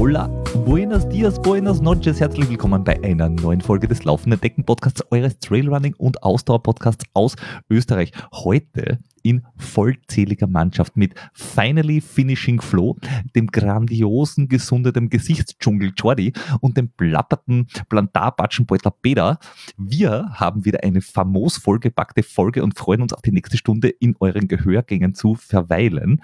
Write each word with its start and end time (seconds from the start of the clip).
Hola, 0.00 0.28
buenos 0.66 1.08
dias, 1.08 1.40
buenos 1.40 1.80
noches, 1.80 2.18
herzlich 2.18 2.48
willkommen 2.48 2.82
bei 2.82 3.00
einer 3.04 3.28
neuen 3.28 3.60
Folge 3.60 3.86
des 3.86 4.02
Laufenden 4.02 4.40
Decken 4.40 4.64
Podcasts, 4.64 5.04
eures 5.12 5.38
Trailrunning 5.38 5.94
und 5.96 6.24
Ausdauer 6.24 6.62
Podcasts 6.64 7.04
aus 7.14 7.36
Österreich. 7.70 8.10
Heute 8.32 8.98
in 9.24 9.44
vollzähliger 9.56 10.46
Mannschaft 10.46 10.96
mit 10.96 11.14
Finally 11.32 12.00
Finishing 12.00 12.60
Flow, 12.60 12.96
dem 13.34 13.48
grandiosen, 13.48 14.48
gesundeten 14.48 15.08
Gesichtsdschungel 15.08 15.92
Jordi 15.96 16.32
und 16.60 16.76
dem 16.76 16.90
plapperten 16.90 17.66
Plantarbatschenbeutler 17.88 18.92
Peter. 18.92 19.38
Wir 19.76 20.28
haben 20.34 20.64
wieder 20.64 20.84
eine 20.84 21.00
famos 21.00 21.56
vollgepackte 21.56 22.22
Folge 22.22 22.62
und 22.62 22.78
freuen 22.78 23.00
uns 23.00 23.12
auf 23.14 23.22
die 23.22 23.32
nächste 23.32 23.56
Stunde 23.56 23.88
in 23.88 24.14
euren 24.20 24.46
Gehörgängen 24.46 25.14
zu 25.14 25.34
verweilen. 25.34 26.22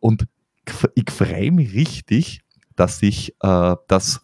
Und 0.00 0.26
ich 0.94 1.10
freue 1.10 1.52
mich 1.52 1.72
richtig, 1.74 2.40
dass 2.74 3.00
ich 3.00 3.36
äh, 3.40 3.76
das 3.86 4.22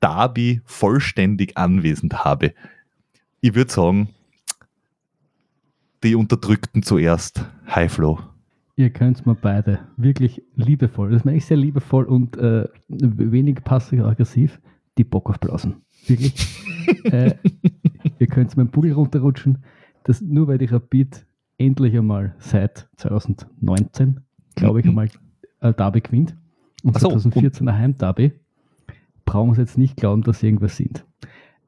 Darby 0.00 0.60
vollständig 0.64 1.56
anwesend 1.56 2.24
habe. 2.24 2.54
Ich 3.40 3.54
würde 3.54 3.72
sagen, 3.72 4.08
die 6.06 6.14
Unterdrückten 6.14 6.84
zuerst. 6.84 7.44
Hi 7.66 7.88
Flo. 7.88 8.20
Ihr 8.76 8.90
könnt 8.90 9.26
mir 9.26 9.34
beide 9.34 9.80
wirklich 9.96 10.40
liebevoll, 10.54 11.10
das 11.10 11.24
meine 11.24 11.38
ich 11.38 11.46
sehr 11.46 11.56
liebevoll 11.56 12.04
und 12.04 12.36
äh, 12.36 12.68
wenig 12.88 13.64
passiv-aggressiv, 13.64 14.60
die 14.98 15.04
Bock 15.04 15.28
auf 15.28 15.40
Blasen. 15.40 15.82
Wirklich. 16.06 16.34
äh, 17.04 17.34
ihr 18.20 18.26
könnt 18.28 18.56
meinen 18.56 18.68
Bugel 18.68 18.92
runterrutschen. 18.92 19.64
Das, 20.04 20.20
nur 20.20 20.46
weil 20.46 20.58
die 20.58 20.66
Rapid 20.66 21.26
endlich 21.58 21.96
einmal 21.96 22.36
seit 22.38 22.88
2019, 22.98 24.20
glaube 24.54 24.78
ich, 24.78 24.84
mhm. 24.84 24.90
einmal 24.90 25.08
äh, 25.60 25.74
Derby 25.74 26.02
gewinnt 26.02 26.36
und 26.84 27.00
so, 27.00 27.08
2014er 27.08 27.72
Heimderby, 27.72 28.30
brauchen 29.24 29.54
Sie 29.54 29.62
jetzt 29.62 29.76
nicht 29.76 29.96
glauben, 29.96 30.22
dass 30.22 30.38
Sie 30.38 30.46
irgendwas 30.46 30.76
sind. 30.76 31.04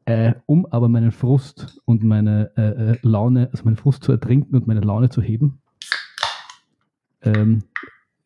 Äh, 0.09 0.37
um 0.47 0.65
aber 0.65 0.89
meinen 0.89 1.13
Frust 1.13 1.83
und 1.85 2.03
meine 2.03 2.51
äh, 2.57 2.93
äh, 2.93 2.99
Laune, 3.03 3.51
also 3.53 3.65
meinen 3.65 3.77
Frust 3.77 4.03
zu 4.03 4.11
ertrinken 4.11 4.57
und 4.57 4.67
meine 4.67 4.81
Laune 4.81 5.11
zu 5.11 5.21
heben, 5.21 5.61
ähm, 7.21 7.65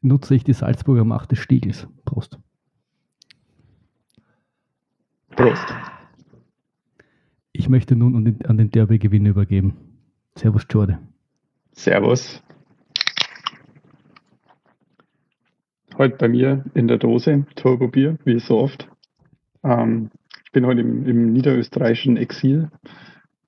nutze 0.00 0.36
ich 0.36 0.44
die 0.44 0.52
Salzburger 0.52 1.02
Macht 1.02 1.32
des 1.32 1.40
Stiegels. 1.40 1.88
Prost. 2.04 2.38
Prost. 5.30 5.74
Ich 7.50 7.68
möchte 7.68 7.96
nun 7.96 8.14
an 8.14 8.26
den, 8.26 8.46
an 8.46 8.58
den 8.58 8.70
Derby-Gewinn 8.70 9.26
übergeben. 9.26 9.76
Servus, 10.36 10.64
Jorde. 10.70 11.00
Servus. 11.72 12.40
Heute 15.98 16.16
bei 16.16 16.28
mir 16.28 16.64
in 16.74 16.86
der 16.86 16.98
Dose 16.98 17.44
Turbo-Bier, 17.56 18.18
wie 18.24 18.38
so 18.38 18.60
oft. 18.60 18.88
Ähm, 19.64 20.12
bin 20.52 20.66
heute 20.66 20.82
im, 20.82 21.06
im, 21.06 21.32
niederösterreichischen 21.32 22.16
Exil, 22.16 22.70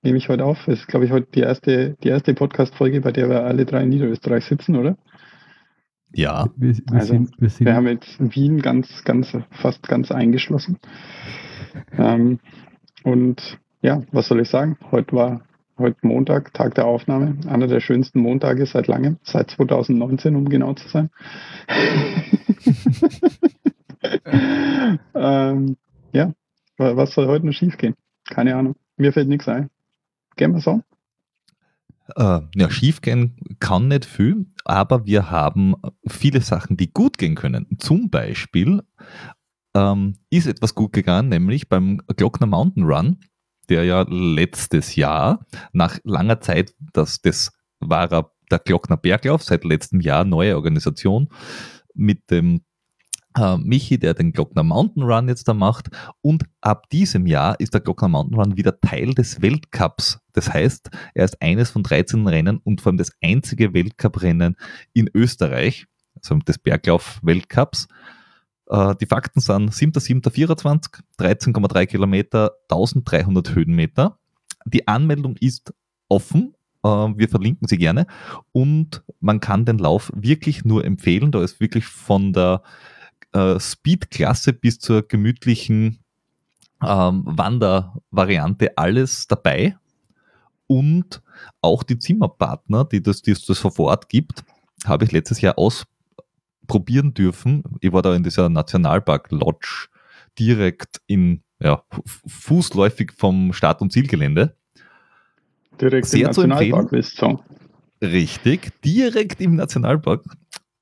nehme 0.02 0.19
ich 0.19 0.28
heute 0.28 0.44
auf. 0.44 0.64
Das 0.66 0.80
ist, 0.80 0.88
glaube 0.88 1.05
ich, 1.05 1.12
heute 1.12 1.28
die 1.34 1.41
erste, 1.41 1.96
die 2.02 2.08
erste 2.08 2.34
Podcast-Folge, 2.34 3.00
bei 3.02 3.12
der 3.12 3.28
wir 3.28 3.44
alle 3.44 3.64
drei 3.66 3.83
in 3.83 3.91
Niederösterreich 3.91 4.44
sitzen, 4.44 4.77
oder? 4.77 4.96
Ja. 6.12 6.48
Wir, 6.56 6.77
wir, 6.77 6.83
also, 6.92 7.12
sind, 7.12 7.30
wir, 7.38 7.50
sind 7.50 7.66
wir 7.66 7.74
haben 7.74 7.86
jetzt 7.86 8.16
Wien 8.19 8.62
ganz, 8.62 9.05
ganz, 9.05 9.36
fast 9.50 9.86
ganz 9.86 10.11
eingeschlossen. 10.11 10.78
Ähm, 11.96 12.41
und 13.02 13.58
ja, 13.83 14.02
was 14.12 14.28
soll 14.28 14.41
ich 14.41 14.48
sagen? 14.48 14.78
Heute 14.91 15.14
war 15.14 15.42
heute 15.77 15.98
Montag, 16.02 16.55
Tag 16.55 16.74
der 16.77 16.86
Aufnahme, 16.86 17.36
einer 17.48 17.66
der 17.66 17.80
schönsten 17.80 18.20
Montage 18.20 18.64
seit 18.64 18.86
langem, 18.86 19.18
seit 19.24 19.50
2019, 19.50 20.36
um 20.36 20.48
genau 20.48 20.72
zu 20.74 20.89
sein. 20.89 21.11
ähm, 25.14 25.77
ja, 26.12 26.33
was 26.77 27.14
soll 27.14 27.27
heute 27.27 27.46
noch 27.46 27.52
schief 27.52 27.77
gehen? 27.77 27.95
Keine 28.24 28.57
Ahnung. 28.57 28.77
Mir 28.96 29.12
fällt 29.12 29.29
nichts 29.29 29.48
ein. 29.48 29.70
Gehen 30.36 30.52
wir 30.52 30.61
so? 30.61 30.83
Äh, 32.17 32.40
ja, 32.55 32.70
schief 32.70 33.01
gehen 33.01 33.36
kann 33.61 33.89
nicht 33.89 34.05
viel, 34.05 34.46
aber 34.64 35.07
wir 35.07 35.30
haben 35.30 35.74
viele 36.07 36.40
Sachen, 36.40 36.77
die 36.77 36.92
gut 36.92 37.18
gehen 37.18 37.35
können. 37.35 37.67
Zum 37.79 38.11
Beispiel 38.11 38.83
ähm, 39.74 40.14
ist 40.29 40.46
etwas 40.46 40.74
gut 40.74 40.92
gegangen, 40.92 41.30
nämlich 41.30 41.68
beim 41.68 42.02
Glockner 42.17 42.46
Mountain 42.46 42.85
Run 42.85 43.18
der 43.68 43.85
ja 43.85 44.05
letztes 44.08 44.96
Jahr 44.96 45.46
nach 45.73 45.98
langer 46.05 46.41
Zeit, 46.41 46.74
das, 46.92 47.20
das 47.23 47.52
war 47.80 48.11
er 48.11 48.30
der 48.51 48.58
Glockner 48.58 48.96
Berglauf, 48.96 49.42
seit 49.42 49.64
letztem 49.64 50.01
Jahr 50.01 50.24
neue 50.24 50.56
Organisation 50.56 51.29
mit 51.95 52.30
dem 52.30 52.64
äh, 53.36 53.56
Michi, 53.56 53.98
der 53.98 54.14
den 54.14 54.33
Glockner 54.33 54.62
Mountain 54.62 55.02
Run 55.02 55.28
jetzt 55.28 55.48
da 55.48 55.55
macht. 55.55 55.90
Und 56.22 56.45
ab 56.61 56.89
diesem 56.90 57.27
Jahr 57.27 57.58
ist 57.61 57.74
der 57.74 57.80
Glockner 57.80 58.08
Mountain 58.08 58.39
Run 58.39 58.56
wieder 58.56 58.80
Teil 58.80 59.14
des 59.14 59.42
Weltcups. 59.42 60.20
Das 60.33 60.52
heißt, 60.52 60.90
er 61.14 61.24
ist 61.24 61.40
eines 61.42 61.70
von 61.70 61.83
13 61.83 62.27
Rennen 62.27 62.58
und 62.58 62.80
vor 62.80 62.90
allem 62.90 62.98
das 62.98 63.12
einzige 63.23 63.74
Weltcuprennen 63.74 64.56
in 64.92 65.11
Österreich, 65.12 65.86
also 66.17 66.36
des 66.36 66.58
Berglauf-Weltcups. 66.58 67.89
Äh, 68.68 68.94
die 69.00 69.06
Fakten 69.06 69.40
sind 69.40 69.73
7.7.24, 69.73 71.00
13,3 71.18 71.86
Kilometer, 71.86 72.52
1300 72.70 73.55
Höhenmeter. 73.55 74.18
Die 74.64 74.89
Anmeldung 74.89 75.36
ist 75.36 75.74
offen. 76.08 76.55
Äh, 76.83 76.89
wir 76.89 77.28
verlinken 77.28 77.68
sie 77.68 77.78
gerne. 77.78 78.06
Und 78.52 79.02
man 79.20 79.40
kann 79.40 79.64
den 79.64 79.78
Lauf 79.78 80.12
wirklich 80.14 80.64
nur 80.64 80.84
empfehlen. 80.84 81.33
Da 81.33 81.42
ist 81.42 81.61
wirklich 81.61 81.86
von 81.86 82.33
der 82.33 82.62
äh, 83.34 83.61
Speed-Klasse 83.61 84.52
bis 84.52 84.78
zur 84.78 85.06
gemütlichen 85.06 85.98
ähm, 86.83 87.22
Wandervariante 87.27 88.77
alles 88.78 89.27
dabei. 89.27 89.77
Und 90.67 91.22
auch 91.61 91.83
die 91.83 91.98
Zimmerpartner, 91.98 92.84
die 92.84 93.02
das, 93.02 93.23
die 93.23 93.33
es 93.33 93.44
das 93.44 93.58
vor 93.58 93.78
Ort 93.78 94.08
gibt, 94.08 94.44
habe 94.86 95.05
ich 95.05 95.12
letztes 95.12 95.40
Jahr 95.40 95.58
aus, 95.58 95.84
probieren 96.67 97.12
dürfen. 97.12 97.62
Ich 97.80 97.92
war 97.92 98.00
da 98.00 98.14
in 98.14 98.23
dieser 98.23 98.48
Nationalpark 98.48 99.30
Lodge 99.30 99.89
direkt 100.39 101.02
in 101.06 101.42
ja, 101.61 101.83
fußläufig 102.27 103.12
vom 103.17 103.52
Start- 103.52 103.80
und 103.83 103.92
Zielgelände. 103.92 104.56
Direkt 105.80 106.06
Sehr 106.06 106.20
im 106.20 106.27
Nationalpark, 106.27 106.92
Richtig, 108.00 108.73
direkt 108.83 109.40
im 109.40 109.56
Nationalpark 109.56 110.24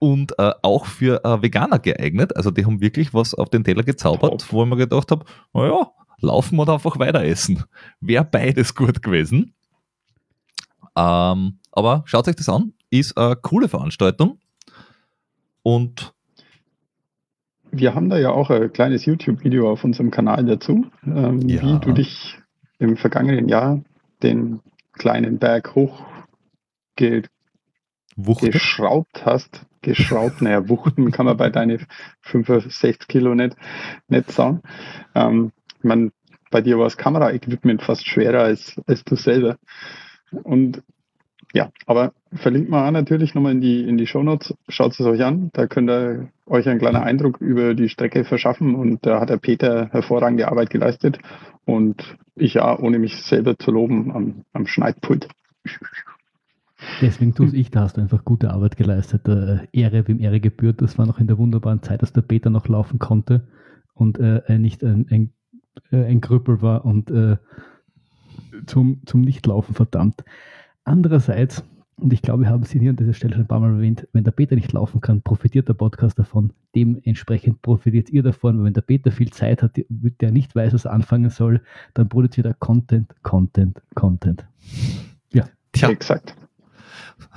und 0.02 0.36
äh, 0.36 0.50
auch 0.62 0.86
für 0.86 1.24
äh, 1.24 1.42
Veganer 1.42 1.78
geeignet. 1.78 2.36
Also 2.36 2.50
die 2.50 2.66
haben 2.66 2.80
wirklich 2.80 3.14
was 3.14 3.34
auf 3.34 3.50
den 3.50 3.62
Teller 3.62 3.84
gezaubert, 3.84 4.52
wo 4.52 4.64
ich 4.64 4.68
mir 4.68 4.76
gedacht 4.76 5.12
habe, 5.12 5.24
naja, 5.52 5.92
laufen 6.20 6.58
oder 6.58 6.72
einfach 6.72 6.98
weiter 6.98 7.22
essen. 7.22 7.62
Wäre 8.00 8.24
beides 8.24 8.74
gut 8.74 9.00
gewesen. 9.00 9.54
Ähm, 10.96 11.60
aber 11.70 12.02
schaut 12.06 12.26
euch 12.26 12.34
das 12.34 12.48
an, 12.48 12.72
ist 12.90 13.16
eine 13.16 13.36
coole 13.36 13.68
Veranstaltung. 13.68 14.40
Und 15.62 16.12
wir 17.70 17.94
haben 17.94 18.10
da 18.10 18.18
ja 18.18 18.30
auch 18.30 18.50
ein 18.50 18.72
kleines 18.72 19.04
YouTube-Video 19.04 19.70
auf 19.70 19.84
unserem 19.84 20.10
Kanal 20.10 20.44
dazu, 20.44 20.84
ähm, 21.06 21.48
ja. 21.48 21.62
wie 21.62 21.78
du 21.78 21.92
dich 21.92 22.40
im 22.80 22.96
vergangenen 22.96 23.48
Jahr 23.48 23.80
den 24.24 24.58
kleinen 24.94 25.38
Berg 25.38 25.76
hoch 25.76 26.02
ge 28.16 28.50
geschraubt 28.50 29.24
hast. 29.24 29.66
Geschraubt, 29.82 30.42
naja, 30.42 30.68
Wuchten 30.68 31.10
kann 31.10 31.26
man 31.26 31.36
bei 31.36 31.50
deinen 31.50 31.86
65 32.20 33.08
Kilo 33.08 33.34
nicht, 33.34 33.56
nicht 34.08 34.30
sagen. 34.30 34.62
Ähm, 35.14 35.50
man, 35.82 36.12
bei 36.50 36.60
dir 36.60 36.78
war 36.78 36.84
das 36.84 36.96
Kameraequipment 36.96 37.82
fast 37.82 38.06
schwerer 38.06 38.42
als, 38.42 38.80
als 38.86 39.02
du 39.04 39.16
selber. 39.16 39.56
Und 40.44 40.82
ja, 41.52 41.70
aber 41.86 42.12
verlinkt 42.32 42.70
mal 42.70 42.90
natürlich 42.92 43.34
nochmal 43.34 43.52
in 43.52 43.60
die, 43.60 43.86
in 43.86 43.98
die 43.98 44.06
Shownotes. 44.06 44.54
Schaut 44.68 44.92
es 44.92 45.00
euch 45.00 45.22
an. 45.22 45.50
Da 45.52 45.66
könnt 45.66 45.90
ihr 45.90 46.28
euch 46.46 46.66
einen 46.68 46.78
kleinen 46.78 47.02
Eindruck 47.02 47.40
über 47.40 47.74
die 47.74 47.90
Strecke 47.90 48.24
verschaffen. 48.24 48.74
Und 48.74 49.04
da 49.04 49.20
hat 49.20 49.28
der 49.28 49.36
Peter 49.36 49.88
hervorragende 49.90 50.48
Arbeit 50.48 50.70
geleistet. 50.70 51.18
Und 51.66 52.16
ich 52.36 52.54
ja, 52.54 52.78
ohne 52.78 52.98
mich 52.98 53.20
selber 53.22 53.58
zu 53.58 53.70
loben, 53.70 54.12
am, 54.12 54.44
am 54.52 54.66
Schneidpult. 54.66 55.28
Deswegen 57.00 57.34
tue 57.34 57.54
ich, 57.54 57.70
da 57.70 57.82
hast 57.82 57.96
du 57.96 58.00
einfach 58.00 58.24
gute 58.24 58.50
Arbeit 58.50 58.76
geleistet. 58.76 59.26
Äh, 59.28 59.66
Ehre, 59.72 60.06
wem 60.08 60.20
Ehre 60.20 60.40
gebührt. 60.40 60.82
Das 60.82 60.98
war 60.98 61.06
noch 61.06 61.18
in 61.18 61.26
der 61.26 61.38
wunderbaren 61.38 61.82
Zeit, 61.82 62.02
dass 62.02 62.12
der 62.12 62.22
Peter 62.22 62.50
noch 62.50 62.68
laufen 62.68 62.98
konnte 62.98 63.46
und 63.94 64.18
äh, 64.18 64.58
nicht 64.58 64.82
ein, 64.82 65.06
ein, 65.10 65.32
äh, 65.90 66.04
ein 66.04 66.20
Krüppel 66.20 66.62
war 66.62 66.84
und 66.84 67.10
äh, 67.10 67.36
zum, 68.66 69.02
zum 69.06 69.20
Nichtlaufen 69.22 69.74
verdammt. 69.74 70.24
Andererseits, 70.84 71.64
und 71.96 72.12
ich 72.12 72.22
glaube, 72.22 72.44
wir 72.44 72.50
haben 72.50 72.62
es 72.62 72.70
hier 72.70 72.90
an 72.90 72.96
dieser 72.96 73.12
Stelle 73.12 73.34
schon 73.34 73.44
ein 73.44 73.48
paar 73.48 73.60
Mal 73.60 73.74
erwähnt, 73.74 74.08
wenn 74.12 74.24
der 74.24 74.32
Peter 74.32 74.54
nicht 74.54 74.72
laufen 74.72 75.00
kann, 75.00 75.22
profitiert 75.22 75.68
der 75.68 75.74
Podcast 75.74 76.18
davon. 76.18 76.52
Dementsprechend 76.74 77.62
profitiert 77.62 78.10
ihr 78.10 78.22
davon, 78.22 78.58
weil 78.58 78.66
wenn 78.66 78.74
der 78.74 78.80
Peter 78.80 79.10
viel 79.12 79.30
Zeit 79.30 79.62
hat, 79.62 79.76
der 79.88 80.32
nicht 80.32 80.54
weiß, 80.54 80.72
was 80.74 80.84
er 80.86 80.92
anfangen 80.92 81.30
soll, 81.30 81.60
dann 81.94 82.08
produziert 82.08 82.46
er 82.46 82.54
Content, 82.54 83.14
Content, 83.22 83.80
Content. 83.94 84.46
Ja. 85.32 85.48
Tja. 85.72 85.90
Exakt. 85.90 86.34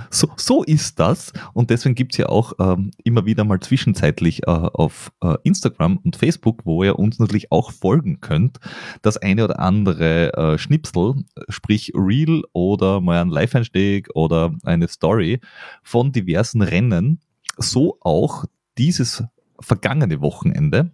So, 0.09 0.29
so 0.37 0.63
ist 0.63 0.99
das. 0.99 1.33
Und 1.53 1.69
deswegen 1.69 1.95
gibt 1.95 2.13
es 2.13 2.17
ja 2.17 2.27
auch 2.27 2.53
ähm, 2.59 2.91
immer 3.03 3.25
wieder 3.25 3.43
mal 3.43 3.59
zwischenzeitlich 3.59 4.43
äh, 4.43 4.51
auf 4.51 5.11
äh, 5.21 5.35
Instagram 5.43 5.97
und 5.97 6.15
Facebook, 6.15 6.61
wo 6.65 6.83
ihr 6.83 6.97
uns 6.99 7.19
natürlich 7.19 7.51
auch 7.51 7.71
folgen 7.71 8.21
könnt, 8.21 8.59
das 9.01 9.17
eine 9.17 9.43
oder 9.43 9.59
andere 9.59 10.33
äh, 10.33 10.57
Schnipsel, 10.57 11.23
sprich 11.49 11.91
Reel 11.95 12.43
oder 12.53 13.01
mal 13.01 13.21
ein 13.21 13.29
Live-Einstieg 13.29 14.09
oder 14.13 14.53
eine 14.63 14.87
Story 14.87 15.39
von 15.83 16.11
diversen 16.11 16.61
Rennen. 16.61 17.19
So 17.57 17.97
auch 18.01 18.45
dieses 18.77 19.23
vergangene 19.59 20.21
Wochenende, 20.21 20.91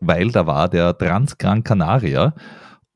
weil 0.00 0.30
da 0.30 0.46
war 0.46 0.68
der 0.68 0.96
Transgran 0.96 1.64
Canaria 1.64 2.34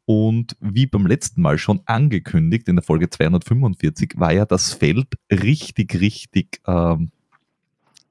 und 0.07 0.57
wie 0.61 0.87
beim 0.87 1.07
letzten 1.07 1.43
Mal 1.43 1.59
schon 1.59 1.83
angekündigt, 1.85 2.69
in 2.69 2.77
der 2.77 2.85
Folge 2.85 3.11
245, 3.11 4.15
war 4.17 4.33
ja 4.33 4.47
das 4.47 4.73
Feld 4.73 5.09
richtig, 5.31 6.01
richtig 6.01 6.61
ähm, 6.67 7.11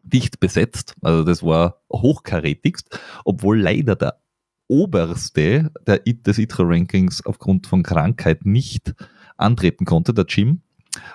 dicht 0.04 0.40
besetzt. 0.40 0.96
Also 1.02 1.24
das 1.24 1.42
war 1.42 1.82
hochkarätigst, 1.92 3.00
obwohl 3.24 3.60
leider 3.60 3.96
der 3.96 4.20
oberste 4.68 5.72
der, 5.88 6.00
des 6.00 6.38
ITRA-Rankings 6.38 7.26
aufgrund 7.26 7.68
von 7.68 7.82
Krankheit 7.82 8.46
nicht 8.46 8.94
antreten 9.38 9.86
konnte, 9.86 10.14
der 10.14 10.26
Jim 10.28 10.62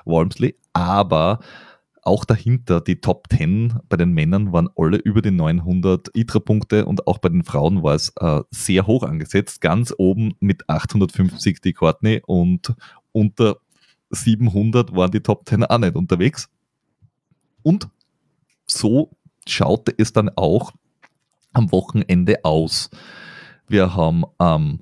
Walmsley. 0.07 0.57
Aber 0.73 1.41
auch 2.03 2.25
dahinter, 2.25 2.81
die 2.81 3.01
Top 3.01 3.27
10 3.31 3.81
bei 3.89 3.97
den 3.97 4.13
Männern 4.13 4.53
waren 4.53 4.69
alle 4.77 4.99
über 4.99 5.23
die 5.23 5.31
900 5.31 6.09
ITRA-Punkte 6.15 6.87
und 6.87 7.07
auch 7.07 7.19
bei 7.19 7.29
den 7.29 7.45
Frauen 7.45 7.83
war 7.83 7.95
es 7.95 8.13
äh, 8.21 8.43
sehr 8.51 8.87
hoch 8.87 9.03
angesetzt. 9.03 9.61
Ganz 9.61 9.95
oben 9.97 10.35
mit 10.41 10.69
850 10.69 11.61
die 11.61 11.73
Courtney 11.73 12.23
und 12.27 12.75
unter 13.13 13.57
700 14.11 14.95
waren 14.95 15.11
die 15.11 15.21
Top 15.21 15.49
10 15.49 15.65
auch 15.65 15.79
nicht 15.79 15.97
unterwegs. 15.97 16.49
Und 17.63 17.89
so 18.67 19.11
schaute 19.47 19.95
es 19.97 20.13
dann 20.13 20.31
auch 20.37 20.73
am 21.53 21.71
Wochenende 21.73 22.45
aus. 22.45 22.91
Wir 23.69 23.95
haben 23.95 24.25
am 24.39 24.81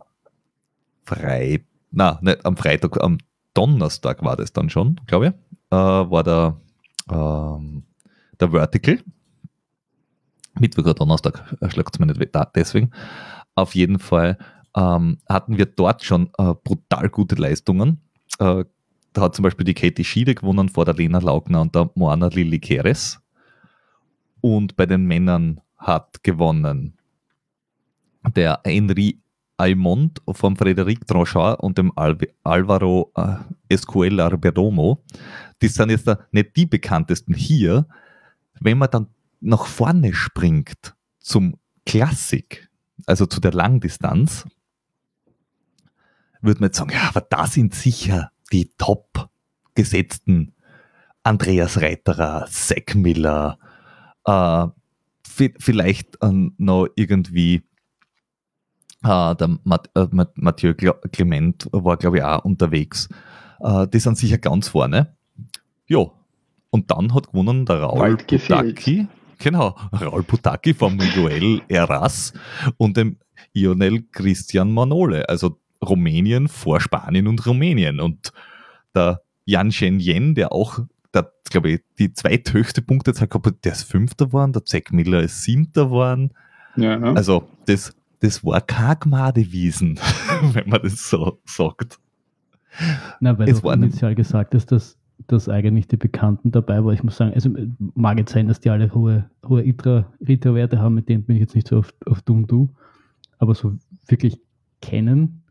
Freitag, 1.05 1.67
na, 1.91 2.19
nicht 2.23 2.45
am 2.45 2.57
Freitag, 2.57 3.03
am 3.03 3.19
Donnerstag 3.55 4.23
war 4.23 4.37
das 4.37 4.53
dann 4.53 4.71
schon, 4.71 5.01
glaube 5.07 5.27
ich, 5.27 5.33
äh, 5.71 5.77
war 5.77 6.23
der 6.23 6.61
ähm, 7.11 7.83
der 8.41 8.51
Vertical. 8.51 8.99
Mittwoch 10.59 10.85
oder 10.85 10.95
Donnerstag, 10.95 11.57
äh, 11.61 11.71
schlägt 11.71 11.95
es 11.95 11.99
mir 11.99 12.07
nicht 12.07 12.33
deswegen. 12.55 12.91
Auf 13.55 13.75
jeden 13.75 13.99
Fall 13.99 14.39
ähm, 14.77 15.19
hatten 15.29 15.57
wir 15.57 15.67
dort 15.67 16.05
schon 16.05 16.31
äh, 16.39 16.55
brutal 16.63 17.09
gute 17.09 17.37
Leistungen. 17.37 18.01
Äh, 18.39 18.65
da 19.13 19.23
hat 19.23 19.35
zum 19.35 19.43
Beispiel 19.43 19.65
die 19.65 19.75
Katie 19.75 20.05
Schiede 20.05 20.35
gewonnen 20.35 20.69
vor 20.69 20.85
der 20.85 20.95
Lena 20.95 21.19
Laugner 21.19 21.61
und 21.61 21.75
der 21.75 21.91
Moana 21.95 22.29
Lili 22.29 22.59
Keres. 22.59 23.21
Und 24.41 24.77
bei 24.77 24.87
den 24.87 25.07
Männern 25.07 25.61
hat 25.77 26.23
gewonnen 26.23 26.99
der 28.37 28.61
Henry 28.65 29.21
Aymont 29.57 30.23
von 30.31 30.57
Frederic 30.57 31.07
Tranchard 31.07 31.61
und 31.61 31.79
dem 31.79 31.93
Al 31.97 32.17
Alvaro 32.45 33.11
äh, 33.17 33.37
Escuela 33.69 34.29
Berdomo 34.29 35.03
die 35.63 35.69
sind 35.69 35.91
jetzt 35.91 36.09
nicht 36.33 36.57
die 36.57 36.67
bekanntesten 36.67 37.35
hier. 37.35 37.87
Wenn 38.61 38.79
man 38.79 38.91
dann 38.91 39.09
nach 39.41 39.67
vorne 39.67 40.15
springt 40.15 40.95
zum 41.19 41.57
Klassik, 41.87 42.69
also 43.07 43.27
zu 43.27 43.41
der 43.41 43.53
Langdistanz, 43.53 44.47
würde 46.41 46.61
man 46.61 46.69
jetzt 46.69 46.79
sagen, 46.79 46.93
ja, 46.93 47.09
aber 47.09 47.21
da 47.21 47.47
sind 47.47 47.75
sicher 47.75 48.31
die 48.53 48.73
top 48.79 49.29
gesetzten 49.75 50.55
Andreas 51.23 51.81
Reiterer, 51.81 52.47
Zack 52.51 52.95
Miller, 52.95 53.59
äh, 54.25 54.67
vielleicht 55.59 56.23
äh, 56.23 56.51
noch 56.57 56.89
irgendwie 56.97 57.63
äh, 59.05 59.37
der 59.37 59.59
Mat 59.65 59.91
äh, 59.95 60.07
Mathieu 60.11 60.75
Clement 60.75 61.69
war, 61.73 61.97
glaube 61.97 62.19
ich, 62.19 62.23
auch 62.23 62.45
unterwegs. 62.45 63.09
Äh, 63.61 63.87
die 63.89 64.01
sind 64.01 64.19
sicher 64.19 64.39
ganz 64.39 64.69
vorne. 64.69 65.17
Ja, 65.89 66.07
und 66.71 66.91
dann 66.91 67.15
hat 67.15 67.29
gewonnen 67.29 67.65
der 67.67 67.81
Raul 67.81 68.17
Putaki. 68.17 69.09
Genau, 69.39 69.77
Raul 69.93 70.23
Putaki 70.23 70.75
von 70.75 70.97
Miguel 70.97 71.63
Eras 71.69 72.33
und 72.77 72.97
dem 72.97 73.17
Ionel 73.55 74.03
Christian 74.13 74.73
Manole, 74.73 75.29
also 75.29 75.59
Rumänien 75.85 76.49
vor 76.49 76.81
Spanien 76.81 77.27
und 77.27 77.47
Rumänien. 77.47 78.01
Und 78.01 78.33
der 78.95 79.23
Jan 79.45 79.73
Shen 79.73 80.01
Yen, 80.01 80.35
der 80.35 80.53
auch, 80.53 80.81
der, 81.15 81.33
glaube 81.51 81.71
ich, 81.71 81.81
die 81.99 82.13
zweithöchste 82.13 82.83
Punktezahl 82.83 83.29
gehabt 83.29 83.47
hat, 83.47 83.65
der 83.65 83.73
ist 83.73 83.85
Fünfter 83.85 84.27
geworden, 84.27 84.53
der 84.53 84.65
Zack 84.65 84.93
Miller 84.93 85.23
ist 85.23 85.43
Siebter 85.43 85.87
geworden. 85.87 86.33
Ja, 86.77 86.99
ne? 86.99 87.15
Also, 87.17 87.49
das, 87.67 87.95
das 88.21 88.45
war 88.45 88.61
kein 88.61 88.99
Gmadewiesen, 89.01 89.99
wenn 90.53 90.69
man 90.69 90.83
das 90.83 91.09
so 91.09 91.41
sagt. 91.47 91.99
Na, 93.21 93.39
weil 93.39 93.49
es 93.49 93.63
du 93.63 93.71
initial 93.71 94.15
gesagt 94.15 94.55
hast, 94.55 94.67
dass 94.67 94.98
dass 95.27 95.49
eigentlich 95.49 95.89
die 95.89 95.97
Bekannten 95.97 96.53
dabei 96.53 96.85
waren. 96.85 96.95
Ich 96.95 97.03
muss 97.03 97.17
sagen, 97.17 97.35
also 97.35 97.51
mag 97.95 98.19
jetzt 98.19 98.33
sein, 98.33 98.47
dass 98.47 98.61
die 98.61 98.71
alle 98.71 98.95
hohe, 98.95 99.29
hohe 99.47 99.65
ITRA-Werte 99.65 100.79
haben, 100.79 100.95
mit 100.95 101.09
denen 101.09 101.25
bin 101.25 101.37
ich 101.37 101.41
jetzt 101.41 101.55
nicht 101.55 101.69
so 101.69 101.79
auf, 101.79 101.93
auf 102.07 102.23
Du 102.23 102.35
und 102.35 102.51
Du, 102.51 102.71
aber 103.39 103.55
so 103.55 103.75
wirklich 104.07 104.41
kennen, 104.81 105.43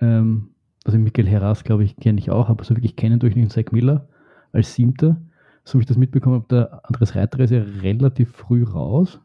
ähm, 0.00 0.48
also 0.84 0.98
Michael 0.98 1.28
Herras, 1.28 1.64
glaube 1.64 1.84
ich, 1.84 1.96
kenne 1.96 2.18
ich 2.18 2.30
auch, 2.30 2.48
aber 2.48 2.64
so 2.64 2.74
wirklich 2.76 2.96
kennen 2.96 3.18
durch 3.18 3.34
den 3.34 3.50
Zach 3.50 3.70
Miller 3.70 4.08
als 4.52 4.74
Siebter. 4.74 5.16
So 5.64 5.78
wie 5.78 5.82
ich 5.82 5.86
das 5.86 5.96
mitbekommen 5.96 6.36
habe, 6.36 6.46
der 6.50 6.80
Andres 6.84 7.14
Reiter 7.14 7.38
ist 7.38 7.50
ja 7.50 7.62
relativ 7.82 8.32
früh 8.32 8.64
raus. 8.64 9.20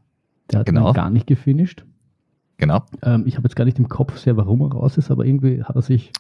Der 0.52 0.60
hat 0.60 0.68
genau. 0.68 0.94
gar 0.94 1.10
nicht 1.10 1.26
gefinisht. 1.26 1.84
Genau. 2.58 2.84
Ähm, 3.02 3.24
ich 3.26 3.36
habe 3.38 3.48
jetzt 3.48 3.56
gar 3.56 3.66
nicht 3.66 3.80
im 3.80 3.90
Kopf 3.90 4.18
sehr, 4.18 4.38
warum 4.38 4.62
er 4.62 4.72
raus 4.72 4.98
ist, 4.98 5.10
aber 5.10 5.26
irgendwie 5.26 5.64
hat 5.64 5.76
er 5.76 5.82
sich 5.82 6.12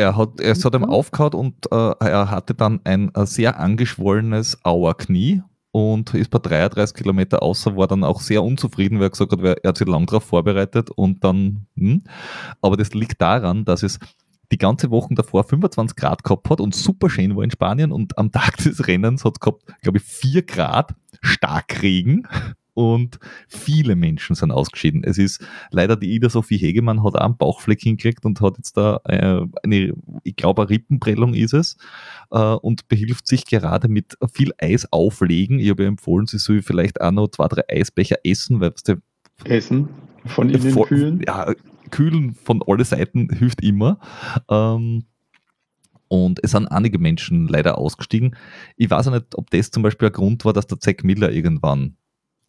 er 0.00 0.16
hat, 0.16 0.40
es 0.40 0.64
hat 0.64 0.74
ihm 0.74 0.84
aufgehauen 0.84 1.34
und 1.34 1.70
äh, 1.70 1.94
er 2.00 2.30
hatte 2.30 2.54
dann 2.54 2.80
ein, 2.84 3.14
ein 3.14 3.26
sehr 3.26 3.58
angeschwollenes 3.58 4.64
Auerknie 4.64 5.42
und 5.72 6.14
ist 6.14 6.30
bei 6.30 6.38
33 6.38 6.96
Kilometer 6.96 7.42
außer, 7.42 7.76
war 7.76 7.86
dann 7.86 8.04
auch 8.04 8.20
sehr 8.20 8.42
unzufrieden, 8.42 8.98
weil 8.98 9.06
er 9.06 9.10
gesagt 9.10 9.32
hat, 9.32 9.40
er 9.40 9.68
hat 9.68 9.78
sich 9.78 9.86
lang 9.86 10.06
darauf 10.06 10.24
vorbereitet 10.24 10.90
und 10.90 11.22
dann, 11.22 11.66
hm. 11.76 12.02
aber 12.60 12.76
das 12.76 12.92
liegt 12.92 13.20
daran, 13.20 13.64
dass 13.64 13.82
es 13.82 13.98
die 14.52 14.58
ganze 14.58 14.90
Woche 14.90 15.14
davor 15.14 15.44
25 15.44 15.96
Grad 15.96 16.24
gehabt 16.24 16.50
hat 16.50 16.60
und 16.60 16.74
super 16.74 17.08
schön 17.08 17.36
war 17.36 17.44
in 17.44 17.52
Spanien 17.52 17.92
und 17.92 18.18
am 18.18 18.32
Tag 18.32 18.56
des 18.56 18.86
Rennens 18.88 19.24
hat 19.24 19.34
es 19.34 19.40
gehabt, 19.40 19.62
glaube 19.82 19.98
ich, 19.98 20.04
4 20.04 20.42
Grad 20.42 20.94
Starkregen 21.22 22.26
und 22.74 23.18
viele 23.48 23.96
Menschen 23.96 24.34
sind 24.34 24.50
ausgeschieden. 24.50 25.04
Es 25.04 25.18
ist 25.18 25.44
leider 25.70 25.96
die 25.96 26.12
Ida 26.12 26.28
Sophie 26.28 26.58
Hegemann 26.58 27.02
hat 27.02 27.14
auch 27.14 27.20
einen 27.20 27.36
Bauchfleck 27.36 27.80
hingekriegt 27.80 28.24
und 28.24 28.40
hat 28.40 28.56
jetzt 28.56 28.76
da 28.76 29.00
äh, 29.04 29.46
eine, 29.62 29.92
ich 30.24 30.36
glaube, 30.36 30.62
eine 30.62 30.70
Rippenprellung 30.70 31.34
ist 31.34 31.54
es 31.54 31.76
äh, 32.30 32.38
und 32.38 32.88
behilft 32.88 33.26
sich 33.26 33.44
gerade 33.46 33.88
mit 33.88 34.16
viel 34.32 34.52
Eis 34.58 34.90
auflegen. 34.92 35.58
Ich 35.58 35.70
habe 35.70 35.82
ihr 35.84 35.88
empfohlen, 35.88 36.26
sie 36.26 36.38
soll 36.38 36.62
vielleicht 36.62 37.00
auch 37.00 37.10
noch 37.10 37.28
zwei, 37.28 37.48
drei 37.48 37.62
Eisbecher 37.70 38.16
essen, 38.24 38.60
weil 38.60 38.72
du 38.84 39.00
Essen 39.44 39.88
von 40.26 40.50
innen 40.50 40.72
voll, 40.72 40.86
kühlen? 40.86 41.22
Ja, 41.26 41.52
kühlen 41.90 42.34
von 42.34 42.62
alle 42.66 42.84
Seiten 42.84 43.28
hilft 43.30 43.62
immer. 43.62 43.98
Ähm, 44.48 45.04
und 46.08 46.40
es 46.42 46.50
sind 46.50 46.66
einige 46.66 46.98
Menschen 46.98 47.46
leider 47.46 47.78
ausgestiegen. 47.78 48.36
Ich 48.76 48.90
weiß 48.90 49.06
auch 49.06 49.12
nicht, 49.12 49.36
ob 49.36 49.48
das 49.50 49.70
zum 49.70 49.84
Beispiel 49.84 50.08
ein 50.08 50.12
Grund 50.12 50.44
war, 50.44 50.52
dass 50.52 50.66
der 50.66 50.80
Zack 50.80 51.04
Miller 51.04 51.30
irgendwann 51.30 51.96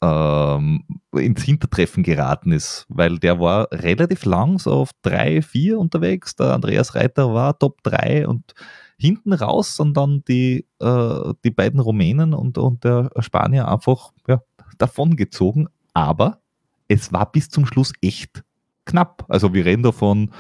ähm, 0.01 0.83
ins 1.13 1.43
Hintertreffen 1.43 2.03
geraten 2.03 2.51
ist, 2.51 2.85
weil 2.89 3.19
der 3.19 3.39
war 3.39 3.67
relativ 3.71 4.25
lang 4.25 4.57
so 4.57 4.71
auf 4.71 4.91
3, 5.03 5.41
4 5.41 5.77
unterwegs. 5.77 6.35
Der 6.35 6.53
Andreas 6.53 6.95
Reiter 6.95 7.33
war 7.33 7.57
Top 7.57 7.83
3 7.83 8.27
und 8.27 8.53
hinten 8.97 9.33
raus 9.33 9.75
sind 9.75 9.97
dann 9.97 10.23
die, 10.27 10.65
äh, 10.79 11.33
die 11.43 11.51
beiden 11.51 11.79
Rumänen 11.79 12.33
und, 12.33 12.57
und 12.57 12.83
der 12.83 13.11
Spanier 13.19 13.67
einfach 13.67 14.11
ja, 14.27 14.41
davongezogen. 14.77 15.69
Aber 15.93 16.39
es 16.87 17.11
war 17.13 17.31
bis 17.31 17.49
zum 17.49 17.65
Schluss 17.65 17.93
echt 18.01 18.43
knapp. 18.85 19.25
Also 19.27 19.53
wir 19.53 19.65
reden 19.65 19.83
da 19.83 19.91
von 19.91 20.31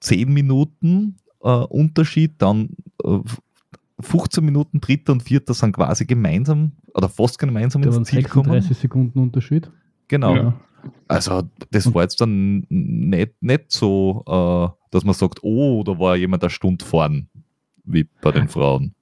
10 0.00 0.32
Minuten 0.32 1.18
äh, 1.42 1.48
Unterschied, 1.48 2.34
dann 2.38 2.70
äh, 3.04 3.18
15 4.00 4.44
Minuten 4.44 4.80
dritter 4.80 5.12
und 5.12 5.22
vierter 5.22 5.54
sind 5.54 5.72
quasi 5.72 6.04
gemeinsam 6.04 6.72
oder 6.94 7.08
fast 7.08 7.38
gemeinsam 7.38 7.82
da 7.82 7.94
ins 7.94 8.08
Ziel 8.08 8.22
gekommen. 8.22 8.50
30 8.50 8.76
Sekunden 8.76 9.18
Unterschied. 9.18 9.70
Genau. 10.08 10.34
Ja. 10.34 10.54
Also 11.08 11.42
das 11.70 11.92
war 11.94 12.02
jetzt 12.02 12.20
dann 12.20 12.64
nicht, 12.68 13.34
nicht 13.40 13.72
so, 13.72 14.22
äh, 14.26 14.68
dass 14.90 15.04
man 15.04 15.14
sagt, 15.14 15.42
oh, 15.42 15.82
da 15.84 15.98
war 15.98 16.16
jemand 16.16 16.42
eine 16.42 16.50
Stunde 16.50 16.84
vorn, 16.84 17.28
wie 17.84 18.04
bei 18.20 18.32
den 18.32 18.48
Frauen. 18.48 18.94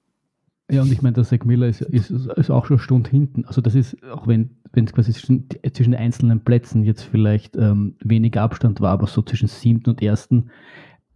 Ja, 0.70 0.80
und 0.80 0.90
ich 0.90 1.02
meine, 1.02 1.12
der 1.12 1.24
Zach 1.24 1.44
Miller 1.44 1.66
ist, 1.66 1.82
ist, 1.82 2.10
ist 2.10 2.50
auch 2.50 2.64
schon 2.64 2.76
eine 2.76 2.82
Stunde 2.82 3.10
hinten. 3.10 3.44
Also 3.44 3.60
das 3.60 3.74
ist, 3.74 4.02
auch 4.04 4.26
wenn 4.26 4.56
es 4.72 4.92
quasi 4.92 5.12
zwischen, 5.12 5.46
zwischen 5.72 5.92
den 5.92 6.00
einzelnen 6.00 6.40
Plätzen 6.40 6.84
jetzt 6.84 7.02
vielleicht 7.02 7.56
ähm, 7.56 7.96
wenig 8.02 8.38
Abstand 8.38 8.80
war, 8.80 8.92
aber 8.92 9.06
so 9.06 9.20
zwischen 9.20 9.48
siebten 9.48 9.90
und 9.90 10.00
ersten, 10.00 10.50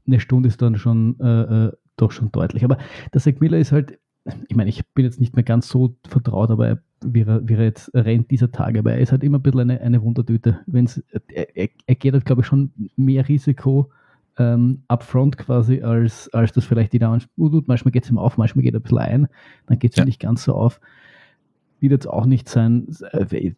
eine 0.06 0.20
Stunde 0.20 0.49
ist 0.49 0.61
dann 0.61 0.76
schon 0.76 1.18
äh, 1.20 1.66
äh 1.66 1.73
doch 2.00 2.12
schon 2.12 2.33
deutlich. 2.33 2.64
Aber 2.64 2.78
der 3.12 3.21
Zach 3.21 3.35
Miller 3.40 3.59
ist 3.59 3.73
halt 3.73 3.99
ich 4.49 4.57
meine, 4.57 4.71
ich 4.71 4.87
bin 4.95 5.05
jetzt 5.05 5.21
nicht 5.21 5.35
mehr 5.35 5.45
ganz 5.45 5.69
so 5.69 5.97
vertraut, 6.07 6.50
aber 6.50 6.69
er, 6.69 6.78
wie, 7.05 7.23
er, 7.23 7.47
wie 7.49 7.55
er 7.55 7.64
jetzt 7.64 7.90
rennt 7.95 8.31
dieser 8.31 8.50
Tage, 8.50 8.81
aber 8.81 8.93
er 8.93 8.99
ist 8.99 9.12
halt 9.12 9.25
immer 9.25 9.38
ein 9.38 9.43
bisschen 9.43 9.61
eine, 9.61 9.81
eine 9.81 10.02
Wundertüte. 10.02 10.61
Wenn's, 10.67 11.02
er, 11.28 11.57
er 11.87 11.95
geht 11.95 12.12
halt, 12.12 12.25
glaube 12.25 12.43
ich, 12.43 12.47
schon 12.47 12.73
mehr 12.97 13.28
Risiko 13.28 13.90
ähm, 14.37 14.83
upfront 14.88 15.38
quasi, 15.38 15.83
als, 15.83 16.33
als 16.33 16.52
das 16.52 16.64
vielleicht 16.64 16.93
jeder 16.93 17.19
tut. 17.37 17.69
Manchmal 17.69 17.93
geht 17.93 18.05
es 18.05 18.11
ihm 18.11 18.19
auf, 18.19 18.37
manchmal 18.37 18.62
geht 18.62 18.75
er 18.75 18.81
ein 18.81 18.83
bisschen 18.83 18.99
ein, 18.99 19.28
dann 19.67 19.78
geht 19.78 19.93
es 19.93 19.99
ja. 19.99 20.05
nicht 20.05 20.21
ganz 20.21 20.45
so 20.45 20.55
auf. 20.55 20.81
Wird 21.81 21.93
jetzt 21.93 22.09
auch 22.09 22.26
nicht 22.26 22.49
sein, 22.49 22.88
äh, 23.12 23.52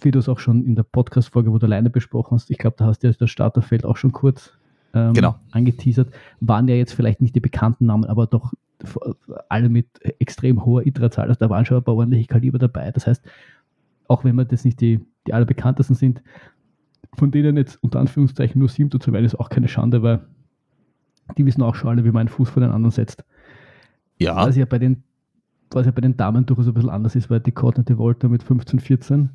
wie 0.00 0.10
du 0.10 0.18
es 0.18 0.28
auch 0.28 0.38
schon 0.38 0.64
in 0.64 0.74
der 0.74 0.84
Podcast-Folge, 0.84 1.52
wo 1.52 1.58
du 1.58 1.66
alleine 1.66 1.90
besprochen 1.90 2.34
hast, 2.34 2.50
ich 2.50 2.58
glaube, 2.58 2.76
da 2.78 2.86
hast 2.86 3.02
du 3.02 3.08
ja 3.08 3.14
das 3.18 3.30
Starterfeld 3.30 3.84
auch 3.84 3.96
schon 3.96 4.12
kurz 4.12 4.52
ähm, 4.94 5.12
genau. 5.12 5.36
angeteasert, 5.50 6.12
waren 6.40 6.68
ja 6.68 6.74
jetzt 6.74 6.92
vielleicht 6.92 7.20
nicht 7.20 7.34
die 7.34 7.40
bekannten 7.40 7.86
Namen, 7.86 8.04
aber 8.04 8.26
doch 8.26 8.52
alle 9.48 9.68
mit 9.68 9.86
extrem 10.20 10.64
hoher 10.64 10.86
ITRA-Zahl. 10.86 11.28
Also 11.28 11.38
da 11.40 11.50
waren 11.50 11.64
schon 11.64 11.78
ein 11.78 11.82
paar 11.82 11.96
ordentliche 11.96 12.26
Kaliber 12.26 12.58
dabei. 12.58 12.90
Das 12.92 13.06
heißt, 13.06 13.24
auch 14.06 14.24
wenn 14.24 14.36
wir 14.36 14.44
das 14.44 14.64
nicht 14.64 14.80
die, 14.80 15.00
die 15.26 15.32
allerbekanntesten 15.32 15.96
sind, 15.96 16.22
von 17.14 17.30
denen 17.30 17.56
jetzt 17.56 17.82
unter 17.82 18.00
Anführungszeichen 18.00 18.58
nur 18.58 18.68
sieben 18.68 18.90
zu 18.90 19.12
wählen, 19.12 19.24
ist 19.24 19.38
auch 19.38 19.50
keine 19.50 19.68
Schande, 19.68 20.02
weil 20.02 20.20
die 21.36 21.44
wissen 21.44 21.62
auch 21.62 21.74
schon 21.74 21.90
alle, 21.90 22.04
wie 22.04 22.10
man 22.10 22.20
einen 22.20 22.28
Fuß 22.28 22.50
vor 22.50 22.62
den 22.62 22.70
anderen 22.70 22.92
setzt. 22.92 23.24
Ja. 24.18 24.36
Was 24.36 24.56
ja 24.56 24.64
bei 24.64 24.78
den, 24.78 25.02
was 25.70 25.86
ja 25.86 25.92
bei 25.92 26.00
den 26.00 26.16
Damen 26.16 26.46
durchaus 26.46 26.68
ein 26.68 26.74
bisschen 26.74 26.90
anders 26.90 27.16
ist, 27.16 27.28
weil 27.30 27.40
die 27.40 27.52
Courtney 27.52 27.98
Volta 27.98 28.28
mit 28.28 28.42
15, 28.42 28.80
14 28.80 29.30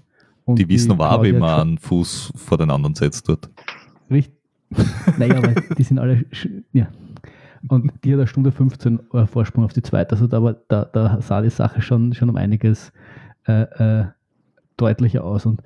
und 0.45 0.60
die 0.60 0.67
wissen 0.67 0.91
aber, 0.91 1.24
wie 1.24 1.33
man 1.33 1.60
einen 1.60 1.77
Fuß 1.77 2.33
vor 2.36 2.57
den 2.57 2.69
anderen 2.69 2.95
setzt 2.95 3.29
dort. 3.29 3.50
Richtig. 4.10 4.36
naja, 5.18 5.38
aber 5.38 5.53
die 5.77 5.84
sind 5.84 6.00
alle, 6.00 6.25
ja. 6.74 6.88
Und 7.70 7.92
die 8.03 8.12
hat 8.12 8.20
eine 8.20 8.27
Stunde 8.27 8.51
15 8.51 9.00
Vorsprung 9.25 9.63
auf 9.63 9.74
die 9.74 9.82
zweite. 9.82 10.12
Also 10.12 10.27
da, 10.27 10.56
da, 10.68 10.86
da 10.86 11.22
sah 11.22 11.42
die 11.42 11.50
Sache 11.50 11.82
schon, 11.82 12.13
schon 12.13 12.30
um 12.30 12.36
einiges 12.36 12.92
äh, 13.48 13.62
äh, 13.62 14.06
deutlicher 14.77 15.24
aus. 15.24 15.46
Und, 15.46 15.62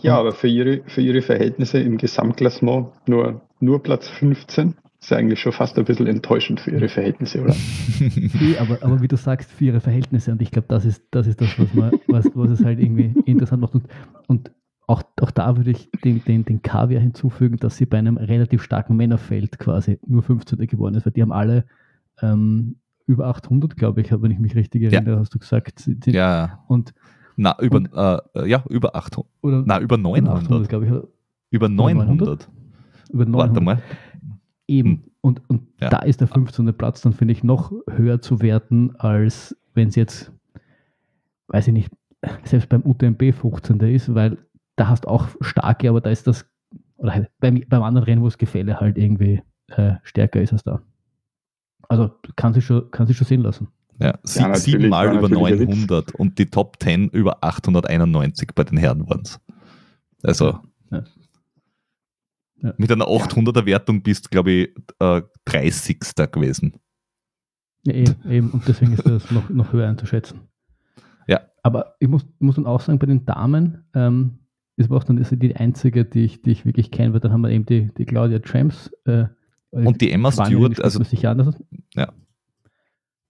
ja, 0.00 0.16
aber 0.16 0.32
für 0.32 0.48
ihre, 0.48 0.82
für 0.86 1.00
ihre 1.00 1.22
Verhältnisse 1.22 1.80
im 1.80 1.98
Gesamtklassement 1.98 2.88
nur, 3.06 3.40
nur 3.58 3.82
Platz 3.82 4.08
15 4.08 4.74
ist 5.00 5.12
eigentlich 5.12 5.40
schon 5.40 5.52
fast 5.52 5.78
ein 5.78 5.84
bisschen 5.84 6.06
enttäuschend 6.06 6.60
für 6.60 6.70
ihre 6.70 6.88
Verhältnisse, 6.88 7.42
oder? 7.42 7.56
nee, 7.98 8.56
aber, 8.58 8.78
aber 8.82 9.00
wie 9.00 9.08
du 9.08 9.16
sagst, 9.16 9.50
für 9.50 9.64
ihre 9.64 9.80
Verhältnisse. 9.80 10.32
Und 10.32 10.42
ich 10.42 10.50
glaube, 10.50 10.68
das 10.68 10.84
ist, 10.84 11.02
das 11.10 11.26
ist 11.26 11.40
das, 11.40 11.58
was, 11.58 11.72
man, 11.74 11.92
was, 12.06 12.26
was 12.34 12.50
es 12.50 12.64
halt 12.64 12.78
irgendwie 12.78 13.14
interessant 13.24 13.62
macht. 13.62 13.74
Und, 13.74 13.84
und 14.26 14.50
auch, 14.90 15.02
auch 15.20 15.30
da 15.30 15.56
würde 15.56 15.70
ich 15.70 15.88
den, 16.04 16.22
den, 16.24 16.44
den 16.44 16.62
Kaviar 16.62 17.00
hinzufügen, 17.00 17.56
dass 17.58 17.76
sie 17.76 17.86
bei 17.86 17.98
einem 17.98 18.16
relativ 18.16 18.60
starken 18.62 18.96
Männerfeld 18.96 19.58
quasi 19.58 20.00
nur 20.04 20.22
15. 20.22 20.58
geworden 20.66 20.96
ist, 20.96 21.06
weil 21.06 21.12
die 21.12 21.22
haben 21.22 21.32
alle 21.32 21.64
ähm, 22.20 22.76
über 23.06 23.26
800, 23.28 23.76
glaube 23.76 24.00
ich, 24.00 24.10
wenn 24.10 24.30
ich 24.32 24.40
mich 24.40 24.56
richtig 24.56 24.82
erinnere, 24.82 25.14
ja. 25.14 25.20
hast 25.20 25.32
du 25.32 25.38
gesagt. 25.38 25.78
Sind, 25.78 26.06
ja. 26.06 26.64
Und 26.66 26.92
na, 27.36 27.56
über, 27.60 27.76
und, 27.76 27.90
äh, 27.94 28.48
ja, 28.48 28.64
über 28.68 28.96
800. 28.96 29.30
Oder 29.42 29.62
na, 29.64 29.80
über 29.80 29.96
900. 29.96 30.44
800, 30.44 30.68
glaube 30.68 30.86
ich. 30.86 30.92
Über 31.50 31.68
900. 31.68 32.48
Über 33.12 33.24
900. 33.26 33.32
Warte 33.32 33.60
mal. 33.64 33.82
Eben. 34.66 34.90
Hm. 34.90 35.02
Und, 35.20 35.42
und 35.48 35.62
ja. 35.80 35.90
da 35.90 35.98
ist 35.98 36.20
der 36.20 36.28
15. 36.28 36.72
Platz 36.74 37.00
dann, 37.02 37.12
finde 37.12 37.32
ich, 37.32 37.44
noch 37.44 37.72
höher 37.88 38.20
zu 38.20 38.40
werten, 38.40 38.96
als 38.96 39.56
wenn 39.74 39.88
es 39.88 39.94
jetzt, 39.94 40.32
weiß 41.48 41.68
ich 41.68 41.74
nicht, 41.74 41.92
selbst 42.44 42.68
beim 42.68 42.82
UTMB 42.84 43.32
15. 43.32 43.78
ist, 43.80 44.14
weil 44.14 44.38
da 44.80 44.88
hast 44.88 45.04
du 45.04 45.08
auch 45.08 45.28
starke, 45.42 45.90
aber 45.90 46.00
da 46.00 46.08
ist 46.08 46.26
das, 46.26 46.46
oder 46.96 47.12
halt 47.12 47.30
beim, 47.38 47.62
beim 47.68 47.82
anderen 47.82 48.06
Rennen, 48.06 48.22
wo 48.22 48.26
das 48.26 48.38
Gefälle 48.38 48.80
halt 48.80 48.96
irgendwie 48.96 49.42
äh, 49.68 49.96
stärker 50.02 50.40
ist 50.40 50.54
als 50.54 50.64
da. 50.64 50.80
Also 51.88 52.10
kann 52.36 52.54
sich 52.54 52.64
schon, 52.64 52.90
kann 52.90 53.06
sich 53.06 53.18
schon 53.18 53.26
sehen 53.26 53.42
lassen. 53.42 53.68
Ja, 54.00 54.18
sie, 54.22 54.40
ja 54.40 54.54
siebenmal 54.54 55.14
über 55.14 55.28
900 55.28 56.14
und 56.14 56.38
die 56.38 56.46
Top 56.46 56.78
10 56.80 57.10
über 57.10 57.44
891 57.44 58.48
bei 58.54 58.64
den 58.64 58.78
Herren 58.78 59.06
waren 59.06 59.20
es. 59.22 59.38
Also 60.22 60.58
ja. 60.90 61.04
Ja. 62.62 62.72
mit 62.78 62.90
einer 62.90 63.04
800er 63.04 63.66
Wertung 63.66 64.02
bist, 64.02 64.30
glaube 64.30 64.50
ich, 64.50 64.74
äh, 64.98 65.20
30. 65.44 65.98
gewesen. 66.32 66.72
Ja, 67.84 67.92
eben, 67.92 68.30
eben, 68.30 68.50
und 68.50 68.66
deswegen 68.66 68.94
ist 68.94 69.06
das 69.06 69.30
noch, 69.30 69.50
noch 69.50 69.74
höher 69.74 69.88
einzuschätzen. 69.88 70.40
Ja. 71.26 71.40
Aber 71.62 71.96
ich 71.98 72.08
muss, 72.08 72.26
muss 72.38 72.56
dann 72.56 72.66
auch 72.66 72.80
sagen, 72.80 72.98
bei 72.98 73.06
den 73.06 73.26
Damen, 73.26 73.84
ähm, 73.94 74.39
das 74.80 74.88
war 74.88 74.96
auch 74.96 75.04
dann 75.04 75.22
die 75.30 75.56
einzige, 75.56 76.06
die 76.06 76.24
ich, 76.24 76.40
die 76.40 76.52
ich 76.52 76.64
wirklich 76.64 76.90
kenne, 76.90 77.12
weil 77.12 77.20
dann 77.20 77.32
haben 77.32 77.42
wir 77.42 77.50
eben 77.50 77.66
die, 77.66 77.90
die 77.98 78.06
Claudia 78.06 78.38
Tramps. 78.38 78.90
Äh, 79.04 79.26
und 79.72 80.00
die 80.00 80.10
Emma 80.10 80.32
Stewart, 80.32 80.80
also. 80.80 81.02
Ja. 81.94 82.10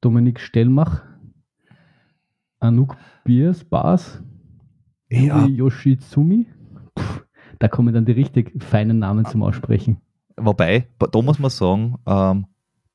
Dominik 0.01 0.39
Stellmach, 0.39 1.03
Anouk 2.61 2.97
Biers, 3.25 3.65
Bas, 3.65 4.23
ja. 5.09 5.45
Yoshizumi. 5.45 6.47
Puh, 6.95 7.21
da 7.59 7.67
kommen 7.67 7.93
dann 7.95 8.05
die 8.05 8.13
richtig 8.13 8.53
feinen 8.63 9.01
Namen 9.01 9.25
zum 9.25 9.43
Aussprechen. 9.43 10.01
Wobei, 10.37 10.87
da 11.01 11.21
muss 11.21 11.41
man 11.41 11.51
sagen, 11.51 11.97
ähm, 12.07 12.47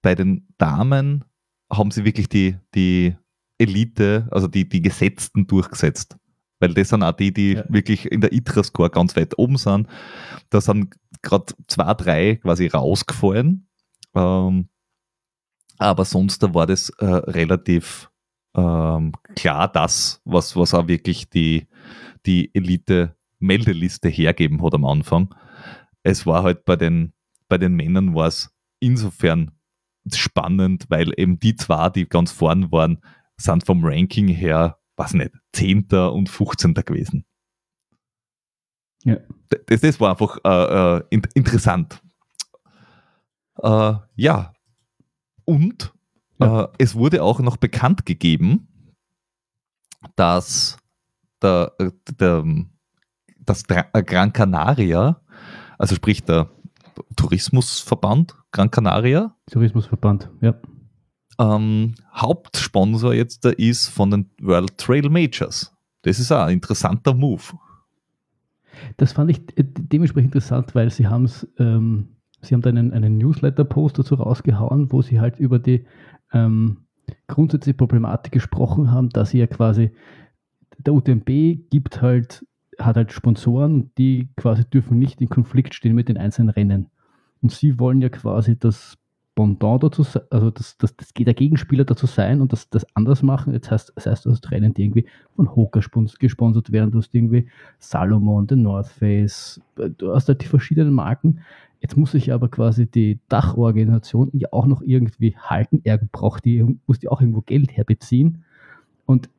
bei 0.01 0.15
den 0.15 0.47
Damen 0.57 1.25
haben 1.69 1.91
sie 1.91 2.05
wirklich 2.05 2.29
die, 2.29 2.55
die 2.73 3.17
Elite, 3.57 4.29
also 4.31 4.47
die, 4.47 4.69
die 4.69 4.81
Gesetzten 4.81 5.45
durchgesetzt. 5.45 6.17
Weil 6.59 6.73
das 6.73 6.89
sind 6.89 7.03
auch 7.03 7.11
die, 7.11 7.33
die 7.33 7.53
ja. 7.53 7.65
wirklich 7.67 8.11
in 8.11 8.21
der 8.21 8.31
ITRA-Score 8.31 8.89
ganz 8.89 9.15
weit 9.15 9.37
oben 9.37 9.57
sind. 9.57 9.87
Da 10.49 10.61
sind 10.61 10.95
gerade 11.21 11.53
zwei, 11.67 11.93
drei 11.93 12.35
quasi 12.37 12.67
rausgefallen. 12.67 13.67
Ähm, 14.15 14.69
aber 15.77 16.05
sonst 16.05 16.41
da 16.41 16.53
war 16.53 16.65
das 16.65 16.89
äh, 16.99 17.05
relativ 17.05 18.09
ähm, 18.55 19.11
klar 19.35 19.67
das, 19.67 20.21
was, 20.23 20.55
was 20.55 20.73
auch 20.73 20.87
wirklich 20.87 21.29
die, 21.29 21.67
die 22.25 22.53
Elite-Meldeliste 22.55 24.09
hergeben 24.09 24.63
hat 24.63 24.73
am 24.73 24.85
Anfang. 24.85 25.35
Es 26.03 26.25
war 26.25 26.43
halt 26.43 26.65
bei 26.65 26.75
den, 26.75 27.13
bei 27.49 27.57
den 27.57 27.73
Männern 27.75 28.15
war 28.15 28.27
es 28.27 28.55
insofern 28.79 29.51
spannend, 30.13 30.85
weil 30.89 31.11
eben 31.17 31.39
die 31.39 31.55
zwei, 31.55 31.89
die 31.89 32.07
ganz 32.07 32.31
vorn 32.31 32.71
waren, 32.71 32.99
sind 33.37 33.65
vom 33.65 33.83
Ranking 33.83 34.27
her, 34.27 34.77
was 34.95 35.13
nicht, 35.13 35.31
10. 35.53 35.87
und 35.91 36.29
15. 36.29 36.73
gewesen. 36.73 37.25
Ja. 39.03 39.17
Das, 39.67 39.81
das 39.81 39.99
war 39.99 40.11
einfach 40.11 40.37
äh, 40.43 40.97
äh, 40.97 41.21
interessant. 41.33 42.01
Äh, 43.61 43.93
ja, 44.15 44.53
und 45.45 45.93
ja. 46.39 46.63
äh, 46.63 46.67
es 46.79 46.95
wurde 46.95 47.23
auch 47.23 47.39
noch 47.39 47.57
bekannt 47.57 48.05
gegeben, 48.05 48.67
dass 50.15 50.77
der, 51.41 51.71
äh, 51.79 51.91
der, 52.19 52.43
das 53.39 53.63
äh, 53.69 54.03
Gran 54.03 54.33
Canaria, 54.33 55.21
also 55.77 55.95
sprich 55.95 56.23
der 56.23 56.49
Tourismusverband 57.15 58.35
Gran 58.51 58.71
Canaria. 58.71 59.35
Tourismusverband, 59.51 60.29
ja. 60.41 60.55
Ähm, 61.39 61.95
Hauptsponsor 62.13 63.13
jetzt 63.13 63.45
da 63.45 63.49
ist 63.49 63.87
von 63.87 64.11
den 64.11 64.29
World 64.41 64.77
Trail 64.77 65.09
Majors. 65.09 65.73
Das 66.03 66.19
ist 66.19 66.31
auch 66.31 66.45
ein 66.45 66.53
interessanter 66.53 67.13
Move. 67.13 67.41
Das 68.97 69.13
fand 69.13 69.31
ich 69.31 69.39
äh, 69.57 69.63
dementsprechend 69.63 70.35
interessant, 70.35 70.75
weil 70.75 70.89
sie 70.91 71.07
haben 71.07 71.25
es 71.25 71.47
ähm, 71.57 72.15
Sie 72.45 72.53
haben 72.53 72.61
da 72.61 72.69
einen, 72.69 72.93
einen 72.93 73.17
Newsletter-Post 73.17 73.99
dazu 73.99 74.15
rausgehauen, 74.15 74.91
wo 74.91 75.01
Sie 75.01 75.19
halt 75.19 75.39
über 75.39 75.59
die 75.59 75.85
ähm, 76.31 76.85
grundsätzliche 77.27 77.77
Problematik 77.77 78.31
gesprochen 78.31 78.91
haben, 78.91 79.09
dass 79.09 79.31
Sie 79.31 79.39
ja 79.39 79.47
quasi, 79.47 79.91
der 80.77 80.93
UTMB 80.93 81.69
gibt 81.69 82.01
halt, 82.01 82.45
hat 82.79 82.95
halt 82.97 83.11
Sponsoren, 83.11 83.91
die 83.97 84.29
quasi 84.35 84.63
dürfen 84.65 84.99
nicht 84.99 85.21
in 85.21 85.29
Konflikt 85.29 85.73
stehen 85.73 85.95
mit 85.95 86.09
den 86.09 86.17
einzelnen 86.17 86.49
Rennen. 86.49 86.89
Und 87.41 87.51
Sie 87.51 87.79
wollen 87.79 88.01
ja 88.01 88.09
quasi 88.09 88.57
das 88.57 88.97
Pendant 89.35 89.83
dazu, 89.83 90.05
also 90.29 90.49
das, 90.49 90.77
das, 90.77 90.95
das 90.95 91.13
der 91.13 91.33
Gegenspieler 91.33 91.83
dazu 91.83 92.05
sein 92.05 92.39
und 92.41 92.53
das, 92.53 92.69
das 92.69 92.85
anders 92.95 93.21
machen. 93.21 93.53
Jetzt 93.53 93.69
heißt, 93.69 93.91
das 93.95 94.05
heißt, 94.05 94.25
du 94.25 94.31
hast 94.31 94.49
Rennen, 94.49 94.73
die 94.73 94.83
irgendwie 94.83 95.05
von 95.35 95.53
Hoka 95.53 95.81
gesponsert 96.19 96.71
werden, 96.71 96.91
du 96.91 96.99
hast 96.99 97.13
irgendwie 97.13 97.47
Salomon, 97.77 98.47
The 98.49 98.55
North 98.55 98.87
Face, 98.87 99.61
du 99.75 100.13
hast 100.13 100.29
halt 100.29 100.41
die 100.41 100.47
verschiedenen 100.47 100.93
Marken 100.93 101.41
Jetzt 101.85 101.97
muss 101.97 102.13
sich 102.13 102.33
aber 102.33 102.49
quasi 102.49 102.87
die 102.87 103.19
Dachorganisation 103.29 104.31
ja 104.33 104.47
auch 104.51 104.65
noch 104.65 104.81
irgendwie 104.81 105.35
halten. 105.37 105.81
Er 105.83 105.99
braucht 105.99 106.43
die, 106.43 106.65
muss 106.87 106.97
die 106.97 107.09
auch 107.09 107.21
irgendwo 107.21 107.41
Geld 107.41 107.77
herbeziehen. 107.77 108.43
Und 109.05 109.29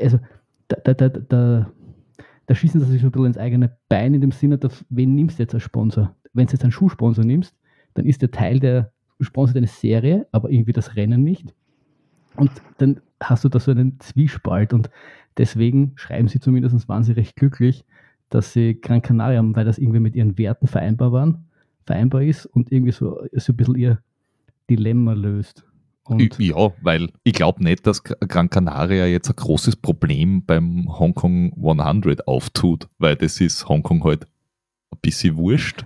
also 0.00 0.18
da, 0.66 0.76
da, 0.82 0.94
da, 0.94 1.08
da, 1.10 1.70
da 2.46 2.54
schießen 2.56 2.80
sie 2.80 2.86
sich 2.86 3.02
so 3.02 3.06
ein 3.06 3.12
bisschen 3.12 3.26
ins 3.26 3.38
eigene 3.38 3.76
Bein 3.88 4.14
in 4.14 4.20
dem 4.20 4.32
Sinne, 4.32 4.58
dass, 4.58 4.84
wen 4.88 5.14
nimmst 5.14 5.38
du 5.38 5.44
jetzt 5.44 5.54
als 5.54 5.62
Sponsor? 5.62 6.12
Wenn 6.32 6.46
du 6.46 6.54
jetzt 6.54 6.64
einen 6.64 6.72
Schuhsponsor 6.72 7.24
nimmst, 7.24 7.54
dann 7.94 8.06
ist 8.06 8.22
der 8.22 8.30
Teil 8.30 8.60
der 8.60 8.92
Sponsor 9.20 9.54
deine 9.54 9.66
Serie, 9.66 10.26
aber 10.32 10.50
irgendwie 10.50 10.72
das 10.72 10.96
Rennen 10.96 11.22
nicht. 11.22 11.54
Und 12.36 12.50
dann 12.78 13.00
hast 13.22 13.44
du 13.44 13.48
da 13.48 13.60
so 13.60 13.70
einen 13.70 14.00
Zwiespalt 14.00 14.72
und 14.72 14.90
deswegen 15.36 15.92
schreiben 15.96 16.28
sie 16.28 16.40
zumindest, 16.40 16.88
waren 16.88 17.04
sie 17.04 17.12
recht 17.12 17.36
glücklich, 17.36 17.84
dass 18.30 18.52
sie 18.52 18.80
Gran 18.80 19.02
Canaria 19.02 19.38
haben, 19.38 19.54
weil 19.54 19.64
das 19.64 19.78
irgendwie 19.78 20.00
mit 20.00 20.16
ihren 20.16 20.38
Werten 20.38 20.66
vereinbar 20.66 21.12
waren, 21.12 21.44
vereinbar 21.84 22.22
ist 22.22 22.46
und 22.46 22.72
irgendwie 22.72 22.92
so, 22.92 23.20
so 23.32 23.52
ein 23.52 23.56
bisschen 23.56 23.76
ihr 23.76 23.98
Dilemma 24.70 25.12
löst. 25.12 25.64
Und 26.04 26.38
ja, 26.38 26.72
weil 26.82 27.10
ich 27.22 27.34
glaube 27.34 27.62
nicht, 27.62 27.86
dass 27.86 28.02
Gran 28.02 28.50
Canaria 28.50 29.06
jetzt 29.06 29.28
ein 29.28 29.36
großes 29.36 29.76
Problem 29.76 30.44
beim 30.44 30.86
Hongkong 30.98 31.52
100 31.54 32.26
auftut, 32.26 32.88
weil 32.98 33.14
das 33.14 33.40
ist 33.40 33.68
Hongkong 33.68 34.02
halt 34.02 34.26
ein 34.90 34.98
bisschen 35.00 35.36
wurscht. 35.36 35.84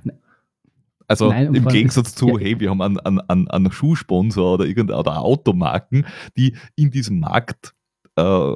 Also 1.09 1.29
Nein, 1.29 1.55
im 1.55 1.67
Gegensatz 1.67 2.15
zu, 2.15 2.29
ja. 2.29 2.39
hey, 2.39 2.61
wir 2.61 2.71
haben 2.71 2.83
einen, 2.83 3.21
einen, 3.21 3.49
einen 3.49 3.73
Schuhsponsor 3.73 4.55
oder 4.55 4.67
irgendeine 4.67 4.99
oder 4.99 5.21
Automarken, 5.21 6.07
die 6.37 6.57
in 6.75 6.91
diesem 6.91 7.21
Markt 7.21 7.75
äh, 8.17 8.55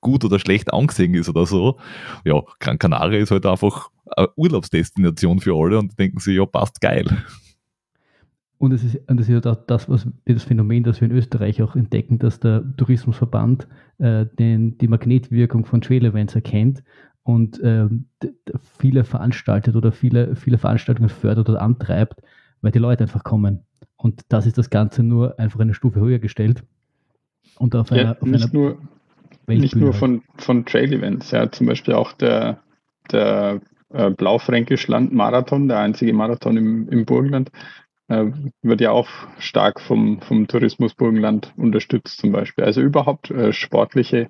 gut 0.00 0.24
oder 0.24 0.38
schlecht 0.38 0.72
angesehen 0.72 1.14
ist 1.14 1.28
oder 1.28 1.46
so. 1.46 1.78
Ja, 2.24 2.42
Gran 2.60 2.78
Canaria 2.78 3.20
ist 3.20 3.30
halt 3.30 3.46
einfach 3.46 3.90
eine 4.14 4.28
Urlaubsdestination 4.36 5.40
für 5.40 5.54
alle 5.56 5.78
und 5.78 5.98
denken 5.98 6.18
sich, 6.20 6.36
ja, 6.36 6.44
passt 6.44 6.80
geil. 6.80 7.06
Und 8.58 8.72
es 8.72 8.84
ist, 8.84 8.98
und 9.06 9.20
es 9.20 9.28
ist 9.28 9.46
auch 9.46 9.54
das, 9.66 9.88
was 9.88 10.06
das 10.24 10.44
Phänomen, 10.44 10.82
das 10.82 11.00
wir 11.00 11.08
in 11.08 11.14
Österreich 11.14 11.60
auch 11.62 11.76
entdecken, 11.76 12.18
dass 12.18 12.40
der 12.40 12.64
Tourismusverband 12.76 13.68
äh, 13.98 14.24
den, 14.38 14.78
die 14.78 14.88
Magnetwirkung 14.88 15.66
von 15.66 15.82
Trail 15.82 16.06
Events 16.06 16.34
erkennt 16.34 16.82
und 17.26 17.60
äh, 17.60 17.88
viele 18.78 19.02
veranstaltet 19.02 19.74
oder 19.74 19.90
viele, 19.90 20.36
viele 20.36 20.58
Veranstaltungen 20.58 21.08
fördert 21.08 21.48
oder 21.48 21.60
antreibt, 21.60 22.22
weil 22.62 22.70
die 22.70 22.78
Leute 22.78 23.02
einfach 23.02 23.24
kommen. 23.24 23.64
Und 23.96 24.22
das 24.28 24.46
ist 24.46 24.58
das 24.58 24.70
Ganze 24.70 25.02
nur 25.02 25.36
einfach 25.40 25.58
eine 25.58 25.74
Stufe 25.74 25.98
höher 25.98 26.20
gestellt. 26.20 26.62
Und 27.58 27.74
auf 27.74 27.90
ja, 27.90 27.96
einer, 27.96 28.10
auf 28.12 28.22
nicht 28.22 28.44
einer 28.44 28.52
nur, 28.54 28.78
nicht 29.48 29.74
nur 29.74 29.90
halt. 29.90 29.98
von, 29.98 30.22
von 30.36 30.64
Trail 30.66 30.92
Events, 30.92 31.32
ja, 31.32 31.50
zum 31.50 31.66
Beispiel 31.66 31.94
auch 31.94 32.12
der, 32.12 32.60
der 33.10 33.60
äh, 33.92 34.10
Blaufränkisch 34.10 34.86
Land 34.86 35.12
Marathon, 35.12 35.66
der 35.66 35.80
einzige 35.80 36.12
Marathon 36.12 36.56
im, 36.56 36.88
im 36.90 37.06
Burgenland, 37.06 37.50
äh, 38.06 38.26
wird 38.62 38.80
ja 38.80 38.92
auch 38.92 39.08
stark 39.40 39.80
vom, 39.80 40.20
vom 40.20 40.46
Tourismus 40.46 40.94
Burgenland 40.94 41.52
unterstützt 41.56 42.18
zum 42.18 42.30
Beispiel. 42.30 42.62
Also 42.62 42.82
überhaupt 42.82 43.32
äh, 43.32 43.52
sportliche 43.52 44.28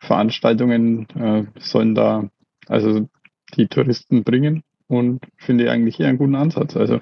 Veranstaltungen 0.00 1.08
äh, 1.10 1.44
sollen 1.58 1.94
da 1.94 2.28
also 2.66 3.08
die 3.56 3.68
Touristen 3.68 4.24
bringen 4.24 4.62
und 4.86 5.20
finde 5.36 5.64
ich 5.64 5.70
eigentlich 5.70 6.00
eher 6.00 6.08
einen 6.08 6.18
guten 6.18 6.34
Ansatz. 6.34 6.76
Also 6.76 7.00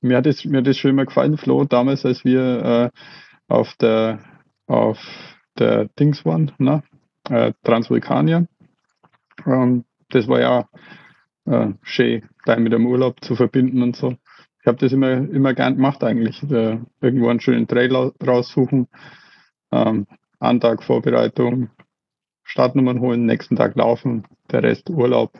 mir 0.00 0.16
hat 0.16 0.26
es 0.26 0.44
mir 0.44 0.58
hat 0.58 0.66
es 0.66 0.78
schon 0.78 0.90
immer 0.90 1.06
gefallen, 1.06 1.38
Flo, 1.38 1.64
damals, 1.64 2.04
als 2.04 2.24
wir 2.24 2.92
äh, 2.92 3.00
auf 3.48 3.74
der 3.76 4.20
auf 4.66 4.98
der 5.58 5.86
Dings 5.98 6.24
waren, 6.24 6.52
ne? 6.58 6.82
äh, 7.30 7.52
Transvulkanier. 7.62 8.46
Ähm, 9.46 9.84
das 10.10 10.28
war 10.28 10.40
ja 10.40 10.68
äh, 11.46 11.72
schön, 11.82 12.28
da 12.44 12.56
mit 12.56 12.72
dem 12.72 12.86
Urlaub 12.86 13.22
zu 13.22 13.36
verbinden 13.36 13.82
und 13.82 13.96
so 13.96 14.16
ich 14.64 14.66
habe 14.66 14.78
das 14.78 14.92
immer, 14.94 15.12
immer 15.12 15.52
gern 15.52 15.76
gemacht 15.76 16.02
eigentlich. 16.02 16.42
Äh, 16.44 16.78
irgendwo 17.02 17.28
einen 17.28 17.40
schönen 17.40 17.68
Trail 17.68 18.12
raussuchen, 18.26 18.88
ähm, 19.70 20.06
Antag 20.38 20.82
Vorbereitung, 20.82 21.68
Startnummern 22.44 23.00
holen, 23.00 23.26
nächsten 23.26 23.56
Tag 23.56 23.74
laufen, 23.74 24.24
der 24.50 24.62
Rest 24.62 24.90
Urlaub, 24.90 25.32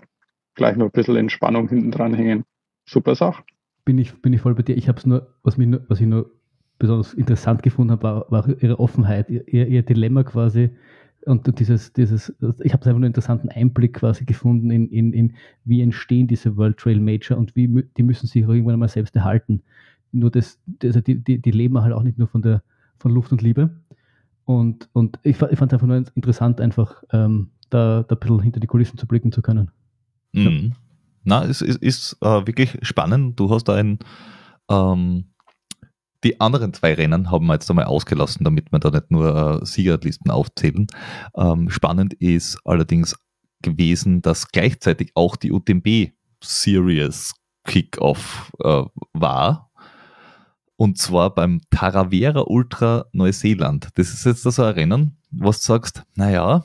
gleich 0.54 0.76
noch 0.76 0.86
ein 0.86 0.92
bisschen 0.92 1.16
Entspannung 1.16 1.68
hinten 1.68 1.90
dran 1.90 2.14
hängen. 2.14 2.44
Super 2.86 3.14
Sache. 3.14 3.42
Bin 3.84 3.98
ich, 3.98 4.20
bin 4.20 4.32
ich 4.32 4.40
voll 4.40 4.54
bei 4.54 4.62
dir. 4.62 4.76
Ich 4.76 4.88
habe 4.88 4.98
es 4.98 5.06
nur, 5.06 5.34
was, 5.42 5.56
mich 5.58 5.68
was 5.88 6.00
ich 6.00 6.06
nur 6.06 6.30
besonders 6.78 7.14
interessant 7.14 7.62
gefunden 7.62 7.92
habe, 7.92 8.02
war, 8.02 8.30
war 8.30 8.62
ihre 8.62 8.80
Offenheit, 8.80 9.30
ihr, 9.30 9.46
ihr 9.46 9.82
Dilemma 9.82 10.24
quasi, 10.24 10.70
und 11.26 11.58
dieses, 11.58 11.92
dieses, 11.92 12.34
ich 12.62 12.72
habe 12.72 12.84
einfach 12.84 12.94
einen 12.94 13.04
interessanten 13.04 13.48
Einblick 13.48 13.94
quasi 13.94 14.24
gefunden 14.24 14.70
in, 14.70 14.88
in, 14.88 15.12
in 15.12 15.34
wie 15.64 15.80
entstehen 15.80 16.26
diese 16.26 16.56
World 16.56 16.76
Trail 16.76 17.00
Major 17.00 17.38
und 17.38 17.56
wie 17.56 17.84
die 17.96 18.02
müssen 18.02 18.26
sich 18.26 18.44
auch 18.44 18.50
irgendwann 18.50 18.78
mal 18.78 18.88
selbst 18.88 19.16
erhalten. 19.16 19.62
Nur 20.12 20.30
das, 20.30 20.60
also 20.82 21.00
die, 21.00 21.16
die, 21.16 21.40
die 21.40 21.50
leben 21.50 21.80
halt 21.80 21.94
auch 21.94 22.02
nicht 22.02 22.18
nur 22.18 22.28
von 22.28 22.42
der 22.42 22.62
von 22.98 23.12
Luft 23.12 23.32
und 23.32 23.42
Liebe. 23.42 23.70
Und, 24.44 24.88
und 24.92 25.18
ich, 25.22 25.40
ich 25.40 25.58
fand 25.58 25.72
es 25.72 25.74
einfach 25.74 25.86
nur 25.86 26.04
interessant, 26.14 26.60
einfach 26.60 27.02
ähm, 27.12 27.50
da, 27.70 28.02
da 28.02 28.14
ein 28.14 28.20
bisschen 28.20 28.40
hinter 28.40 28.60
die 28.60 28.66
Kulissen 28.66 28.98
zu 28.98 29.06
blicken 29.06 29.32
zu 29.32 29.42
können. 29.42 29.70
Mhm. 30.32 30.44
Ja. 30.44 30.76
Na, 31.24 31.44
es 31.44 31.62
ist, 31.62 31.82
ist 31.82 32.16
äh, 32.20 32.46
wirklich 32.46 32.78
spannend. 32.82 33.40
Du 33.40 33.50
hast 33.50 33.64
da 33.64 33.74
ein 33.74 33.98
ähm, 34.70 35.24
die 36.24 36.40
anderen 36.40 36.72
zwei 36.72 36.94
Rennen 36.94 37.30
haben 37.30 37.46
wir 37.46 37.52
jetzt 37.52 37.68
einmal 37.70 37.84
ausgelassen, 37.84 38.44
damit 38.44 38.72
wir 38.72 38.78
da 38.78 38.90
nicht 38.90 39.10
nur 39.10 39.60
äh, 39.62 39.66
Siegerlisten 39.66 40.30
aufzählen. 40.30 40.86
Ähm, 41.36 41.68
spannend 41.68 42.14
ist 42.14 42.58
allerdings 42.64 43.16
gewesen, 43.62 44.22
dass 44.22 44.48
gleichzeitig 44.48 45.12
auch 45.14 45.36
die 45.36 45.52
UTMB 45.52 46.12
Series 46.42 47.34
Kickoff 47.64 48.50
äh, 48.60 48.84
war. 49.12 49.63
Und 50.76 50.98
zwar 50.98 51.34
beim 51.34 51.60
Taravera 51.70 52.44
Ultra 52.46 53.06
Neuseeland. 53.12 53.88
Das 53.94 54.12
ist 54.12 54.24
jetzt 54.24 54.42
so 54.42 54.62
ein 54.62 54.74
Rennen, 54.74 55.16
was 55.30 55.60
du 55.60 55.66
sagst, 55.66 56.02
naja, 56.16 56.64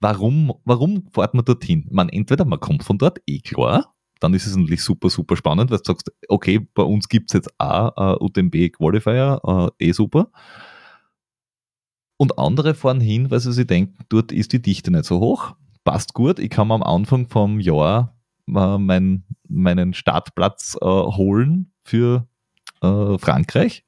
warum, 0.00 0.54
warum 0.64 1.08
fährt 1.12 1.34
man 1.34 1.44
dorthin? 1.44 1.86
Man, 1.90 2.08
entweder 2.08 2.44
man 2.44 2.60
kommt 2.60 2.84
von 2.84 2.98
dort, 2.98 3.18
eh 3.26 3.40
klar, 3.40 3.94
dann 4.20 4.34
ist 4.34 4.46
es 4.46 4.56
natürlich 4.56 4.82
super, 4.82 5.10
super 5.10 5.36
spannend, 5.36 5.70
weil 5.70 5.78
du 5.78 5.84
sagst, 5.84 6.12
okay, 6.28 6.60
bei 6.74 6.82
uns 6.82 7.08
gibt 7.08 7.30
es 7.30 7.34
jetzt 7.34 7.50
auch 7.58 7.96
uh, 7.96 8.24
UTMB 8.24 8.72
Qualifier, 8.72 9.40
uh, 9.44 9.68
eh 9.78 9.92
super. 9.92 10.30
Und 12.16 12.38
andere 12.38 12.74
fahren 12.74 13.00
hin, 13.00 13.30
weil 13.30 13.40
sie 13.40 13.52
sich 13.52 13.66
denken, 13.66 14.04
dort 14.08 14.32
ist 14.32 14.52
die 14.52 14.62
Dichte 14.62 14.90
nicht 14.90 15.04
so 15.04 15.20
hoch, 15.20 15.54
passt 15.84 16.14
gut, 16.14 16.38
ich 16.38 16.50
kann 16.50 16.70
am 16.72 16.82
Anfang 16.82 17.28
vom 17.28 17.60
Jahr 17.60 18.16
uh, 18.48 18.78
mein, 18.78 19.24
meinen 19.48 19.94
Startplatz 19.94 20.76
uh, 20.80 21.16
holen 21.16 21.72
für 21.84 22.28
uh, 22.82 23.18
Frankreich. 23.18 23.84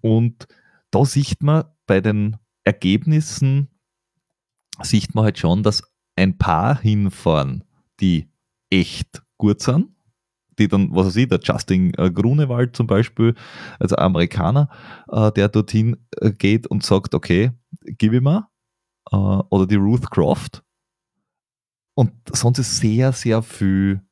Und 0.00 0.46
da 0.90 1.04
sieht 1.04 1.42
man 1.42 1.64
bei 1.86 2.00
den 2.00 2.36
Ergebnissen, 2.64 3.68
sieht 4.82 5.14
man 5.14 5.24
halt 5.24 5.38
schon, 5.38 5.62
dass 5.62 5.82
ein 6.16 6.38
paar 6.38 6.80
hinfahren, 6.80 7.64
die 8.00 8.28
echt 8.70 9.22
gut 9.38 9.60
sind, 9.60 9.88
die 10.58 10.68
dann, 10.68 10.94
was 10.94 11.06
weiß 11.08 11.16
ich, 11.16 11.28
der 11.28 11.40
Justin 11.42 11.92
äh, 11.94 12.10
Grunewald 12.10 12.76
zum 12.76 12.86
Beispiel, 12.86 13.34
also 13.78 13.96
Amerikaner, 13.96 14.68
äh, 15.08 15.32
der 15.32 15.48
dorthin 15.48 15.96
äh, 16.18 16.32
geht 16.32 16.66
und 16.66 16.84
sagt, 16.84 17.14
okay, 17.14 17.52
gib 17.84 18.12
ich 18.12 18.20
mal, 18.20 18.48
äh, 19.10 19.16
oder 19.16 19.66
die 19.66 19.76
Ruth 19.76 20.10
Croft. 20.10 20.62
Und 21.94 22.12
sonst 22.32 22.58
ist 22.58 22.78
sehr, 22.78 23.12
sehr 23.12 23.42
viel 23.42 24.02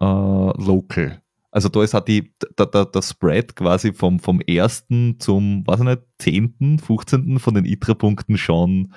äh, 0.00 0.04
local. 0.04 1.22
Also 1.54 1.68
da 1.68 1.84
ist 1.84 1.94
halt 1.94 2.08
die, 2.08 2.34
der, 2.58 2.66
der, 2.66 2.84
der 2.86 3.00
Spread 3.00 3.54
quasi 3.54 3.92
vom, 3.92 4.18
vom 4.18 4.40
ersten 4.40 5.20
zum, 5.20 5.64
weiß 5.64 5.78
ich 5.78 5.86
nicht, 5.86 6.02
zehnten, 6.18 6.80
15. 6.80 7.38
von 7.38 7.54
den 7.54 7.64
ITRA-Punkten 7.64 8.36
schon 8.36 8.92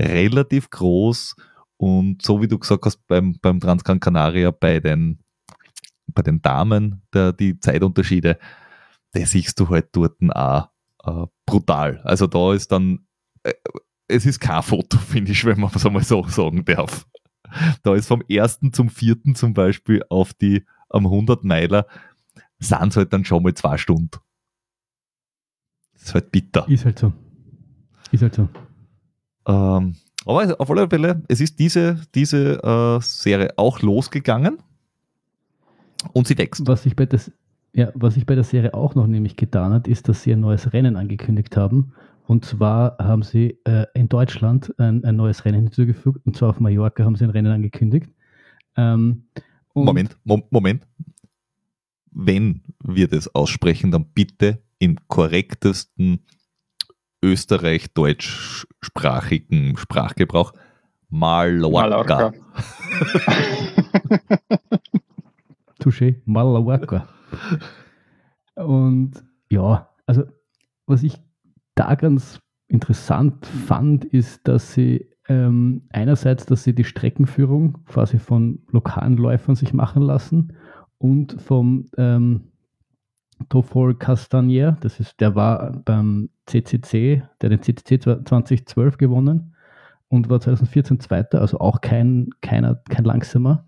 relativ 0.00 0.70
groß 0.70 1.36
und 1.76 2.22
so 2.22 2.40
wie 2.40 2.48
du 2.48 2.58
gesagt 2.58 2.86
hast, 2.86 3.06
beim, 3.06 3.38
beim 3.42 3.60
Transgran 3.60 4.00
Canaria, 4.00 4.50
bei 4.50 4.80
den, 4.80 5.18
bei 6.06 6.22
den 6.22 6.40
Damen, 6.40 7.02
der, 7.12 7.34
die 7.34 7.60
Zeitunterschiede, 7.60 8.38
das 9.12 9.32
siehst 9.32 9.60
du 9.60 9.68
halt 9.68 9.88
dort 9.92 10.16
auch 10.30 10.70
äh, 11.04 11.26
brutal. 11.44 12.00
Also 12.04 12.26
da 12.26 12.54
ist 12.54 12.72
dann, 12.72 13.00
äh, 13.42 13.52
es 14.08 14.24
ist 14.24 14.40
kein 14.40 14.62
Fotofinish, 14.62 15.44
wenn 15.44 15.60
man 15.60 15.70
es 15.74 15.84
einmal 15.84 16.02
so 16.02 16.26
sagen 16.28 16.64
darf. 16.64 17.06
Da 17.82 17.94
ist 17.94 18.08
vom 18.08 18.22
ersten 18.26 18.72
zum 18.72 18.88
vierten 18.88 19.34
zum 19.34 19.52
Beispiel 19.52 20.02
auf 20.08 20.32
die 20.32 20.64
am 20.94 21.06
100 21.06 21.44
Meiler 21.44 21.86
sind 22.58 22.88
es 22.88 22.96
halt 22.96 23.12
dann 23.12 23.24
schon 23.24 23.42
mal 23.42 23.54
zwei 23.54 23.76
Stunden. 23.76 24.18
Das 25.94 26.04
ist 26.04 26.14
halt 26.14 26.32
bitter. 26.32 26.68
Ist 26.68 26.84
halt 26.84 26.98
so. 26.98 27.12
Ist 28.10 28.22
halt 28.22 28.34
so. 28.34 28.48
Ähm, 29.46 29.96
aber 30.26 30.56
auf 30.58 30.70
alle 30.70 30.88
Fälle, 30.88 31.22
es 31.28 31.40
ist 31.40 31.58
diese, 31.58 32.00
diese 32.14 32.62
äh, 32.62 33.00
Serie 33.02 33.52
auch 33.56 33.80
losgegangen 33.80 34.58
und 36.12 36.26
sie 36.26 36.38
wächst. 36.38 36.66
Was 36.66 36.82
sich 36.82 36.96
bei 36.96 37.06
das, 37.06 37.30
ja, 37.72 37.90
was 37.94 38.14
sich 38.14 38.24
bei 38.24 38.34
der 38.34 38.44
Serie 38.44 38.74
auch 38.74 38.94
noch 38.94 39.06
nämlich 39.06 39.36
getan 39.36 39.72
hat, 39.72 39.88
ist, 39.88 40.08
dass 40.08 40.22
sie 40.22 40.32
ein 40.32 40.40
neues 40.40 40.72
Rennen 40.72 40.96
angekündigt 40.96 41.56
haben. 41.56 41.92
Und 42.26 42.44
zwar 42.46 42.96
haben 42.98 43.22
sie 43.22 43.58
äh, 43.64 43.86
in 43.92 44.08
Deutschland 44.08 44.74
ein, 44.78 45.04
ein, 45.04 45.16
neues 45.16 45.44
Rennen 45.44 45.64
hinzugefügt, 45.64 46.24
und 46.24 46.36
zwar 46.36 46.50
auf 46.50 46.60
Mallorca 46.60 47.04
haben 47.04 47.16
sie 47.16 47.24
ein 47.24 47.30
Rennen 47.30 47.52
angekündigt. 47.52 48.10
Ähm, 48.76 49.24
Moment, 49.74 50.16
Mo 50.24 50.42
Moment. 50.50 50.86
Wenn 52.10 52.62
wir 52.82 53.06
das 53.08 53.34
aussprechen, 53.34 53.90
dann 53.90 54.06
bitte 54.14 54.62
im 54.78 54.96
korrektesten 55.08 56.24
österreich-deutschsprachigen 57.22 59.76
Sprachgebrauch 59.76 60.54
Mallorca. 61.08 61.80
Mallorca. 61.80 62.32
Touché, 65.80 66.22
Mallorca. 66.24 67.08
Und 68.54 69.24
ja, 69.50 69.88
also 70.06 70.24
was 70.86 71.02
ich 71.02 71.16
da 71.74 71.94
ganz 71.94 72.40
interessant 72.68 73.46
fand, 73.46 74.04
ist, 74.04 74.46
dass 74.46 74.72
sie 74.72 75.10
ähm, 75.28 75.82
einerseits, 75.90 76.46
dass 76.46 76.64
sie 76.64 76.74
die 76.74 76.84
Streckenführung 76.84 77.84
quasi 77.86 78.18
von 78.18 78.60
lokalen 78.70 79.16
Läufern 79.16 79.54
sich 79.54 79.72
machen 79.72 80.02
lassen 80.02 80.54
und 80.98 81.40
vom 81.40 81.86
ähm, 81.96 82.52
Tofol 83.48 83.94
Castagnier, 83.96 84.76
das 84.80 85.00
ist, 85.00 85.20
der 85.20 85.34
war 85.34 85.72
beim 85.84 86.30
CCC, 86.46 87.22
der 87.40 87.50
den 87.50 87.62
CCC 87.62 88.00
2012 88.00 88.96
gewonnen 88.96 89.54
und 90.08 90.28
war 90.28 90.40
2014 90.40 91.00
Zweiter, 91.00 91.40
also 91.40 91.58
auch 91.58 91.80
kein, 91.80 92.30
keiner, 92.40 92.76
kein 92.88 93.04
langsamer. 93.04 93.66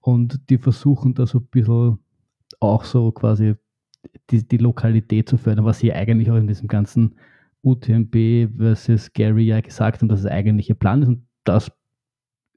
Und 0.00 0.50
die 0.50 0.58
versuchen 0.58 1.14
da 1.14 1.26
so 1.26 1.38
ein 1.38 1.46
bisschen 1.46 1.98
auch 2.60 2.84
so 2.84 3.12
quasi 3.12 3.54
die, 4.30 4.46
die 4.46 4.56
Lokalität 4.58 5.28
zu 5.28 5.36
fördern, 5.36 5.64
was 5.64 5.78
sie 5.78 5.92
eigentlich 5.92 6.30
auch 6.30 6.36
in 6.36 6.46
diesem 6.46 6.68
ganzen 6.68 7.16
UTMB 7.62 8.56
versus 8.56 9.12
Gary 9.12 9.44
ja 9.44 9.60
gesagt 9.60 10.00
haben, 10.00 10.08
dass 10.08 10.20
es 10.20 10.26
eigentlich 10.26 10.68
ihr 10.68 10.74
Plan 10.74 11.02
ist 11.02 11.08
und 11.08 11.26
das 11.44 11.70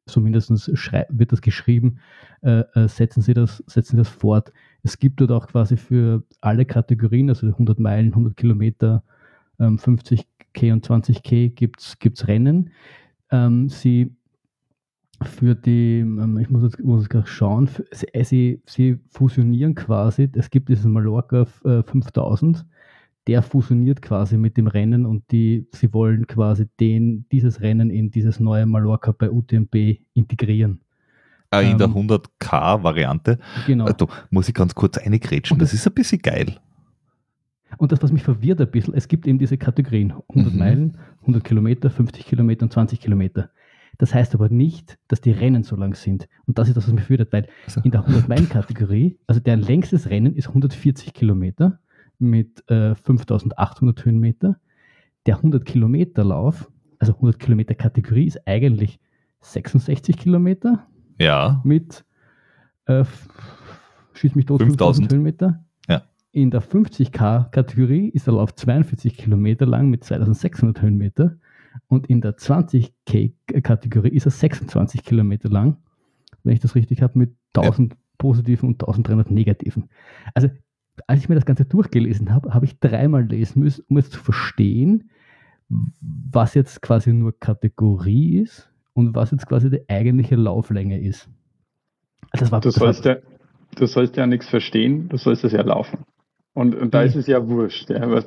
zumindest 0.06 0.50
wird 0.50 1.32
das 1.32 1.41
geschrieben, 1.41 2.00
äh, 2.41 2.63
äh, 2.74 2.88
setzen, 2.88 3.22
sie 3.22 3.34
das, 3.34 3.63
setzen 3.68 3.98
das 3.98 4.08
fort. 4.08 4.52
Es 4.84 5.00
gibt 5.00 5.20
dort 5.20 5.32
auch 5.32 5.48
quasi 5.48 5.78
für 5.78 6.24
alle 6.41 6.65
Kategorien, 6.65 7.30
also 7.30 7.48
100 7.48 7.80
Meilen, 7.80 8.10
100 8.10 8.38
Kilometer, 8.38 9.04
ähm, 9.60 9.78
50k 9.78 10.74
und 10.74 10.86
20k 10.86 11.50
gibt 11.50 11.82
es 11.82 12.28
Rennen. 12.28 12.72
Ähm, 13.32 13.70
sie 13.70 14.15
für 15.24 15.56
die, 15.56 16.00
ähm, 16.00 16.38
ich 16.38 16.50
muss 16.50 16.63
jetzt, 16.63 16.84
muss 16.84 17.02
jetzt 17.02 17.10
gerade 17.10 17.28
schauen, 17.28 17.68
für, 17.68 17.86
sie, 18.24 18.62
sie 18.65 19.00
fusionieren 19.10 19.74
quasi, 19.74 20.30
es 20.34 20.50
gibt 20.50 20.70
diesen 20.70 20.91
Mallorca 20.91 21.46
5000, 21.46 22.58
äh, 22.58 22.63
der 23.28 23.42
fusioniert 23.42 24.02
quasi 24.02 24.38
mit 24.38 24.58
dem 24.58 24.68
Rennen 24.68 25.06
und 25.06 25.24
die, 25.32 25.68
sie 25.74 25.94
wollen 25.94 26.28
quasi 26.28 26.68
den, 26.80 27.26
dieses 27.32 27.62
Rennen 27.62 27.90
in 27.90 28.12
dieses 28.12 28.40
neue 28.40 28.66
Mallorca 28.66 29.12
bei 29.12 29.32
UTMB 29.32 30.00
integrieren. 30.14 30.82
Ah, 31.50 31.62
in 31.62 31.72
ähm, 31.72 31.78
der 31.78 31.88
100k-Variante. 31.88 33.40
Genau. 33.66 33.86
Da 33.86 34.08
muss 34.30 34.48
ich 34.48 34.54
ganz 34.54 34.76
kurz 34.76 34.98
eingrätschen. 34.98 35.58
Das, 35.58 35.72
das, 35.72 35.80
ist 35.80 35.88
ein 35.88 35.94
bisschen 35.94 36.22
geil. 36.22 36.58
Und 37.78 37.92
das, 37.92 38.02
was 38.02 38.12
mich 38.12 38.24
verwirrt 38.24 38.62
ein 38.62 38.70
bisschen, 38.70 38.94
es 38.94 39.08
gibt 39.08 39.28
eben 39.28 39.40
diese 39.40 39.58
Kategorien: 39.58 40.14
100 40.30 40.54
mhm. 40.54 40.60
Meilen, 40.60 40.98
100 41.22 41.44
Kilometer, 41.44 41.90
50 41.90 42.26
Kilometer 42.26 42.64
und 42.64 42.74
20 42.74 43.00
Kilometer. 43.00 43.50
Das 43.98 44.14
heißt 44.14 44.36
aber 44.36 44.50
nicht, 44.50 44.98
dass 45.08 45.22
die 45.22 45.32
Rennen 45.32 45.64
so 45.64 45.76
lang 45.76 45.96
sind. 45.96 46.28
Und 46.46 46.58
das 46.58 46.68
ist 46.68 46.76
das, 46.76 46.88
was 46.88 46.94
mich 46.94 47.06
verwirrt, 47.06 47.32
weil 47.32 47.48
also. 47.66 47.82
in 47.82 47.92
der 47.92 48.06
100-Meilen-Kategorie, 48.06 49.18
also 49.26 49.40
der 49.40 49.56
längstes 49.56 50.10
Rennen 50.10 50.36
ist 50.36 50.50
140 50.50 51.14
Kilometer 51.14 51.80
mit 52.19 52.69
äh, 52.69 52.95
5800 52.95 54.06
Höhenmeter. 54.06 54.58
Der 55.25 55.38
100 55.38 55.65
Kilometer 55.65 56.23
Lauf, 56.23 56.69
also 56.99 57.13
100 57.13 57.39
Kilometer 57.39 57.75
Kategorie, 57.75 58.25
ist 58.25 58.47
eigentlich 58.47 58.99
66 59.41 60.17
Kilometer. 60.17 60.86
Ja. 61.19 61.62
Mit, 61.63 62.06
äh, 62.86 63.06
schieß 64.13 64.36
mich 64.36 64.45
tot, 64.45 64.62
5000 64.62 65.12
Höhenmeter. 65.12 65.63
Ja. 65.88 66.04
In 66.32 66.51
der 66.51 66.62
50k 66.62 67.49
Kategorie 67.49 68.10
ist 68.10 68.28
der 68.28 68.36
Lauf 68.36 68.54
42 68.56 69.17
Kilometer 69.17 69.65
lang 69.65 69.89
mit 69.89 70.04
2600 70.04 70.82
Höhenmeter. 70.82 71.38
Und 71.88 72.08
in 72.08 72.21
der 72.21 72.38
20k 72.38 73.34
Kategorie 73.62 74.10
ist 74.10 74.25
er 74.25 74.32
26 74.32 75.04
Kilometer 75.04 75.49
lang, 75.49 75.78
wenn 76.43 76.54
ich 76.54 76.60
das 76.60 76.75
richtig 76.75 77.01
habe, 77.01 77.17
mit 77.19 77.36
1000 77.56 77.93
ja. 77.93 77.99
positiven 78.17 78.69
und 78.69 78.82
1300 78.82 79.32
negativen. 79.32 79.89
Also 80.34 80.49
als 81.08 81.21
ich 81.21 81.29
mir 81.29 81.36
das 81.36 81.45
Ganze 81.45 81.65
durchgelesen 81.65 82.34
habe, 82.34 82.53
habe 82.53 82.65
ich 82.65 82.79
dreimal 82.79 83.23
lesen 83.23 83.62
müssen, 83.62 83.86
um 83.89 83.97
es 83.97 84.10
zu 84.10 84.19
verstehen, 84.19 85.10
was 85.69 86.53
jetzt 86.53 86.81
quasi 86.81 87.13
nur 87.13 87.38
Kategorie 87.39 88.39
ist 88.39 88.69
und 88.93 89.15
was 89.15 89.31
jetzt 89.31 89.47
quasi 89.47 89.69
die 89.69 89.89
eigentliche 89.89 90.36
Lauflänge 90.36 90.99
ist. 91.01 91.29
Also 92.31 92.45
das 92.45 92.51
war, 92.51 92.62
du, 92.62 92.69
das 92.69 92.75
sollst 92.75 93.05
ja, 93.05 93.17
du 93.75 93.86
sollst 93.88 94.15
ja 94.15 94.27
nichts 94.27 94.47
verstehen, 94.47 95.10
du 95.10 95.17
sollst 95.17 95.43
es 95.43 95.51
ja 95.51 95.62
laufen. 95.62 96.05
Und, 96.53 96.75
und 96.75 96.93
da 96.93 97.01
ist 97.01 97.15
es 97.15 97.27
ja 97.27 97.47
wurscht. 97.47 97.89
Ja, 97.89 98.10
was, 98.10 98.25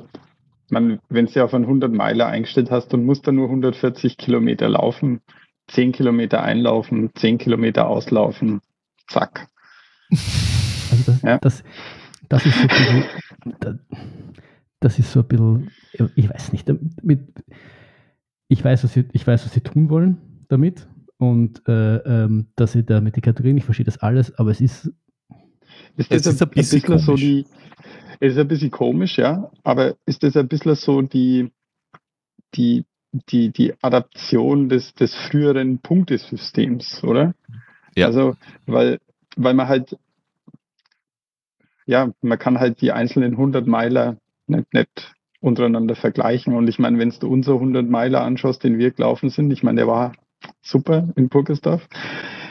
man, 0.71 1.01
wenn 1.09 1.27
du 1.27 1.33
ja 1.33 1.45
auf 1.45 1.55
einen 1.55 1.65
100 1.65 1.93
Meiler 1.93 2.27
eingestellt 2.27 2.71
hast 2.71 2.93
und 2.93 3.05
musst 3.05 3.27
dann 3.27 3.37
nur 3.37 3.47
140 3.47 4.19
Kilometer 4.19 4.69
laufen, 4.69 5.21
10 5.69 5.93
Kilometer 5.93 6.43
einlaufen, 6.43 7.11
10 7.15 7.39
Kilometer 7.39 7.89
auslaufen, 7.89 8.61
zack. 9.07 9.49
Also 10.11 11.13
das, 11.13 11.23
ja. 11.23 11.39
das, 11.39 11.65
das 12.29 12.47
ist 12.47 12.55
so 12.55 12.63
ein 12.63 12.69
bisschen, 12.69 13.81
das 14.81 14.99
ist 14.99 15.13
so 15.13 15.21
ein 15.21 15.29
bisschen, 15.29 15.71
ich 16.15 16.29
weiß 16.29 16.53
nicht, 16.53 16.69
damit, 16.69 17.21
ich 18.49 18.65
weiß, 18.65 18.85
was 18.85 18.93
sie, 18.93 19.09
ich 19.13 19.27
weiß, 19.27 19.45
was 19.45 19.53
sie 19.53 19.61
tun 19.61 19.91
wollen 19.91 20.19
damit 20.49 20.87
und 21.19 21.67
äh, 21.69 21.97
ähm, 21.97 22.49
dass 22.57 22.73
sie 22.73 22.85
da 22.85 23.01
mit 23.01 23.17
den 23.17 23.23
Kategorien, 23.23 23.59
ich 23.59 23.65
verstehe 23.65 23.87
das 23.87 23.99
alles, 23.99 24.39
aber 24.39 24.51
es 24.51 24.61
ist, 24.61 24.93
ist 25.97 26.11
das 26.11 26.27
ist 26.27 26.43
ein, 26.43 26.49
ein 26.49 26.55
bisschen, 26.55 26.81
bisschen 26.81 26.99
so 26.99 27.15
die, 27.15 27.45
es 28.21 28.33
ist 28.33 28.39
ein 28.39 28.49
bisschen 28.49 28.71
komisch, 28.71 29.19
ja, 29.19 29.51
aber 29.65 29.97
ist 30.07 30.23
das 30.23 30.37
ein 30.37 30.49
bisschen 30.49 30.75
so 30.75 31.03
die, 31.03 31.51
die, 32.55 32.85
die, 33.13 33.51
die 33.51 33.75
Adaption 33.83 34.69
des, 34.69 34.95
des 34.95 35.15
früheren 35.15 35.79
Punktesystems, 35.79 37.03
oder? 37.05 37.35
Ja. 37.97 38.07
Also, 38.07 38.37
weil, 38.67 39.01
weil 39.37 39.55
man 39.55 39.69
halt 39.69 39.97
ja, 41.89 42.13
man 42.21 42.39
kann 42.39 42.61
halt 42.61 42.83
die 42.83 42.93
einzelnen 42.93 43.33
100 43.33 43.67
Meiler 43.67 44.19
nicht, 44.47 44.73
nicht 44.75 45.15
untereinander 45.41 45.97
vergleichen. 45.97 46.55
Und 46.55 46.69
ich 46.69 46.79
meine, 46.79 46.99
wenn 46.99 47.11
du 47.19 47.29
unser 47.29 47.55
100 47.55 47.89
Meiler 47.89 48.23
anschaust, 48.23 48.63
den 48.63 48.77
wir 48.77 48.91
gelaufen 48.91 49.31
sind, 49.31 49.51
ich 49.51 49.63
meine, 49.63 49.77
der 49.77 49.87
war 49.87 50.13
super 50.61 51.09
in 51.17 51.31
Burgersdorf. 51.31 51.89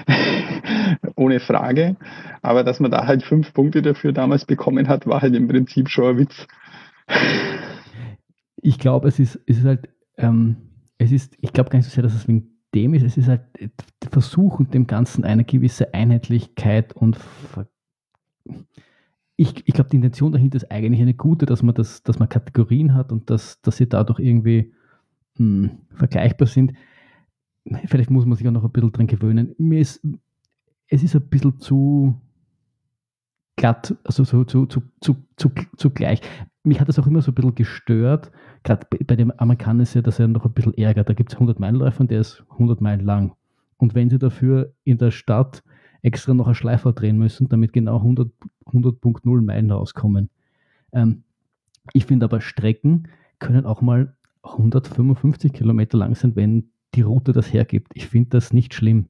Ohne 1.16 1.40
Frage. 1.40 1.98
Aber 2.42 2.64
dass 2.64 2.80
man 2.80 2.90
da 2.90 3.06
halt 3.06 3.22
fünf 3.22 3.54
Punkte 3.54 3.84
dafür 3.84 4.12
damals 4.12 4.46
bekommen 4.46 4.88
hat, 4.88 5.06
war 5.06 5.22
halt 5.22 5.36
im 5.36 5.48
Prinzip 5.48 5.90
schon 5.90 6.16
ein 6.16 6.18
Witz. 6.18 6.48
ich 8.60 8.80
glaube, 8.80 9.08
es 9.08 9.20
ist, 9.20 9.40
es 9.46 9.60
ist 9.60 9.66
halt, 9.66 9.88
ähm, 10.18 10.56
es 10.98 11.12
ist, 11.12 11.38
ich 11.42 11.54
glaube 11.54 11.70
gar 11.70 11.78
nicht 11.78 11.86
so 11.86 11.94
sehr, 11.94 12.04
dass 12.04 12.16
es 12.16 12.28
wegen 12.28 12.58
dem 12.74 12.96
ist, 12.96 13.04
es 13.04 13.18
ist 13.18 13.28
halt 13.28 13.42
versuchen, 14.10 14.72
dem 14.72 14.88
Ganzen 14.88 15.24
eine 15.24 15.44
gewisse 15.44 15.94
Einheitlichkeit 15.94 16.94
und 16.94 17.18
Ver 17.18 17.68
ich, 19.38 19.68
ich 19.68 19.74
glaube, 19.74 19.90
die 19.92 19.98
Intention 19.98 20.32
dahinter 20.32 20.58
ist 20.58 20.72
eigentlich 20.72 21.02
eine 21.02 21.14
gute, 21.14 21.46
dass 21.46 21.62
man 21.62 21.76
das, 21.76 22.02
dass 22.02 22.18
man 22.18 22.28
Kategorien 22.28 22.96
hat 22.96 23.12
und 23.12 23.30
dass, 23.30 23.62
dass 23.62 23.78
sie 23.78 23.88
dadurch 23.88 24.20
irgendwie 24.20 24.74
mh, 25.38 25.70
hm, 25.70 25.72
vergleichbar 25.94 26.48
sind. 26.48 26.74
Vielleicht 27.86 28.10
muss 28.10 28.26
man 28.26 28.36
sich 28.36 28.48
auch 28.48 28.52
noch 28.52 28.64
ein 28.64 28.72
bisschen 28.72 28.92
dran 28.92 29.08
gewöhnen. 29.08 29.54
Mir 29.60 29.80
ist, 29.80 30.06
es 30.88 31.04
ist 31.04 31.16
ein 31.16 31.28
bisschen 31.28 31.60
zu 31.60 32.20
glatt, 33.58 33.96
also 34.04 34.24
so, 34.24 34.44
zu, 34.44 34.66
zu, 34.66 34.82
zu, 35.02 35.18
zu, 35.36 35.52
zu 35.76 35.90
gleich. 35.92 36.22
Mich 36.64 36.80
hat 36.80 36.90
das 36.90 36.98
auch 36.98 37.08
immer 37.08 37.22
so 37.22 37.32
ein 37.32 37.36
bisschen 37.36 37.56
gestört. 37.56 38.32
Gerade 38.64 38.88
bei 38.90 39.16
dem 39.16 39.32
Amerikaner 39.38 39.84
ist 39.84 39.94
ja 39.94 40.02
das 40.02 40.18
ja 40.18 40.28
noch 40.28 40.46
ein 40.46 40.54
bisschen 40.54 40.74
Ärger. 40.74 41.04
Da 41.04 41.14
gibt 41.14 41.32
es 41.32 41.36
100 41.36 41.60
Meilenläufer 41.60 42.02
und 42.02 42.10
der 42.10 42.22
ist 42.22 42.44
100 42.54 42.82
Meilen 42.82 43.06
lang. 43.06 43.36
Und 43.78 43.94
wenn 43.94 44.10
sie 44.10 44.18
dafür 44.18 44.74
in 44.84 44.98
der 44.98 45.12
Stadt 45.12 45.64
extra 46.02 46.34
noch 46.34 46.48
einen 46.48 46.56
Schleifer 46.56 46.94
drehen 46.94 47.18
müssen, 47.18 47.50
damit 47.50 47.74
genau 47.74 47.98
100.0 47.98 48.32
100 48.68 49.44
Meilen 49.44 49.72
rauskommen. 49.72 50.30
Ähm, 50.92 51.24
ich 51.94 52.06
finde 52.06 52.26
aber 52.26 52.42
Strecken 52.42 53.08
können 53.40 53.66
auch 53.66 53.82
mal 53.82 54.16
155 54.44 55.54
Kilometer 55.54 55.98
lang 55.98 56.16
sein, 56.16 56.36
wenn 56.36 56.70
die 56.96 57.02
Route 57.02 57.34
das 57.34 57.54
hergibt. 57.54 57.92
Ich 57.94 58.08
finde 58.08 58.30
das 58.32 58.54
nicht 58.54 58.74
schlimm. 58.74 59.08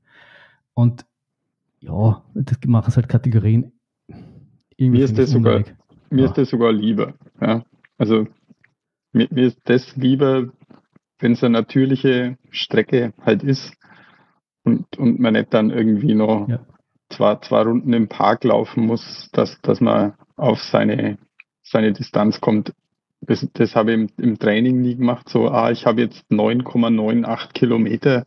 Und 0.73 1.05
ja, 1.79 2.23
das 2.33 2.57
machen 2.65 2.89
es 2.89 2.95
halt 2.97 3.09
Kategorien. 3.09 3.71
Irgendwie 4.75 4.99
mir 4.99 5.05
ist, 5.05 5.17
das 5.17 5.31
sogar, 5.31 5.63
mir 6.09 6.21
ja. 6.21 6.25
ist 6.25 6.37
das 6.37 6.49
sogar 6.49 6.71
lieber. 6.71 7.13
Ja? 7.39 7.63
Also 7.97 8.27
mir, 9.13 9.27
mir 9.31 9.47
ist 9.47 9.59
das 9.65 9.95
lieber, 9.95 10.49
wenn 11.19 11.33
es 11.33 11.43
eine 11.43 11.53
natürliche 11.53 12.37
Strecke 12.49 13.13
halt 13.21 13.43
ist 13.43 13.73
und, 14.63 14.97
und 14.97 15.19
man 15.19 15.33
nicht 15.33 15.53
dann 15.53 15.69
irgendwie 15.69 16.13
noch 16.13 16.47
ja 16.47 16.59
zwar 17.09 17.41
zwei 17.41 17.61
Runden 17.61 17.93
im 17.93 18.07
Park 18.07 18.43
laufen 18.43 18.85
muss, 18.85 19.29
dass, 19.31 19.59
dass 19.61 19.81
man 19.81 20.13
auf 20.35 20.61
seine, 20.61 21.17
seine 21.63 21.93
Distanz 21.93 22.41
kommt. 22.41 22.73
Das, 23.21 23.47
das 23.53 23.75
habe 23.75 23.91
ich 23.91 23.99
im, 23.99 24.09
im 24.17 24.39
Training 24.39 24.81
nie 24.81 24.95
gemacht. 24.95 25.27
So, 25.29 25.49
ah, 25.49 25.71
ich 25.71 25.85
habe 25.85 26.01
jetzt 26.01 26.25
9,98 26.29 27.53
Kilometer, 27.53 28.25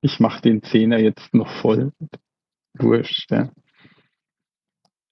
ich 0.00 0.18
mache 0.18 0.42
den 0.42 0.62
Zehner 0.62 0.98
jetzt 0.98 1.32
noch 1.32 1.48
voll. 1.48 1.92
Wurscht, 2.78 3.30
ja. 3.30 3.50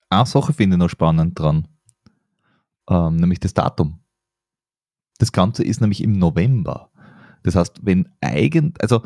Eine 0.09 0.27
Sache 0.27 0.53
finde 0.53 0.75
ich 0.75 0.81
noch 0.81 0.89
spannend 0.89 1.39
dran, 1.39 1.69
ähm, 2.89 3.17
nämlich 3.17 3.39
das 3.39 3.55
Datum. 3.55 4.01
Das 5.19 5.31
Ganze 5.31 5.63
ist 5.63 5.81
nämlich 5.81 6.03
im 6.03 6.19
November. 6.19 6.91
Das 7.45 7.55
heißt, 7.55 7.81
wenn 7.85 8.09
eigen, 8.21 8.75
also 8.81 9.03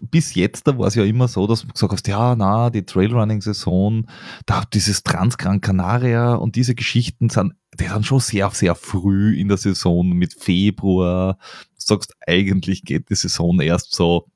bis 0.00 0.34
jetzt 0.34 0.66
da 0.66 0.78
war 0.78 0.86
es 0.86 0.94
ja 0.94 1.04
immer 1.04 1.28
so, 1.28 1.46
dass 1.46 1.62
du 1.62 1.68
gesagt 1.68 1.92
hast, 1.92 2.08
ja, 2.08 2.36
na, 2.36 2.70
die 2.70 2.84
Trailrunning-Saison, 2.84 4.06
da 4.46 4.64
dieses 4.72 5.02
Transgran 5.02 5.60
Canaria 5.60 6.34
und 6.34 6.56
diese 6.56 6.74
Geschichten 6.74 7.28
sind, 7.30 7.54
die 7.78 7.84
sind 7.86 8.06
schon 8.06 8.20
sehr, 8.20 8.50
sehr 8.50 8.74
früh 8.74 9.38
in 9.38 9.48
der 9.48 9.56
Saison 9.56 10.08
mit 10.08 10.34
Februar. 10.34 11.34
Du 11.34 11.74
sagst, 11.76 12.14
eigentlich 12.26 12.84
geht 12.84 13.10
die 13.10 13.14
Saison 13.14 13.60
erst 13.60 13.94
so 13.94 14.26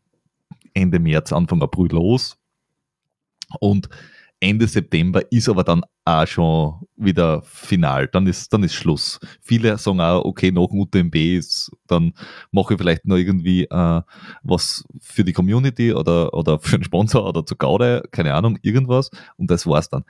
Ende 0.75 0.98
März, 0.98 1.33
Anfang 1.33 1.62
April 1.62 1.88
los. 1.88 2.37
Und 3.61 3.88
Ende 4.42 4.66
September 4.66 5.22
ist 5.31 5.48
aber 5.48 5.62
dann 5.62 5.83
auch 6.05 6.26
schon 6.26 6.74
wieder 6.96 7.42
final. 7.42 8.09
Dann 8.09 8.26
ist, 8.26 8.52
dann 8.52 8.64
ist 8.64 8.74
Schluss. 8.74 9.20
Viele 9.40 9.78
sagen 9.78 10.00
auch, 10.00 10.24
okay, 10.24 10.50
nach 10.50 10.68
UTMB 10.68 11.14
ist, 11.14 11.70
dann 11.87 12.12
mache 12.50 12.74
ich 12.74 12.78
vielleicht 12.78 13.07
noch 13.07 13.16
irgendwie 13.16 13.64
äh, 13.64 14.02
was 14.42 14.85
für 15.00 15.22
die 15.22 15.33
Community 15.33 15.94
oder, 15.94 16.35
oder 16.35 16.59
für 16.61 16.74
einen 16.74 16.85
Sponsor 16.85 17.24
oder 17.28 17.46
zu 17.46 17.55
Gaude, 17.55 18.02
keine 18.11 18.35
Ahnung, 18.35 18.59
irgendwas. 18.62 19.11
Und 19.37 19.50
das 19.50 19.64
war's 19.64 19.88
dann. 19.88 20.02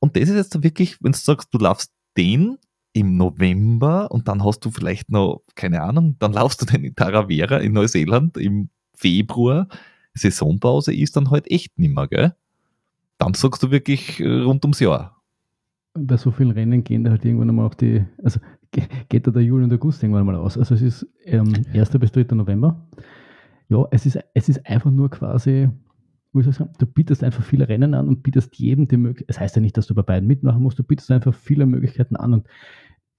Und 0.00 0.16
das 0.16 0.28
ist 0.28 0.34
jetzt 0.34 0.62
wirklich, 0.62 1.02
wenn 1.02 1.12
du 1.12 1.18
sagst, 1.18 1.48
du 1.52 1.58
laufst 1.58 1.92
den 2.16 2.58
im 2.92 3.16
November 3.16 4.10
und 4.10 4.28
dann 4.28 4.44
hast 4.44 4.60
du 4.66 4.70
vielleicht 4.70 5.08
noch, 5.08 5.44
keine 5.54 5.80
Ahnung, 5.80 6.16
dann 6.18 6.34
laufst 6.34 6.60
du 6.60 6.66
den 6.66 6.84
in 6.84 6.94
Taravera 6.94 7.56
in 7.56 7.72
Neuseeland 7.72 8.36
im 8.36 8.68
Februar. 8.94 9.66
Saisonpause 10.12 10.92
ist 10.92 11.16
dann 11.16 11.30
halt 11.30 11.50
echt 11.50 11.78
nimmer, 11.78 12.06
gell? 12.06 12.34
Dann 13.22 13.34
sagst 13.34 13.62
du 13.62 13.70
wirklich 13.70 14.20
äh, 14.20 14.28
rund 14.28 14.64
ums 14.64 14.80
Jahr. 14.80 15.22
Bei 15.94 16.16
so 16.16 16.30
vielen 16.30 16.50
Rennen 16.50 16.82
gehen 16.84 17.04
da 17.04 17.10
halt 17.10 17.24
irgendwann 17.24 17.50
einmal 17.50 17.66
auch 17.66 17.74
die, 17.74 18.04
also 18.22 18.40
geht 19.08 19.26
da 19.26 19.30
der 19.30 19.42
Juli 19.42 19.64
und 19.64 19.72
August 19.72 20.02
irgendwann 20.02 20.26
mal 20.26 20.36
aus. 20.36 20.56
Also 20.58 20.74
es 20.74 20.82
ist 20.82 21.06
ähm, 21.24 21.52
1. 21.72 21.90
bis 21.90 22.12
3. 22.12 22.34
November. 22.34 22.88
Ja, 23.68 23.86
es 23.90 24.06
ist, 24.06 24.18
es 24.34 24.48
ist 24.48 24.66
einfach 24.66 24.90
nur 24.90 25.10
quasi, 25.10 25.68
muss 26.32 26.46
ich 26.46 26.56
sagen, 26.56 26.72
du 26.78 26.86
bietest 26.86 27.22
einfach 27.22 27.44
viele 27.44 27.68
Rennen 27.68 27.94
an 27.94 28.08
und 28.08 28.22
bietest 28.22 28.56
jedem 28.56 28.88
die 28.88 28.96
Möglichkeit, 28.96 29.36
es 29.36 29.40
heißt 29.40 29.56
ja 29.56 29.62
nicht, 29.62 29.76
dass 29.76 29.86
du 29.86 29.94
bei 29.94 30.02
beiden 30.02 30.26
mitmachen 30.26 30.62
musst, 30.62 30.78
du 30.78 30.82
bietest 30.82 31.10
einfach 31.10 31.34
viele 31.34 31.66
Möglichkeiten 31.66 32.16
an 32.16 32.32
und 32.32 32.48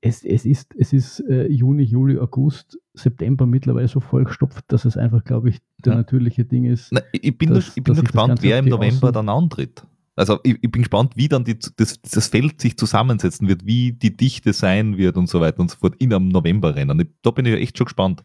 es, 0.02 0.26
es 0.26 0.46
ist, 0.46 0.76
es 0.78 0.92
ist 0.92 1.22
äh, 1.22 1.48
Juni, 1.48 1.84
Juli, 1.84 2.20
August, 2.20 2.78
September 2.94 3.46
mittlerweile 3.46 3.88
so 3.88 4.02
vollgestopft, 4.02 4.66
dass 4.68 4.84
es 4.84 4.98
einfach, 4.98 5.24
glaube 5.24 5.50
ich, 5.50 5.60
der 5.78 5.94
ja. 5.94 6.00
natürliche 6.00 6.44
Ding 6.44 6.66
ist. 6.66 6.90
Na, 6.92 7.00
ich 7.14 7.38
bin, 7.38 7.54
dass, 7.54 7.68
nur, 7.68 7.78
ich 7.78 7.84
bin 7.84 7.94
nur 7.94 8.04
gespannt, 8.04 8.42
wer 8.42 8.60
im 8.60 8.66
November 8.66 9.10
Außen 9.10 9.14
dann 9.14 9.30
antritt. 9.30 9.88
Also 10.16 10.40
ich, 10.44 10.58
ich, 10.62 10.72
bin 10.72 10.84
gespannt, 10.84 11.14
wie 11.16 11.28
dann 11.28 11.44
die, 11.44 11.58
das, 11.58 12.02
das 12.02 12.28
Feld 12.28 12.62
sich 12.62 12.78
zusammensetzen 12.78 13.48
wird, 13.48 13.66
wie 13.66 13.94
die 13.94 14.16
Dichte 14.16 14.54
sein 14.54 14.98
wird 14.98 15.18
und 15.18 15.28
so 15.28 15.42
weiter 15.42 15.60
und 15.60 15.72
so 15.72 15.78
fort 15.78 15.96
in 15.98 16.14
einem 16.14 16.28
Novemberrennen. 16.28 17.10
Da 17.22 17.32
bin 17.32 17.46
ich 17.46 17.56
echt 17.56 17.78
schon 17.78 17.86
gespannt. 17.86 18.24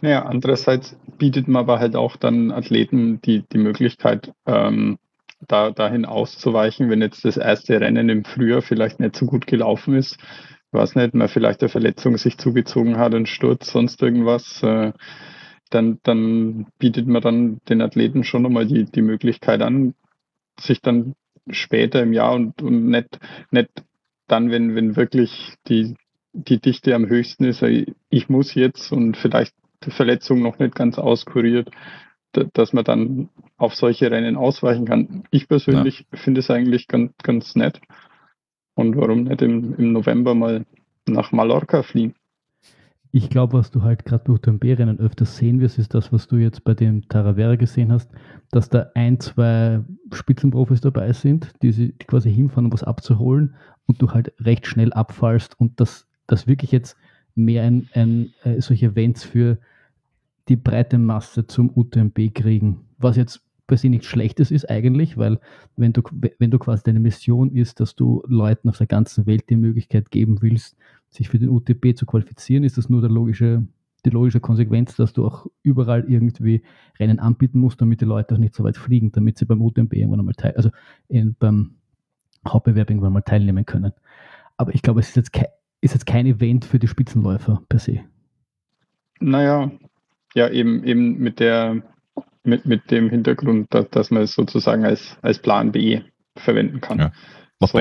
Naja, 0.00 0.24
andererseits 0.24 0.96
bietet 1.18 1.46
man 1.46 1.60
aber 1.60 1.78
halt 1.78 1.94
auch 1.94 2.16
dann 2.16 2.50
Athleten 2.50 3.20
die, 3.20 3.44
die 3.52 3.58
Möglichkeit, 3.58 4.32
ähm, 4.46 4.98
da, 5.46 5.70
dahin 5.70 6.04
auszuweichen, 6.04 6.88
wenn 6.88 7.02
jetzt 7.02 7.24
das 7.24 7.36
erste 7.36 7.80
Rennen 7.80 8.08
im 8.08 8.24
Frühjahr 8.24 8.62
vielleicht 8.62 8.98
nicht 8.98 9.16
so 9.16 9.26
gut 9.26 9.46
gelaufen 9.46 9.94
ist. 9.94 10.16
Ich 10.18 10.78
weiß 10.78 10.94
nicht, 10.94 11.14
man 11.14 11.28
vielleicht 11.28 11.60
eine 11.60 11.68
Verletzung 11.68 12.16
sich 12.16 12.38
zugezogen 12.38 12.96
hat, 12.96 13.14
ein 13.14 13.26
Sturz, 13.26 13.70
sonst 13.70 14.00
irgendwas. 14.02 14.62
Äh, 14.62 14.92
dann, 15.70 15.98
dann 16.02 16.66
bietet 16.78 17.06
man 17.06 17.22
dann 17.22 17.60
den 17.68 17.82
Athleten 17.82 18.24
schon 18.24 18.42
nochmal 18.42 18.66
die, 18.66 18.84
die 18.84 19.02
Möglichkeit 19.02 19.62
an, 19.62 19.94
sich 20.60 20.80
dann 20.80 21.14
später 21.50 22.02
im 22.02 22.12
Jahr 22.12 22.34
und, 22.34 22.62
und 22.62 22.88
nicht, 22.88 23.18
nicht 23.50 23.70
dann, 24.28 24.50
wenn, 24.50 24.74
wenn 24.74 24.96
wirklich 24.96 25.54
die, 25.68 25.94
die 26.32 26.60
Dichte 26.60 26.94
am 26.94 27.06
höchsten 27.06 27.44
ist, 27.44 27.62
ich 27.62 28.28
muss 28.28 28.54
jetzt 28.54 28.92
und 28.92 29.16
vielleicht 29.16 29.54
die 29.84 29.90
Verletzung 29.90 30.42
noch 30.42 30.58
nicht 30.58 30.74
ganz 30.74 30.98
auskuriert, 30.98 31.70
dass 32.32 32.72
man 32.72 32.84
dann 32.84 33.28
auf 33.56 33.74
solche 33.74 34.10
Rennen 34.10 34.36
ausweichen 34.36 34.86
kann. 34.86 35.24
Ich 35.30 35.48
persönlich 35.48 36.06
ja. 36.10 36.18
finde 36.18 36.40
es 36.40 36.50
eigentlich 36.50 36.88
ganz, 36.88 37.12
ganz 37.22 37.54
nett. 37.56 37.80
Und 38.74 38.96
warum 38.96 39.24
nicht 39.24 39.42
im, 39.42 39.74
im 39.74 39.92
November 39.92 40.34
mal 40.34 40.64
nach 41.06 41.32
Mallorca 41.32 41.82
fliegen? 41.82 42.14
Ich 43.14 43.28
glaube, 43.28 43.58
was 43.58 43.70
du 43.70 43.82
halt 43.82 44.06
gerade 44.06 44.24
bei 44.24 44.32
UTMB-Rennen 44.32 44.98
öfters 44.98 45.36
sehen 45.36 45.60
wirst, 45.60 45.78
ist 45.78 45.92
das, 45.92 46.14
was 46.14 46.28
du 46.28 46.36
jetzt 46.36 46.64
bei 46.64 46.72
dem 46.72 47.06
Taravera 47.08 47.56
gesehen 47.56 47.92
hast, 47.92 48.10
dass 48.50 48.70
da 48.70 48.90
ein, 48.94 49.20
zwei 49.20 49.80
Spitzenprofis 50.12 50.80
dabei 50.80 51.12
sind, 51.12 51.52
die, 51.60 51.72
sie, 51.72 51.92
quasi 51.92 52.32
hinfahren, 52.32 52.66
um 52.66 52.72
was 52.72 52.82
abzuholen 52.82 53.54
und 53.84 54.00
du 54.00 54.10
halt 54.12 54.32
recht 54.40 54.66
schnell 54.66 54.94
abfallst 54.94 55.60
und 55.60 55.78
dass 55.78 56.08
das 56.26 56.46
wirklich 56.46 56.72
jetzt 56.72 56.96
mehr 57.34 57.64
ein, 57.64 57.86
ein 57.92 58.32
äh, 58.44 58.62
solche 58.62 58.86
Events 58.86 59.24
für 59.24 59.58
die 60.48 60.56
breite 60.56 60.96
Masse 60.96 61.46
zum 61.46 61.70
UTMB 61.76 62.32
kriegen. 62.34 62.86
Was 62.96 63.16
jetzt 63.16 63.42
per 63.66 63.76
se 63.76 63.90
nichts 63.90 64.06
Schlechtes 64.06 64.50
ist 64.50 64.70
eigentlich, 64.70 65.18
weil 65.18 65.38
wenn 65.76 65.92
du, 65.92 66.02
wenn 66.38 66.50
du 66.50 66.58
quasi 66.58 66.82
deine 66.84 67.00
Mission 67.00 67.50
ist, 67.52 67.78
dass 67.78 67.94
du 67.94 68.22
Leuten 68.26 68.70
auf 68.70 68.78
der 68.78 68.86
ganzen 68.86 69.26
Welt 69.26 69.50
die 69.50 69.56
Möglichkeit 69.56 70.10
geben 70.10 70.40
willst, 70.40 70.76
sich 71.12 71.28
für 71.28 71.38
den 71.38 71.50
UTB 71.50 71.94
zu 71.96 72.06
qualifizieren, 72.06 72.64
ist 72.64 72.78
das 72.78 72.88
nur 72.88 73.00
der 73.00 73.10
logische, 73.10 73.66
die 74.04 74.10
logische 74.10 74.40
Konsequenz, 74.40 74.96
dass 74.96 75.12
du 75.12 75.26
auch 75.26 75.46
überall 75.62 76.04
irgendwie 76.08 76.62
Rennen 76.98 77.18
anbieten 77.18 77.60
musst, 77.60 77.80
damit 77.80 78.00
die 78.00 78.06
Leute 78.06 78.34
auch 78.34 78.38
nicht 78.38 78.54
so 78.54 78.64
weit 78.64 78.76
fliegen, 78.76 79.12
damit 79.12 79.38
sie 79.38 79.44
beim 79.44 79.60
UTMB 79.60 79.92
irgendwann 79.92 80.20
einmal 80.20 80.34
teil, 80.34 80.54
also 80.56 80.70
in, 81.08 81.36
beim 81.38 81.76
Hauptbewerb 82.46 82.90
irgendwann 82.90 83.12
mal 83.12 83.20
teilnehmen 83.20 83.66
können. 83.66 83.92
Aber 84.56 84.74
ich 84.74 84.82
glaube, 84.82 85.00
es 85.00 85.10
ist 85.10 85.16
jetzt, 85.16 85.32
kein, 85.32 85.46
ist 85.80 85.94
jetzt 85.94 86.06
kein 86.06 86.26
Event 86.26 86.64
für 86.64 86.78
die 86.78 86.88
Spitzenläufer 86.88 87.62
per 87.68 87.78
se. 87.78 88.00
Naja, 89.20 89.70
ja, 90.34 90.48
eben, 90.48 90.82
eben 90.84 91.18
mit 91.18 91.38
der 91.38 91.82
mit, 92.44 92.66
mit 92.66 92.90
dem 92.90 93.08
Hintergrund, 93.10 93.72
dass, 93.72 93.88
dass 93.90 94.10
man 94.10 94.22
es 94.22 94.34
sozusagen 94.34 94.84
als, 94.84 95.16
als 95.22 95.38
Plan 95.38 95.72
B 95.72 96.00
verwenden 96.36 96.80
kann. 96.80 96.98
Ja. 96.98 97.12
So, 97.60 97.80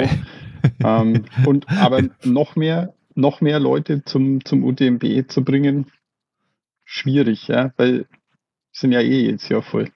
ähm, 0.83 1.25
und 1.45 1.67
aber 1.69 2.01
noch 2.23 2.55
mehr 2.55 2.93
noch 3.15 3.41
mehr 3.41 3.59
Leute 3.59 4.03
zum, 4.03 4.43
zum 4.45 4.63
UTMB 4.63 5.29
zu 5.29 5.43
bringen, 5.43 5.87
schwierig, 6.85 7.47
ja, 7.47 7.73
weil 7.77 8.05
sind 8.71 8.91
ja 8.91 9.01
eh 9.01 9.29
jetzt 9.29 9.49
ja 9.49 9.61
voll. 9.61 9.89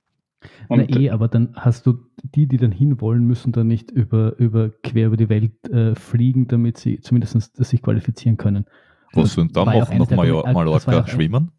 Und 0.68 0.90
Na 0.90 1.00
eh, 1.00 1.10
aber 1.10 1.28
dann 1.28 1.56
hast 1.56 1.86
du 1.86 1.98
die, 2.24 2.48
die 2.48 2.58
dann 2.58 2.72
hinwollen, 2.72 3.26
müssen 3.26 3.52
dann 3.52 3.68
nicht 3.68 3.92
über, 3.92 4.38
über 4.38 4.70
quer 4.84 5.08
über 5.08 5.18
die 5.18 5.30
Welt 5.30 5.68
äh, 5.70 5.96
fliegen, 5.96 6.48
damit 6.48 6.78
sie 6.78 7.00
zumindest 7.00 7.56
sich 7.56 7.82
qualifizieren 7.82 8.38
können. 8.38 8.66
Was 9.14 9.34
sind 9.34 9.56
dann 9.56 9.66
machen? 9.66 9.98
Noch 9.98 10.12
mal 10.12 10.28
äh, 10.28 10.54
Mallorca 10.54 11.08
schwimmen? 11.08 11.52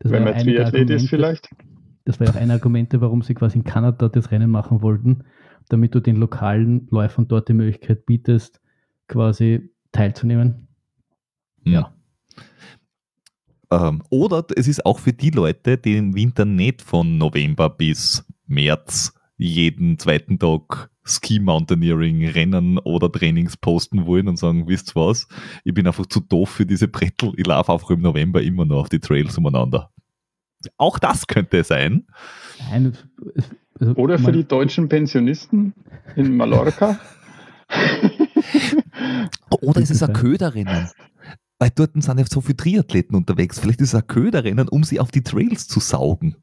Wenn 0.00 0.24
man 0.24 0.38
Triathlet 0.38 0.90
ist 0.90 1.08
vielleicht? 1.08 1.48
Das 2.04 2.18
war 2.18 2.26
ja 2.26 2.32
auch 2.32 2.36
ein 2.36 2.50
Argument, 2.50 2.92
warum 3.00 3.22
sie 3.22 3.34
quasi 3.34 3.58
in 3.58 3.64
Kanada 3.64 4.08
das 4.08 4.32
Rennen 4.32 4.50
machen 4.50 4.82
wollten, 4.82 5.24
damit 5.68 5.94
du 5.94 6.00
den 6.00 6.16
lokalen 6.16 6.88
Läufern 6.90 7.28
dort 7.28 7.48
die 7.48 7.52
Möglichkeit 7.52 8.06
bietest, 8.06 8.60
quasi 9.12 9.70
teilzunehmen. 9.92 10.68
Hm. 11.64 11.72
Ja. 11.72 11.94
Ähm, 13.70 14.02
oder 14.10 14.44
es 14.56 14.66
ist 14.68 14.84
auch 14.84 14.98
für 14.98 15.12
die 15.12 15.30
Leute, 15.30 15.78
die 15.78 15.96
im 15.96 16.14
Winter 16.14 16.44
nicht 16.44 16.82
von 16.82 17.18
November 17.18 17.70
bis 17.70 18.24
März 18.46 19.14
jeden 19.36 19.98
zweiten 19.98 20.38
Tag 20.38 20.90
Ski 21.04 21.40
Mountaineering 21.40 22.28
Rennen 22.28 22.78
oder 22.78 23.10
Trainings 23.10 23.56
posten 23.56 24.06
wollen 24.06 24.28
und 24.28 24.38
sagen, 24.38 24.68
wisst 24.68 24.92
ihr 24.92 25.00
was, 25.00 25.26
ich 25.64 25.74
bin 25.74 25.86
einfach 25.86 26.06
zu 26.06 26.20
doof 26.20 26.50
für 26.50 26.66
diese 26.66 26.86
Brettel, 26.86 27.32
ich 27.36 27.46
laufe 27.46 27.72
einfach 27.72 27.90
im 27.90 28.02
November 28.02 28.40
immer 28.40 28.64
noch 28.64 28.82
auf 28.82 28.88
die 28.88 29.00
Trails 29.00 29.36
umeinander. 29.36 29.90
Auch 30.76 31.00
das 31.00 31.26
könnte 31.26 31.64
sein. 31.64 32.06
Nein, 32.70 32.96
also 33.80 33.94
oder 33.94 34.18
für 34.18 34.30
die 34.30 34.44
deutschen 34.44 34.88
Pensionisten 34.88 35.74
in 36.14 36.36
Mallorca. 36.36 37.00
Oder 39.62 39.80
ist 39.80 39.90
es 39.90 40.02
ein 40.02 40.12
Köderrennen? 40.12 40.88
Weil 41.58 41.70
dort 41.74 41.92
sind 41.94 42.18
ja 42.18 42.24
so 42.26 42.40
viele 42.40 42.56
Triathleten 42.56 43.14
unterwegs. 43.14 43.60
Vielleicht 43.60 43.80
ist 43.80 43.94
es 43.94 43.94
ein 43.94 44.06
Köderrennen, 44.06 44.68
um 44.68 44.82
sie 44.82 44.98
auf 44.98 45.10
die 45.10 45.22
Trails 45.22 45.68
zu 45.68 45.80
saugen. 45.80 46.36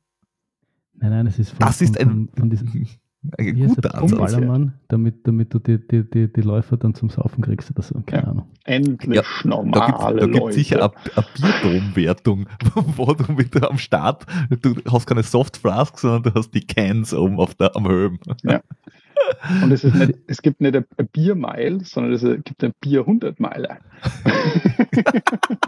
Nein, 0.93 1.12
nein, 1.12 1.27
es 1.27 1.39
ist 1.39 1.51
von, 1.51 1.60
das 1.60 1.82
ist 1.82 1.99
ein, 1.99 2.08
von, 2.08 2.29
von 2.38 2.49
diesem, 2.49 2.88
ein 3.38 3.67
guter 3.67 3.95
Ansatz. 3.95 4.17
Ballermann, 4.17 4.73
damit, 4.88 5.27
damit 5.27 5.53
du 5.53 5.60
die, 5.60 5.86
die, 5.86 6.10
die, 6.10 6.32
die 6.32 6.41
Läufer 6.41 6.77
dann 6.77 6.93
zum 6.93 7.10
Saufen 7.10 7.43
kriegst 7.43 7.69
oder 7.71 7.82
so. 7.82 8.01
Keine 8.05 8.23
ja. 8.23 8.29
Ahnung. 8.29 8.47
Endlich 8.65 9.15
ja, 9.15 9.23
normale 9.43 10.19
Da 10.19 10.25
gibt 10.27 10.49
es 10.49 10.55
sicher 10.55 10.82
eine, 10.84 10.93
eine 11.15 11.25
Bierdomwertung, 11.36 12.47
wo 12.75 13.13
du 13.13 13.38
wieder 13.38 13.69
am 13.69 13.77
Start, 13.77 14.25
du 14.62 14.75
hast 14.89 15.05
keine 15.05 15.23
Soft 15.23 15.58
Flasks, 15.58 16.01
sondern 16.01 16.34
du 16.34 16.39
hast 16.39 16.51
die 16.51 16.65
Cans 16.65 17.13
oben 17.13 17.39
auf 17.39 17.55
der, 17.55 17.75
am 17.75 17.88
Helm. 17.88 18.19
Ja. 18.43 18.62
Und 19.63 19.72
es, 19.72 19.84
ist 19.84 19.96
nicht, 19.96 20.13
es 20.28 20.42
gibt 20.42 20.62
nicht 20.62 20.76
ein 20.76 20.86
Biermeil, 21.12 21.82
sondern 21.82 22.13
es 22.13 22.22
gibt 22.44 22.63
ein 22.63 22.74
Bier 22.82 23.02
100 23.02 23.39
Meiler. 23.39 23.80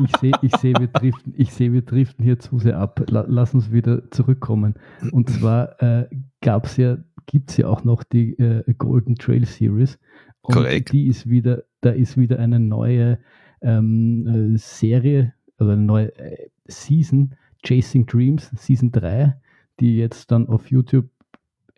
ich 0.04 0.18
sehe, 0.18 0.32
ich 0.42 0.56
seh, 0.58 0.74
wir, 0.78 0.88
driften, 0.88 1.34
ich 1.38 1.54
seh, 1.54 1.72
wir 1.72 1.82
driften 1.82 2.24
hier 2.24 2.40
zu 2.40 2.60
sehr 2.60 2.78
ab. 2.78 3.04
Lass 3.10 3.54
uns 3.54 3.72
wieder 3.72 4.10
zurückkommen. 4.12 4.76
Und 5.12 5.30
zwar 5.30 5.82
äh, 5.82 6.08
gab 6.42 6.66
es 6.66 6.78
ja, 6.78 6.98
gibt 7.26 7.52
es 7.52 7.58
ja 7.58 7.68
auch 7.68 7.84
noch 7.84 8.04
die 8.04 8.38
äh, 8.38 8.64
Golden 8.78 9.16
Trail 9.16 9.46
Series. 9.46 9.98
Und 10.42 10.56
Korrekt. 10.56 10.92
Die 10.92 11.08
ist 11.08 11.30
wieder, 11.30 11.64
da 11.82 11.92
ist 11.92 12.18
wieder 12.18 12.40
eine 12.40 12.60
neue 12.60 13.20
ähm, 13.62 14.54
äh, 14.56 14.58
Serie, 14.58 15.34
also 15.58 15.72
eine 15.72 15.82
neue 15.82 16.16
äh, 16.18 16.50
Season, 16.68 17.36
Chasing 17.64 18.06
Dreams, 18.08 18.52
Season 18.56 18.92
3, 18.92 19.36
die 19.80 19.98
jetzt 19.98 20.32
dann 20.32 20.48
auf 20.48 20.72
YouTube 20.72 21.10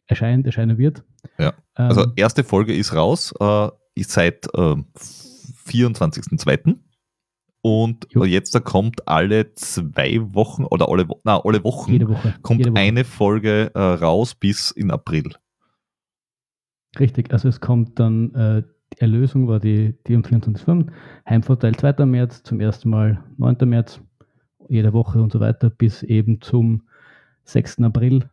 erscheint, 0.08 0.46
erscheinen 0.46 0.78
wird. 0.78 1.04
Ja. 1.38 1.54
Also 1.76 2.04
ähm, 2.04 2.14
erste 2.16 2.44
Folge 2.44 2.76
ist 2.76 2.94
raus, 2.94 3.34
äh, 3.40 3.70
ist 3.96 4.12
seit 4.12 4.46
äh, 4.54 4.76
24.02. 5.68 6.76
Und 7.62 8.08
jo. 8.10 8.26
jetzt 8.26 8.54
da 8.54 8.60
kommt 8.60 9.08
alle 9.08 9.54
zwei 9.56 10.20
Wochen 10.34 10.66
oder 10.66 10.90
alle, 10.90 11.08
na, 11.24 11.40
alle 11.42 11.64
Wochen 11.64 11.94
Woche. 12.10 12.36
kommt 12.42 12.60
Jede 12.60 12.72
Woche. 12.72 12.80
eine 12.80 13.06
Folge 13.06 13.72
äh, 13.74 13.80
raus 13.80 14.36
bis 14.36 14.72
in 14.72 14.92
April. 14.92 15.32
Richtig, 17.00 17.32
also 17.32 17.48
es 17.48 17.62
kommt 17.62 18.00
dann, 18.00 18.36
äh, 18.36 18.64
die 18.94 19.02
Erlösung 19.02 19.48
war 19.48 19.62
die, 19.62 19.96
die 20.06 20.16
um 20.16 20.26
24 20.26 20.92
Heimvorteil 21.28 21.74
2. 21.74 22.06
März, 22.06 22.44
zum 22.44 22.60
ersten 22.60 22.90
Mal 22.90 23.24
9. 23.38 23.58
März, 23.70 24.02
jede 24.68 24.92
Woche 24.92 25.22
und 25.22 25.32
so 25.32 25.40
weiter, 25.40 25.70
bis 25.70 26.04
eben 26.04 26.42
zum 26.42 26.84
6. 27.46 27.80
April 27.80 28.30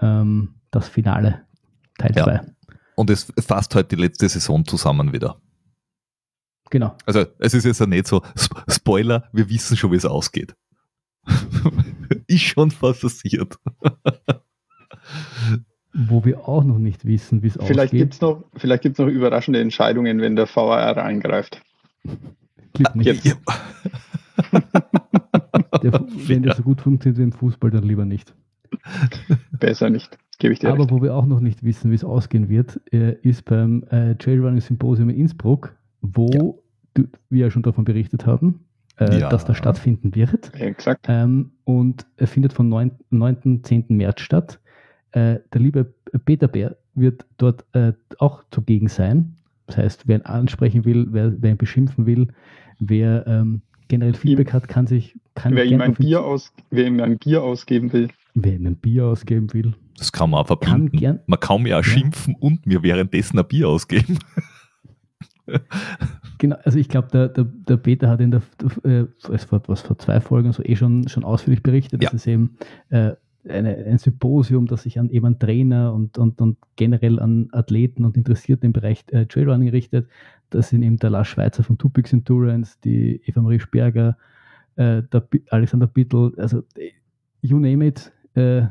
ähm, 0.00 0.54
das 0.72 0.88
Finale, 0.88 1.42
Teil 1.98 2.12
2. 2.12 2.32
Ja. 2.32 2.44
Und 2.94 3.10
es 3.10 3.32
fasst 3.38 3.74
heute 3.74 3.96
die 3.96 4.02
letzte 4.02 4.28
Saison 4.28 4.64
zusammen 4.64 5.12
wieder. 5.12 5.40
Genau. 6.70 6.96
Also 7.04 7.26
es 7.38 7.52
ist 7.54 7.64
jetzt 7.64 7.80
ja 7.80 7.86
nicht 7.86 8.06
so, 8.06 8.22
Spoiler, 8.68 9.28
wir 9.32 9.48
wissen 9.48 9.76
schon, 9.76 9.92
wie 9.92 9.96
es 9.96 10.06
ausgeht. 10.06 10.54
ist 12.26 12.42
schon 12.42 12.72
was 12.80 13.00
passiert. 13.00 13.56
Wo 15.94 16.24
wir 16.24 16.48
auch 16.48 16.64
noch 16.64 16.78
nicht 16.78 17.04
wissen, 17.04 17.42
wie 17.42 17.48
es 17.48 17.58
ausgeht. 17.58 17.90
Gibt's 17.90 18.22
noch, 18.22 18.44
vielleicht 18.56 18.82
gibt 18.82 18.98
es 18.98 19.04
noch 19.04 19.12
überraschende 19.12 19.60
Entscheidungen, 19.60 20.22
wenn 20.22 20.36
der 20.36 20.46
VAR 20.46 20.96
eingreift. 20.96 21.60
Gibt 22.72 22.96
nicht. 22.96 23.22
Ja. 23.26 23.34
der, 25.82 25.92
wenn 25.92 26.42
der 26.42 26.54
so 26.54 26.62
gut 26.62 26.80
funktioniert 26.80 27.18
wie 27.18 27.24
im 27.24 27.32
Fußball, 27.32 27.70
dann 27.70 27.84
lieber 27.84 28.06
nicht. 28.06 28.34
Besser 29.58 29.90
nicht, 29.90 30.18
gebe 30.38 30.52
ich 30.52 30.58
dir 30.58 30.70
Aber 30.70 30.80
recht. 30.80 30.90
wo 30.90 31.02
wir 31.02 31.14
auch 31.14 31.26
noch 31.26 31.40
nicht 31.40 31.62
wissen, 31.62 31.90
wie 31.90 31.94
es 31.94 32.04
ausgehen 32.04 32.48
wird, 32.48 32.80
äh, 32.92 33.14
ist 33.22 33.44
beim 33.44 33.84
äh, 33.90 34.14
Trailrunning 34.16 34.60
Symposium 34.60 35.10
in 35.10 35.16
Innsbruck, 35.16 35.74
wo 36.00 36.30
ja. 36.32 36.40
du, 36.94 37.08
wir 37.30 37.46
ja 37.46 37.50
schon 37.50 37.62
davon 37.62 37.84
berichtet 37.84 38.26
haben, 38.26 38.64
äh, 38.98 39.20
ja. 39.20 39.28
dass 39.28 39.44
das 39.44 39.56
stattfinden 39.56 40.14
wird. 40.14 40.52
Exakt. 40.54 41.06
Ähm, 41.08 41.52
und 41.64 42.06
er 42.16 42.26
findet 42.26 42.52
von 42.52 42.68
9. 42.68 42.92
9. 43.10 43.62
10. 43.62 43.84
März 43.88 44.20
statt. 44.20 44.60
Äh, 45.12 45.40
der 45.52 45.60
liebe 45.60 45.92
Peter 46.24 46.48
Bär 46.48 46.76
wird 46.94 47.24
dort 47.38 47.64
äh, 47.72 47.92
auch 48.18 48.44
zugegen 48.50 48.88
sein. 48.88 49.36
Das 49.66 49.76
heißt, 49.76 50.08
wer 50.08 50.18
ihn 50.18 50.26
ansprechen 50.26 50.84
will, 50.84 51.08
wer, 51.10 51.40
wer 51.40 51.50
ihn 51.52 51.56
beschimpfen 51.56 52.06
will, 52.06 52.28
wer 52.78 53.26
ähm, 53.26 53.62
generell 53.88 54.14
Feedback 54.14 54.48
ihm, 54.48 54.52
hat, 54.52 54.68
kann 54.68 54.86
sich. 54.86 55.14
Kann 55.34 55.54
wer, 55.54 55.64
ihm 55.64 55.80
ein 55.80 55.94
Bier 55.94 56.22
aus, 56.22 56.52
wer 56.70 56.86
ihm 56.86 57.00
ein 57.00 57.18
Bier 57.18 57.42
ausgeben 57.42 57.92
will. 57.92 58.08
Wer 58.34 58.54
ihm 58.54 58.66
ein 58.66 58.76
Bier 58.76 59.06
ausgeben 59.06 59.52
will. 59.52 59.74
Das 59.98 60.12
kann 60.12 60.30
man 60.30 60.40
auch 60.40 60.46
verbinden. 60.46 60.90
Kann 60.90 61.00
gern, 61.00 61.20
man 61.26 61.40
kann 61.40 61.62
mir 61.62 61.78
auch 61.78 61.84
ja. 61.84 61.90
schimpfen 61.90 62.34
und 62.38 62.66
mir 62.66 62.82
währenddessen 62.82 63.38
ein 63.38 63.46
Bier 63.46 63.68
ausgeben. 63.68 64.18
genau, 66.38 66.56
also 66.64 66.78
ich 66.78 66.88
glaube, 66.88 67.08
der, 67.12 67.28
der, 67.28 67.44
der 67.44 67.76
Peter 67.76 68.08
hat 68.08 68.20
in 68.20 68.30
der, 68.30 68.42
äh, 68.84 69.04
vor, 69.18 69.62
was, 69.66 69.82
vor 69.82 69.98
zwei 69.98 70.20
Folgen 70.20 70.52
so 70.52 70.62
eh 70.62 70.76
schon, 70.76 71.08
schon 71.08 71.24
ausführlich 71.24 71.62
berichtet, 71.62 72.02
ja. 72.02 72.10
dass 72.10 72.20
es 72.20 72.26
eben 72.26 72.56
äh, 72.90 73.12
eine, 73.48 73.76
ein 73.76 73.98
Symposium, 73.98 74.66
das 74.66 74.84
sich 74.84 74.98
an 74.98 75.10
eben 75.10 75.26
an 75.26 75.38
Trainer 75.38 75.92
und, 75.92 76.18
und, 76.18 76.40
und 76.40 76.58
generell 76.76 77.18
an 77.18 77.48
Athleten 77.52 78.04
und 78.04 78.16
Interessierten 78.16 78.66
im 78.66 78.72
Bereich 78.72 79.04
äh, 79.10 79.26
Trailrunning 79.26 79.68
richtet. 79.68 80.08
Das 80.54 80.68
sind 80.68 80.82
eben 80.82 80.98
der 80.98 81.10
Lars 81.10 81.28
Schweizer 81.28 81.62
von 81.62 81.78
Tupix 81.78 82.12
Endurance, 82.12 82.76
die 82.84 83.20
Eva 83.24 83.40
Marie 83.40 83.60
Sperger, 83.60 84.16
äh, 84.76 85.02
der 85.02 85.26
Alexander 85.50 85.86
Bittel, 85.86 86.32
also 86.38 86.62
you 87.40 87.58
name 87.58 87.86
it, 87.86 88.12
äh, 88.34 88.62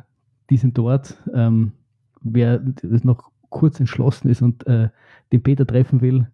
die 0.49 0.57
sind 0.57 0.77
dort. 0.77 1.17
Ähm, 1.33 1.73
wer 2.21 2.61
noch 3.03 3.31
kurz 3.49 3.79
entschlossen 3.79 4.29
ist 4.29 4.41
und 4.41 4.65
äh, 4.67 4.89
den 5.31 5.43
Peter 5.43 5.65
treffen 5.65 6.01
will, 6.01 6.27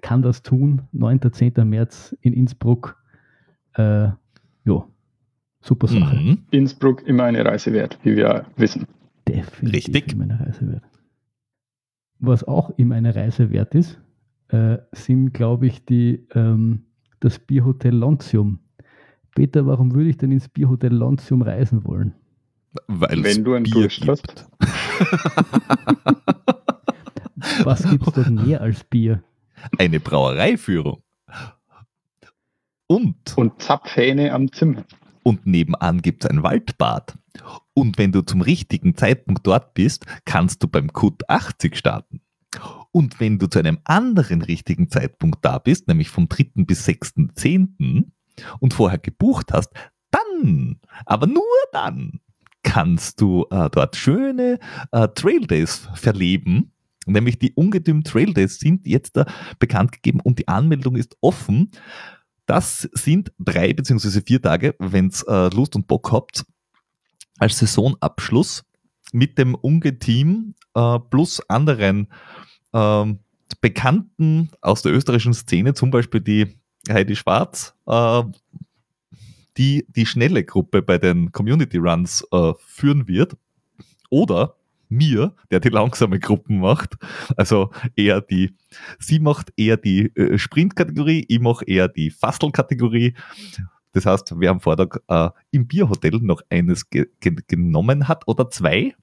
kann 0.00 0.22
das 0.22 0.42
tun. 0.42 0.82
9. 0.92 1.20
10. 1.32 1.52
März 1.64 2.16
in 2.20 2.32
Innsbruck. 2.32 2.96
Äh, 3.74 4.08
ja, 4.64 4.86
super 5.60 5.86
Sache. 5.88 6.16
Mhm. 6.16 6.38
Innsbruck 6.50 7.06
immer 7.06 7.24
eine 7.24 7.44
Reise 7.44 7.72
wert, 7.72 7.98
wie 8.02 8.16
wir 8.16 8.46
wissen. 8.56 8.86
Definitiv 9.28 9.94
Richtig. 9.94 10.12
immer 10.12 10.24
eine 10.24 10.40
Reise 10.40 10.70
wert. 10.70 10.84
Was 12.18 12.44
auch 12.44 12.70
immer 12.78 12.94
eine 12.94 13.14
Reise 13.14 13.50
wert 13.50 13.74
ist, 13.74 14.00
äh, 14.52 14.78
sind, 14.92 15.32
glaube 15.32 15.66
ich, 15.66 15.84
die, 15.84 16.26
ähm, 16.34 16.84
das 17.20 17.38
Bierhotel 17.38 17.94
Lontium. 17.94 18.58
Peter, 19.34 19.66
warum 19.66 19.94
würde 19.94 20.10
ich 20.10 20.18
denn 20.18 20.30
ins 20.30 20.48
Bierhotel 20.48 20.92
Lontium 20.92 21.42
reisen 21.42 21.84
wollen? 21.84 22.14
Weil 22.86 23.24
Wenn 23.24 23.44
du 23.44 23.54
ein 23.54 23.64
Bier 23.64 23.88
Durst 23.88 24.06
hast. 24.06 24.46
Was 27.64 27.88
gibt 27.88 28.06
es 28.06 28.12
dort 28.12 28.30
mehr 28.30 28.60
als 28.60 28.84
Bier? 28.84 29.22
Eine 29.78 30.00
Brauereiführung. 30.00 31.02
Und. 32.86 33.36
Und 33.36 33.60
Zapfhähne 33.60 34.32
am 34.32 34.52
Zimmer. 34.52 34.84
Und 35.22 35.46
nebenan 35.46 36.02
gibt 36.02 36.24
es 36.24 36.30
ein 36.30 36.42
Waldbad. 36.42 37.16
Und 37.74 37.98
wenn 37.98 38.12
du 38.12 38.22
zum 38.22 38.42
richtigen 38.42 38.96
Zeitpunkt 38.96 39.46
dort 39.46 39.74
bist, 39.74 40.06
kannst 40.24 40.62
du 40.62 40.68
beim 40.68 40.92
Kut 40.92 41.28
80 41.28 41.76
starten. 41.76 42.20
Und 42.92 43.20
wenn 43.20 43.38
du 43.38 43.46
zu 43.46 43.58
einem 43.58 43.78
anderen 43.84 44.42
richtigen 44.42 44.90
Zeitpunkt 44.90 45.44
da 45.44 45.58
bist, 45.58 45.88
nämlich 45.88 46.10
vom 46.10 46.28
3. 46.28 46.64
bis 46.64 46.86
6.10. 46.86 48.04
und 48.60 48.74
vorher 48.74 48.98
gebucht 48.98 49.52
hast, 49.52 49.70
dann, 50.10 50.78
aber 51.06 51.26
nur 51.26 51.42
dann, 51.72 52.20
kannst 52.62 53.20
du 53.20 53.46
äh, 53.50 53.68
dort 53.70 53.96
schöne 53.96 54.58
äh, 54.92 55.08
Trail 55.08 55.46
Days 55.46 55.88
verleben. 55.94 56.72
Nämlich 57.06 57.38
die 57.38 57.52
Ungetüm 57.52 58.04
Trail 58.04 58.32
Days 58.32 58.60
sind 58.60 58.86
jetzt 58.86 59.16
äh, 59.16 59.24
bekannt 59.58 59.92
gegeben 59.92 60.20
und 60.20 60.38
die 60.38 60.48
Anmeldung 60.48 60.96
ist 60.96 61.16
offen. 61.20 61.70
Das 62.46 62.88
sind 62.92 63.32
drei 63.38 63.72
beziehungsweise 63.72 64.22
vier 64.22 64.40
Tage, 64.40 64.74
wenn 64.78 65.10
ihr 65.10 65.28
äh, 65.28 65.54
Lust 65.54 65.74
und 65.74 65.88
Bock 65.88 66.12
habt, 66.12 66.44
als 67.38 67.58
Saisonabschluss 67.58 68.64
mit 69.12 69.38
dem 69.38 69.54
Ungeteam 69.54 70.54
äh, 70.74 70.98
plus 71.10 71.40
anderen 71.48 72.08
ähm, 72.72 73.18
Bekannten 73.60 74.50
aus 74.60 74.82
der 74.82 74.92
österreichischen 74.92 75.34
Szene, 75.34 75.74
zum 75.74 75.90
Beispiel 75.90 76.20
die 76.20 76.56
Heidi 76.88 77.16
Schwarz, 77.16 77.74
äh, 77.86 78.22
die 79.56 79.86
die 79.88 80.06
schnelle 80.06 80.44
Gruppe 80.44 80.82
bei 80.82 80.98
den 80.98 81.30
Community 81.32 81.76
Runs 81.76 82.26
äh, 82.32 82.52
führen 82.58 83.06
wird. 83.06 83.36
Oder 84.10 84.56
mir, 84.92 85.34
der 85.50 85.60
die 85.60 85.70
langsame 85.70 86.20
Gruppen 86.20 86.60
macht. 86.60 86.96
Also 87.36 87.70
eher 87.96 88.20
die, 88.20 88.54
sie 88.98 89.18
macht 89.18 89.52
eher 89.56 89.76
die 89.76 90.14
äh, 90.16 90.38
Sprint-Kategorie, 90.38 91.24
ich 91.28 91.40
mache 91.40 91.64
eher 91.64 91.88
die 91.88 92.10
Fastel-Kategorie. 92.10 93.14
Das 93.92 94.06
heißt, 94.06 94.34
wer 94.38 94.50
am 94.50 94.60
Vortag 94.60 94.98
äh, 95.08 95.30
im 95.50 95.66
Bierhotel 95.66 96.18
noch 96.22 96.42
eines 96.50 96.88
ge 96.88 97.08
ge 97.20 97.36
genommen 97.46 98.08
hat 98.08 98.26
oder 98.28 98.48
zwei, 98.50 98.94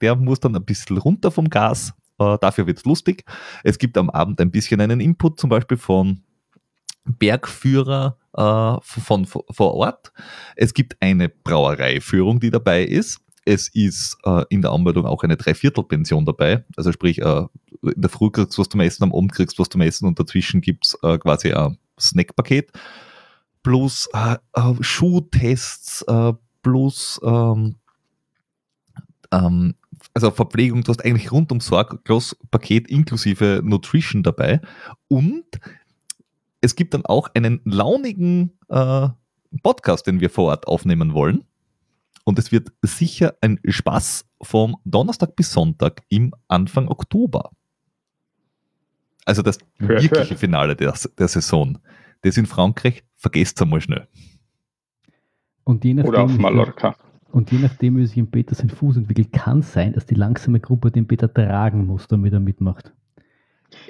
der 0.00 0.14
muss 0.16 0.40
dann 0.40 0.54
ein 0.54 0.64
bisschen 0.64 0.98
runter 0.98 1.30
vom 1.30 1.48
Gas. 1.48 1.94
Äh, 2.18 2.38
dafür 2.40 2.66
wird 2.66 2.78
es 2.78 2.84
lustig. 2.84 3.24
Es 3.64 3.78
gibt 3.78 3.96
am 3.96 4.10
Abend 4.10 4.40
ein 4.40 4.50
bisschen 4.50 4.80
einen 4.80 5.00
Input, 5.00 5.38
zum 5.40 5.50
Beispiel 5.50 5.76
von 5.76 6.22
Bergführer 7.04 8.18
äh, 8.36 8.76
von, 8.82 9.26
vor 9.26 9.74
Ort. 9.74 10.12
Es 10.56 10.74
gibt 10.74 10.96
eine 11.00 11.28
Brauereiführung, 11.28 12.40
die 12.40 12.50
dabei 12.50 12.84
ist. 12.84 13.20
Es 13.44 13.68
ist 13.68 14.18
äh, 14.24 14.44
in 14.50 14.60
der 14.60 14.72
Anmeldung 14.72 15.06
auch 15.06 15.22
eine 15.22 15.36
Dreiviertelpension 15.36 16.26
dabei. 16.26 16.64
Also 16.76 16.92
sprich, 16.92 17.22
äh, 17.22 17.46
in 17.82 18.02
der 18.02 18.10
Früh 18.10 18.30
kriegst 18.30 18.58
du 18.58 18.62
was 18.62 18.68
zum 18.68 18.80
Essen, 18.80 19.04
am 19.04 19.14
Abend 19.14 19.32
kriegst 19.32 19.58
du 19.58 19.62
was 19.62 19.70
zum 19.70 19.80
Essen 19.80 20.06
und 20.06 20.20
dazwischen 20.20 20.60
gibt 20.60 20.86
es 20.86 20.98
äh, 21.02 21.16
quasi 21.18 21.52
ein 21.52 21.78
Snackpaket. 21.98 22.72
Plus 23.62 24.08
Schuhtests, 24.80 26.04
plus 26.62 27.20
ähm, 27.24 27.74
ähm, 29.32 29.74
also 30.14 30.30
Verpflegung, 30.30 30.82
du 30.82 30.90
hast 30.90 31.04
eigentlich 31.04 31.32
rund 31.32 31.50
rundum 31.50 31.60
sorglos 31.60 32.36
Paket 32.50 32.88
inklusive 32.88 33.60
Nutrition 33.64 34.22
dabei. 34.22 34.60
Und 35.08 35.44
es 36.60 36.76
gibt 36.76 36.94
dann 36.94 37.04
auch 37.06 37.28
einen 37.34 37.60
launigen 37.64 38.58
äh, 38.68 39.08
Podcast, 39.62 40.06
den 40.06 40.20
wir 40.20 40.30
vor 40.30 40.46
Ort 40.46 40.66
aufnehmen 40.66 41.14
wollen. 41.14 41.44
Und 42.24 42.38
es 42.38 42.52
wird 42.52 42.72
sicher 42.82 43.34
ein 43.40 43.58
Spaß 43.66 44.26
vom 44.42 44.76
Donnerstag 44.84 45.34
bis 45.34 45.52
Sonntag 45.52 46.02
im 46.08 46.34
Anfang 46.48 46.88
Oktober. 46.88 47.50
Also 49.24 49.42
das 49.42 49.58
hör, 49.78 49.88
wirkliche 50.02 50.30
hör. 50.30 50.36
Finale 50.36 50.76
der, 50.76 50.94
der 51.18 51.28
Saison. 51.28 51.78
Das 52.22 52.36
in 52.36 52.46
Frankreich, 52.46 53.04
vergesst 53.16 53.58
es 53.58 53.62
einmal 53.62 53.80
schnell. 53.80 54.08
Und 55.64 55.84
je 55.84 55.94
nachdem, 55.94 56.08
Oder 56.08 56.22
auf 56.22 56.36
Mallorca. 56.36 56.96
Und 57.30 57.52
je 57.52 57.58
nachdem, 57.58 57.96
wie 57.98 58.06
sich 58.06 58.16
im 58.16 58.30
Peter 58.30 58.54
sein 58.54 58.70
Fuß 58.70 58.96
entwickelt, 58.96 59.32
kann 59.32 59.60
es 59.60 59.72
sein, 59.72 59.92
dass 59.92 60.06
die 60.06 60.14
langsame 60.14 60.60
Gruppe 60.60 60.90
den 60.90 61.06
Peter 61.06 61.32
tragen 61.32 61.86
muss, 61.86 62.08
damit 62.08 62.32
er 62.32 62.40
mitmacht. 62.40 62.92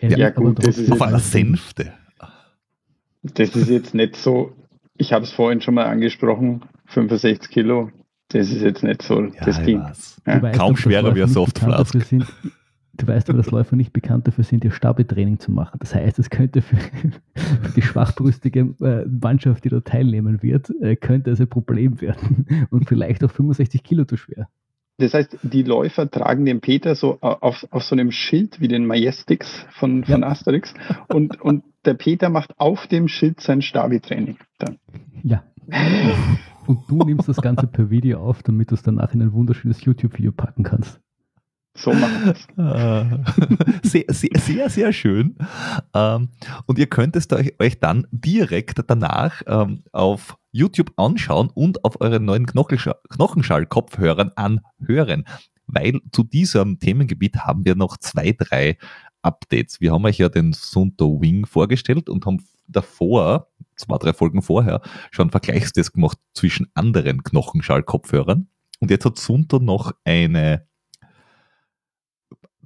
Er 0.00 0.18
ja, 0.18 0.30
gut, 0.30 0.66
das 0.66 0.78
ist 0.78 0.90
auf 0.90 1.02
einer 1.02 1.20
Sänfte. 1.20 1.92
Das 3.22 3.54
ist 3.54 3.68
jetzt 3.68 3.94
nicht 3.94 4.16
so, 4.16 4.52
ich 4.96 5.12
habe 5.12 5.24
es 5.24 5.32
vorhin 5.32 5.60
schon 5.60 5.74
mal 5.74 5.86
angesprochen, 5.86 6.64
65 6.86 7.50
Kilo, 7.50 7.90
das 8.28 8.50
ist 8.50 8.62
jetzt 8.62 8.82
nicht 8.82 9.02
so 9.02 9.22
ja, 9.22 9.44
das 9.44 9.62
Ding. 9.62 9.78
Ja. 10.26 10.42
Weißt, 10.42 10.58
Kaum 10.58 10.76
schwerer 10.76 11.14
wie 11.14 11.22
ein 11.22 11.28
Softflask. 11.28 11.96
Du 12.98 13.06
weißt 13.06 13.30
aber, 13.30 13.38
dass 13.38 13.50
Läufer 13.50 13.76
nicht 13.76 13.92
bekannt 13.92 14.26
dafür 14.26 14.42
sind, 14.42 14.64
ihr 14.64 14.72
Stabetraining 14.72 15.38
zu 15.38 15.52
machen. 15.52 15.78
Das 15.78 15.94
heißt, 15.94 16.18
es 16.18 16.30
könnte 16.30 16.62
für, 16.62 16.76
für 16.76 17.72
die 17.76 17.82
schwachbrüstige 17.82 18.74
äh, 18.80 19.04
Mannschaft, 19.06 19.64
die 19.64 19.68
da 19.68 19.80
teilnehmen 19.80 20.42
wird, 20.42 20.70
äh, 20.82 20.96
könnte 20.96 21.30
es 21.30 21.40
ein 21.40 21.48
Problem 21.48 22.00
werden 22.00 22.66
und 22.70 22.88
vielleicht 22.88 23.22
auch 23.24 23.30
65 23.30 23.84
Kilo 23.84 24.04
zu 24.04 24.16
schwer. 24.16 24.48
Das 25.00 25.14
heißt, 25.14 25.38
die 25.42 25.62
Läufer 25.62 26.10
tragen 26.10 26.44
den 26.44 26.60
Peter 26.60 26.96
so 26.96 27.18
auf, 27.20 27.64
auf 27.70 27.84
so 27.84 27.94
einem 27.94 28.10
Schild 28.10 28.60
wie 28.60 28.66
den 28.66 28.84
Majestix 28.84 29.64
von, 29.70 30.02
von 30.02 30.22
ja. 30.22 30.26
Asterix 30.26 30.74
und, 31.06 31.40
und 31.40 31.62
der 31.84 31.94
Peter 31.94 32.30
macht 32.30 32.58
auf 32.58 32.88
dem 32.88 33.06
Schild 33.06 33.40
sein 33.40 33.62
Stabi-Training 33.62 34.38
dann. 34.58 34.78
Ja. 35.22 35.44
Und 36.66 36.80
du 36.88 36.96
nimmst 37.04 37.28
das 37.28 37.36
Ganze 37.36 37.68
per 37.68 37.90
Video 37.90 38.18
auf, 38.18 38.42
damit 38.42 38.72
du 38.72 38.74
es 38.74 38.82
danach 38.82 39.14
in 39.14 39.22
ein 39.22 39.32
wunderschönes 39.32 39.84
YouTube-Video 39.84 40.32
packen 40.32 40.64
kannst. 40.64 41.00
So 41.78 41.92
machen 41.92 42.24
wir 42.24 42.34
es. 42.34 42.46
sehr, 43.90 44.04
sehr, 44.08 44.40
sehr, 44.40 44.70
sehr 44.70 44.92
schön. 44.92 45.36
Ähm, 45.94 46.30
und 46.66 46.78
ihr 46.78 46.88
könnt 46.88 47.14
es 47.14 47.28
euch 47.58 47.78
dann 47.80 48.06
direkt 48.10 48.82
danach 48.88 49.42
ähm, 49.46 49.84
auf 49.92 50.36
YouTube 50.50 50.92
anschauen 50.96 51.50
und 51.54 51.84
auf 51.84 52.00
euren 52.00 52.24
neuen 52.24 52.46
Knochenschall-Kopfhörern 52.46 54.32
anhören. 54.34 55.24
Weil 55.66 56.00
zu 56.12 56.24
diesem 56.24 56.80
Themengebiet 56.80 57.36
haben 57.40 57.64
wir 57.64 57.76
noch 57.76 57.96
zwei, 57.98 58.32
drei 58.32 58.76
Updates. 59.22 59.80
Wir 59.80 59.92
haben 59.92 60.04
euch 60.04 60.18
ja 60.18 60.28
den 60.28 60.52
Sunto 60.52 61.20
Wing 61.20 61.46
vorgestellt 61.46 62.08
und 62.08 62.26
haben 62.26 62.44
davor, 62.66 63.48
zwei, 63.76 63.98
drei 63.98 64.12
Folgen 64.12 64.42
vorher, 64.42 64.80
schon 65.10 65.30
Vergleichstest 65.30 65.92
gemacht 65.92 66.18
zwischen 66.34 66.66
anderen 66.74 67.22
Knochenschall-Kopfhörern. 67.22 68.48
Und 68.80 68.90
jetzt 68.90 69.04
hat 69.04 69.18
Sunto 69.18 69.58
noch 69.58 69.92
eine 70.04 70.67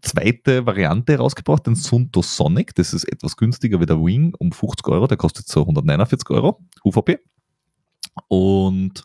zweite 0.02 0.66
Variante 0.66 1.16
rausgebracht, 1.16 1.66
den 1.66 1.76
Sunto 1.76 2.22
Sonic. 2.22 2.74
Das 2.74 2.92
ist 2.92 3.04
etwas 3.04 3.36
günstiger 3.36 3.80
wie 3.80 3.86
der 3.86 3.98
Wing 3.98 4.34
um 4.38 4.52
50 4.52 4.86
Euro. 4.88 5.06
Der 5.06 5.16
kostet 5.16 5.48
so 5.48 5.60
149 5.60 6.28
Euro 6.30 6.60
UVP. 6.84 7.18
Und 8.28 9.04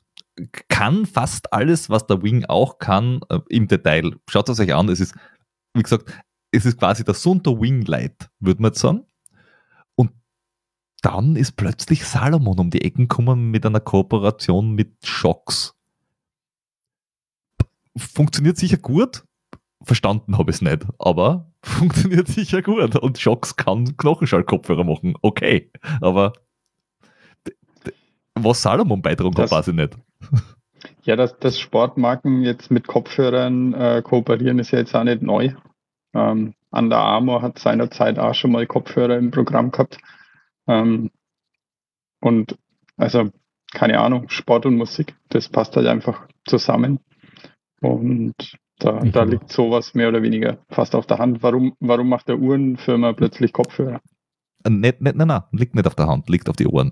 kann 0.68 1.06
fast 1.06 1.54
alles, 1.54 1.89
was 1.89 2.06
der 2.08 2.22
Wing 2.22 2.45
auch 2.45 2.80
kann, 2.80 3.22
äh, 3.30 3.39
im 3.50 3.68
Detail. 3.68 4.16
Schaut 4.30 4.50
es 4.50 4.60
euch 4.60 4.74
an. 4.74 4.89
Es 4.89 5.00
ist, 5.00 5.16
wie 5.74 5.84
gesagt, 5.84 6.12
es 6.52 6.66
ist 6.66 6.78
quasi 6.78 7.04
der 7.04 7.14
Sunto 7.14 7.60
Wing 7.60 7.84
Light, 7.84 8.30
würde 8.39 8.62
man 8.62 8.72
jetzt 8.72 8.80
sagen. 8.80 9.06
Und 9.95 10.12
dann 11.02 11.36
ist 11.36 11.56
plötzlich 11.56 12.06
Salomon 12.06 12.60
um 12.60 12.70
die 12.70 12.82
Ecken 12.82 13.08
gekommen 13.08 13.52
mit 13.52 13.66
einer 13.66 13.80
Kooperation 13.80 14.74
mit 14.74 14.93
Shocks. 15.06 15.76
Funktioniert 17.95 18.58
sicher 18.58 18.78
gut, 18.78 19.24
verstanden 19.84 20.38
habe 20.38 20.51
ich 20.51 20.57
es 20.57 20.61
nicht, 20.61 20.86
aber 20.99 21.51
funktioniert 21.61 22.28
sicher 22.28 22.61
gut. 22.61 22.95
Und 22.95 23.17
Shocks 23.17 23.55
kann 23.55 23.95
Knochenschallkopfhörer 23.97 24.84
machen. 24.84 25.15
Okay. 25.21 25.71
Aber 26.01 26.34
was 28.36 28.61
Salomon 28.61 29.01
beitragen 29.01 29.38
hat, 29.38 29.51
weiß 29.51 29.69
ich 29.69 29.75
nicht. 29.75 29.97
Ja, 31.03 31.15
dass, 31.15 31.38
dass 31.39 31.59
Sportmarken 31.59 32.43
jetzt 32.43 32.69
mit 32.69 32.88
Kopfhörern 32.88 33.73
äh, 33.73 34.01
kooperieren, 34.03 34.59
ist 34.59 34.71
ja 34.71 34.80
jetzt 34.80 34.95
auch 34.95 35.03
nicht 35.03 35.21
neu. 35.21 35.53
Ähm, 36.13 36.53
Under 36.69 36.97
Armour 36.97 37.41
hat 37.41 37.59
seinerzeit 37.59 38.19
auch 38.19 38.36
schon 38.36 38.51
mal 38.51 38.67
Kopfhörer 38.67 39.17
im 39.17 39.32
Programm 39.32 39.71
gehabt. 39.71 39.97
Ähm, 40.67 41.11
und 42.19 42.57
also, 42.97 43.30
keine 43.73 43.99
Ahnung, 43.99 44.30
Sport 44.30 44.65
und 44.65 44.75
Musik, 44.75 45.15
das 45.30 45.49
passt 45.49 45.75
halt 45.75 45.88
einfach 45.88 46.28
zusammen. 46.45 46.99
Und 47.82 48.57
da, 48.80 48.99
da 48.99 49.23
liegt 49.23 49.51
sowas 49.51 49.93
mehr 49.93 50.09
oder 50.09 50.21
weniger 50.21 50.59
fast 50.69 50.93
auf 50.95 51.07
der 51.07 51.17
Hand. 51.17 51.41
Warum, 51.41 51.73
warum 51.80 52.09
macht 52.09 52.28
der 52.28 52.38
Uhrenfirma 52.38 53.13
plötzlich 53.13 53.53
Kopfhörer? 53.53 54.01
Äh, 54.63 54.69
nicht, 54.69 55.01
nicht, 55.01 55.15
nein, 55.15 55.28
nein, 55.28 55.41
liegt 55.51 55.75
nicht 55.75 55.88
auf 55.88 55.95
der 55.95 56.07
Hand, 56.07 56.30
liegt 56.30 56.49
auf 56.49 56.55
die 56.55 56.67
Ohren. 56.67 56.91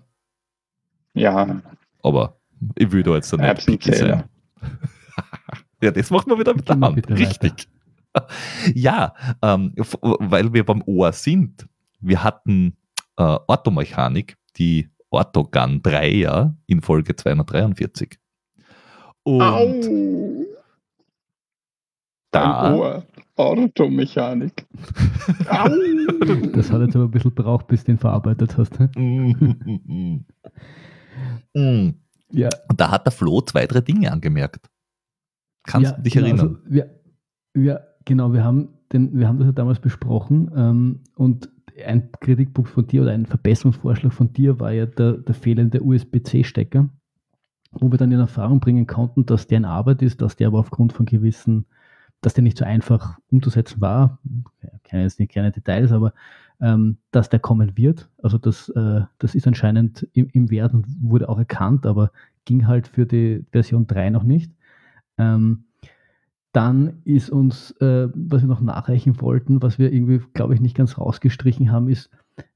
Ja. 1.14 1.62
Aber 2.02 2.40
ich 2.76 2.92
will 2.92 3.04
da 3.04 3.16
jetzt 3.16 3.32
dann 3.32 3.42
nicht 3.42 3.66
picky 3.66 3.94
sein. 3.94 4.24
ja, 5.82 5.92
das 5.92 6.10
macht 6.10 6.28
man 6.28 6.40
wieder 6.40 6.56
mit 6.56 6.68
der 6.68 6.80
Hand. 6.80 7.10
Richtig. 7.10 7.68
ja, 8.74 9.14
ähm, 9.42 9.74
weil 10.02 10.54
wir 10.54 10.66
beim 10.66 10.82
Ohr 10.86 11.12
sind. 11.12 11.68
Wir 12.00 12.24
hatten 12.24 12.78
äh, 13.18 13.38
Orthomechanik, 13.48 14.38
die 14.58 14.90
Orthogun 15.10 15.82
3 15.82 16.10
ja 16.10 16.56
in 16.66 16.82
Folge 16.82 17.16
243. 17.16 18.18
Und 19.24 19.42
Au 19.42 20.35
da. 22.36 22.76
Ohr. 22.76 23.04
Orthomechanik. 23.38 24.66
das 26.54 26.72
hat 26.72 26.82
jetzt 26.82 26.96
aber 26.96 27.06
ein 27.06 27.12
bisschen 27.12 27.36
braucht, 27.36 27.68
bis 27.68 27.84
du 27.84 27.92
den 27.92 27.98
verarbeitet 27.98 28.58
hast. 28.58 28.80
ja. 32.32 32.50
Da 32.78 32.92
hat 32.92 33.06
der 33.06 33.12
Flo 33.12 33.42
zwei, 33.42 33.68
drei 33.68 33.82
Dinge 33.82 34.10
angemerkt. 34.12 34.70
Kannst 35.64 35.92
ja, 35.92 35.98
du 35.98 36.04
dich 36.04 36.14
genau, 36.14 36.28
erinnern? 36.28 36.48
Also 36.48 36.60
wir, 36.66 37.02
wir, 37.54 37.88
genau, 38.06 38.32
wir 38.32 38.44
haben, 38.44 38.70
den, 38.94 39.18
wir 39.18 39.28
haben 39.28 39.40
das 39.40 39.48
ja 39.48 39.52
damals 39.52 39.80
besprochen 39.80 40.50
ähm, 40.56 41.02
und 41.16 41.50
ein 41.86 42.10
Kritikpunkt 42.22 42.70
von 42.70 42.88
dir 42.88 43.02
oder 43.02 43.12
ein 43.12 43.26
Verbesserungsvorschlag 43.26 44.14
von 44.14 44.32
dir 44.32 44.62
war 44.62 44.72
ja 44.72 44.86
der, 44.86 45.14
der 45.14 45.36
fehlende 45.36 45.84
USB-C-Stecker, 45.84 46.90
wo 47.72 47.92
wir 47.92 47.98
dann 47.98 48.14
in 48.14 48.20
Erfahrung 48.20 48.62
bringen 48.62 48.88
konnten, 48.88 49.26
dass 49.26 49.48
der 49.48 49.58
in 49.58 49.66
Arbeit 49.66 50.02
ist, 50.02 50.22
dass 50.22 50.38
der 50.38 50.48
aber 50.48 50.60
aufgrund 50.60 50.94
von 50.94 51.06
gewissen 51.06 51.66
dass 52.26 52.34
der 52.34 52.44
nicht 52.44 52.58
so 52.58 52.66
einfach 52.66 53.20
umzusetzen 53.30 53.82
war. 53.82 54.18
Ich 54.62 54.84
kenne 54.84 55.04
jetzt 55.04 55.20
nicht 55.20 55.32
keine 55.32 55.52
Details, 55.52 55.92
aber 55.92 56.12
ähm, 56.60 56.98
dass 57.12 57.30
der 57.30 57.40
kommen 57.40 57.78
wird. 57.78 58.10
Also 58.18 58.40
das, 58.40 58.70
äh, 58.70 59.02
das 59.20 59.36
ist 59.36 59.46
anscheinend 59.46 60.08
im, 60.14 60.30
im 60.34 60.50
Wert 60.50 60.74
und 60.74 60.88
wurde 61.02 61.30
auch 61.30 61.38
erkannt, 61.38 61.86
aber 61.86 62.12
ging 62.46 62.66
halt 62.66 62.88
für 62.88 63.06
die 63.06 63.46
Version 63.52 63.86
3 63.86 64.10
noch 64.10 64.24
nicht. 64.24 64.52
Ähm, 65.20 65.66
dann 66.52 67.02
ist 67.04 67.30
uns, 67.30 67.72
äh, 67.80 68.08
was 68.16 68.42
wir 68.42 68.48
noch 68.48 68.62
nachreichen 68.62 69.22
wollten, 69.22 69.62
was 69.62 69.78
wir 69.78 69.94
irgendwie, 69.94 70.20
glaube 70.34 70.56
ich, 70.56 70.62
nicht 70.62 70.76
ganz 70.76 70.98
rausgestrichen 70.98 71.72
haben, 71.72 71.90
ist, 71.90 72.10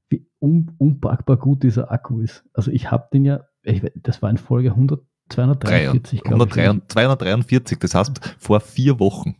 wie 0.08 0.26
un 0.40 0.72
unpackbar 0.78 1.36
gut 1.36 1.62
dieser 1.62 1.92
Akku 1.92 2.18
ist. 2.18 2.44
Also 2.54 2.72
ich 2.72 2.90
habe 2.90 3.08
den 3.12 3.24
ja, 3.24 3.44
ich, 3.62 3.84
das 3.94 4.20
war 4.20 4.30
in 4.30 4.38
Folge 4.38 4.70
100, 4.70 5.00
243, 5.30 6.22
glaube 6.22 6.44
ich. 6.44 6.52
243, 6.88 7.78
das 7.78 7.94
heißt 7.94 8.36
vor 8.38 8.60
vier 8.60 9.00
Wochen. 9.00 9.36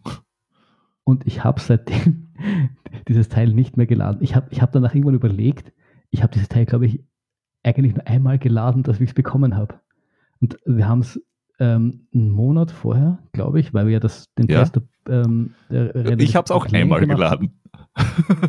Und 1.04 1.26
ich 1.26 1.44
habe 1.44 1.60
seitdem 1.60 2.28
dieses 3.08 3.28
Teil 3.28 3.52
nicht 3.52 3.76
mehr 3.76 3.86
geladen. 3.86 4.22
Ich 4.22 4.34
habe 4.34 4.48
ich 4.50 4.62
hab 4.62 4.72
danach 4.72 4.94
irgendwann 4.94 5.14
überlegt, 5.14 5.72
ich 6.10 6.22
habe 6.22 6.32
dieses 6.32 6.48
Teil, 6.48 6.66
glaube 6.66 6.86
ich, 6.86 7.04
eigentlich 7.62 7.94
nur 7.94 8.06
einmal 8.06 8.38
geladen, 8.38 8.82
dass 8.82 9.00
ich 9.00 9.10
es 9.10 9.14
bekommen 9.14 9.56
habe. 9.56 9.80
Und 10.40 10.56
wir 10.64 10.88
haben 10.88 11.00
es 11.00 11.20
ähm, 11.58 12.06
einen 12.14 12.30
Monat 12.30 12.70
vorher, 12.70 13.18
glaube 13.32 13.60
ich, 13.60 13.74
weil 13.74 13.86
wir 13.86 13.94
ja 13.94 14.00
das, 14.00 14.32
den 14.34 14.48
ja. 14.48 14.64
Test 14.64 14.80
ähm, 15.08 15.54
Ich 16.18 16.34
habe 16.34 16.46
es 16.46 16.50
auch 16.50 16.66
einmal 16.72 17.06
geladen. 17.06 17.60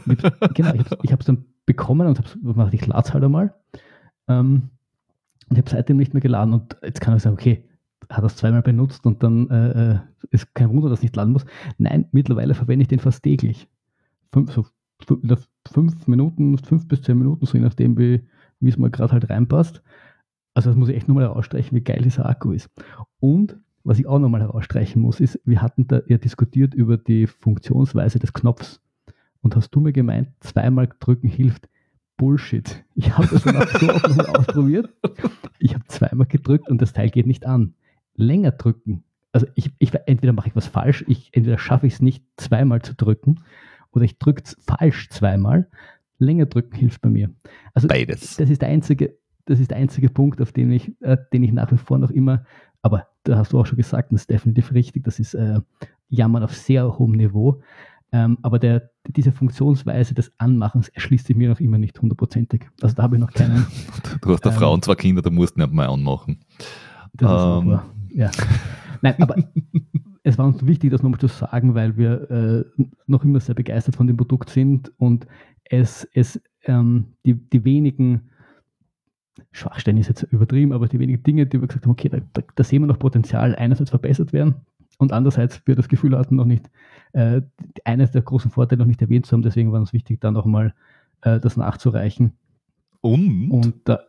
Mit, 0.05 0.21
genau, 0.53 0.73
ich 1.03 1.11
habe 1.11 1.19
es 1.19 1.25
dann 1.25 1.45
bekommen 1.65 2.07
und 2.07 2.17
habe 2.17 2.29
gemacht, 2.39 2.73
ich 2.73 2.85
lade 2.85 3.03
es 3.05 3.13
halt 3.13 3.23
einmal. 3.23 3.53
Ähm, 4.27 4.69
ich 5.51 5.57
habe 5.57 5.69
seitdem 5.69 5.97
nicht 5.97 6.13
mehr 6.13 6.21
geladen 6.21 6.53
und 6.53 6.77
jetzt 6.81 7.01
kann 7.01 7.15
ich 7.15 7.23
sagen, 7.23 7.35
okay, 7.35 7.63
hat 8.09 8.23
das 8.23 8.35
zweimal 8.35 8.61
benutzt 8.61 9.05
und 9.05 9.23
dann 9.23 9.49
äh, 9.49 9.91
äh 9.93 9.99
ist 10.29 10.53
kein 10.53 10.69
Wunder, 10.69 10.89
dass 10.89 10.99
ich 10.99 11.03
nicht 11.03 11.15
laden 11.15 11.33
muss. 11.33 11.45
Nein, 11.77 12.05
mittlerweile 12.11 12.53
verwende 12.53 12.83
ich 12.83 12.87
den 12.87 12.99
fast 12.99 13.23
täglich. 13.23 13.67
Fünf, 14.31 14.51
so, 14.51 14.65
fünf 15.69 16.07
Minuten, 16.07 16.57
fünf 16.59 16.87
bis 16.87 17.01
zehn 17.01 17.17
Minuten, 17.17 17.45
so 17.45 17.57
je 17.57 17.63
nachdem, 17.63 17.97
wie 17.97 18.21
es 18.61 18.77
mir 18.77 18.89
gerade 18.89 19.13
halt 19.13 19.29
reinpasst. 19.29 19.81
Also 20.53 20.69
das 20.69 20.77
muss 20.77 20.89
ich 20.89 20.95
echt 20.95 21.07
nochmal 21.07 21.25
herausstreichen, 21.25 21.75
wie 21.75 21.83
geil 21.83 22.01
dieser 22.01 22.25
Akku 22.25 22.51
ist. 22.51 22.69
Und 23.19 23.57
was 23.83 23.99
ich 23.99 24.05
auch 24.05 24.19
nochmal 24.19 24.41
herausstreichen 24.41 25.01
muss, 25.01 25.19
ist, 25.19 25.39
wir 25.43 25.61
hatten 25.61 25.87
da 25.87 26.01
ja 26.07 26.17
diskutiert 26.17 26.73
über 26.73 26.97
die 26.97 27.27
Funktionsweise 27.27 28.19
des 28.19 28.33
Knopfs. 28.33 28.79
Und 29.41 29.55
hast 29.55 29.71
du 29.71 29.79
mir 29.79 29.91
gemeint, 29.91 30.29
zweimal 30.39 30.87
drücken 30.99 31.27
hilft. 31.27 31.67
Bullshit. 32.21 32.85
Ich 32.93 33.17
habe 33.17 33.27
das 33.31 33.41
dann 33.41 33.67
so 33.79 33.89
oft 33.89 34.29
ausprobiert. 34.29 34.93
Ich 35.57 35.73
habe 35.73 35.83
zweimal 35.87 36.27
gedrückt 36.27 36.69
und 36.69 36.79
das 36.79 36.93
Teil 36.93 37.09
geht 37.09 37.25
nicht 37.25 37.47
an. 37.47 37.73
Länger 38.13 38.51
drücken. 38.51 39.03
Also 39.31 39.47
ich, 39.55 39.71
ich 39.79 39.91
entweder 40.05 40.31
mache 40.31 40.49
ich 40.49 40.55
was 40.55 40.67
falsch, 40.67 41.03
ich, 41.07 41.31
entweder 41.31 41.57
schaffe 41.57 41.87
ich 41.87 41.93
es 41.93 41.99
nicht 41.99 42.23
zweimal 42.37 42.83
zu 42.83 42.93
drücken 42.93 43.39
oder 43.91 44.05
ich 44.05 44.19
drücke 44.19 44.43
es 44.45 44.55
falsch 44.61 45.09
zweimal. 45.09 45.67
Länger 46.19 46.45
drücken 46.45 46.75
hilft 46.75 47.01
bei 47.01 47.09
mir. 47.09 47.31
Also 47.73 47.87
Beides. 47.87 48.37
Das 48.37 48.51
ist 48.51 48.61
der 48.61 48.69
einzige, 48.69 49.17
das 49.45 49.59
ist 49.59 49.71
der 49.71 49.77
einzige 49.77 50.09
Punkt, 50.09 50.41
auf 50.41 50.51
den 50.51 50.71
ich, 50.71 50.91
äh, 51.01 51.17
den 51.33 51.41
ich 51.41 51.51
nach 51.51 51.71
wie 51.71 51.77
vor 51.77 51.97
noch 51.97 52.11
immer, 52.11 52.45
aber 52.83 53.07
da 53.23 53.37
hast 53.37 53.51
du 53.51 53.59
auch 53.59 53.65
schon 53.65 53.77
gesagt, 53.77 54.11
das 54.11 54.21
ist 54.21 54.29
definitiv 54.29 54.71
richtig, 54.73 55.05
das 55.05 55.19
ist 55.19 55.33
äh, 55.33 55.59
Jammern 56.09 56.43
auf 56.43 56.53
sehr 56.53 56.99
hohem 56.99 57.13
Niveau. 57.13 57.63
Ähm, 58.13 58.37
aber 58.41 58.59
der, 58.59 58.91
diese 59.07 59.31
Funktionsweise 59.31 60.13
des 60.13 60.33
Anmachens 60.37 60.89
erschließt 60.89 61.27
sich 61.27 61.35
mir 61.35 61.49
noch 61.49 61.61
immer 61.61 61.77
nicht 61.77 61.99
hundertprozentig. 62.01 62.69
Also 62.81 62.95
da 62.95 63.03
habe 63.03 63.15
ich 63.15 63.21
noch 63.21 63.31
keinen. 63.31 63.65
Du 64.21 64.33
hast 64.33 64.45
eine 64.45 64.53
ähm, 64.53 64.59
Frau 64.59 64.73
und 64.73 64.83
zwei 64.83 64.95
Kinder, 64.95 65.21
du 65.21 65.31
musst 65.31 65.57
nicht 65.57 65.71
mal 65.71 65.87
anmachen. 65.87 66.39
Das 67.13 67.63
ähm. 67.63 67.79
ist 68.09 68.17
ja. 68.17 68.31
Nein, 69.01 69.15
aber 69.19 69.35
es 70.23 70.37
war 70.37 70.45
uns 70.45 70.65
wichtig, 70.65 70.91
das 70.91 71.01
nochmal 71.01 71.19
zu 71.19 71.27
sagen, 71.27 71.73
weil 71.73 71.95
wir 71.97 72.29
äh, 72.29 72.83
noch 73.07 73.23
immer 73.23 73.39
sehr 73.39 73.55
begeistert 73.55 73.95
von 73.95 74.07
dem 74.07 74.17
Produkt 74.17 74.49
sind 74.49 74.91
und 74.97 75.25
es, 75.63 76.07
es 76.13 76.41
ähm, 76.65 77.13
die, 77.25 77.33
die 77.33 77.63
wenigen 77.63 78.29
Schwachstellen 79.51 79.97
ist 79.97 80.09
jetzt 80.09 80.23
übertrieben, 80.23 80.73
aber 80.73 80.87
die 80.87 80.99
wenigen 80.99 81.23
Dinge, 81.23 81.45
die 81.45 81.59
wir 81.59 81.67
gesagt 81.67 81.85
haben, 81.85 81.91
okay, 81.91 82.09
da, 82.09 82.19
da, 82.33 82.41
da 82.55 82.63
sehen 82.63 82.83
wir 82.83 82.87
noch 82.87 82.99
Potenzial, 82.99 83.55
einerseits 83.55 83.89
verbessert 83.89 84.33
werden 84.33 84.55
und 84.97 85.13
andererseits 85.13 85.61
wir 85.65 85.75
das 85.75 85.87
Gefühl 85.87 86.17
hatten, 86.17 86.35
noch 86.35 86.45
nicht 86.45 86.69
äh, 87.13 87.41
eines 87.85 88.11
der 88.11 88.21
großen 88.21 88.51
Vorteile 88.51 88.79
noch 88.79 88.87
nicht 88.87 89.01
erwähnt 89.01 89.25
zu 89.25 89.33
haben. 89.33 89.41
Deswegen 89.41 89.71
war 89.71 89.81
es 89.81 89.93
wichtig, 89.93 90.21
da 90.21 90.31
nochmal 90.31 90.73
äh, 91.21 91.39
das 91.39 91.57
nachzureichen. 91.57 92.33
Und, 93.01 93.51
und 93.51 93.75
da, 93.85 94.01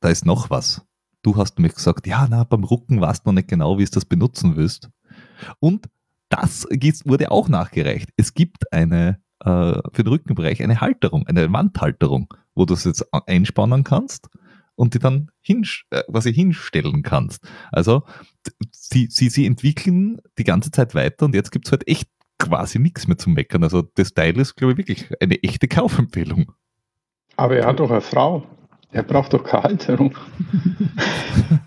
da 0.00 0.08
ist 0.08 0.26
noch 0.26 0.50
was. 0.50 0.86
Du 1.22 1.36
hast 1.36 1.58
mir 1.58 1.68
gesagt, 1.68 2.06
ja, 2.06 2.26
na, 2.28 2.44
beim 2.44 2.64
Rucken 2.64 3.00
weißt 3.00 3.24
du 3.24 3.30
noch 3.30 3.34
nicht 3.34 3.48
genau, 3.48 3.78
wie 3.78 3.84
es 3.84 3.90
das 3.90 4.04
benutzen 4.04 4.56
willst. 4.56 4.90
Und 5.60 5.88
das 6.28 6.66
wurde 7.04 7.30
auch 7.30 7.48
nachgereicht. 7.48 8.10
Es 8.16 8.34
gibt 8.34 8.72
eine 8.72 9.20
äh, 9.44 9.80
für 9.92 10.04
den 10.04 10.08
Rückenbereich 10.08 10.62
eine 10.62 10.80
Halterung, 10.80 11.26
eine 11.26 11.52
Wandhalterung, 11.52 12.32
wo 12.54 12.64
du 12.64 12.74
es 12.74 12.84
jetzt 12.84 13.06
einspannen 13.12 13.84
kannst 13.84 14.28
und 14.74 14.94
die 14.94 14.98
dann 14.98 15.30
hin, 15.40 15.66
äh, 15.90 16.02
quasi 16.04 16.32
hinstellen 16.32 17.02
kannst. 17.02 17.44
Also 17.72 18.04
sie, 18.70 19.08
sie, 19.10 19.30
sie 19.30 19.46
entwickeln 19.46 20.20
die 20.38 20.44
ganze 20.44 20.70
Zeit 20.70 20.94
weiter 20.94 21.26
und 21.26 21.34
jetzt 21.34 21.50
gibt 21.50 21.66
es 21.66 21.72
halt 21.72 21.88
echt 21.88 22.08
quasi 22.42 22.78
nichts 22.78 23.06
mehr 23.06 23.18
zum 23.18 23.34
Meckern. 23.34 23.62
Also 23.62 23.82
das 23.82 24.14
Teil 24.14 24.38
ist, 24.38 24.56
glaube 24.56 24.72
ich, 24.72 24.78
wirklich 24.78 25.10
eine 25.20 25.42
echte 25.42 25.68
Kaufempfehlung. 25.68 26.52
Aber 27.36 27.56
er 27.56 27.66
hat 27.66 27.80
doch 27.80 27.90
eine 27.90 28.00
Frau. 28.00 28.44
Er 28.90 29.02
braucht 29.02 29.32
doch 29.32 29.42
keine 29.42 29.64
Halterung. 29.64 30.14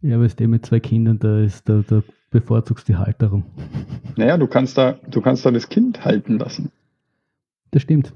ja, 0.00 0.14
aber 0.14 0.26
ist 0.26 0.38
der 0.38 0.48
mit 0.48 0.64
zwei 0.64 0.78
Kindern, 0.78 1.18
da 1.18 1.40
ist 1.40 1.68
da, 1.68 1.82
da 1.86 2.02
bevorzugst 2.30 2.86
die 2.86 2.96
Halterung. 2.96 3.44
Naja, 4.16 4.38
du 4.38 4.46
kannst 4.46 4.78
da, 4.78 4.92
du 5.08 5.20
kannst 5.20 5.44
da 5.44 5.50
das 5.50 5.68
Kind 5.68 6.04
halten 6.04 6.38
lassen. 6.38 6.70
Das 7.72 7.82
stimmt. 7.82 8.12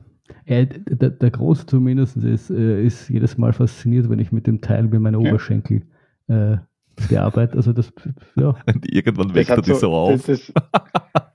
Äh, 0.47 0.67
der, 0.67 1.11
der 1.11 1.31
Große 1.31 1.67
zumindest 1.67 2.17
ist, 2.19 2.51
äh, 2.51 2.85
ist 2.85 3.09
jedes 3.09 3.37
Mal 3.37 3.53
fasziniert, 3.53 4.09
wenn 4.09 4.19
ich 4.19 4.31
mit 4.31 4.47
dem 4.47 4.61
Teil 4.61 4.85
mir 4.85 5.01
meine 5.01 5.21
ja. 5.21 5.29
Oberschenkel 5.29 5.83
äh, 6.29 6.59
bearbeite. 7.09 7.57
Also 7.57 7.73
das, 7.73 7.93
ja. 8.37 8.55
Und 8.67 8.87
irgendwann 8.93 9.35
weckt 9.35 9.51
er 9.51 9.63
die 9.63 9.71
so, 9.71 9.79
so 9.79 9.93
auf. 9.93 10.27
Das, 10.27 10.53
das, 10.53 10.53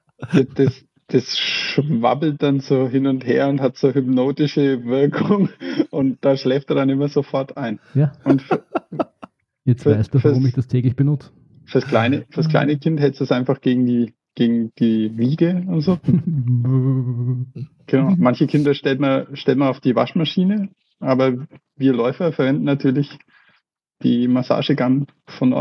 das, 0.55 0.85
das, 1.07 1.37
schwabbelt 1.37 2.41
dann 2.41 2.59
so 2.59 2.87
hin 2.87 3.07
und 3.07 3.25
her 3.25 3.49
und 3.49 3.61
hat 3.61 3.77
so 3.77 3.93
hypnotische 3.93 4.85
Wirkung 4.85 5.49
und 5.89 6.17
da 6.21 6.37
schläft 6.37 6.69
er 6.69 6.75
dann 6.75 6.89
immer 6.89 7.07
sofort 7.07 7.57
ein. 7.57 7.79
Ja. 7.93 8.11
Und 8.23 8.41
für, 8.41 8.63
Jetzt 9.65 9.83
für, 9.83 9.97
weißt 9.97 10.13
du, 10.13 10.23
warum 10.23 10.45
ich 10.45 10.53
das 10.53 10.67
täglich 10.67 10.95
benutze. 10.95 11.31
Fürs 11.65 11.85
kleine, 11.85 12.25
fürs 12.31 12.49
kleine 12.49 12.77
Kind 12.77 12.99
hättest 12.99 13.19
du 13.19 13.23
es 13.25 13.31
einfach 13.31 13.61
gegen 13.61 13.85
die, 13.85 14.13
gegen 14.33 14.71
die 14.79 15.15
Wiege 15.17 15.63
und 15.67 15.81
so. 15.81 15.99
genau. 17.85 18.15
Manche 18.17 18.47
Kinder 18.47 18.73
stellt 18.73 18.99
man, 18.99 19.35
stellt 19.35 19.59
man 19.59 19.67
auf 19.67 19.79
die 19.79 19.95
Waschmaschine, 19.95 20.69
aber 20.99 21.45
wir 21.75 21.93
Läufer 21.93 22.31
verwenden 22.31 22.63
natürlich 22.63 23.19
die 24.01 24.27
Massagegun 24.27 25.07
von 25.27 25.53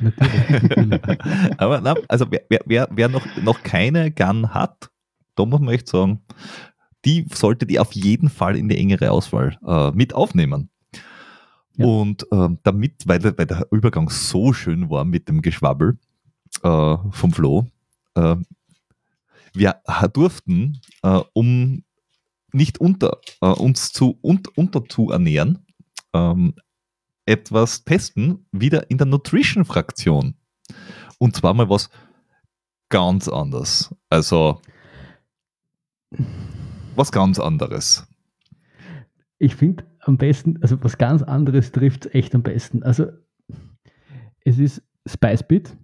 Aber 1.58 1.80
na, 1.80 1.94
also 2.08 2.26
wer, 2.30 2.60
wer, 2.64 2.88
wer 2.90 3.08
noch, 3.08 3.24
noch 3.42 3.62
keine 3.62 4.10
Gun 4.10 4.54
hat, 4.54 4.90
da 5.34 5.44
muss 5.44 5.60
man 5.60 5.74
echt 5.74 5.88
sagen, 5.88 6.20
die 7.04 7.26
sollte 7.32 7.66
die 7.66 7.78
auf 7.78 7.92
jeden 7.92 8.28
Fall 8.28 8.56
in 8.56 8.68
die 8.68 8.78
engere 8.78 9.10
Auswahl 9.10 9.58
äh, 9.66 9.90
mit 9.92 10.14
aufnehmen. 10.14 10.70
Ja. 11.76 11.86
Und 11.86 12.26
äh, 12.30 12.48
damit, 12.62 13.06
weil, 13.06 13.22
weil 13.24 13.46
der 13.46 13.66
Übergang 13.70 14.08
so 14.10 14.52
schön 14.52 14.90
war 14.90 15.04
mit 15.04 15.28
dem 15.28 15.42
Geschwabbel 15.42 15.98
äh, 16.62 16.96
vom 17.10 17.32
Flo, 17.32 17.66
äh, 18.14 18.36
wir 19.54 19.80
durften, 20.12 20.80
äh, 21.02 21.20
um 21.32 21.84
nicht 22.52 22.78
unter, 22.78 23.18
äh, 23.40 23.46
uns 23.46 23.92
zu, 23.92 24.18
un, 24.22 24.42
unter 24.54 24.84
zu 24.84 25.10
ernähren, 25.10 25.66
ähm, 26.12 26.54
etwas 27.26 27.84
testen, 27.84 28.46
wieder 28.52 28.90
in 28.90 28.98
der 28.98 29.06
Nutrition-Fraktion. 29.06 30.34
Und 31.18 31.36
zwar 31.36 31.54
mal 31.54 31.68
was 31.68 31.90
ganz 32.88 33.28
anderes. 33.28 33.94
Also 34.10 34.60
was 36.96 37.12
ganz 37.12 37.38
anderes. 37.38 38.06
Ich 39.38 39.56
finde 39.56 39.84
am 40.00 40.18
besten, 40.18 40.58
also 40.62 40.82
was 40.82 40.98
ganz 40.98 41.22
anderes 41.22 41.72
trifft 41.72 42.14
echt 42.14 42.34
am 42.34 42.42
besten. 42.42 42.82
Also 42.82 43.06
es 44.44 44.58
ist 44.58 44.82
Spicebit. 45.06 45.76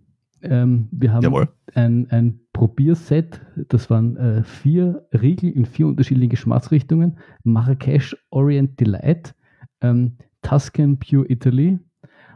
Ähm, 0.43 0.89
wir 0.93 1.13
haben 1.13 1.23
Jawohl. 1.23 1.49
ein, 1.75 2.09
ein 2.11 2.41
Probierset, 2.53 3.41
das 3.69 3.91
waren 3.91 4.17
äh, 4.17 4.45
vier 4.45 5.09
Riegel 5.13 5.51
in 5.51 5.65
vier 5.65 5.89
unterschiedlichen 5.89 6.31
Geschmacksrichtungen. 6.31 7.19
Marrakesch 7.43 8.17
Orient 8.31 8.79
Delight, 8.79 9.35
ähm, 9.81 10.19
Tuscan 10.49 10.99
Pure 10.99 11.27
Italy, 11.29 11.79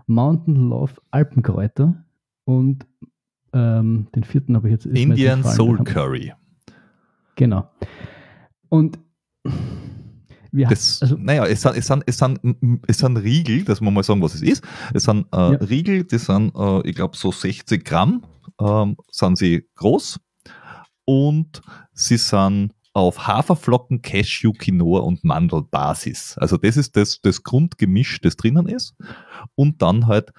Mountain 0.06 0.68
Love 0.68 0.94
Alpenkräuter 1.12 2.04
und 2.44 2.86
ähm, 3.54 4.08
den 4.14 4.24
vierten 4.24 4.54
habe 4.56 4.68
ich 4.68 4.72
jetzt. 4.72 4.86
Indian 4.86 5.42
Soul 5.42 5.82
Curry. 5.84 6.32
Genau. 7.36 7.70
Und 8.68 8.98
wir 10.50 10.68
das, 10.68 11.00
also, 11.00 11.16
naja, 11.18 11.46
es 11.46 11.62
sind, 11.62 11.76
es, 11.76 11.86
sind, 11.86 12.04
es, 12.06 12.18
sind, 12.18 12.38
es 12.86 12.98
sind 12.98 13.16
Riegel, 13.16 13.64
dass 13.64 13.80
man 13.80 13.94
mal 13.94 14.02
sagen, 14.02 14.20
was 14.20 14.34
es 14.34 14.42
ist. 14.42 14.62
Es 14.92 15.04
sind 15.04 15.26
äh, 15.32 15.36
ja. 15.36 15.48
Riegel, 15.56 16.04
die 16.04 16.18
sind, 16.18 16.54
äh, 16.54 16.86
ich 16.86 16.94
glaube, 16.94 17.16
so 17.16 17.32
60 17.32 17.82
Gramm 17.82 18.22
ähm, 18.60 18.96
sind 19.10 19.38
sie 19.38 19.66
groß 19.76 20.20
und 21.06 21.62
sie 21.94 22.18
sind 22.18 22.74
auf 22.92 23.26
Haferflocken, 23.26 24.02
Cashew, 24.02 24.52
Quinoa 24.52 25.00
und 25.00 25.24
Mandelbasis. 25.24 26.36
Also 26.38 26.56
das 26.56 26.76
ist 26.76 26.96
das, 26.96 27.20
das 27.22 27.42
Grundgemisch, 27.42 28.20
das 28.20 28.36
drinnen 28.36 28.68
ist. 28.68 28.94
Und 29.54 29.80
dann 29.82 30.06
halt 30.06 30.32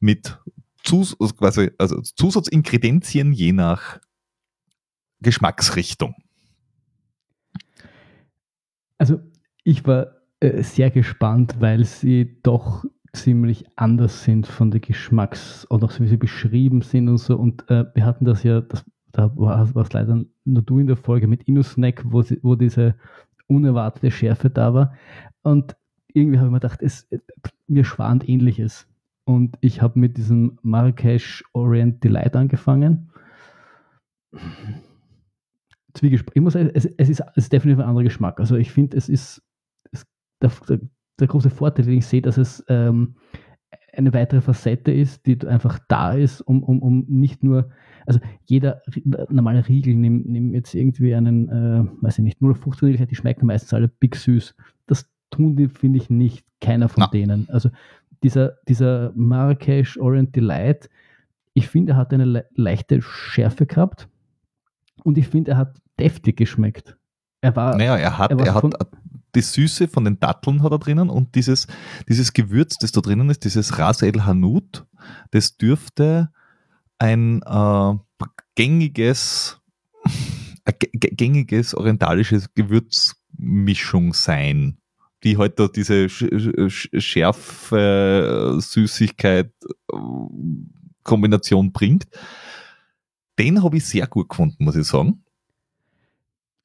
mit 0.00 0.38
Zus 0.82 1.16
quasi, 1.36 1.70
also 1.78 2.00
Zusatzingredienzien 2.00 3.32
je 3.32 3.52
nach 3.52 4.00
Geschmacksrichtung. 5.20 6.14
Also 8.98 9.20
ich 9.64 9.86
war 9.86 10.08
äh, 10.40 10.62
sehr 10.62 10.90
gespannt, 10.90 11.56
weil 11.60 11.84
sie 11.84 12.40
doch 12.42 12.84
ziemlich 13.12 13.66
anders 13.76 14.24
sind 14.24 14.46
von 14.46 14.70
der 14.70 14.80
Geschmacks- 14.80 15.64
und 15.64 15.82
auch 15.82 15.90
so 15.90 16.04
wie 16.04 16.08
sie 16.08 16.16
beschrieben 16.16 16.82
sind 16.82 17.08
und 17.08 17.18
so. 17.18 17.36
Und 17.36 17.68
äh, 17.70 17.84
wir 17.94 18.04
hatten 18.04 18.24
das 18.24 18.42
ja, 18.42 18.60
das, 18.60 18.84
da 19.16 19.34
war 19.34 19.62
es 19.62 19.92
leider 19.94 20.24
nur 20.44 20.62
du 20.62 20.78
in 20.78 20.86
der 20.86 20.96
Folge 20.96 21.26
mit 21.26 21.44
InnoSnack, 21.44 22.02
wo, 22.04 22.22
wo 22.42 22.54
diese 22.54 22.94
unerwartete 23.46 24.10
Schärfe 24.10 24.50
da 24.50 24.74
war. 24.74 24.94
Und 25.42 25.74
irgendwie 26.12 26.38
habe 26.38 26.48
ich 26.48 26.52
mir 26.52 26.60
gedacht, 26.60 26.82
es, 26.82 27.08
mir 27.66 27.84
schwant 27.84 28.28
ähnliches. 28.28 28.86
Und 29.24 29.56
ich 29.62 29.80
habe 29.80 29.98
mit 29.98 30.18
diesem 30.18 30.58
Marrakesch 30.62 31.44
Orient 31.54 32.04
Delight 32.04 32.36
angefangen. 32.36 33.10
Ich 36.02 36.40
muss 36.42 36.52
sagen, 36.52 36.70
es, 36.74 36.84
es, 36.84 37.08
ist, 37.08 37.20
es 37.20 37.44
ist 37.44 37.52
definitiv 37.54 37.82
ein 37.82 37.88
anderer 37.88 38.04
Geschmack. 38.04 38.38
Also 38.38 38.56
ich 38.56 38.70
finde, 38.70 38.98
es 38.98 39.08
ist 39.08 39.42
der, 40.42 40.52
der, 40.68 40.80
der, 41.18 41.26
große 41.26 41.48
Vorteil, 41.48 41.86
den 41.86 41.98
ich 41.98 42.06
sehe, 42.06 42.20
dass 42.20 42.36
es 42.36 42.62
ähm, 42.68 43.16
eine 43.96 44.12
weitere 44.12 44.40
Facette 44.40 44.92
ist, 44.92 45.26
die 45.26 45.38
einfach 45.46 45.78
da 45.88 46.12
ist, 46.12 46.40
um, 46.40 46.62
um, 46.62 46.80
um 46.80 47.04
nicht 47.08 47.42
nur, 47.42 47.70
also 48.06 48.20
jeder 48.44 48.82
normale 49.28 49.66
Riegel 49.66 49.94
nimmt, 49.94 50.28
nimmt 50.28 50.54
jetzt 50.54 50.74
irgendwie 50.74 51.14
einen, 51.14 51.48
äh, 51.48 51.84
weiß 52.02 52.18
ich 52.18 52.24
nicht, 52.24 52.40
0,15 52.40 52.86
Riegel, 52.86 53.06
die 53.06 53.14
schmecken 53.14 53.46
meistens 53.46 53.72
alle 53.74 53.88
big 53.88 54.16
süß. 54.16 54.54
Das 54.86 55.10
tun 55.30 55.56
die, 55.56 55.68
finde 55.68 55.98
ich, 55.98 56.10
nicht, 56.10 56.44
keiner 56.60 56.88
von 56.88 57.02
Na. 57.02 57.06
denen. 57.08 57.48
Also 57.50 57.70
dieser, 58.22 58.58
dieser 58.68 59.12
Marrakesch 59.14 59.98
Orient 59.98 60.34
Delight, 60.36 60.90
ich 61.54 61.68
finde, 61.68 61.92
er 61.92 61.96
hat 61.96 62.12
eine 62.12 62.24
le 62.24 62.46
leichte 62.54 63.00
Schärfe 63.00 63.66
gehabt 63.66 64.08
und 65.04 65.16
ich 65.16 65.28
finde, 65.28 65.52
er 65.52 65.56
hat 65.56 65.80
deftig 65.98 66.36
geschmeckt. 66.36 66.96
Er 67.40 67.56
war, 67.56 67.76
naja, 67.76 67.96
er 67.96 68.18
hat, 68.18 68.30
er, 68.30 68.38
er 68.38 68.54
hat 68.54 68.74
die 69.36 69.42
Süße 69.42 69.86
von 69.86 70.04
den 70.04 70.18
Datteln 70.18 70.62
hat 70.62 70.72
er 70.72 70.78
drinnen 70.78 71.10
und 71.10 71.34
dieses, 71.34 71.66
dieses 72.08 72.32
Gewürz, 72.32 72.78
das 72.78 72.90
da 72.90 73.02
drinnen 73.02 73.30
ist, 73.30 73.44
dieses 73.44 73.78
Ras 73.78 74.02
El 74.02 74.24
Hanout, 74.24 74.86
das 75.30 75.56
dürfte 75.56 76.30
ein 76.98 77.42
äh, 77.42 77.94
gängiges, 78.54 79.60
gängiges 80.92 81.74
orientalisches 81.74 82.52
Gewürzmischung 82.54 84.14
sein, 84.14 84.78
die 85.22 85.36
heute 85.36 85.64
halt 85.64 85.76
diese 85.76 86.08
Schärfe, 86.98 87.78
Süßigkeit 88.58 89.52
äh, 89.62 89.96
Kombination 91.02 91.72
bringt. 91.72 92.06
Den 93.38 93.62
habe 93.62 93.76
ich 93.76 93.84
sehr 93.84 94.06
gut 94.06 94.30
gefunden, 94.30 94.64
muss 94.64 94.76
ich 94.76 94.86
sagen. 94.86 95.22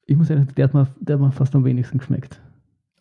Ich 0.06 0.16
muss 0.16 0.28
sagen, 0.28 0.48
der 0.56 0.64
hat 0.64 0.74
mir, 0.74 0.88
der 0.98 1.14
hat 1.14 1.20
mir 1.22 1.30
fast 1.32 1.54
am 1.54 1.64
wenigsten 1.64 1.98
geschmeckt. 1.98 2.40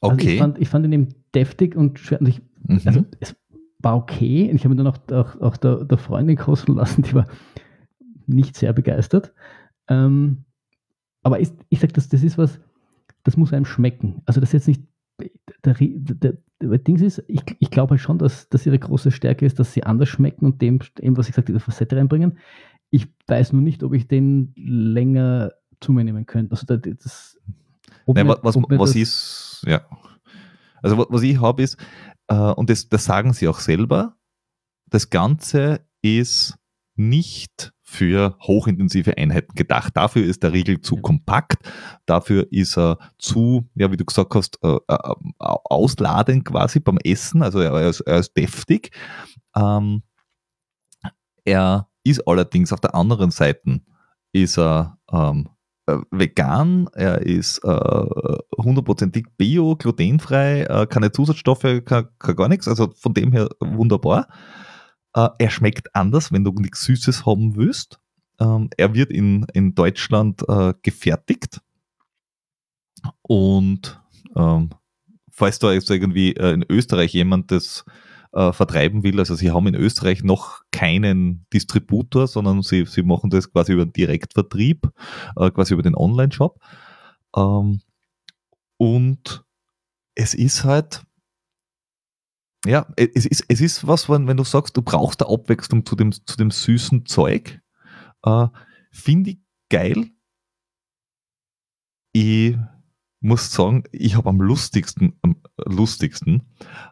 Okay. 0.01 0.13
Also 0.13 0.27
ich, 0.27 0.39
fand, 0.39 0.59
ich 0.59 0.69
fand 0.69 0.85
ihn 0.85 0.91
eben 0.91 1.07
deftig 1.33 1.75
und 1.75 1.99
schwer. 1.99 2.19
Und 2.19 2.27
ich, 2.27 2.41
mhm. 2.63 2.81
Also 2.85 3.05
es 3.19 3.35
war 3.79 3.95
okay. 3.95 4.49
Und 4.49 4.55
ich 4.55 4.65
habe 4.65 4.73
ihn 4.73 4.77
dann 4.77 4.87
auch, 4.87 4.99
auch, 5.11 5.39
auch 5.39 5.57
der, 5.57 5.85
der, 5.85 5.97
Freundin 5.97 6.35
kosten 6.37 6.75
lassen, 6.75 7.03
die 7.03 7.13
war 7.13 7.27
nicht 8.25 8.55
sehr 8.55 8.73
begeistert. 8.73 9.33
Ähm, 9.87 10.45
aber 11.23 11.39
ich, 11.39 11.49
ich 11.69 11.79
sage, 11.79 11.93
das, 11.93 12.09
das 12.09 12.23
ist 12.23 12.37
was, 12.37 12.59
das 13.23 13.37
muss 13.37 13.53
einem 13.53 13.65
schmecken. 13.65 14.21
Also 14.25 14.39
das 14.39 14.49
ist 14.49 14.53
jetzt 14.53 14.67
nicht. 14.67 14.83
Der, 15.63 15.75
der, 15.75 16.37
der 16.59 16.77
Dings 16.79 17.01
ist, 17.01 17.23
ich, 17.27 17.41
ich 17.59 17.69
glaube 17.69 17.91
halt 17.91 18.01
schon, 18.01 18.17
dass, 18.17 18.49
dass 18.49 18.65
ihre 18.65 18.79
große 18.79 19.11
Stärke 19.11 19.45
ist, 19.45 19.59
dass 19.59 19.73
sie 19.73 19.83
anders 19.83 20.09
schmecken 20.09 20.45
und 20.45 20.63
dem, 20.63 20.79
dem 20.97 21.15
was 21.15 21.29
ich 21.29 21.35
sagte, 21.35 21.53
die 21.53 21.59
Facette 21.59 21.95
reinbringen. 21.95 22.39
Ich 22.89 23.07
weiß 23.27 23.53
nur 23.53 23.61
nicht, 23.61 23.83
ob 23.83 23.93
ich 23.93 24.07
den 24.07 24.53
länger 24.55 25.51
zu 25.79 25.91
mir 25.91 26.03
nehmen 26.03 26.25
könnte. 26.25 26.53
Also 26.53 26.65
das, 26.65 27.37
Nein, 28.07 28.25
mir, 28.25 28.39
was, 28.41 28.55
was 28.55 28.95
ist, 28.95 29.50
ja. 29.63 29.81
Also 30.81 31.05
was 31.09 31.21
ich 31.21 31.39
habe 31.39 31.61
ist, 31.61 31.77
äh, 32.27 32.35
und 32.35 32.69
das, 32.69 32.89
das 32.89 33.05
sagen 33.05 33.33
sie 33.33 33.47
auch 33.47 33.59
selber, 33.59 34.15
das 34.89 35.09
Ganze 35.09 35.85
ist 36.01 36.57
nicht 36.95 37.73
für 37.91 38.37
hochintensive 38.41 39.17
Einheiten 39.17 39.53
gedacht. 39.53 39.97
Dafür 39.97 40.23
ist 40.23 40.43
der 40.43 40.53
Riegel 40.53 40.79
zu 40.79 40.95
kompakt, 40.95 41.69
dafür 42.05 42.47
ist 42.49 42.77
er 42.77 42.97
zu, 43.17 43.69
ja, 43.75 43.91
wie 43.91 43.97
du 43.97 44.05
gesagt 44.05 44.33
hast, 44.33 44.57
äh, 44.63 44.77
äh, 44.87 45.13
ausladend 45.39 46.45
quasi 46.45 46.79
beim 46.79 46.97
Essen, 47.03 47.43
also 47.43 47.59
er 47.59 47.89
ist, 47.89 47.99
er 48.01 48.19
ist 48.19 48.35
deftig. 48.37 48.91
Ähm, 49.55 50.03
er 51.43 51.89
ist 52.03 52.25
allerdings 52.27 52.71
auf 52.71 52.79
der 52.79 52.95
anderen 52.95 53.31
Seite, 53.31 53.81
ist 54.31 54.57
er 54.57 54.97
ähm, 55.11 55.49
äh, 55.49 55.60
vegan, 56.11 56.87
er 56.93 57.21
ist 57.21 57.59
äh, 57.63 58.05
hundertprozentig 58.57 59.25
äh, 59.27 59.31
bio, 59.37 59.75
glutenfrei, 59.75 60.61
äh, 60.61 60.87
keine 60.87 61.11
Zusatzstoffe, 61.11 61.81
kein, 61.85 62.07
kein 62.19 62.35
gar 62.35 62.47
nichts, 62.49 62.67
also 62.67 62.91
von 62.95 63.13
dem 63.13 63.31
her 63.31 63.49
wunderbar. 63.59 64.27
Äh, 65.13 65.29
er 65.37 65.49
schmeckt 65.49 65.95
anders, 65.95 66.31
wenn 66.31 66.43
du 66.43 66.51
nichts 66.51 66.83
Süßes 66.83 67.25
haben 67.25 67.55
willst. 67.55 67.99
Ähm, 68.39 68.69
er 68.77 68.93
wird 68.93 69.11
in, 69.11 69.45
in 69.53 69.75
Deutschland 69.75 70.41
äh, 70.47 70.73
gefertigt. 70.81 71.61
Und 73.21 73.99
ähm, 74.35 74.69
falls 75.31 75.59
da 75.59 75.71
jetzt 75.71 75.89
irgendwie 75.89 76.35
äh, 76.35 76.53
in 76.53 76.65
Österreich 76.69 77.13
jemand 77.13 77.51
das 77.51 77.85
äh, 78.33 78.53
vertreiben 78.53 79.03
will, 79.03 79.19
also 79.19 79.35
sie 79.35 79.51
haben 79.51 79.67
in 79.67 79.75
Österreich 79.75 80.23
noch 80.23 80.61
keinen 80.71 81.45
Distributor, 81.53 82.27
sondern 82.27 82.61
sie, 82.61 82.85
sie 82.85 83.03
machen 83.03 83.29
das 83.29 83.51
quasi 83.51 83.73
über 83.73 83.85
den 83.85 83.93
Direktvertrieb, 83.93 84.89
äh, 85.35 85.51
quasi 85.51 85.73
über 85.73 85.83
den 85.83 85.95
Online-Shop. 85.95 86.59
Ähm, 87.35 87.81
und 88.77 89.45
es 90.15 90.33
ist 90.33 90.63
halt, 90.63 91.03
ja, 92.65 92.87
es 92.95 93.25
ist, 93.25 93.45
es 93.47 93.61
ist 93.61 93.87
was, 93.87 94.09
wenn, 94.09 94.27
wenn 94.27 94.37
du 94.37 94.43
sagst, 94.43 94.77
du 94.77 94.81
brauchst 94.81 95.21
eine 95.23 95.33
Abwechslung 95.33 95.85
zu 95.85 95.95
dem, 95.95 96.11
zu 96.11 96.37
dem 96.37 96.51
süßen 96.51 97.05
Zeug, 97.05 97.61
äh, 98.23 98.47
finde 98.91 99.31
ich 99.31 99.39
geil. 99.69 100.09
Ich 102.13 102.57
muss 103.19 103.51
sagen, 103.51 103.83
ich 103.91 104.15
habe 104.15 104.29
am 104.29 104.41
lustigsten, 104.41 105.17
am 105.21 105.37
lustigsten 105.57 106.43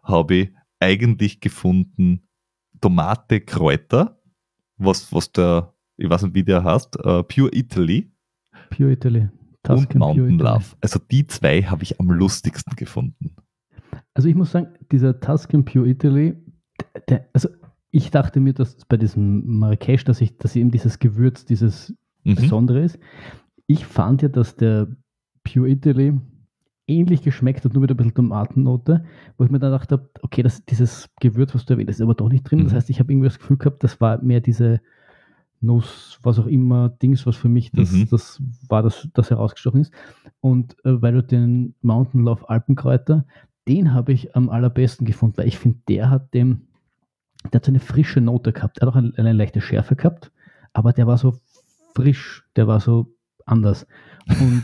habe 0.04 0.36
ich 0.36 0.59
eigentlich 0.80 1.40
gefunden 1.40 2.28
Tomate 2.82 3.42
Kräuter, 3.42 4.22
was, 4.78 5.14
was 5.14 5.32
der, 5.32 5.74
ich 5.98 6.10
weiß 6.10 6.24
nicht, 6.24 6.36
wie 6.36 6.44
der 6.44 6.64
heißt, 6.64 6.98
uh, 7.06 7.24
Pure 7.24 7.50
Italy. 7.54 8.12
Pure 8.70 8.94
Italy. 8.94 9.30
Tuscan 9.64 10.02
und 10.02 10.18
Mountain 10.18 10.40
Love. 10.40 10.66
Also 10.82 11.00
die 11.12 11.28
zwei 11.28 11.62
habe 11.64 11.84
ich 11.84 12.00
am 12.00 12.10
lustigsten 12.10 12.76
gefunden. 12.76 13.36
Also 14.14 14.30
ich 14.30 14.36
muss 14.36 14.52
sagen, 14.52 14.68
dieser 14.92 15.20
Tuscan 15.20 15.66
Pure 15.66 15.90
Italy, 15.90 16.36
der, 17.10 17.28
also 17.34 17.50
ich 17.92 18.12
dachte 18.12 18.40
mir, 18.40 18.54
dass 18.54 18.86
bei 18.86 18.98
diesem 18.98 19.60
Marrakesch, 19.60 20.04
dass 20.04 20.22
ich, 20.22 20.38
dass 20.38 20.56
eben 20.56 20.72
dieses 20.72 21.00
Gewürz, 21.00 21.46
dieses 21.46 21.94
mhm. 22.24 22.36
Besondere 22.36 22.82
ist. 22.82 23.00
Ich 23.68 23.86
fand 23.86 24.22
ja, 24.22 24.30
dass 24.30 24.56
der 24.56 24.88
Pure 25.44 25.70
Italy 25.70 26.18
ähnlich 26.90 27.22
geschmeckt 27.22 27.64
hat, 27.64 27.74
nur 27.74 27.82
mit 27.82 27.92
ein 27.92 27.98
bisschen 27.98 28.14
Tomatennote, 28.14 29.06
wo 29.38 29.44
ich 29.44 29.52
mir 29.52 29.60
dann 29.60 29.72
dachte, 29.72 30.10
okay, 30.22 30.44
das, 30.44 30.66
dieses 30.66 31.10
Gewürz, 31.20 31.54
was 31.54 31.66
du 31.66 31.74
erwähnt 31.74 31.90
hast, 31.90 31.98
ist 31.98 32.02
aber 32.02 32.16
doch 32.16 32.30
nicht 32.30 32.50
drin. 32.50 32.60
Mhm. 32.60 32.64
Das 32.66 32.74
heißt, 32.74 32.90
ich 32.90 33.00
habe 33.00 33.12
irgendwie 33.12 33.28
das 33.28 33.40
Gefühl 33.40 33.58
gehabt, 33.58 33.84
das 33.84 34.02
war 34.02 34.22
mehr 34.22 34.42
diese 34.42 34.82
Nuss, 35.62 36.20
was 36.24 36.40
auch 36.40 36.46
immer, 36.46 36.90
Dings, 36.90 37.26
was 37.26 37.36
für 37.36 37.50
mich 37.50 37.72
das, 37.72 37.92
mhm. 37.92 38.08
das 38.10 38.42
war, 38.68 38.82
das, 38.82 39.08
das 39.14 39.30
herausgestochen 39.30 39.82
ist. 39.82 39.94
Und 40.40 40.74
äh, 40.86 41.02
weil 41.02 41.14
du 41.14 41.24
den 41.24 41.76
Mountain 41.82 42.24
Love 42.24 42.50
Alpenkräuter, 42.50 43.26
den 43.68 43.94
habe 43.94 44.14
ich 44.14 44.36
am 44.36 44.50
allerbesten 44.50 45.06
gefunden, 45.06 45.38
weil 45.38 45.48
ich 45.48 45.60
finde, 45.60 45.80
der 45.88 46.10
hat 46.10 46.34
dem, 46.34 46.68
der 47.52 47.60
hat 47.60 47.66
so 47.66 47.72
eine 47.72 47.80
frische 47.80 48.22
Note 48.22 48.54
gehabt. 48.54 48.80
Er 48.80 48.88
hat 48.88 48.94
auch 48.94 48.98
eine, 48.98 49.14
eine 49.18 49.34
leichte 49.34 49.62
Schärfe 49.62 49.96
gehabt, 49.96 50.32
aber 50.74 50.94
der 50.94 51.08
war 51.08 51.18
so 51.18 51.40
frisch, 51.94 52.46
der 52.56 52.68
war 52.68 52.80
so 52.80 53.14
anders. 53.46 53.86
Und 54.28 54.64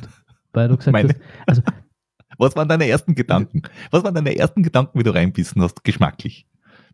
weil 0.53 0.69
du 0.69 0.78
gesagt 0.78 0.93
Meine. 0.93 1.09
hast, 1.09 1.19
also 1.45 1.61
was 2.38 2.55
waren 2.55 2.67
deine 2.67 2.88
ersten 2.88 3.15
Gedanken? 3.15 3.63
Was 3.91 4.03
waren 4.03 4.15
deine 4.15 4.36
ersten 4.36 4.63
Gedanken, 4.63 4.99
wie 4.99 5.03
du 5.03 5.13
reinbissen 5.13 5.61
hast, 5.61 5.83
geschmacklich? 5.83 6.47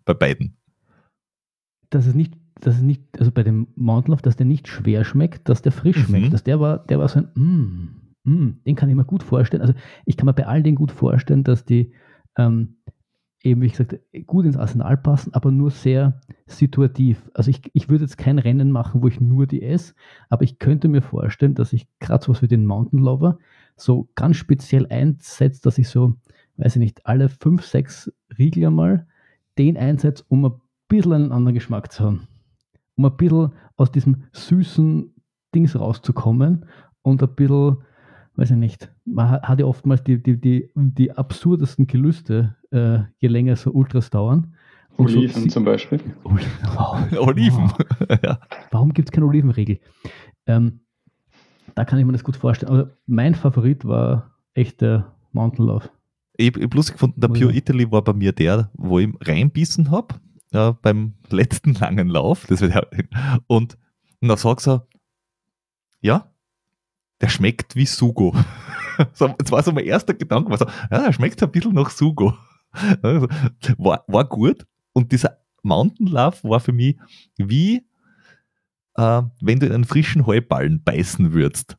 Bei 0.06 0.14
beiden? 0.14 0.58
Dass 1.90 2.08
es 2.08 2.16
nicht, 2.16 2.34
dass 2.56 2.76
es 2.76 2.82
nicht, 2.82 3.04
also 3.20 3.32
bei 3.32 3.44
dem 3.44 3.68
Mountain 3.76 4.12
Love, 4.12 4.22
dass 4.22 4.36
der 4.36 4.46
nicht 4.46 4.68
schwer 4.68 5.04
schmeckt, 5.04 5.50
dass 5.50 5.62
der 5.62 5.72
frisch 5.72 5.98
mhm. 5.98 6.04
schmeckt. 6.04 6.34
Dass 6.34 6.44
der 6.44 6.60
war, 6.60 6.80
der 6.80 7.00
war 7.00 7.08
so 7.08 7.20
ein, 7.20 7.30
mm, 7.36 8.32
mm, 8.32 8.62
den 8.66 8.76
kann 8.76 8.90
ich 8.90 8.96
mir 8.96 9.06
gut 9.06 9.24
vorstellen. 9.24 9.62
Also 9.62 9.74
ich 10.06 10.18
kann 10.18 10.26
mir 10.26 10.34
bei 10.34 10.48
all 10.48 10.64
denen 10.64 10.76
gut 10.76 10.92
vorstellen, 10.92 11.44
dass 11.44 11.66
die 11.66 11.94
ähm, 12.38 12.78
eben, 13.44 13.62
wie 13.62 13.70
gesagt, 13.70 14.00
gut 14.28 14.46
ins 14.46 14.58
Arsenal 14.58 14.98
passen, 14.98 15.34
aber 15.34 15.52
nur 15.52 15.72
sehr 15.72 16.22
situativ. 16.46 17.30
Also 17.34 17.50
ich, 17.50 17.62
ich 17.74 17.90
würde 17.90 18.04
jetzt 18.04 18.18
kein 18.18 18.40
Rennen 18.40 18.72
machen, 18.72 19.02
wo 19.02 19.08
ich 19.08 19.20
nur 19.20 19.48
die 19.48 19.64
esse, 19.64 19.94
aber 20.30 20.44
ich 20.44 20.60
könnte 20.60 20.88
mir 20.88 21.02
vorstellen, 21.02 21.56
dass 21.56 21.74
ich 21.74 21.88
gerade 22.00 22.24
so 22.24 22.32
was 22.32 22.42
wie 22.42 22.48
den 22.48 22.66
Mountain 22.66 23.00
Lover 23.00 23.40
so 23.76 24.10
ganz 24.16 24.38
speziell 24.38 24.88
einsetze, 24.88 25.62
dass 25.62 25.78
ich 25.78 25.90
so, 25.90 26.16
weiß 26.58 26.76
ich 26.76 26.80
nicht, 26.80 27.06
alle 27.06 27.30
fünf, 27.30 27.66
sechs 27.66 28.12
Riegel 28.38 28.66
einmal 28.68 29.08
den 29.58 29.78
einsetze, 29.78 30.24
um 30.28 30.46
ein 30.46 30.54
bisschen 30.88 31.14
einen 31.14 31.32
anderen 31.32 31.56
Geschmack 31.56 31.92
zu 31.92 32.04
haben. 32.04 32.28
Um 32.96 33.06
ein 33.06 33.18
bisschen 33.18 33.52
aus 33.78 33.92
diesem 33.92 34.24
süßen 34.34 35.14
Dings 35.54 35.78
rauszukommen 35.78 36.66
und 37.02 37.24
ein 37.24 37.36
bisschen 37.36 37.78
weiß 38.36 38.52
ich 38.52 38.58
nicht, 38.58 38.92
man 39.06 39.30
hat 39.30 39.60
ja 39.60 39.66
oftmals 39.66 40.04
die, 40.04 40.22
die, 40.22 40.40
die, 40.40 40.70
die 40.76 41.12
absurdesten 41.12 41.88
Gelüste, 41.88 42.56
äh, 42.72 43.00
je 43.20 43.28
länger 43.28 43.56
so 43.56 43.72
Ultras 43.72 44.10
dauern. 44.10 44.56
Und 44.98 45.08
Oliven 45.08 45.44
so, 45.44 45.48
zum 45.48 45.66
Beispiel. 45.66 46.00
Oliven. 47.18 47.72
ja. 48.24 48.40
Warum 48.72 48.94
gibt 48.94 49.10
es 49.10 49.12
keine 49.12 49.26
Olivenregel? 49.26 49.80
Ähm, 50.46 50.81
da 51.76 51.86
kann 51.86 52.00
ich 52.00 52.06
mir 52.06 52.12
das 52.14 52.24
gut 52.24 52.36
vorstellen. 52.36 52.72
Aber 52.72 52.90
mein 53.08 53.36
Favorit 53.36 53.86
war 53.86 54.36
echt 54.54 54.82
der 54.82 55.16
Mountain 55.32 55.66
Love. 55.66 55.90
Ich 56.38 56.48
habe 56.48 56.68
bloß 56.68 56.92
gefunden, 56.92 57.22
der 57.22 57.28
Pure 57.28 57.54
Italy 57.54 57.92
war 57.92 58.04
bei 58.04 58.14
mir 58.14 58.32
der, 58.32 58.72
wo 58.74 59.00
ich 59.00 59.10
reinbissen 59.22 59.92
habe, 59.92 60.16
äh, 60.52 60.74
beim 60.82 61.14
letzten 61.30 61.74
langen 61.74 62.10
Lauf. 62.10 62.46
Das 62.48 62.62
wird, 62.62 62.74
und, 63.48 63.78
und 64.20 64.28
dann 64.28 64.38
sagst 64.38 64.68
du, 64.68 64.82
ja, 66.02 66.32
der 67.20 67.30
schmeckt 67.30 67.76
wie 67.76 67.86
Sugo. 67.86 68.36
so, 69.14 69.28
das 69.38 69.52
war 69.52 69.62
so 69.62 69.72
mein 69.72 69.86
erster 69.86 70.14
Gedanke, 70.14 70.50
war 70.50 70.58
so, 70.58 70.66
ja, 70.66 71.04
der 71.04 71.14
schmeckt 71.14 71.42
ein 71.44 71.52
bisschen 71.52 71.74
nach 71.74 71.90
Sugo. 71.90 72.34
Also, 73.02 73.28
war, 73.78 74.04
war 74.08 74.26
gut. 74.26 74.66
Und 74.94 75.12
dieser 75.12 75.38
Mountain 75.62 76.08
Love 76.08 76.38
war 76.44 76.60
für 76.60 76.72
mich 76.74 76.98
wie, 77.38 77.86
äh, 78.96 79.22
wenn 79.42 79.60
du 79.60 79.66
in 79.66 79.74
einen 79.74 79.86
frischen 79.86 80.26
Heuballen 80.26 80.84
beißen 80.84 81.34
würdest. 81.34 81.78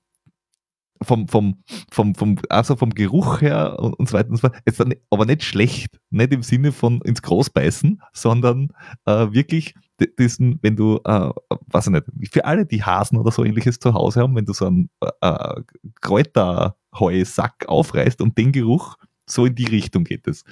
Vom, 1.03 1.27
vom, 1.27 1.65
vom, 1.91 2.15
vom, 2.15 2.39
also 2.49 2.77
vom 2.77 2.91
Geruch 2.91 3.41
her 3.41 3.77
und, 3.81 3.95
und 3.95 4.09
so 4.09 4.17
weiter 4.17 4.31
und 4.31 4.37
so 4.37 4.43
fort. 4.43 4.63
Jetzt 4.65 4.79
dann, 4.79 4.95
aber 5.11 5.27
nicht 5.27 5.43
schlecht. 5.43 5.99
Nicht 6.11 6.33
im 6.33 6.45
Sinne 6.45 6.71
von 6.71 7.01
ins 7.01 7.23
Groß 7.23 7.51
beißen, 7.51 8.01
sondern 8.13 8.69
äh, 9.07 9.33
wirklich 9.33 9.75
diesen, 10.19 10.61
wenn 10.63 10.77
du, 10.77 11.01
äh, 11.05 11.31
weiß 11.67 11.89
ich 11.89 11.93
nicht, 11.93 12.33
für 12.33 12.45
alle, 12.45 12.67
die 12.67 12.85
Hasen 12.85 13.19
oder 13.19 13.33
so 13.33 13.45
ähnliches 13.45 13.81
zu 13.81 13.95
Hause 13.95 14.21
haben, 14.21 14.37
wenn 14.37 14.45
du 14.45 14.53
so 14.53 14.67
einen 14.67 14.91
äh, 15.21 15.61
Kräuterheusack 16.01 17.67
aufreißt 17.67 18.21
und 18.21 18.39
den 18.39 18.53
Geruch, 18.53 18.97
so 19.27 19.47
in 19.47 19.55
die 19.55 19.67
Richtung 19.67 20.05
geht 20.05 20.27
es. 20.29 20.45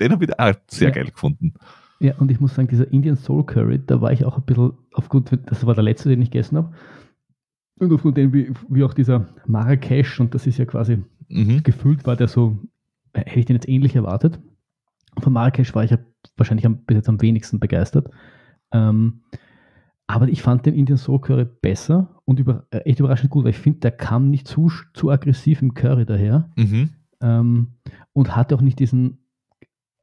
Den 0.00 0.12
habe 0.12 0.24
ich 0.24 0.38
auch 0.38 0.54
sehr 0.68 0.88
ja. 0.88 0.94
geil 0.94 1.10
gefunden. 1.10 1.54
Ja, 2.00 2.14
und 2.18 2.30
ich 2.30 2.40
muss 2.40 2.54
sagen, 2.54 2.68
dieser 2.68 2.90
Indian 2.92 3.16
Soul 3.16 3.44
Curry, 3.46 3.80
da 3.84 4.00
war 4.00 4.12
ich 4.12 4.24
auch 4.24 4.36
ein 4.36 4.44
bisschen 4.44 4.72
aufgrund, 4.92 5.30
das 5.46 5.64
war 5.66 5.74
der 5.74 5.84
letzte, 5.84 6.08
den 6.08 6.20
ich 6.20 6.30
gegessen 6.30 6.58
habe. 6.58 6.72
Und 7.78 7.92
aufgrund 7.92 8.16
dem, 8.16 8.32
wie, 8.32 8.52
wie 8.68 8.84
auch 8.84 8.94
dieser 8.94 9.26
Marrakesch, 9.46 10.20
und 10.20 10.34
das 10.34 10.46
ist 10.46 10.58
ja 10.58 10.64
quasi 10.64 11.02
mhm. 11.28 11.62
gefüllt, 11.62 12.06
war 12.06 12.16
der 12.16 12.28
so, 12.28 12.58
hätte 13.14 13.38
ich 13.38 13.46
den 13.46 13.56
jetzt 13.56 13.68
ähnlich 13.68 13.96
erwartet. 13.96 14.38
Von 15.18 15.32
Marrakesch 15.32 15.74
war 15.74 15.84
ich 15.84 15.90
ja 15.90 15.98
wahrscheinlich 16.36 16.66
am, 16.66 16.78
bis 16.84 16.96
jetzt 16.96 17.08
am 17.08 17.20
wenigsten 17.20 17.60
begeistert. 17.60 18.10
Ähm, 18.72 19.22
aber 20.06 20.28
ich 20.28 20.42
fand 20.42 20.66
den 20.66 20.74
Indian 20.74 20.98
Soul 20.98 21.20
Curry 21.20 21.46
besser 21.46 22.20
und 22.24 22.38
über, 22.38 22.66
äh, 22.70 22.78
echt 22.78 23.00
überraschend 23.00 23.30
gut, 23.30 23.44
weil 23.44 23.50
ich 23.50 23.58
finde, 23.58 23.80
der 23.80 23.90
kam 23.90 24.30
nicht 24.30 24.46
zu, 24.46 24.70
zu 24.94 25.10
aggressiv 25.10 25.62
im 25.62 25.74
Curry 25.74 26.06
daher 26.06 26.50
mhm. 26.56 26.90
ähm, 27.20 27.68
und 28.12 28.36
hatte 28.36 28.54
auch 28.54 28.60
nicht 28.60 28.78
diesen, 28.78 29.25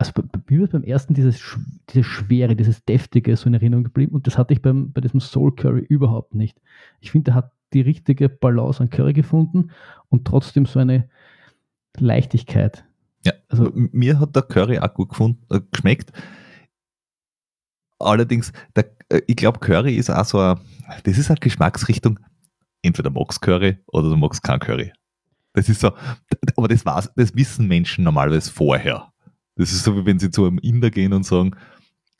also 0.09 0.41
mir 0.49 0.61
wird 0.61 0.71
beim 0.71 0.83
ersten 0.83 1.13
dieses, 1.13 1.57
diese 1.89 2.03
Schwere, 2.03 2.55
dieses 2.55 2.83
Deftige 2.85 3.35
so 3.35 3.47
in 3.47 3.53
Erinnerung 3.53 3.83
geblieben 3.83 4.13
und 4.13 4.27
das 4.27 4.37
hatte 4.37 4.53
ich 4.53 4.61
beim, 4.61 4.91
bei 4.91 5.01
diesem 5.01 5.19
Soul 5.19 5.55
Curry 5.55 5.81
überhaupt 5.81 6.35
nicht. 6.35 6.61
Ich 6.99 7.11
finde, 7.11 7.25
der 7.25 7.35
hat 7.35 7.51
die 7.73 7.81
richtige 7.81 8.29
Balance 8.29 8.81
an 8.81 8.89
Curry 8.89 9.13
gefunden 9.13 9.71
und 10.09 10.25
trotzdem 10.25 10.65
so 10.65 10.79
eine 10.79 11.09
Leichtigkeit. 11.97 12.85
Ja, 13.25 13.33
also 13.49 13.71
mir 13.73 14.19
hat 14.19 14.35
der 14.35 14.43
Curry 14.43 14.79
auch 14.79 14.93
gut 14.93 15.09
gefunden, 15.09 15.43
äh, 15.49 15.61
geschmeckt 15.71 16.11
Allerdings, 18.03 18.51
der, 18.75 18.91
äh, 19.09 19.21
ich 19.27 19.35
glaube, 19.35 19.59
Curry 19.59 19.95
ist 19.95 20.09
auch 20.09 20.25
so 20.25 20.39
eine, 20.39 20.59
das 21.03 21.17
ist 21.17 21.29
eine 21.29 21.39
Geschmacksrichtung, 21.39 22.19
entweder 22.81 23.09
magst 23.09 23.41
Curry 23.41 23.77
oder 23.87 24.09
du 24.09 24.17
magst 24.17 24.43
kein 24.43 24.59
Curry. 24.59 24.91
Das 25.53 25.69
ist 25.69 25.81
so, 25.81 25.91
aber 26.57 26.67
das, 26.67 26.85
war's, 26.85 27.11
das 27.15 27.35
wissen 27.35 27.67
Menschen 27.67 28.03
normalerweise 28.03 28.51
vorher. 28.51 29.12
Das 29.55 29.71
ist 29.71 29.83
so, 29.83 29.95
wie 29.95 30.05
wenn 30.05 30.19
sie 30.19 30.31
zu 30.31 30.45
einem 30.45 30.57
Inder 30.59 30.89
gehen 30.89 31.13
und 31.13 31.25
sagen, 31.25 31.55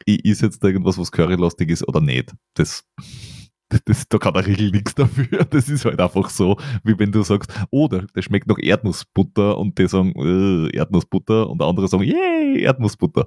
ich 0.06 0.24
ist 0.26 0.42
jetzt 0.42 0.64
irgendwas, 0.64 0.98
was 0.98 1.12
currylastig 1.12 1.70
ist 1.70 1.88
oder 1.88 2.02
nicht. 2.02 2.34
Das, 2.54 2.84
das, 3.86 4.08
da 4.08 4.18
kann 4.18 4.34
der 4.34 4.46
Riegel 4.46 4.72
nichts 4.72 4.96
dafür. 4.96 5.46
Das 5.50 5.70
ist 5.70 5.86
halt 5.86 6.00
einfach 6.00 6.30
so, 6.30 6.58
wie 6.84 6.98
wenn 7.00 7.12
du 7.12 7.24
sagst, 7.24 7.52
oh, 7.72 7.88
der, 7.88 8.06
der 8.16 8.22
schmeckt 8.22 8.48
nach 8.48 8.60
Erdnussbutter 8.60 9.58
und 9.58 9.78
die 9.78 9.88
sagen, 9.88 10.14
äh, 10.16 10.76
Erdnussbutter 10.76 11.50
und 11.50 11.62
andere 11.62 11.88
sagen, 11.88 12.04
yay, 12.04 12.62
Erdnussbutter. 12.62 13.26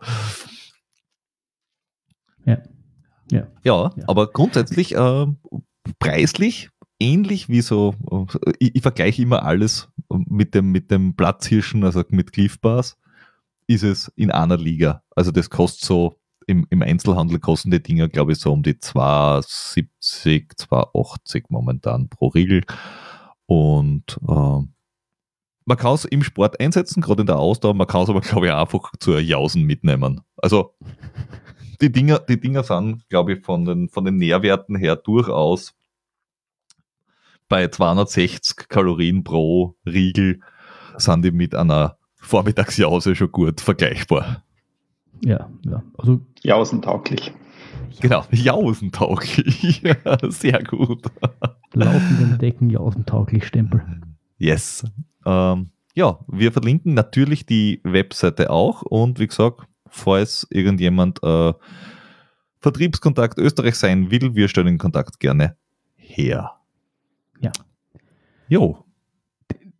Ja. 2.44 2.62
Ja, 3.32 3.48
ja, 3.64 3.90
ja. 3.96 4.04
aber 4.07 4.28
grundsätzlich 4.28 4.94
äh, 4.94 5.26
preislich 5.98 6.70
ähnlich 7.00 7.48
wie 7.48 7.61
so, 7.61 7.94
äh, 8.11 8.52
ich, 8.59 8.76
ich, 8.76 8.82
vergleiche 8.82 9.22
immer 9.22 9.42
alles 9.42 9.88
mit 10.09 10.54
dem, 10.54 10.70
mit 10.70 10.90
dem 10.90 11.14
Platzhirschen, 11.16 11.84
also 11.84 12.02
mit 12.09 12.32
Cliff 12.32 12.61
Bars, 12.61 12.96
ist 13.66 13.82
es 13.82 14.08
in 14.16 14.30
einer 14.30 14.56
Liga. 14.56 15.02
Also 15.14 15.30
das 15.30 15.50
kostet 15.50 15.84
so, 15.84 16.20
im, 16.46 16.66
im 16.70 16.82
Einzelhandel 16.82 17.40
kosten 17.40 17.70
die 17.70 17.82
Dinger, 17.82 18.08
glaube 18.08 18.32
ich, 18.32 18.38
so 18.38 18.52
um 18.52 18.62
die 18.62 18.74
2,70, 18.74 20.56
2,80 20.56 21.44
momentan 21.48 22.08
pro 22.08 22.28
Riegel. 22.28 22.62
Und 23.46 24.18
äh, 24.28 24.60
man 25.68 25.76
kann 25.76 25.94
es 25.94 26.04
im 26.04 26.22
Sport 26.22 26.60
einsetzen, 26.60 27.00
gerade 27.00 27.22
in 27.22 27.26
der 27.26 27.38
Ausdauer, 27.38 27.74
man 27.74 27.88
kann 27.88 28.02
es 28.02 28.08
aber, 28.08 28.20
glaube 28.20 28.46
ich, 28.46 28.52
einfach 28.52 28.92
zur 29.00 29.18
Jausen 29.20 29.64
mitnehmen. 29.64 30.20
Also 30.36 30.76
die 31.80 31.90
Dinger, 31.90 32.20
die 32.20 32.40
Dinger 32.40 32.62
sind, 32.62 33.08
glaube 33.08 33.34
ich, 33.34 33.44
von 33.44 33.64
den, 33.64 33.88
von 33.88 34.04
den 34.04 34.16
Nährwerten 34.16 34.76
her 34.76 34.96
durchaus 34.96 35.74
bei 37.48 37.68
260 37.68 38.68
Kalorien 38.68 39.22
pro 39.22 39.76
Riegel 39.84 40.40
sind 40.96 41.24
die 41.24 41.30
mit 41.30 41.54
einer 41.54 41.98
Vormittagsjause 42.27 43.14
schon 43.14 43.31
gut 43.31 43.61
vergleichbar. 43.61 44.43
Ja, 45.24 45.49
ja. 45.64 45.83
Also 45.97 46.20
Jausentauglich. 46.43 47.33
Genau, 48.01 48.24
jausentauglich. 48.31 49.83
sehr 50.29 50.62
gut. 50.64 51.07
Laufenden 51.72 52.39
Decken 52.39 52.68
jausentauglich 52.68 53.47
Stempel. 53.47 53.83
Yes. 54.39 54.85
Ähm, 55.24 55.70
ja, 55.95 56.18
wir 56.27 56.53
verlinken 56.53 56.95
natürlich 56.95 57.47
die 57.47 57.81
Webseite 57.85 58.51
auch 58.51 58.83
und 58.83 59.18
wie 59.18 59.27
gesagt, 59.27 59.62
falls 59.89 60.47
irgendjemand 60.51 61.22
äh, 61.22 61.55
Vertriebskontakt 62.61 63.39
Österreich 63.39 63.77
sein 63.77 64.11
will, 64.11 64.35
wir 64.35 64.49
stellen 64.49 64.66
den 64.66 64.79
Kontakt 64.79 65.20
gerne 65.20 65.57
her. 65.95 66.53
Ja. 67.41 67.53
Jo. 68.49 68.86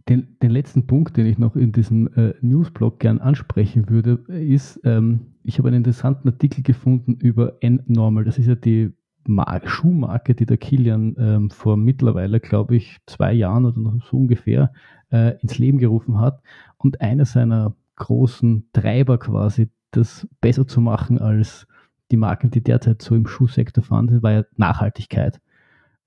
Den, 0.09 0.37
den 0.41 0.51
letzten 0.51 0.87
Punkt, 0.87 1.17
den 1.17 1.27
ich 1.27 1.37
noch 1.37 1.57
in 1.57 1.73
diesem 1.73 2.07
äh, 2.15 2.35
Newsblog 2.41 3.01
gern 3.01 3.19
ansprechen 3.19 3.89
würde, 3.89 4.23
ist, 4.29 4.81
ähm, 4.85 5.35
ich 5.43 5.59
habe 5.59 5.69
einen 5.69 5.79
interessanten 5.79 6.29
Artikel 6.29 6.63
gefunden 6.63 7.15
über 7.15 7.55
N-Normal. 7.61 8.25
Das 8.25 8.39
ist 8.39 8.47
ja 8.47 8.55
die 8.55 8.93
Mar 9.27 9.61
Schuhmarke, 9.65 10.35
die 10.35 10.47
der 10.47 10.57
Kilian 10.57 11.17
ähm, 11.19 11.51
vor 11.51 11.77
mittlerweile, 11.77 12.39
glaube 12.39 12.77
ich, 12.77 12.99
zwei 13.07 13.33
Jahren 13.33 13.65
oder 13.65 13.81
noch 13.81 14.05
so 14.05 14.17
ungefähr 14.17 14.73
äh, 15.11 15.39
ins 15.41 15.59
Leben 15.59 15.79
gerufen 15.79 16.21
hat. 16.21 16.41
Und 16.77 17.01
einer 17.01 17.25
seiner 17.25 17.75
großen 17.97 18.69
Treiber 18.73 19.19
quasi, 19.19 19.71
das 19.91 20.29
besser 20.41 20.67
zu 20.67 20.81
machen 20.81 21.19
als 21.19 21.67
die 22.11 22.17
Marken, 22.17 22.51
die 22.51 22.63
derzeit 22.63 23.03
so 23.03 23.15
im 23.15 23.27
Schuhsektor 23.27 23.83
sind, 23.83 24.23
war 24.23 24.33
ja 24.33 24.45
Nachhaltigkeit. 24.57 25.41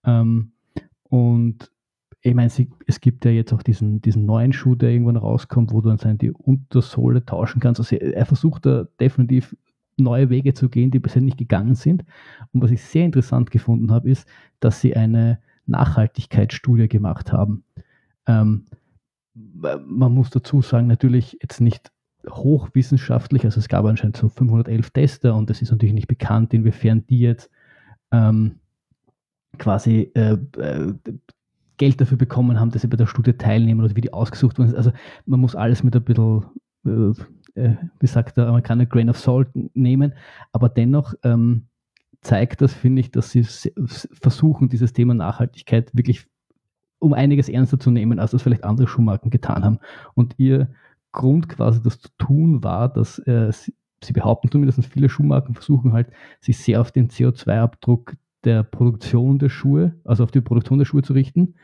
Ähm, 0.05 0.51
und 1.03 1.71
ich 2.21 2.33
meine, 2.33 2.51
es 2.87 2.99
gibt 2.99 3.23
ja 3.23 3.31
jetzt 3.31 3.53
auch 3.53 3.63
diesen, 3.63 4.01
diesen 4.01 4.25
neuen 4.25 4.51
Schuh, 4.51 4.75
der 4.75 4.89
irgendwann 4.89 5.15
rauskommt, 5.15 5.71
wo 5.71 5.79
du 5.81 5.95
dann 5.95 6.17
die 6.17 6.31
Untersohle 6.31 7.25
tauschen 7.25 7.61
kannst. 7.61 7.79
Also 7.79 7.95
er 7.95 8.25
versucht 8.25 8.65
da 8.65 8.87
definitiv 8.99 9.55
neue 9.97 10.29
Wege 10.29 10.53
zu 10.53 10.69
gehen, 10.69 10.91
die 10.91 10.99
bisher 10.99 11.21
nicht 11.21 11.37
gegangen 11.37 11.75
sind. 11.75 12.03
Und 12.51 12.61
was 12.61 12.71
ich 12.71 12.83
sehr 12.83 13.05
interessant 13.05 13.51
gefunden 13.51 13.91
habe, 13.91 14.09
ist, 14.09 14.27
dass 14.59 14.81
sie 14.81 14.95
eine 14.95 15.39
Nachhaltigkeitsstudie 15.65 16.89
gemacht 16.89 17.31
haben. 17.31 17.63
Ähm, 18.25 18.65
man 19.33 20.13
muss 20.13 20.29
dazu 20.29 20.61
sagen, 20.61 20.87
natürlich 20.87 21.37
jetzt 21.41 21.61
nicht 21.61 21.91
hochwissenschaftlich, 22.27 23.45
also 23.45 23.59
es 23.59 23.69
gab 23.69 23.85
anscheinend 23.85 24.17
so 24.17 24.27
511 24.27 24.89
Tester 24.89 25.35
und 25.35 25.49
es 25.49 25.61
ist 25.61 25.71
natürlich 25.71 25.93
nicht 25.93 26.07
bekannt, 26.07 26.53
inwiefern 26.53 27.05
die 27.07 27.19
jetzt 27.21 27.49
ähm, 28.11 28.59
quasi 29.57 30.11
äh, 30.15 30.37
äh, 30.57 30.93
Geld 31.79 31.99
dafür 31.99 32.17
bekommen 32.17 32.59
haben, 32.59 32.69
dass 32.69 32.83
sie 32.83 32.87
bei 32.87 32.97
der 32.97 33.07
Studie 33.07 33.33
teilnehmen 33.33 33.83
oder 33.83 33.95
wie 33.95 34.01
die 34.01 34.13
ausgesucht 34.13 34.59
wurden. 34.59 34.75
Also 34.75 34.91
man 35.25 35.39
muss 35.39 35.55
alles 35.55 35.81
mit 35.83 35.95
ein 35.95 36.03
bisschen, 36.03 36.45
äh, 36.85 37.59
äh, 37.59 37.75
wie 37.99 38.07
sagt 38.07 38.37
der 38.37 38.47
Amerikaner, 38.47 38.85
Grain 38.85 39.09
of 39.09 39.17
Salt 39.17 39.47
nehmen, 39.73 40.13
aber 40.51 40.69
dennoch 40.69 41.15
ähm, 41.23 41.67
zeigt 42.21 42.61
das, 42.61 42.73
finde 42.73 42.99
ich, 42.99 43.11
dass 43.11 43.31
sie 43.31 43.43
versuchen, 43.43 44.69
dieses 44.69 44.93
Thema 44.93 45.13
Nachhaltigkeit 45.13 45.89
wirklich 45.95 46.27
um 46.99 47.13
einiges 47.13 47.47
ernster 47.47 47.79
zu 47.79 47.91
nehmen, 47.91 48.19
als 48.19 48.31
das 48.31 48.43
vielleicht 48.43 48.65
andere 48.65 48.87
Schuhmarken 48.87 49.31
getan 49.31 49.63
haben. 49.63 49.79
Und 50.15 50.35
ihr 50.37 50.69
Grund 51.13 51.47
quasi 51.47 51.81
das 51.81 51.99
zu 52.01 52.09
tun 52.17 52.61
war, 52.61 52.91
dass 52.91 53.19
äh, 53.19 53.51
sie, 54.03 54.13
behaupten 54.13 54.51
zumindest 54.51 54.85
viele 54.85 55.07
Schuhmarken 55.07 55.55
versuchen 55.55 55.93
halt, 55.93 56.07
sich 56.41 56.57
sehr 56.57 56.81
auf 56.81 56.91
den 56.91 57.09
CO2-Abdruck 57.09 58.15
der 58.43 58.63
Produktion 58.63 59.39
der 59.39 59.49
Schuhe, 59.49 59.95
also 60.05 60.23
auf 60.23 60.31
die 60.31 60.41
Produktion 60.41 60.79
der 60.79 60.85
Schuhe 60.85 61.01
zu 61.01 61.13
richten. 61.13 61.55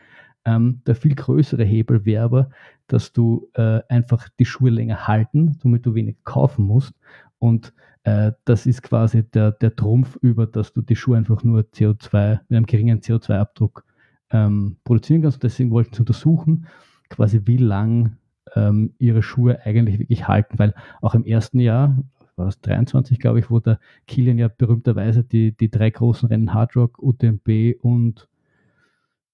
Ähm, 0.44 0.80
der 0.86 0.94
viel 0.94 1.14
größere 1.14 1.64
Hebel 1.64 2.04
wäre 2.04 2.24
aber, 2.24 2.50
dass 2.86 3.12
du 3.12 3.48
äh, 3.54 3.80
einfach 3.88 4.28
die 4.38 4.44
Schuhe 4.44 4.70
länger 4.70 5.08
halten, 5.08 5.58
somit 5.60 5.84
du 5.84 5.94
wenig 5.94 6.16
kaufen 6.24 6.64
musst. 6.66 6.94
Und 7.38 7.72
äh, 8.04 8.32
das 8.44 8.66
ist 8.66 8.82
quasi 8.82 9.24
der, 9.24 9.50
der 9.52 9.74
Trumpf 9.74 10.16
über, 10.22 10.46
dass 10.46 10.72
du 10.72 10.82
die 10.82 10.94
Schuhe 10.94 11.16
einfach 11.16 11.42
nur 11.42 11.62
CO2, 11.62 12.40
mit 12.48 12.56
einem 12.56 12.66
geringen 12.66 13.00
CO2-Abdruck 13.00 13.84
ähm, 14.30 14.76
produzieren 14.84 15.22
kannst. 15.22 15.38
Und 15.38 15.42
deswegen 15.42 15.70
wollten 15.72 15.94
sie 15.94 16.00
untersuchen, 16.00 16.66
quasi 17.08 17.42
wie 17.44 17.56
lang 17.56 18.16
ähm, 18.54 18.94
ihre 18.98 19.22
Schuhe 19.22 19.60
eigentlich 19.64 19.98
wirklich 19.98 20.28
halten, 20.28 20.58
weil 20.58 20.74
auch 21.00 21.14
im 21.14 21.24
ersten 21.24 21.58
Jahr, 21.58 21.96
war 22.36 22.46
das 22.46 22.60
23, 22.60 23.18
glaube 23.18 23.38
ich, 23.38 23.50
wo 23.50 23.60
der 23.60 23.78
Kilian 24.06 24.38
ja 24.38 24.48
berühmterweise 24.48 25.24
die, 25.24 25.52
die 25.56 25.70
drei 25.70 25.90
großen 25.90 26.28
Rennen 26.28 26.52
Hard 26.52 26.76
Rock, 26.76 26.98
UTMB 26.98 27.76
und 27.80 28.28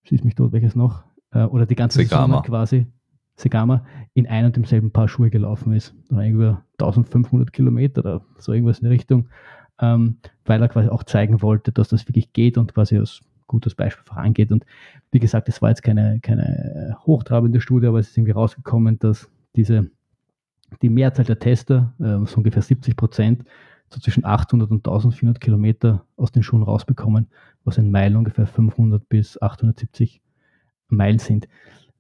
schieß 0.05 0.25
mich 0.25 0.35
tot, 0.35 0.53
welches 0.53 0.75
noch? 0.75 1.05
Äh, 1.33 1.45
oder 1.45 1.67
die 1.67 1.75
ganze 1.75 1.99
Segama. 1.99 2.27
Saison 2.27 2.43
quasi, 2.43 2.87
Segama, 3.37 3.85
in 4.15 4.27
einem 4.27 4.47
und 4.47 4.57
demselben 4.57 4.93
Paar 4.93 5.09
Schuhe 5.09 5.31
gelaufen 5.31 5.73
ist. 5.73 5.95
Da 6.09 6.23
irgendwie 6.23 6.57
1500 6.79 7.53
Kilometer 7.53 8.01
oder 8.01 8.25
so 8.39 8.53
irgendwas 8.53 8.79
in 8.79 8.85
der 8.85 8.93
Richtung, 8.93 9.29
ähm, 9.81 10.19
weil 10.45 10.61
er 10.61 10.69
quasi 10.69 10.89
auch 10.89 11.03
zeigen 11.03 11.43
wollte, 11.43 11.73
dass 11.73 11.89
das 11.89 12.09
wirklich 12.09 12.33
geht 12.33 12.57
und 12.59 12.75
quasi 12.75 12.99
als 12.99 13.21
gutes 13.47 13.75
Beispiel 13.75 14.05
vorangeht. 14.05 14.53
Und 14.53 14.65
wie 15.11 15.19
gesagt, 15.19 15.49
es 15.49 15.61
war 15.61 15.71
jetzt 15.71 15.83
keine, 15.83 16.21
keine 16.21 16.97
hochtrabende 17.05 17.61
Studie, 17.61 17.87
aber 17.87 17.99
es 17.99 18.11
ist 18.11 18.17
irgendwie 18.17 18.33
rausgekommen, 18.33 18.99
dass 18.99 19.31
diese 19.57 19.91
die 20.81 20.91
Mehrzahl 20.91 21.25
der 21.25 21.39
Tester, 21.39 21.95
äh, 21.99 22.25
so 22.27 22.39
ungefähr 22.39 22.63
70 22.63 22.97
Prozent, 22.97 23.45
so 23.91 24.01
zwischen 24.01 24.25
800 24.25 24.71
und 24.71 24.79
1400 24.79 25.41
Kilometer 25.41 26.05
aus 26.17 26.33
den 26.33 26.43
Schuhen 26.43 26.63
rausbekommen, 26.63 27.29
was 27.65 27.79
in 27.79 27.91
Meilen 27.91 28.17
ungefähr 28.17 28.47
500 28.47 29.09
bis 29.09 29.41
870 29.41 30.23
Meilen 30.89 31.19
sind. 31.19 31.49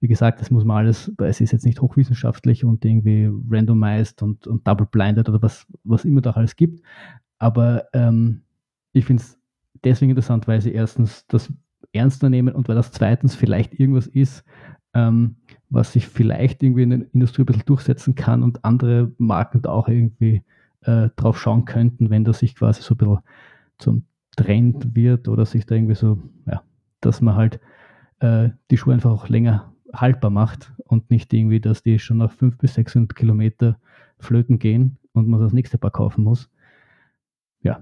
Wie 0.01 0.09
gesagt, 0.09 0.41
das 0.41 0.51
muss 0.51 0.65
man 0.65 0.79
alles, 0.79 1.13
es 1.19 1.41
ist 1.41 1.53
jetzt 1.53 1.65
nicht 1.65 1.81
hochwissenschaftlich 1.81 2.65
und 2.65 2.85
irgendwie 2.85 3.31
randomized 3.51 4.23
und, 4.23 4.47
und 4.47 4.67
double 4.67 4.87
blinded 4.87 5.29
oder 5.29 5.43
was, 5.43 5.67
was 5.85 6.05
immer 6.05 6.21
da 6.21 6.33
alles 6.33 6.57
gibt. 6.57 6.83
Aber 7.39 7.85
ähm, 7.93 8.43
ich 8.93 9.05
finde 9.05 9.23
es 9.23 9.39
deswegen 9.85 10.11
interessant, 10.11 10.49
weil 10.49 10.61
sie 10.61 10.73
erstens 10.73 11.27
das 11.29 11.53
ernster 11.93 12.31
nehmen 12.31 12.55
und 12.55 12.69
weil 12.69 12.75
das 12.75 12.91
zweitens 12.91 13.35
vielleicht 13.35 13.79
irgendwas 13.79 14.07
ist, 14.07 14.45
ähm, 14.95 15.37
was 15.73 15.93
sich 15.93 16.07
vielleicht 16.07 16.63
irgendwie 16.63 16.83
in 16.83 16.91
der 16.91 17.15
Industrie 17.15 17.43
ein 17.43 17.47
bisschen 17.47 17.65
durchsetzen 17.65 18.15
kann 18.15 18.43
und 18.43 18.65
andere 18.65 19.11
Marken 19.17 19.63
da 19.63 19.71
auch 19.71 19.89
irgendwie 19.89 20.43
äh, 20.83 21.09
drauf 21.17 21.41
schauen 21.41 21.65
könnten, 21.65 22.11
wenn 22.11 22.25
das 22.25 22.41
sich 22.41 22.55
quasi 22.55 22.83
so 22.83 22.95
ein 22.95 22.99
bisschen 22.99 23.19
zum 23.79 24.05
Trend 24.37 24.95
wird 24.95 25.29
oder 25.29 25.47
sich 25.47 25.65
da 25.65 25.75
irgendwie 25.75 25.95
so, 25.95 26.19
ja, 26.47 26.63
dass 27.01 27.23
man 27.23 27.37
halt 27.37 27.61
äh, 28.21 28.51
die 28.71 28.77
Schuhe 28.77 28.93
einfach 28.93 29.11
auch 29.11 29.29
länger 29.29 29.73
haltbar 29.95 30.31
macht 30.31 30.73
und 30.85 31.11
nicht 31.11 31.33
irgendwie, 31.33 31.61
dass 31.61 31.83
die 31.83 31.99
schon 31.99 32.19
nach 32.19 32.31
500 32.31 32.61
bis 32.61 32.75
600 32.75 33.17
Kilometer 33.17 33.79
flöten 34.19 34.59
gehen 34.59 34.99
und 35.13 35.27
man 35.29 35.41
das 35.41 35.53
nächste 35.55 35.79
Paar 35.79 35.91
kaufen 35.91 36.25
muss. 36.25 36.51
Ja, 37.63 37.81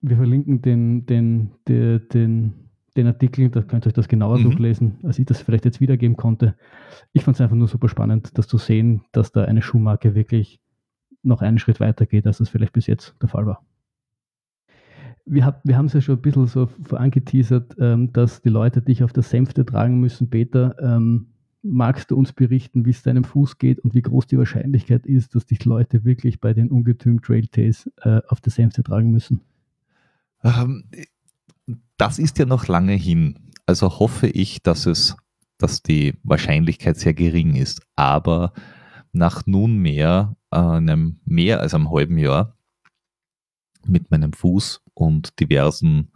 wir 0.00 0.16
verlinken 0.16 0.62
den, 0.62 1.06
den, 1.06 1.50
den, 1.68 2.08
den 2.08 2.63
den 2.96 3.06
Artikel, 3.06 3.50
da 3.50 3.62
könnt 3.62 3.84
ihr 3.84 3.88
euch 3.88 3.94
das 3.94 4.08
genauer 4.08 4.38
mhm. 4.38 4.44
durchlesen, 4.44 4.98
als 5.02 5.18
ich 5.18 5.26
das 5.26 5.40
vielleicht 5.40 5.64
jetzt 5.64 5.80
wiedergeben 5.80 6.16
konnte. 6.16 6.54
Ich 7.12 7.24
fand 7.24 7.36
es 7.36 7.40
einfach 7.40 7.56
nur 7.56 7.68
super 7.68 7.88
spannend, 7.88 8.36
das 8.38 8.46
zu 8.46 8.58
sehen, 8.58 9.02
dass 9.12 9.32
da 9.32 9.44
eine 9.44 9.62
Schuhmarke 9.62 10.14
wirklich 10.14 10.60
noch 11.22 11.42
einen 11.42 11.58
Schritt 11.58 11.80
weiter 11.80 12.06
geht, 12.06 12.26
als 12.26 12.38
das 12.38 12.48
vielleicht 12.48 12.72
bis 12.72 12.86
jetzt 12.86 13.16
der 13.20 13.28
Fall 13.28 13.46
war. 13.46 13.64
wir, 15.26 15.44
hab, 15.44 15.60
wir 15.64 15.76
haben 15.76 15.86
es 15.86 15.94
ja 15.94 16.00
schon 16.00 16.16
ein 16.16 16.22
bisschen 16.22 16.46
so 16.46 16.66
vorangeteasert, 16.66 17.76
ähm, 17.78 18.12
dass 18.12 18.42
die 18.42 18.50
Leute 18.50 18.82
dich 18.82 19.02
auf 19.02 19.12
der 19.12 19.22
Sänfte 19.22 19.64
tragen 19.64 20.00
müssen. 20.00 20.28
Peter, 20.28 20.76
ähm, 20.80 21.28
magst 21.62 22.10
du 22.10 22.16
uns 22.16 22.32
berichten, 22.32 22.84
wie 22.84 22.90
es 22.90 23.02
deinem 23.02 23.24
Fuß 23.24 23.58
geht 23.58 23.80
und 23.80 23.94
wie 23.94 24.02
groß 24.02 24.26
die 24.26 24.38
Wahrscheinlichkeit 24.38 25.06
ist, 25.06 25.34
dass 25.34 25.46
dich 25.46 25.64
Leute 25.64 26.04
wirklich 26.04 26.40
bei 26.40 26.52
den 26.52 26.70
Ungetüm 26.70 27.22
Trail 27.22 27.46
Days 27.46 27.90
äh, 28.02 28.20
auf 28.28 28.40
der 28.42 28.52
Sänfte 28.52 28.82
tragen 28.82 29.10
müssen? 29.10 29.40
Ähm, 30.42 30.84
das 31.96 32.18
ist 32.18 32.38
ja 32.38 32.46
noch 32.46 32.66
lange 32.66 32.94
hin. 32.94 33.50
Also 33.66 33.98
hoffe 33.98 34.26
ich, 34.26 34.62
dass 34.62 34.86
es, 34.86 35.16
dass 35.58 35.82
die 35.82 36.18
Wahrscheinlichkeit 36.22 36.98
sehr 36.98 37.14
gering 37.14 37.54
ist. 37.54 37.82
Aber 37.96 38.52
nach 39.12 39.46
nunmehr 39.46 40.36
einem 40.50 41.20
mehr 41.24 41.60
als 41.60 41.74
einem 41.74 41.90
halben 41.90 42.18
Jahr 42.18 42.56
mit 43.86 44.10
meinem 44.10 44.32
Fuß 44.32 44.82
und 44.94 45.38
diversen 45.40 46.12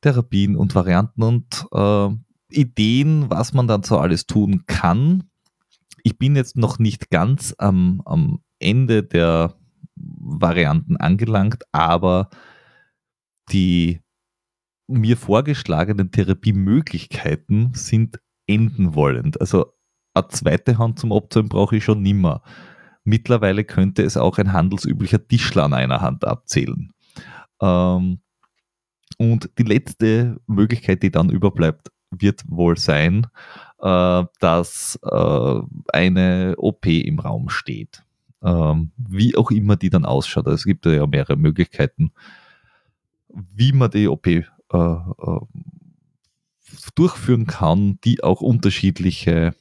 Therapien 0.00 0.56
und 0.56 0.74
Varianten 0.74 1.22
und 1.22 1.66
äh, 1.72 2.08
Ideen, 2.50 3.30
was 3.30 3.52
man 3.52 3.66
dann 3.66 3.82
so 3.82 3.98
alles 3.98 4.26
tun 4.26 4.64
kann. 4.66 5.24
Ich 6.02 6.18
bin 6.18 6.36
jetzt 6.36 6.56
noch 6.56 6.78
nicht 6.78 7.10
ganz 7.10 7.54
am, 7.58 8.00
am 8.04 8.40
Ende 8.58 9.02
der 9.02 9.54
Varianten 9.96 10.96
angelangt, 10.96 11.64
aber 11.72 12.30
die 13.50 14.00
mir 14.88 15.16
vorgeschlagenen 15.16 16.10
Therapiemöglichkeiten 16.10 17.74
sind 17.74 18.20
enden 18.46 18.94
wollend. 18.94 19.40
Also 19.40 19.72
eine 20.14 20.28
zweite 20.28 20.78
Hand 20.78 20.98
zum 20.98 21.12
Abzählen 21.12 21.48
brauche 21.48 21.76
ich 21.76 21.84
schon 21.84 22.02
nimmer. 22.02 22.42
Mittlerweile 23.04 23.64
könnte 23.64 24.02
es 24.02 24.16
auch 24.16 24.38
ein 24.38 24.52
handelsüblicher 24.52 25.26
Tischler 25.26 25.64
an 25.64 25.74
einer 25.74 26.00
Hand 26.00 26.26
abzählen. 26.26 26.92
Ähm, 27.60 28.20
und 29.18 29.50
die 29.58 29.62
letzte 29.62 30.40
Möglichkeit, 30.46 31.02
die 31.02 31.10
dann 31.10 31.30
überbleibt, 31.30 31.90
wird 32.10 32.44
wohl 32.48 32.78
sein, 32.78 33.26
äh, 33.80 34.24
dass 34.40 34.98
äh, 35.02 35.60
eine 35.92 36.54
OP 36.56 36.86
im 36.86 37.18
Raum 37.18 37.48
steht. 37.48 38.04
Ähm, 38.42 38.92
wie 38.96 39.36
auch 39.36 39.50
immer 39.50 39.76
die 39.76 39.90
dann 39.90 40.04
ausschaut. 40.04 40.46
Also 40.46 40.54
es 40.54 40.64
gibt 40.64 40.86
ja 40.86 41.06
mehrere 41.06 41.36
Möglichkeiten, 41.36 42.12
wie 43.28 43.72
man 43.72 43.90
die 43.90 44.08
OP 44.08 44.26
äh, 44.72 44.78
äh, 44.78 45.40
durchführen 46.94 47.46
kann, 47.46 47.98
die 48.04 48.22
auch 48.22 48.40
unterschiedliche 48.40 49.54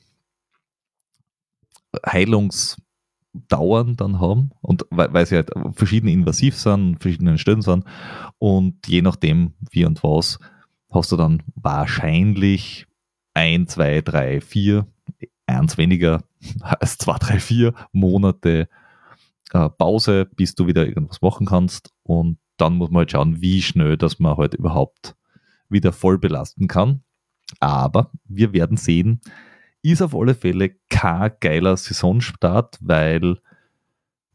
Heilungsdauern 2.05 3.95
dann 3.95 4.19
haben 4.19 4.51
und 4.61 4.85
weil, 4.89 5.13
weil 5.13 5.25
sie 5.25 5.35
halt 5.35 5.51
verschiedene 5.73 6.11
invasiv 6.11 6.57
sind, 6.57 7.01
verschiedene 7.01 7.37
Stellen 7.37 7.61
sind 7.61 7.85
und 8.37 8.87
je 8.87 9.01
nachdem 9.01 9.53
wie 9.71 9.85
und 9.85 10.03
was 10.03 10.39
hast 10.89 11.11
du 11.11 11.17
dann 11.17 11.43
wahrscheinlich 11.55 12.87
ein, 13.33 13.67
zwei, 13.67 14.01
drei, 14.01 14.41
vier, 14.41 14.87
eins 15.45 15.77
weniger 15.77 16.23
als 16.61 16.97
zwei, 16.97 17.17
drei, 17.19 17.39
vier 17.39 17.73
Monate 17.91 18.67
äh, 19.53 19.69
Pause, 19.69 20.25
bis 20.25 20.55
du 20.55 20.67
wieder 20.67 20.85
irgendwas 20.87 21.21
machen 21.21 21.45
kannst. 21.45 21.93
Und 22.03 22.37
dann 22.57 22.75
muss 22.75 22.89
man 22.89 22.99
halt 22.99 23.11
schauen, 23.11 23.41
wie 23.41 23.61
schnell, 23.61 23.97
dass 23.97 24.19
man 24.19 24.37
halt 24.37 24.53
überhaupt 24.53 25.15
wieder 25.69 25.91
voll 25.91 26.17
belasten 26.17 26.67
kann. 26.67 27.03
Aber 27.59 28.11
wir 28.25 28.53
werden 28.53 28.77
sehen, 28.77 29.21
ist 29.81 30.01
auf 30.01 30.15
alle 30.15 30.35
Fälle 30.35 30.75
kein 30.89 31.31
geiler 31.39 31.77
Saisonstart, 31.77 32.77
weil 32.81 33.37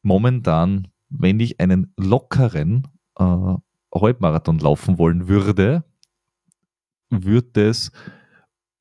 momentan, 0.03 0.89
wenn 1.11 1.41
ich 1.41 1.61
einen 1.61 1.93
lockeren 1.97 2.89
äh, 3.18 3.55
Halbmarathon 3.95 4.59
laufen 4.59 4.99
wollen 4.99 5.29
würde, 5.29 5.85
wird 7.11 7.57
es 7.57 7.93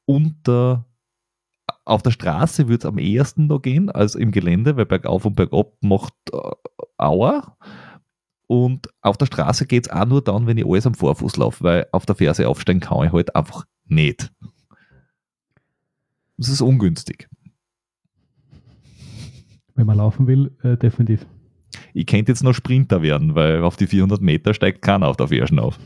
unter 0.06 0.86
auf 1.84 2.04
der 2.04 2.12
Straße 2.12 2.68
wird 2.68 2.84
es 2.84 2.88
am 2.88 2.98
ehesten 2.98 3.48
noch 3.48 3.62
gehen 3.62 3.90
als 3.90 4.16
im 4.16 4.32
Gelände, 4.32 4.78
weil 4.78 4.86
bergauf 4.86 5.26
und 5.26 5.36
bergab 5.36 5.74
macht 5.82 6.14
äh, 6.32 6.38
Aua. 6.98 7.58
Und 8.52 8.90
auf 9.00 9.16
der 9.16 9.28
Straße 9.28 9.66
geht 9.66 9.88
es 9.88 9.94
auch 9.94 10.06
nur 10.06 10.22
dann, 10.22 10.46
wenn 10.46 10.58
ich 10.58 10.66
alles 10.66 10.86
am 10.86 10.94
Vorfuß 10.94 11.38
laufe, 11.38 11.64
weil 11.64 11.88
auf 11.94 12.06
der 12.06 12.16
Ferse 12.16 12.50
aufsteigen 12.50 12.82
kann 12.82 13.06
ich 13.06 13.14
halt 13.14 13.34
einfach 13.34 13.66
nicht. 13.86 14.30
Das 16.36 16.50
ist 16.50 16.60
ungünstig. 16.60 17.30
Wenn 19.74 19.88
man 19.88 19.96
laufen 19.96 20.28
will, 20.28 20.52
äh, 20.64 20.76
definitiv. 20.76 21.26
Ich 21.94 22.06
könnte 22.06 22.34
jetzt 22.34 22.44
noch 22.44 22.52
Sprinter 22.52 23.02
werden, 23.02 23.36
weil 23.36 23.64
auf 23.64 23.78
die 23.78 23.88
400 23.88 24.20
Meter 24.20 24.54
steigt 24.54 24.82
keiner 24.82 25.08
auf 25.08 25.16
der 25.16 25.30
Fersen 25.30 25.58
auf. 25.58 25.80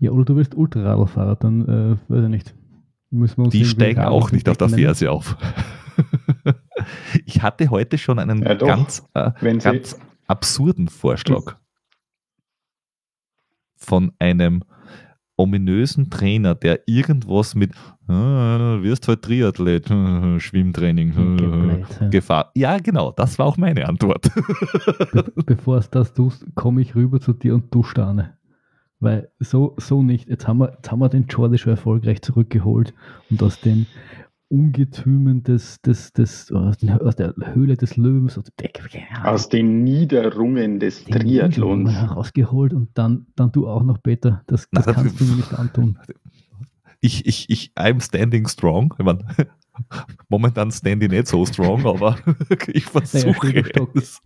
Ja, 0.00 0.12
oder 0.12 0.24
du 0.24 0.36
willst 0.36 0.54
Ultraradlfahrer, 0.54 1.36
dann 1.36 1.68
äh, 1.68 1.96
weiß 2.08 2.24
ich 2.24 2.30
nicht. 2.30 2.54
Müssen 3.10 3.36
wir 3.36 3.44
uns 3.44 3.52
die 3.52 3.66
steigen 3.66 4.00
auch 4.00 4.32
nicht 4.32 4.48
auf 4.48 4.56
der 4.56 4.70
Ferse 4.70 5.10
auf. 5.10 5.36
ich 7.26 7.42
hatte 7.42 7.68
heute 7.68 7.98
schon 7.98 8.18
einen 8.18 8.42
ja, 8.42 8.54
ganz, 8.54 9.06
äh, 9.12 9.30
ganz 9.42 9.98
absurden 10.26 10.88
Vorschlag 10.88 11.56
von 13.76 14.12
einem 14.18 14.64
ominösen 15.36 16.10
Trainer, 16.10 16.54
der 16.54 16.80
irgendwas 16.86 17.54
mit 17.54 17.72
ah, 18.06 18.78
wirst 18.80 19.08
halt 19.08 19.22
Triathlet, 19.22 19.88
Schwimmtraining, 20.38 21.82
Gefahr. 22.10 22.50
Ja, 22.54 22.78
genau, 22.78 23.12
das 23.12 23.38
war 23.38 23.46
auch 23.46 23.56
meine 23.56 23.88
Antwort. 23.88 24.30
Be 25.12 25.32
bevor 25.46 25.78
es 25.78 25.90
das 25.90 26.12
tust, 26.14 26.44
komme 26.54 26.80
ich 26.82 26.94
rüber 26.94 27.20
zu 27.20 27.32
dir 27.32 27.54
und 27.54 27.74
du 27.74 27.82
stane. 27.82 28.36
Weil 29.00 29.30
so, 29.38 29.74
so 29.76 30.02
nicht. 30.02 30.28
Jetzt 30.28 30.46
haben, 30.48 30.58
wir, 30.58 30.72
jetzt 30.76 30.90
haben 30.90 31.00
wir 31.00 31.08
den 31.08 31.26
Jordi 31.26 31.58
schon 31.58 31.72
erfolgreich 31.72 32.22
zurückgeholt 32.22 32.94
und 33.28 33.42
aus 33.42 33.60
den 33.60 33.86
Ungetümen 34.54 35.42
des, 35.42 35.80
des, 35.82 36.12
des, 36.12 36.52
aus 36.52 36.76
der 36.78 37.34
Höhle 37.54 37.76
des 37.76 37.96
Löwens, 37.96 38.38
aus 39.24 39.48
den 39.48 39.82
Niederrungen 39.82 40.78
des 40.78 41.04
den 41.04 41.14
Triathlons 41.18 41.90
herausgeholt 41.90 42.72
und 42.72 42.90
dann, 42.94 43.26
dann 43.34 43.50
du 43.50 43.66
auch 43.66 43.82
noch, 43.82 44.00
Peter. 44.00 44.42
Das, 44.46 44.68
das 44.70 44.86
Nein, 44.86 44.94
kannst 44.94 45.18
du 45.18 45.24
mir 45.24 45.36
nicht 45.36 45.52
antun. 45.54 45.98
Ich, 47.00 47.26
ich, 47.26 47.50
ich, 47.50 47.72
I'm 47.76 48.00
standing 48.00 48.46
strong. 48.46 48.94
Ich 48.96 49.04
meine, 49.04 49.26
momentan 50.28 50.70
stande 50.70 51.06
ich 51.06 51.10
nicht 51.10 51.26
so 51.26 51.44
strong, 51.46 51.84
aber 51.84 52.16
ich 52.68 52.84
versuche 52.84 53.48
naja, 53.48 53.88
es. 53.94 54.22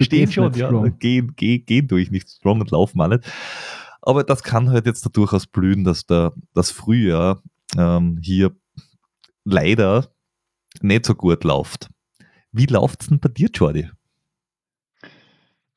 Stehen 0.00 0.30
schon, 0.30 0.54
ja. 0.54 0.70
Gehen, 1.00 1.34
gehen, 1.34 1.64
gehen 1.66 1.88
durch 1.88 2.12
nicht 2.12 2.30
strong 2.30 2.60
und 2.60 2.70
laufen 2.70 2.98
mal 2.98 3.08
nicht. 3.08 3.24
Aber 4.00 4.22
das 4.22 4.44
kann 4.44 4.70
halt 4.70 4.86
jetzt 4.86 5.04
da 5.04 5.10
durchaus 5.10 5.48
blühen, 5.48 5.82
dass 5.82 6.06
der, 6.06 6.34
das 6.54 6.70
Frühjahr 6.70 7.42
ähm, 7.76 8.20
hier 8.22 8.54
leider 9.44 10.08
nicht 10.80 11.06
so 11.06 11.14
gut 11.14 11.44
läuft. 11.44 11.88
Wie 12.52 12.66
läuft 12.66 13.02
es 13.02 13.08
denn 13.08 13.20
bei 13.20 13.28
dir, 13.28 13.48
Jordi? 13.52 13.90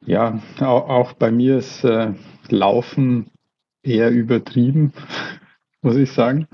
Ja, 0.05 0.39
auch, 0.59 1.13
bei 1.13 1.31
mir 1.31 1.57
ist 1.57 1.83
äh, 1.83 2.13
Laufen 2.49 3.31
eher 3.81 4.11
übertrieben, 4.11 4.93
muss 5.81 5.95
ich 5.95 6.11
sagen. 6.11 6.47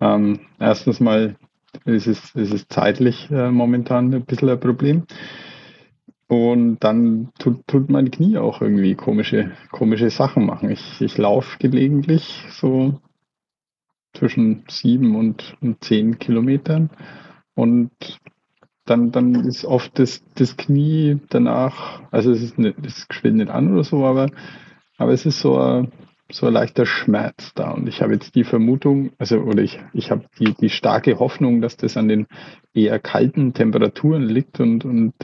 Ähm, 0.00 0.40
erstens 0.58 1.00
mal 1.00 1.36
ist 1.84 2.06
es, 2.06 2.34
ist 2.34 2.52
es 2.52 2.68
zeitlich 2.68 3.30
äh, 3.30 3.50
momentan 3.50 4.12
ein 4.12 4.24
bisschen 4.24 4.48
ein 4.48 4.60
Problem. 4.60 5.06
Und 6.26 6.78
dann 6.80 7.32
tut, 7.38 7.66
tut 7.66 7.90
mein 7.90 8.10
Knie 8.10 8.38
auch 8.38 8.60
irgendwie 8.60 8.94
komische, 8.94 9.52
komische 9.70 10.10
Sachen 10.10 10.46
machen. 10.46 10.70
Ich, 10.70 11.00
ich 11.00 11.18
laufe 11.18 11.58
gelegentlich 11.58 12.44
so 12.50 13.00
zwischen 14.12 14.64
sieben 14.68 15.16
und, 15.16 15.56
zehn 15.80 16.18
Kilometern. 16.18 16.90
Und 17.54 17.90
dann, 18.84 19.12
dann 19.12 19.34
ist 19.34 19.64
oft 19.64 19.98
das, 19.98 20.24
das 20.34 20.56
Knie 20.56 21.20
danach, 21.28 22.02
also 22.10 22.32
es 22.32 22.42
ist 22.42 22.58
nicht, 22.58 22.76
es 22.84 23.06
schwillt 23.10 23.36
nicht 23.36 23.50
an 23.50 23.72
oder 23.72 23.84
so, 23.84 24.04
aber, 24.04 24.30
aber 24.98 25.12
es 25.12 25.26
ist 25.26 25.40
so 25.40 25.58
ein, 25.58 25.92
so 26.32 26.46
ein 26.46 26.52
leichter 26.52 26.86
Schmerz 26.86 27.52
da. 27.54 27.70
Und 27.70 27.88
ich 27.88 28.02
habe 28.02 28.14
jetzt 28.14 28.34
die 28.34 28.44
Vermutung, 28.44 29.10
also 29.18 29.38
oder 29.38 29.62
ich, 29.62 29.80
ich 29.92 30.10
habe 30.10 30.24
die, 30.38 30.54
die 30.54 30.70
starke 30.70 31.18
Hoffnung, 31.18 31.60
dass 31.60 31.76
das 31.76 31.96
an 31.96 32.08
den 32.08 32.26
eher 32.74 32.98
kalten 32.98 33.52
Temperaturen 33.54 34.22
liegt 34.22 34.60
und, 34.60 34.84
und 34.84 35.14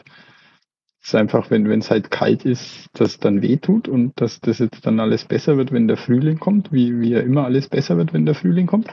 ist 1.07 1.15
einfach, 1.15 1.51
wenn 1.51 1.71
es 1.71 1.91
halt 1.91 2.11
kalt 2.11 2.45
ist, 2.45 2.89
dass 2.95 3.11
es 3.11 3.19
dann 3.21 3.41
weh 3.41 3.59
tut 3.59 3.87
und 3.87 4.21
dass 4.21 4.41
das 4.41 4.59
jetzt 4.59 4.85
dann 4.85 4.99
alles 4.99 5.25
besser 5.25 5.57
wird, 5.57 5.71
wenn 5.71 5.87
der 5.87 5.97
Frühling 5.97 6.41
kommt, 6.41 6.73
wie, 6.73 7.01
wie 7.01 7.11
ja 7.11 7.21
immer 7.21 7.45
alles 7.45 7.69
besser 7.69 7.97
wird, 7.97 8.13
wenn 8.13 8.27
der 8.27 8.35
Frühling 8.35 8.67
kommt. 8.67 8.89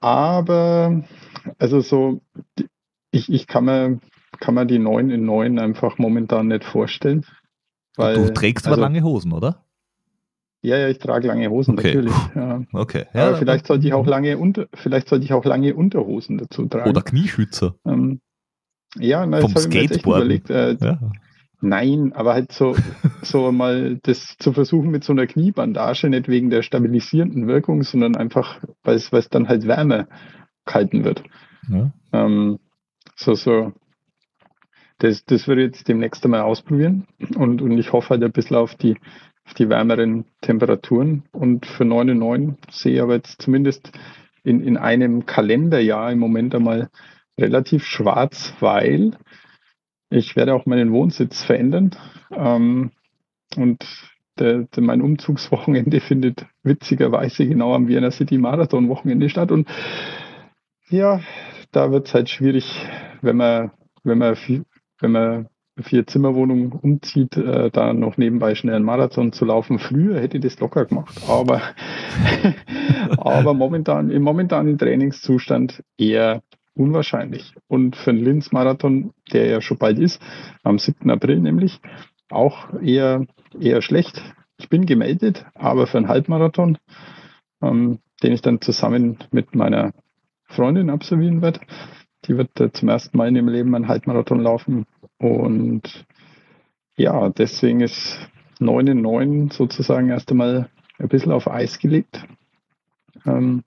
Aber, 0.00 1.04
also 1.58 1.80
so, 1.80 2.20
ich, 3.12 3.32
ich 3.32 3.46
kann 3.46 3.66
mir, 3.66 4.00
kann 4.40 4.54
mir 4.54 4.66
die 4.66 4.80
9 4.80 5.10
in 5.10 5.24
9 5.24 5.60
einfach 5.60 5.98
momentan 5.98 6.48
nicht 6.48 6.64
vorstellen. 6.64 7.24
Weil, 7.96 8.16
du 8.16 8.34
trägst 8.34 8.66
aber 8.66 8.74
also, 8.74 8.82
lange 8.82 9.02
Hosen, 9.04 9.32
oder? 9.32 9.64
Ja, 10.62 10.78
ja, 10.78 10.88
ich 10.88 10.98
trage 10.98 11.28
lange 11.28 11.48
Hosen, 11.48 11.78
okay. 11.78 11.94
natürlich. 11.94 12.14
Ja. 12.34 12.62
Okay. 12.72 13.06
Ja, 13.14 13.28
aber 13.28 13.36
vielleicht 13.36 13.68
sollte 13.68 13.86
ich 13.86 13.92
auch 13.92 14.06
lange 14.06 14.36
unter, 14.36 14.66
vielleicht 14.74 15.08
sollte 15.08 15.24
ich 15.24 15.32
auch 15.32 15.44
lange 15.44 15.76
Unterhosen 15.76 16.38
dazu 16.38 16.66
tragen. 16.66 16.90
Oder 16.90 17.02
Knieschützer. 17.02 17.76
Ähm, 17.86 18.20
ja, 18.96 19.26
na, 19.26 19.40
Vom 19.40 19.54
das 19.54 19.64
habe 19.64 19.74
ich 19.74 19.90
mir 19.90 19.94
echt 19.94 20.06
überlegt. 20.06 20.50
Äh, 20.50 20.76
ja. 20.80 20.98
Nein, 21.60 22.12
aber 22.14 22.34
halt 22.34 22.52
so, 22.52 22.76
so 23.22 23.50
mal 23.52 23.98
das 24.02 24.36
zu 24.38 24.52
versuchen 24.52 24.90
mit 24.90 25.04
so 25.04 25.12
einer 25.12 25.26
Kniebandage, 25.26 26.08
nicht 26.08 26.28
wegen 26.28 26.50
der 26.50 26.62
stabilisierenden 26.62 27.48
Wirkung, 27.48 27.82
sondern 27.82 28.16
einfach, 28.16 28.60
weil 28.84 28.96
es, 28.96 29.12
weil 29.12 29.20
es 29.20 29.28
dann 29.28 29.48
halt 29.48 29.66
Wärme 29.66 30.08
kalten 30.64 31.04
wird. 31.04 31.22
Ja. 31.68 31.92
Ähm, 32.12 32.58
so, 33.16 33.34
so. 33.34 33.72
Das, 34.98 35.24
das 35.24 35.46
würde 35.46 35.62
ich 35.62 35.66
jetzt 35.68 35.88
demnächst 35.88 36.24
einmal 36.24 36.40
ausprobieren 36.40 37.06
und, 37.36 37.62
und 37.62 37.78
ich 37.78 37.92
hoffe 37.92 38.10
halt 38.10 38.24
ein 38.24 38.32
bisschen 38.32 38.56
auf 38.56 38.74
die, 38.74 38.96
auf 39.44 39.54
die 39.54 39.68
wärmeren 39.68 40.24
Temperaturen. 40.40 41.22
Und 41.30 41.66
für 41.66 41.84
9,9 41.84 42.56
sehe 42.70 42.94
ich 42.96 43.00
aber 43.00 43.14
jetzt 43.14 43.40
zumindest 43.40 43.92
in, 44.42 44.60
in 44.60 44.76
einem 44.76 45.24
Kalenderjahr 45.24 46.10
im 46.10 46.18
Moment 46.18 46.52
einmal 46.54 46.90
relativ 47.38 47.84
schwarz, 47.84 48.54
weil 48.60 49.16
ich 50.10 50.36
werde 50.36 50.54
auch 50.54 50.66
meinen 50.66 50.92
Wohnsitz 50.92 51.42
verändern. 51.42 51.90
Ähm, 52.30 52.90
und 53.56 53.84
der, 54.38 54.64
der, 54.64 54.82
mein 54.82 55.02
Umzugswochenende 55.02 56.00
findet 56.00 56.46
witzigerweise 56.62 57.46
genau 57.46 57.74
am 57.74 57.88
Vienna 57.88 58.10
City 58.10 58.38
Marathon 58.38 58.88
Wochenende 58.88 59.28
statt. 59.28 59.50
Und 59.50 59.68
ja, 60.90 61.20
da 61.72 61.90
wird 61.90 62.08
es 62.08 62.14
halt 62.14 62.28
schwierig, 62.28 62.86
wenn 63.20 63.36
man, 63.36 63.72
wenn 64.04 64.18
man, 64.18 64.36
wenn 65.00 65.12
man 65.12 65.48
vier 65.82 66.06
Zimmerwohnung 66.06 66.72
umzieht, 66.72 67.36
äh, 67.36 67.70
da 67.70 67.92
noch 67.92 68.16
nebenbei 68.16 68.54
schnell 68.54 68.74
einen 68.74 68.84
Marathon 68.84 69.32
zu 69.32 69.44
laufen. 69.44 69.78
Früher 69.78 70.20
hätte 70.20 70.38
ich 70.38 70.42
das 70.42 70.58
locker 70.58 70.86
gemacht, 70.86 71.20
aber, 71.28 71.60
aber 73.18 73.54
momentan, 73.54 74.10
im 74.10 74.22
momentanen 74.22 74.78
Trainingszustand 74.78 75.84
eher 75.96 76.42
unwahrscheinlich. 76.78 77.54
Und 77.66 77.96
für 77.96 78.10
einen 78.10 78.24
Linz-Marathon, 78.24 79.12
der 79.32 79.46
ja 79.46 79.60
schon 79.60 79.78
bald 79.78 79.98
ist, 79.98 80.20
am 80.62 80.78
7. 80.78 81.10
April 81.10 81.40
nämlich, 81.40 81.80
auch 82.30 82.72
eher, 82.80 83.26
eher 83.58 83.82
schlecht. 83.82 84.22
Ich 84.58 84.68
bin 84.68 84.86
gemeldet, 84.86 85.44
aber 85.54 85.86
für 85.86 85.98
einen 85.98 86.08
Halbmarathon, 86.08 86.78
ähm, 87.62 87.98
den 88.22 88.32
ich 88.32 88.42
dann 88.42 88.60
zusammen 88.60 89.18
mit 89.30 89.54
meiner 89.54 89.92
Freundin 90.44 90.90
absolvieren 90.90 91.42
werde. 91.42 91.60
Die 92.24 92.36
wird 92.36 92.58
äh, 92.60 92.72
zum 92.72 92.88
ersten 92.88 93.16
Mal 93.16 93.28
in 93.28 93.36
ihrem 93.36 93.48
Leben 93.48 93.74
einen 93.74 93.88
Halbmarathon 93.88 94.40
laufen. 94.40 94.86
Und 95.18 96.06
ja, 96.96 97.28
deswegen 97.30 97.80
ist 97.80 98.18
9 98.58 98.86
in 98.88 99.02
9 99.02 99.50
sozusagen 99.50 100.10
erst 100.10 100.30
einmal 100.30 100.68
ein 100.98 101.08
bisschen 101.08 101.32
auf 101.32 101.48
Eis 101.48 101.78
gelegt. 101.78 102.24
Ähm, 103.24 103.62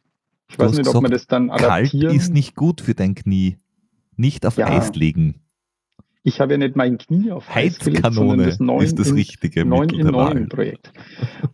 ich 0.52 0.60
weiß 0.60 0.72
nicht, 0.72 0.80
gesagt, 0.80 0.96
ob 0.96 1.02
man 1.02 1.12
das 1.12 1.28
dann 1.28 1.50
adaptieren... 1.50 2.08
Kalt 2.08 2.16
ist 2.16 2.34
nicht 2.34 2.56
gut 2.56 2.82
für 2.82 2.94
dein 2.94 3.16
Knie. 3.16 3.58
Nicht 4.16 4.46
auf 4.46 4.58
ja. 4.58 4.68
Eis 4.68 4.94
legen. 4.96 5.42
Ich 6.24 6.40
habe 6.40 6.54
ja 6.54 6.58
nicht 6.58 6.76
mein 6.76 6.98
Knie 6.98 7.32
auf 7.32 7.46
Eis 7.54 7.80
gelegt, 7.80 8.14
sondern 8.14 8.40
das 8.40 8.60
9 8.60 8.84
ist 8.84 9.00
das 9.00 9.10
in, 9.10 9.16
richtige 9.16 9.66
9 9.66 9.90
in 9.90 10.08
9 10.08 10.50
Projekt. 10.50 10.92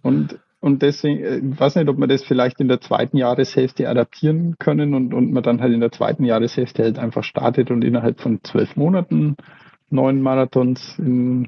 Und, 0.02 0.40
und 0.60 0.82
deswegen, 0.82 1.24
äh, 1.24 1.38
ich 1.38 1.60
weiß 1.60 1.76
nicht, 1.76 1.88
ob 1.88 1.98
man 1.98 2.10
das 2.10 2.24
vielleicht 2.24 2.60
in 2.60 2.68
der 2.68 2.82
zweiten 2.82 3.18
Jahreshälfte 3.18 3.88
adaptieren 3.88 4.56
können 4.60 4.94
und, 4.94 5.14
und 5.14 5.32
man 5.32 5.44
dann 5.44 5.62
halt 5.62 5.74
in 5.74 5.80
der 5.80 5.92
zweiten 5.92 6.26
Jahreshälfte 6.26 6.84
halt 6.84 7.00
einfach 7.00 7.24
startet 7.24 7.72
und 7.72 7.84
innerhalb 7.84 8.20
von 8.20 8.40
zwölf 8.44 8.76
Monaten 8.76 9.38
neun 9.90 10.22
Marathons 10.22 11.00
in, 11.00 11.48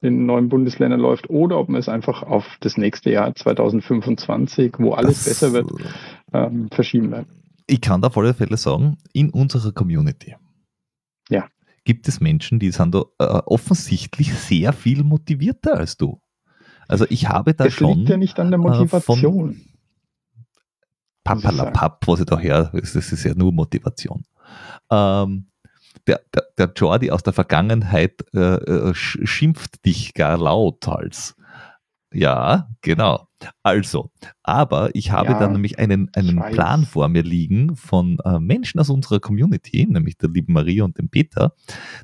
in 0.00 0.26
neuen 0.26 0.48
Bundesländern 0.48 1.00
läuft 1.00 1.30
oder 1.30 1.58
ob 1.58 1.68
man 1.68 1.78
es 1.78 1.88
einfach 1.88 2.24
auf 2.24 2.56
das 2.60 2.76
nächste 2.76 3.10
Jahr 3.10 3.32
2025, 3.34 4.74
wo 4.78 4.92
alles 4.92 5.24
das, 5.24 5.28
besser 5.28 5.52
wird, 5.52 5.70
ähm, 6.32 6.68
verschieben 6.70 7.10
werden. 7.10 7.26
Ich 7.66 7.80
kann 7.80 8.00
da 8.00 8.08
auf 8.08 8.16
alle 8.16 8.34
Fälle 8.34 8.56
sagen, 8.56 8.98
in 9.12 9.30
unserer 9.30 9.72
Community 9.72 10.36
ja. 11.28 11.48
gibt 11.84 12.08
es 12.08 12.20
Menschen, 12.20 12.58
die 12.58 12.70
sind 12.70 12.94
da 12.94 13.04
äh, 13.18 13.24
offensichtlich 13.46 14.34
sehr 14.34 14.72
viel 14.72 15.04
motivierter 15.04 15.76
als 15.76 15.96
du. 15.96 16.20
Also 16.88 17.04
ich 17.10 17.28
habe 17.28 17.54
da 17.54 17.64
das 17.64 17.74
schon. 17.74 17.88
Das 17.88 17.96
liegt 17.98 18.08
ja 18.08 18.16
nicht 18.16 18.40
an 18.40 18.50
der 18.50 18.58
Motivation. 18.58 19.50
Äh, 19.50 19.68
Pappalapapp, 21.24 22.08
was 22.08 22.20
ich 22.20 22.26
da 22.26 22.38
her, 22.38 22.70
das 22.72 22.94
ist 22.94 23.24
ja 23.24 23.34
nur 23.34 23.52
Motivation. 23.52 24.24
Ähm, 24.90 25.48
der, 26.06 26.22
der, 26.34 26.44
der 26.56 26.72
Jordi 26.74 27.10
aus 27.10 27.22
der 27.22 27.34
Vergangenheit 27.34 28.24
äh, 28.32 28.38
äh 28.38 28.94
schimpft 28.94 29.84
dich 29.84 30.14
gar 30.14 30.38
laut 30.38 30.88
als. 30.88 31.36
Ja, 32.12 32.68
genau. 32.80 33.28
Also, 33.62 34.10
aber 34.42 34.94
ich 34.94 35.10
habe 35.10 35.32
ja, 35.32 35.38
dann 35.38 35.52
nämlich 35.52 35.78
einen, 35.78 36.10
einen 36.14 36.38
Plan 36.52 36.84
vor 36.84 37.08
mir 37.08 37.22
liegen 37.22 37.76
von 37.76 38.18
äh, 38.24 38.38
Menschen 38.40 38.80
aus 38.80 38.90
unserer 38.90 39.20
Community, 39.20 39.86
nämlich 39.88 40.16
der 40.16 40.30
lieben 40.30 40.54
Maria 40.54 40.84
und 40.84 40.98
dem 40.98 41.10
Peter, 41.10 41.52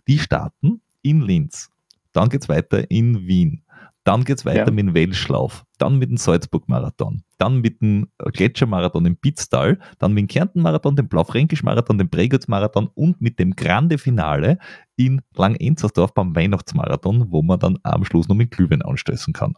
die 0.07 0.19
starten 0.19 0.83
in 1.03 1.23
Linz. 1.23 1.71
Dann 2.13 2.29
geht 2.29 2.43
es 2.43 2.49
weiter 2.49 2.91
in 2.91 3.27
Wien. 3.27 3.65
Dann 4.05 4.25
geht 4.25 4.39
es 4.39 4.45
weiter 4.45 4.67
ja. 4.67 4.71
mit 4.71 4.87
dem 4.87 4.95
Welschlauf, 4.95 5.65
dann 5.79 5.99
mit 5.99 6.11
dem 6.11 6.19
Salzburg-Marathon, 6.19 7.23
dann 7.39 7.63
mit 7.63 7.81
dem 7.81 8.09
Gletschermarathon 8.19 9.07
im 9.07 9.17
Pitztal, 9.17 9.79
dann 9.99 10.13
mit 10.13 10.25
dem 10.25 10.29
Kärnten-Marathon, 10.29 10.95
dem 10.95 11.09
Blaufränkisch-Marathon, 11.09 11.97
dem 11.97 12.11
Bregutz-Marathon 12.11 12.91
und 12.93 13.23
mit 13.23 13.39
dem 13.39 13.57
Grande 13.57 13.97
Finale 13.97 14.59
in 14.97 15.23
Langenzersdorf 15.35 16.13
beim 16.13 16.37
Weihnachtsmarathon, 16.37 17.33
wo 17.33 17.41
man 17.41 17.59
dann 17.59 17.79
am 17.83 18.05
Schluss 18.05 18.29
noch 18.29 18.37
mit 18.37 18.51
Glühwein 18.51 18.83
anstößen 18.83 19.33
kann. 19.33 19.55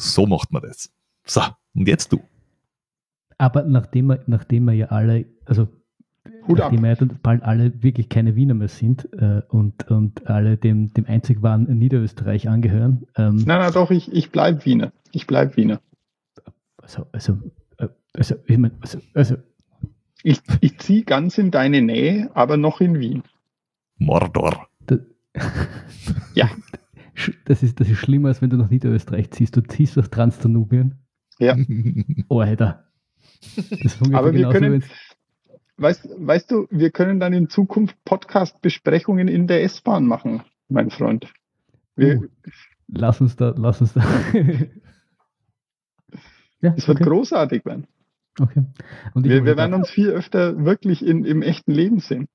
So 0.00 0.26
macht 0.26 0.52
man 0.52 0.62
das. 0.62 0.90
So, 1.24 1.42
und 1.74 1.86
jetzt 1.86 2.12
du. 2.12 2.20
Aber 3.38 3.62
nachdem 3.64 4.06
wir, 4.06 4.22
nachdem 4.26 4.64
wir 4.64 4.72
ja 4.72 4.86
alle, 4.86 5.26
also 5.44 5.68
Hut 6.46 6.58
nachdem 6.58 6.82
wir 6.82 6.94
ja 6.94 7.06
bald 7.22 7.42
alle 7.42 7.82
wirklich 7.82 8.08
keine 8.08 8.34
Wiener 8.34 8.54
mehr 8.54 8.68
sind 8.68 9.08
äh, 9.12 9.42
und, 9.48 9.90
und 9.90 10.26
alle 10.26 10.56
dem, 10.56 10.92
dem 10.92 11.06
einzig 11.06 11.42
wahren 11.42 11.64
Niederösterreich 11.64 12.48
angehören. 12.48 13.06
Ähm, 13.16 13.36
nein, 13.36 13.58
nein, 13.58 13.72
doch, 13.72 13.90
ich, 13.90 14.12
ich 14.12 14.30
bleibe 14.30 14.64
Wiener. 14.64 14.92
Ich 15.12 15.26
bleibe 15.26 15.56
Wiener. 15.56 15.80
Also, 16.78 17.06
also, 17.12 17.38
äh, 17.78 17.88
also, 18.14 18.36
ich 18.46 18.58
mein, 18.58 18.72
also, 18.80 18.98
also 19.14 19.36
ich, 20.22 20.40
ich 20.60 20.78
ziehe 20.78 21.04
ganz 21.04 21.38
in 21.38 21.50
deine 21.50 21.82
Nähe, 21.82 22.30
aber 22.34 22.56
noch 22.56 22.80
in 22.80 22.98
Wien. 22.98 23.22
Mordor. 23.96 24.68
Das, 24.86 25.00
ja. 26.34 26.50
Das 27.44 27.62
ist, 27.62 27.80
das 27.80 27.88
ist 27.88 27.98
schlimmer, 27.98 28.28
als 28.28 28.42
wenn 28.42 28.50
du 28.50 28.56
nach 28.56 28.70
Niederösterreich 28.70 29.30
ziehst. 29.30 29.56
Du 29.56 29.60
ziehst 29.62 29.98
aus 29.98 30.10
Transdanubien. 30.10 30.98
Ja. 31.38 31.56
Oh, 32.28 32.40
Alter. 32.40 32.84
aber 34.12 34.34
wir 34.34 34.50
können, 34.50 34.84
weißt, 35.78 36.08
weißt 36.18 36.50
du, 36.50 36.66
wir 36.70 36.90
können 36.90 37.18
dann 37.20 37.32
in 37.32 37.48
Zukunft 37.48 37.96
Podcast-Besprechungen 38.04 39.28
in 39.28 39.46
der 39.46 39.62
S-Bahn 39.64 40.06
machen, 40.06 40.42
mein 40.68 40.90
Freund. 40.90 41.32
Wir, 41.96 42.18
uh, 42.18 42.26
lass 42.88 43.20
uns 43.20 43.36
da, 43.36 43.54
lass 43.56 43.80
uns 43.80 43.94
da. 43.94 44.00
ja, 46.60 46.74
es 46.76 46.86
wird 46.86 47.00
okay. 47.00 47.08
großartig 47.08 47.64
werden. 47.64 47.86
Okay. 48.38 48.64
Und 49.14 49.24
wir, 49.24 49.44
wir 49.44 49.56
werden 49.56 49.74
uns 49.74 49.90
viel 49.90 50.10
öfter 50.10 50.64
wirklich 50.64 51.04
in, 51.04 51.24
im 51.24 51.42
echten 51.42 51.72
Leben 51.72 51.98
sehen. 51.98 52.28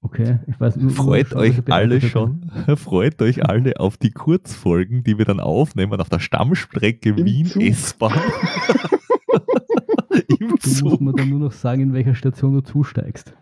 Okay, 0.00 0.38
ich 0.46 0.60
weiß 0.60 0.76
nicht. 0.76 0.94
Freut 0.94 1.34
euch 1.34 1.60
alle 1.70 2.00
schon, 2.00 2.50
freut 2.76 3.20
euch 3.20 3.44
alle 3.44 3.80
auf 3.80 3.96
die 3.96 4.12
Kurzfolgen, 4.12 5.02
die 5.02 5.18
wir 5.18 5.24
dann 5.24 5.40
aufnehmen 5.40 6.00
auf 6.00 6.08
der 6.08 6.20
Stammstrecke 6.20 7.16
Wien 7.16 7.50
S-Bahn. 7.60 8.12
Im 10.38 10.50
du 10.50 10.56
Zug. 10.58 10.82
musst 10.84 11.00
mir 11.00 11.12
dann 11.14 11.28
nur 11.28 11.40
noch 11.40 11.52
sagen, 11.52 11.82
in 11.82 11.92
welcher 11.92 12.14
Station 12.14 12.54
du 12.54 12.60
zusteigst. 12.60 13.34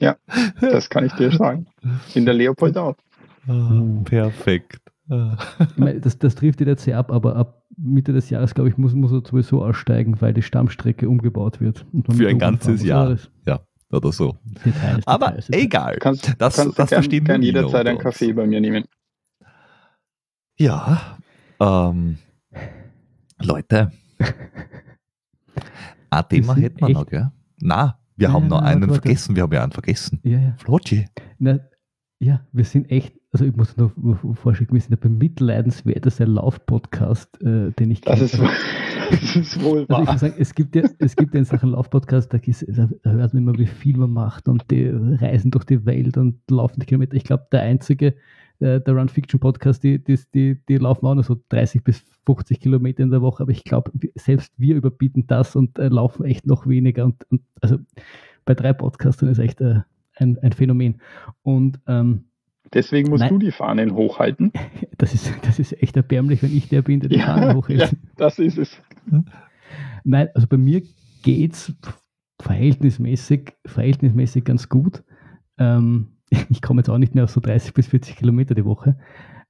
Ja, 0.00 0.16
das 0.60 0.90
kann 0.90 1.06
ich 1.06 1.12
dir 1.12 1.30
sagen. 1.30 1.66
In 2.14 2.24
der 2.24 2.34
Leopoldau. 2.34 2.96
Ah, 3.46 3.82
perfekt. 4.04 4.80
Ich 5.08 5.76
meine, 5.76 6.00
das, 6.00 6.18
das 6.18 6.34
trifft 6.34 6.60
dir 6.60 6.66
jetzt 6.66 6.84
sehr 6.84 6.98
ab, 6.98 7.12
aber 7.12 7.36
ab 7.36 7.62
Mitte 7.76 8.12
des 8.12 8.30
Jahres, 8.30 8.54
glaube 8.54 8.68
ich, 8.68 8.78
muss, 8.78 8.94
muss 8.94 9.12
er 9.12 9.22
sowieso 9.24 9.64
aussteigen, 9.64 10.20
weil 10.20 10.34
die 10.34 10.42
Stammstrecke 10.42 11.08
umgebaut 11.08 11.60
wird. 11.60 11.86
Für 12.10 12.28
ein 12.28 12.38
ganzes 12.38 12.82
Jahr. 12.82 13.16
Ja, 13.46 13.60
oder 13.92 14.12
so. 14.12 14.36
Details, 14.64 15.06
aber 15.06 15.32
Details, 15.32 15.50
egal. 15.50 15.96
Kannst, 15.98 16.34
das 16.38 16.56
kannst 16.56 16.78
das 16.78 16.88
verstehen 16.88 17.24
kann 17.24 17.42
jederzeit 17.42 17.86
einen 17.86 17.98
Kaffee 17.98 18.32
bei 18.32 18.46
mir 18.46 18.60
nehmen. 18.60 18.84
Ja, 20.58 21.18
ähm, 21.60 22.18
Leute, 23.40 23.92
ein 26.10 26.28
Thema 26.28 26.56
hätten 26.56 26.86
wir 26.86 26.94
noch, 26.94 27.06
gell? 27.06 27.30
Na, 27.60 27.98
wir 28.16 28.28
ja, 28.28 28.34
haben 28.34 28.48
noch 28.48 28.60
einen 28.60 28.82
warte. 28.82 29.02
vergessen. 29.02 29.34
Wir 29.34 29.42
haben 29.44 29.52
ja 29.52 29.62
einen 29.62 29.72
vergessen. 29.72 30.20
Ja, 30.22 30.38
ja. 30.38 30.54
Flotschi. 30.58 31.08
ja, 32.20 32.46
wir 32.52 32.64
sind 32.64 32.90
echt, 32.90 33.14
also 33.32 33.46
ich 33.46 33.56
muss 33.56 33.76
noch 33.78 33.92
vorschicken, 34.34 34.74
wir 34.74 34.80
sind 34.80 35.02
ja 35.02 36.26
ein 36.26 36.32
Lauf-Podcast, 36.32 37.40
äh, 37.42 37.70
den 37.72 37.90
ich 37.90 38.02
kenne. 38.02 38.20
Das 38.20 38.32
das 39.10 39.36
ist 39.36 39.62
wohl 39.62 39.88
wahr. 39.88 40.00
Also 40.00 40.02
ich 40.02 40.12
muss 40.12 40.20
sagen, 40.20 40.34
es 40.38 40.54
gibt 40.54 40.76
ja, 40.76 40.82
es 40.98 41.16
gibt 41.16 41.32
ja 41.32 41.38
in 41.38 41.46
Sachen 41.46 41.70
Lauf-Podcast, 41.70 42.32
da, 42.32 42.38
da, 42.38 43.10
hört 43.10 43.32
man 43.32 43.42
immer, 43.42 43.58
wie 43.58 43.66
viel 43.66 43.96
man 43.96 44.10
macht 44.10 44.48
und 44.48 44.70
die 44.70 44.86
reisen 44.86 45.50
durch 45.50 45.64
die 45.64 45.86
Welt 45.86 46.18
und 46.18 46.38
laufen 46.50 46.80
die 46.80 46.86
Kilometer. 46.86 47.16
Ich 47.16 47.24
glaube, 47.24 47.46
der 47.50 47.62
einzige, 47.62 48.16
äh, 48.58 48.80
der 48.80 48.94
Run 48.94 49.08
Fiction 49.08 49.40
Podcast, 49.40 49.82
die, 49.82 49.98
die, 50.04 50.18
die, 50.34 50.60
die 50.68 50.76
laufen 50.76 51.06
auch 51.06 51.14
nur 51.14 51.24
so 51.24 51.40
30 51.48 51.82
bis 51.82 52.04
50 52.26 52.60
Kilometer 52.60 53.02
in 53.02 53.10
der 53.10 53.22
Woche, 53.22 53.44
aber 53.44 53.52
ich 53.52 53.64
glaube, 53.64 53.92
selbst 54.14 54.52
wir 54.58 54.76
überbieten 54.76 55.26
das 55.26 55.56
und 55.56 55.78
äh, 55.78 55.88
laufen 55.88 56.26
echt 56.26 56.46
noch 56.46 56.66
weniger. 56.66 57.06
Und, 57.06 57.24
und 57.30 57.40
also 57.62 57.78
bei 58.44 58.52
drei 58.54 58.74
Podcastern 58.74 59.30
ist 59.30 59.38
echt 59.38 59.62
äh, 59.62 59.80
ein, 60.16 60.38
ein 60.38 60.52
Phänomen. 60.52 61.00
Und 61.42 61.80
ähm, 61.86 62.26
Deswegen 62.74 63.10
musst 63.10 63.20
Nein. 63.20 63.34
du 63.34 63.38
die 63.38 63.52
Fahnen 63.52 63.94
hochhalten. 63.94 64.52
Das 64.98 65.14
ist, 65.14 65.34
das 65.42 65.58
ist 65.58 65.82
echt 65.82 65.96
erbärmlich, 65.96 66.44
wenn 66.44 66.56
ich 66.56 66.68
der 66.68 66.82
bin, 66.82 67.00
der 67.00 67.08
die 67.08 67.16
ja, 67.16 67.24
Fahnen 67.24 67.56
hochhält. 67.56 67.80
Ja, 67.80 67.88
das 68.16 68.38
ist 68.38 68.56
es. 68.56 68.80
Nein, 70.04 70.28
also 70.32 70.46
bei 70.46 70.56
mir 70.56 70.80
geht 71.24 71.54
es 71.54 71.74
verhältnismäßig, 72.40 73.52
verhältnismäßig 73.66 74.44
ganz 74.44 74.68
gut. 74.68 75.02
Ähm, 75.58 76.12
ich 76.50 76.62
komme 76.62 76.80
jetzt 76.80 76.88
auch 76.88 76.98
nicht 76.98 77.16
mehr 77.16 77.24
auf 77.24 77.30
so 77.30 77.40
30 77.40 77.74
bis 77.74 77.88
40 77.88 78.14
Kilometer 78.14 78.54
die 78.54 78.64
Woche. 78.64 78.96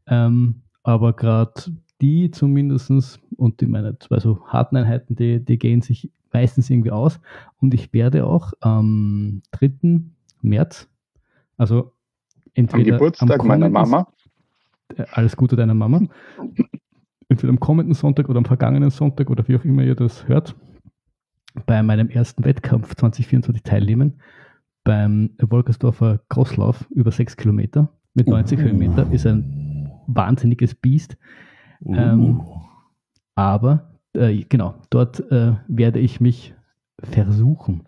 Ähm, 0.06 0.62
aber 0.82 1.12
gerade 1.12 1.52
die 2.00 2.30
zumindest 2.30 3.20
und 3.36 3.60
die 3.60 3.66
meine 3.66 3.98
zwei 3.98 4.20
so 4.20 4.46
harten 4.46 4.76
Einheiten, 4.76 5.16
die, 5.16 5.44
die 5.44 5.58
gehen 5.58 5.82
sich 5.82 6.10
meistens 6.32 6.70
irgendwie 6.70 6.90
aus. 6.92 7.20
Und 7.58 7.74
ich 7.74 7.92
werde 7.92 8.26
auch 8.26 8.52
am 8.60 9.42
3. 9.52 10.00
März, 10.40 10.88
also 11.56 11.92
entweder 12.54 12.94
am 12.94 12.98
Geburtstag 12.98 13.40
am 13.40 13.46
meiner 13.46 13.68
Mama. 13.68 14.08
Äh, 14.96 15.04
alles 15.12 15.36
Gute 15.36 15.56
deiner 15.56 15.74
Mama. 15.74 16.02
Entweder 17.28 17.50
am 17.50 17.60
kommenden 17.60 17.94
Sonntag 17.94 18.28
oder 18.28 18.38
am 18.38 18.44
vergangenen 18.44 18.90
Sonntag 18.90 19.30
oder 19.30 19.46
wie 19.48 19.56
auch 19.56 19.64
immer 19.64 19.82
ihr 19.82 19.94
das 19.94 20.28
hört, 20.28 20.54
bei 21.66 21.82
meinem 21.82 22.08
ersten 22.08 22.44
Wettkampf 22.44 22.94
2024 22.94 23.62
teilnehmen. 23.62 24.20
Beim 24.84 25.30
Wolkersdorfer 25.40 26.20
Crosslauf 26.28 26.86
über 26.90 27.12
6 27.12 27.36
Kilometer 27.36 27.88
mit 28.14 28.26
90 28.26 28.58
uh. 28.58 28.62
Höhenmeter. 28.62 29.10
Ist 29.12 29.26
ein 29.26 29.90
wahnsinniges 30.06 30.74
Biest. 30.74 31.16
Uh. 31.80 31.94
Ähm, 31.94 32.40
aber 33.34 33.98
äh, 34.14 34.44
genau, 34.48 34.74
dort 34.90 35.20
äh, 35.30 35.54
werde 35.68 36.00
ich 36.00 36.20
mich 36.20 36.54
versuchen. 37.02 37.84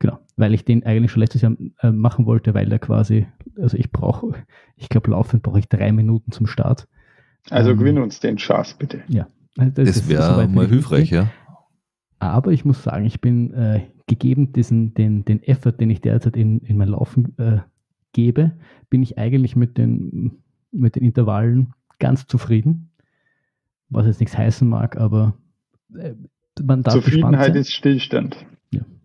Genau, 0.00 0.18
weil 0.36 0.54
ich 0.54 0.64
den 0.64 0.84
eigentlich 0.84 1.12
schon 1.12 1.20
letztes 1.20 1.42
Jahr 1.42 1.54
äh, 1.82 1.92
machen 1.92 2.24
wollte, 2.24 2.54
weil 2.54 2.72
er 2.72 2.78
quasi, 2.78 3.26
also 3.56 3.76
ich 3.76 3.92
brauche, 3.92 4.32
ich 4.76 4.88
glaube, 4.88 5.10
laufend 5.10 5.42
brauche 5.42 5.58
ich 5.58 5.68
drei 5.68 5.92
Minuten 5.92 6.32
zum 6.32 6.46
Start. 6.46 6.88
Also 7.50 7.70
ähm, 7.70 7.78
gewinn 7.78 7.98
uns 7.98 8.18
den 8.18 8.38
Schatz, 8.38 8.74
bitte. 8.74 9.02
Ja. 9.08 9.28
Das, 9.56 9.74
das 9.74 10.08
wäre 10.08 10.48
mal 10.48 10.66
hilfreich, 10.66 11.10
ja. 11.10 11.30
Aber 12.18 12.52
ich 12.52 12.64
muss 12.64 12.82
sagen, 12.82 13.04
ich 13.04 13.20
bin 13.20 13.52
äh, 13.52 13.82
gegeben 14.06 14.52
diesen, 14.52 14.94
den, 14.94 15.24
den 15.24 15.42
Effort, 15.42 15.72
den 15.72 15.90
ich 15.90 16.00
derzeit 16.00 16.36
in, 16.36 16.60
in 16.60 16.78
mein 16.78 16.88
Laufen 16.88 17.38
äh, 17.38 17.58
gebe, 18.12 18.52
bin 18.88 19.02
ich 19.02 19.18
eigentlich 19.18 19.54
mit 19.54 19.76
den, 19.76 20.42
mit 20.72 20.96
den 20.96 21.02
Intervallen 21.02 21.74
ganz 21.98 22.26
zufrieden. 22.26 22.90
Was 23.90 24.06
jetzt 24.06 24.20
nichts 24.20 24.38
heißen 24.38 24.66
mag, 24.66 24.96
aber 24.96 25.34
äh, 25.94 26.14
man 26.62 26.82
darf 26.82 26.94
Zufriedenheit 26.94 27.56
ist 27.56 27.72
Stillstand. 27.72 28.46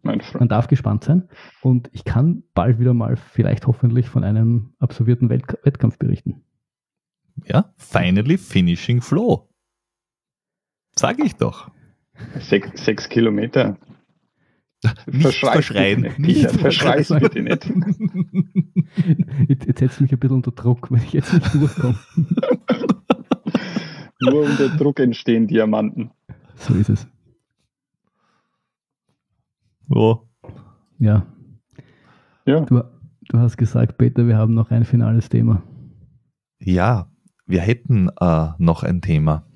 Man 0.06 0.48
darf 0.48 0.68
gespannt 0.68 1.04
sein 1.04 1.28
und 1.62 1.90
ich 1.92 2.06
kann 2.06 2.44
bald 2.54 2.80
wieder 2.80 2.94
mal 2.94 3.18
vielleicht 3.18 3.66
hoffentlich 3.66 4.08
von 4.08 4.24
einem 4.24 4.74
absolvierten 4.80 5.30
Welt 5.30 5.46
Wettkampf 5.64 5.98
berichten. 5.98 6.44
Ja, 7.46 7.74
finally 7.78 8.38
finishing 8.38 9.02
flow. 9.02 9.50
Sage 10.96 11.24
ich 11.26 11.36
doch. 11.36 11.70
Sech, 12.40 12.66
sechs 12.76 13.10
Kilometer. 13.10 13.78
Nicht 15.08 15.22
Verschrei 15.22 15.52
verschreien. 15.52 16.02
Nicht, 16.02 16.20
nicht 16.20 16.52
verschreis 16.52 17.10
bitte 17.10 17.42
nicht. 17.42 17.72
Jetzt, 19.48 19.66
jetzt 19.66 19.80
setzt 19.80 20.02
mich 20.02 20.12
ein 20.12 20.20
bisschen 20.20 20.38
unter 20.38 20.52
Druck, 20.52 20.92
wenn 20.92 21.02
ich 21.02 21.14
jetzt 21.14 21.34
nicht 21.34 21.54
durchkomme. 21.54 22.00
Nur 24.22 24.44
unter 24.44 24.70
Druck 24.70 25.00
entstehen 25.00 25.48
Diamanten. 25.48 26.12
So 26.56 26.76
ist 26.76 26.90
es. 26.90 27.08
Oh. 29.90 30.28
Ja. 31.00 31.26
ja. 32.46 32.62
Du, 32.62 32.84
du 33.30 33.38
hast 33.38 33.58
gesagt, 33.58 33.98
Peter, 33.98 34.28
wir 34.28 34.38
haben 34.38 34.54
noch 34.54 34.72
ein 34.72 34.86
finales 34.86 35.30
Thema. 35.30 35.64
Ja, 36.60 37.12
wir 37.46 37.62
hätten 37.62 38.10
äh, 38.20 38.50
noch 38.58 38.84
ein 38.84 39.02
Thema. 39.02 39.48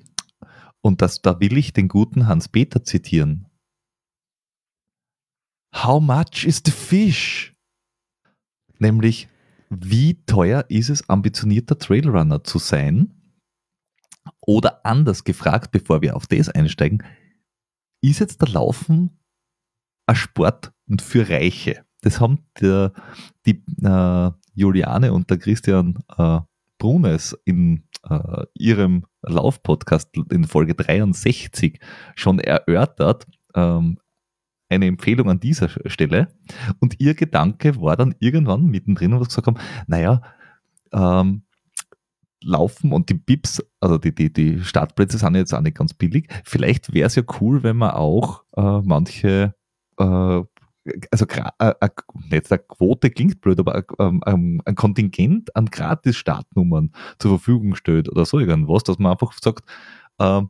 Und 0.82 1.02
das, 1.02 1.20
da 1.22 1.40
will 1.40 1.56
ich 1.56 1.72
den 1.72 1.88
guten 1.88 2.26
Hans-Peter 2.26 2.84
zitieren. 2.84 3.46
How 5.74 6.00
much 6.00 6.44
is 6.44 6.62
the 6.64 6.72
fish? 6.72 7.54
Nämlich, 8.78 9.28
wie 9.68 10.24
teuer 10.24 10.64
ist 10.68 10.88
es, 10.88 11.08
ambitionierter 11.08 11.78
Trailrunner 11.78 12.42
zu 12.44 12.58
sein? 12.58 13.14
Oder 14.40 14.84
anders 14.84 15.24
gefragt, 15.24 15.70
bevor 15.70 16.02
wir 16.02 16.16
auf 16.16 16.26
das 16.26 16.48
einsteigen, 16.48 17.02
ist 18.02 18.20
jetzt 18.20 18.40
der 18.40 18.48
Laufen 18.48 19.19
ein 20.10 20.16
Sport 20.16 20.72
und 20.88 21.02
für 21.02 21.28
Reiche? 21.28 21.84
Das 22.02 22.20
haben 22.20 22.44
der, 22.60 22.92
die 23.46 23.62
äh, 23.82 24.30
Juliane 24.54 25.12
und 25.12 25.30
der 25.30 25.38
Christian 25.38 25.98
äh, 26.16 26.40
Brunes 26.78 27.38
in 27.44 27.84
äh, 28.08 28.44
ihrem 28.54 29.04
Laufpodcast 29.22 30.10
in 30.30 30.44
Folge 30.44 30.74
63 30.74 31.78
schon 32.14 32.38
erörtert. 32.38 33.26
Ähm, 33.54 33.98
eine 34.68 34.86
Empfehlung 34.86 35.28
an 35.28 35.40
dieser 35.40 35.68
Stelle. 35.86 36.28
Und 36.78 37.00
ihr 37.00 37.14
Gedanke 37.14 37.80
war 37.80 37.96
dann 37.96 38.14
irgendwann 38.20 38.66
mittendrin, 38.66 39.12
wo 39.12 39.18
sie 39.18 39.28
gesagt 39.28 39.48
haben, 39.48 39.58
naja, 39.88 40.22
ähm, 40.92 41.42
Laufen 42.42 42.92
und 42.92 43.10
die 43.10 43.14
Bips, 43.14 43.62
also 43.80 43.98
die, 43.98 44.14
die, 44.14 44.32
die 44.32 44.62
Startplätze 44.62 45.18
sind 45.18 45.34
jetzt 45.34 45.52
auch 45.52 45.60
nicht 45.60 45.76
ganz 45.76 45.92
billig. 45.92 46.28
Vielleicht 46.44 46.94
wäre 46.94 47.06
es 47.06 47.16
ja 47.16 47.22
cool, 47.40 47.62
wenn 47.62 47.76
man 47.76 47.90
auch 47.90 48.44
äh, 48.56 48.80
manche 48.82 49.54
äh, 50.00 50.44
also 51.10 51.26
äh, 51.26 51.72
äh, 51.80 51.88
nicht 52.30 52.50
eine 52.50 52.58
Quote 52.58 53.10
klingt 53.10 53.40
blöd, 53.40 53.60
aber 53.60 53.84
ähm, 53.98 54.22
ähm, 54.26 54.62
ein 54.64 54.74
Kontingent 54.74 55.54
an 55.54 55.66
Gratis-Startnummern 55.66 56.92
zur 57.18 57.32
Verfügung 57.32 57.74
stellt 57.74 58.08
oder 58.08 58.24
so 58.24 58.38
irgendwas, 58.38 58.82
dass 58.84 58.98
man 58.98 59.12
einfach 59.12 59.32
sagt, 59.40 59.64
äh, 60.18 60.42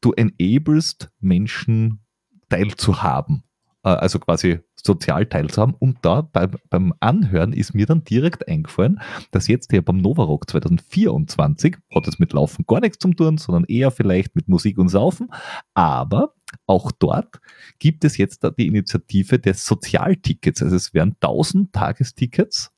du 0.00 0.12
enablest 0.12 1.10
Menschen 1.20 2.00
teilzuhaben, 2.48 3.44
äh, 3.84 3.90
also 3.90 4.18
quasi 4.18 4.60
sozial 4.76 5.26
teilzuhaben. 5.26 5.74
Und 5.78 5.98
da 6.02 6.20
bei, 6.20 6.48
beim 6.68 6.92
Anhören 7.00 7.52
ist 7.52 7.74
mir 7.74 7.86
dann 7.86 8.04
direkt 8.04 8.48
eingefallen, 8.48 9.00
dass 9.30 9.48
jetzt 9.48 9.70
hier 9.70 9.82
beim 9.82 9.98
Novarock 9.98 10.50
2024, 10.50 11.76
hat 11.94 12.08
es 12.08 12.18
mit 12.18 12.32
Laufen 12.32 12.64
gar 12.66 12.80
nichts 12.80 12.98
zu 12.98 13.12
tun, 13.12 13.38
sondern 13.38 13.64
eher 13.64 13.90
vielleicht 13.90 14.36
mit 14.36 14.48
Musik 14.48 14.78
und 14.78 14.88
Saufen, 14.88 15.30
aber 15.74 16.34
auch 16.66 16.92
dort 16.92 17.40
gibt 17.78 18.04
es 18.04 18.16
jetzt 18.16 18.46
die 18.58 18.66
Initiative 18.66 19.38
des 19.38 19.64
Sozialtickets. 19.66 20.62
Also 20.62 20.76
es 20.76 20.94
werden 20.94 21.16
1000 21.20 21.72
Tagestickets 21.72 22.72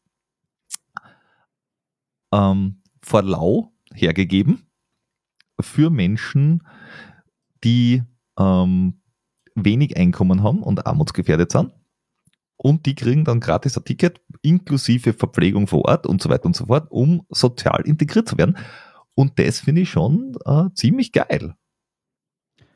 ähm, 2.33 2.83
vor 3.03 3.23
Lau 3.23 3.73
hergegeben 3.95 4.67
für 5.61 5.91
Menschen, 5.91 6.63
die 7.65 8.03
ähm, 8.39 9.01
wenig 9.55 9.97
Einkommen 9.97 10.43
haben 10.43 10.63
und 10.63 10.87
armutsgefährdet 10.87 11.53
sind. 11.53 11.73
Und 12.57 12.87
die 12.87 12.95
kriegen 12.95 13.25
dann 13.25 13.41
gratis 13.41 13.77
ein 13.77 13.85
Ticket 13.85 14.21
inklusive 14.43 15.13
Verpflegung 15.13 15.67
vor 15.67 15.85
Ort 15.85 16.07
und 16.07 16.23
so 16.23 16.31
weiter 16.31 16.47
und 16.47 16.57
so 16.57 16.67
fort, 16.67 16.91
um 16.91 17.27
sozial 17.29 17.83
integriert 17.87 18.29
zu 18.29 18.39
werden. 18.39 18.57
Und 19.15 19.39
das 19.39 19.61
finde 19.61 19.83
ich 19.83 19.91
schon 19.91 20.37
äh, 20.45 20.65
ziemlich 20.75 21.13
geil. 21.13 21.55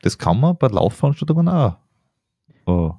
Das 0.01 0.17
kann 0.17 0.39
man 0.39 0.57
bei 0.57 0.67
Laufveranstaltungen 0.67 1.47
auch. 1.47 1.77
Oh. 2.65 2.93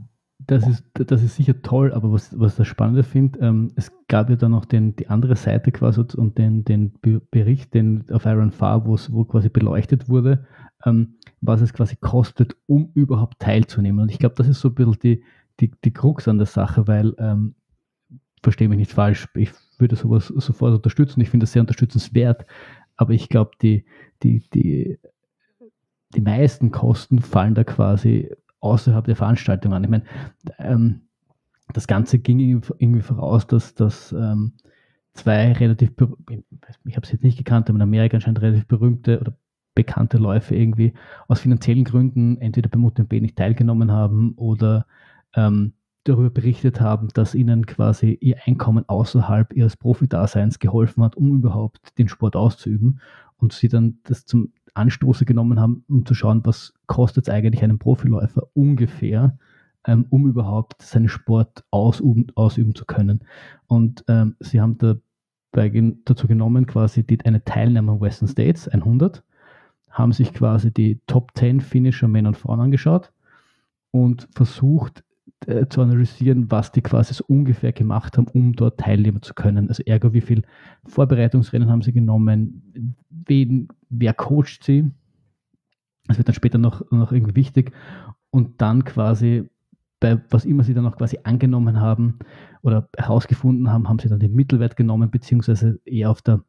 Das 0.46 0.66
ist, 0.66 0.84
das 0.94 1.22
ist 1.22 1.36
sicher 1.36 1.62
toll, 1.62 1.92
aber 1.92 2.12
was, 2.12 2.38
was 2.38 2.56
das 2.56 2.66
Spannende 2.66 3.04
finde, 3.04 3.38
ähm, 3.40 3.70
es 3.76 3.92
gab 4.08 4.28
ja 4.28 4.34
dann 4.34 4.50
noch 4.50 4.64
den, 4.64 4.96
die 4.96 5.06
andere 5.08 5.36
Seite 5.36 5.70
quasi 5.70 6.02
und 6.16 6.36
den, 6.36 6.64
den 6.64 6.92
Bericht 7.30 7.74
den 7.74 8.04
auf 8.10 8.24
Iron 8.24 8.50
Far, 8.50 8.84
wo 8.84 9.24
quasi 9.24 9.48
beleuchtet 9.48 10.08
wurde, 10.08 10.44
ähm, 10.84 11.14
was 11.40 11.60
es 11.60 11.72
quasi 11.72 11.96
kostet, 11.96 12.56
um 12.66 12.90
überhaupt 12.94 13.38
teilzunehmen. 13.38 14.00
Und 14.00 14.10
ich 14.10 14.18
glaube, 14.18 14.34
das 14.36 14.48
ist 14.48 14.60
so 14.60 14.68
ein 14.68 14.74
bisschen 14.74 14.98
die, 15.02 15.22
die, 15.60 15.70
die 15.84 15.92
Krux 15.92 16.26
an 16.26 16.38
der 16.38 16.46
Sache, 16.46 16.88
weil, 16.88 17.14
ähm, 17.18 17.54
verstehe 18.42 18.68
mich 18.68 18.78
nicht 18.78 18.92
falsch, 18.92 19.28
ich 19.34 19.52
würde 19.78 19.94
sowas 19.94 20.26
sofort 20.26 20.74
unterstützen, 20.74 21.20
ich 21.20 21.30
finde 21.30 21.44
das 21.44 21.52
sehr 21.52 21.62
unterstützenswert, 21.62 22.46
aber 22.96 23.12
ich 23.12 23.28
glaube, 23.28 23.52
die, 23.62 23.84
die, 24.22 24.42
die 24.52 24.98
die 26.14 26.20
meisten 26.20 26.70
Kosten 26.70 27.20
fallen 27.20 27.54
da 27.54 27.64
quasi 27.64 28.30
außerhalb 28.60 29.04
der 29.04 29.16
Veranstaltung 29.16 29.72
an. 29.72 29.84
Ich 29.84 29.90
meine, 29.90 30.04
ähm, 30.58 31.02
das 31.72 31.86
Ganze 31.86 32.18
ging 32.18 32.38
irgendwie 32.40 33.02
voraus, 33.02 33.46
dass, 33.46 33.74
dass 33.74 34.12
ähm, 34.12 34.52
zwei 35.14 35.52
relativ, 35.52 35.92
ich 36.84 36.96
habe 36.96 37.04
es 37.04 37.12
jetzt 37.12 37.24
nicht 37.24 37.38
gekannt, 37.38 37.68
aber 37.68 37.76
in 37.76 37.82
Amerika 37.82 38.16
anscheinend 38.16 38.42
relativ 38.42 38.66
berühmte 38.66 39.20
oder 39.20 39.34
bekannte 39.74 40.18
Läufe 40.18 40.54
irgendwie 40.54 40.92
aus 41.28 41.40
finanziellen 41.40 41.84
Gründen 41.84 42.36
entweder 42.38 42.68
beim 42.68 42.84
UTMB 42.84 43.12
nicht 43.12 43.36
teilgenommen 43.36 43.90
haben 43.90 44.34
oder 44.36 44.86
ähm, 45.34 45.72
darüber 46.04 46.30
berichtet 46.30 46.80
haben, 46.80 47.08
dass 47.14 47.34
ihnen 47.34 47.64
quasi 47.64 48.18
ihr 48.20 48.36
Einkommen 48.44 48.88
außerhalb 48.88 49.52
ihres 49.54 49.76
Profidaseins 49.76 50.58
geholfen 50.58 51.02
hat, 51.02 51.16
um 51.16 51.36
überhaupt 51.36 51.96
den 51.98 52.08
Sport 52.08 52.36
auszuüben 52.36 53.00
und 53.36 53.52
sie 53.52 53.68
dann 53.68 53.98
das 54.04 54.26
zum 54.26 54.52
Anstoße 54.74 55.24
genommen 55.24 55.60
haben, 55.60 55.84
um 55.88 56.06
zu 56.06 56.14
schauen, 56.14 56.44
was 56.44 56.74
kostet 56.86 57.28
es 57.28 57.34
eigentlich 57.34 57.62
einem 57.62 57.78
Profiläufer 57.78 58.48
ungefähr, 58.54 59.38
ähm, 59.86 60.06
um 60.10 60.26
überhaupt 60.26 60.82
seinen 60.82 61.08
Sport 61.08 61.64
ausüben, 61.70 62.26
ausüben 62.34 62.74
zu 62.74 62.84
können. 62.84 63.20
Und 63.66 64.04
ähm, 64.08 64.36
sie 64.40 64.60
haben 64.60 64.78
da 64.78 64.96
bei, 65.50 65.70
dazu 66.04 66.26
genommen, 66.26 66.66
quasi 66.66 67.04
die, 67.04 67.20
eine 67.24 67.44
Teilnahme 67.44 67.92
an 67.92 68.00
Western 68.00 68.28
States, 68.28 68.68
100, 68.68 69.22
haben 69.90 70.12
sich 70.12 70.32
quasi 70.32 70.72
die 70.72 71.00
Top 71.06 71.32
10 71.34 71.60
Finisher 71.60 72.08
Männer 72.08 72.28
und 72.28 72.38
Frauen 72.38 72.60
angeschaut 72.60 73.12
und 73.90 74.28
versucht 74.32 75.04
äh, 75.46 75.66
zu 75.68 75.82
analysieren, 75.82 76.50
was 76.50 76.72
die 76.72 76.82
quasi 76.82 77.14
so 77.14 77.24
ungefähr 77.26 77.72
gemacht 77.72 78.16
haben, 78.16 78.26
um 78.28 78.54
dort 78.54 78.80
teilnehmen 78.80 79.22
zu 79.22 79.34
können. 79.34 79.68
Also 79.68 79.82
ergo, 79.84 80.12
wie 80.12 80.20
viel 80.20 80.42
Vorbereitungsrennen 80.86 81.70
haben 81.70 81.82
sie 81.82 81.92
genommen, 81.92 82.96
wen, 83.10 83.68
wer 83.88 84.14
coacht 84.14 84.64
sie. 84.64 84.90
Das 86.06 86.18
wird 86.18 86.28
dann 86.28 86.34
später 86.34 86.58
noch, 86.58 86.90
noch 86.90 87.12
irgendwie 87.12 87.36
wichtig. 87.36 87.72
Und 88.30 88.60
dann 88.60 88.84
quasi 88.84 89.48
bei 90.02 90.20
was 90.30 90.44
immer 90.44 90.64
sie 90.64 90.74
dann 90.74 90.86
auch 90.86 90.96
quasi 90.96 91.18
angenommen 91.22 91.80
haben 91.80 92.18
oder 92.62 92.88
herausgefunden 92.96 93.70
haben, 93.70 93.88
haben 93.88 94.00
sie 94.00 94.08
dann 94.08 94.18
den 94.18 94.34
Mittelwert 94.34 94.76
genommen, 94.76 95.10
beziehungsweise 95.10 95.78
eher 95.84 96.10
auf 96.10 96.22
der 96.22 96.42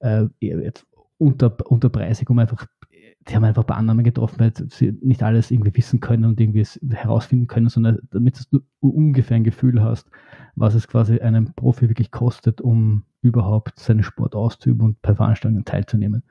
äh, 0.00 0.24
jetzt 0.40 0.86
unter, 1.18 1.54
unterpreisig, 1.70 2.28
um 2.30 2.38
einfach, 2.38 2.66
die 3.28 3.34
haben 3.34 3.44
einfach 3.44 3.62
ein 3.64 3.66
paar 3.66 3.76
Annahmen 3.76 4.04
getroffen, 4.04 4.38
weil 4.38 4.52
sie 4.70 4.96
nicht 5.02 5.22
alles 5.22 5.50
irgendwie 5.50 5.74
wissen 5.76 6.00
können 6.00 6.24
und 6.24 6.40
irgendwie 6.40 6.64
herausfinden 6.94 7.48
können, 7.48 7.68
sondern 7.68 7.98
damit 8.10 8.46
du 8.52 8.60
ungefähr 8.80 9.36
ein 9.36 9.44
Gefühl 9.44 9.82
hast, 9.82 10.08
was 10.54 10.74
es 10.74 10.86
quasi 10.86 11.18
einem 11.18 11.52
Profi 11.54 11.88
wirklich 11.88 12.10
kostet, 12.10 12.60
um 12.60 13.02
überhaupt 13.22 13.78
seinen 13.80 14.04
Sport 14.04 14.34
auszuüben 14.36 14.82
und 14.82 15.02
bei 15.02 15.14
Veranstaltungen 15.14 15.64
teilzunehmen. 15.64 16.22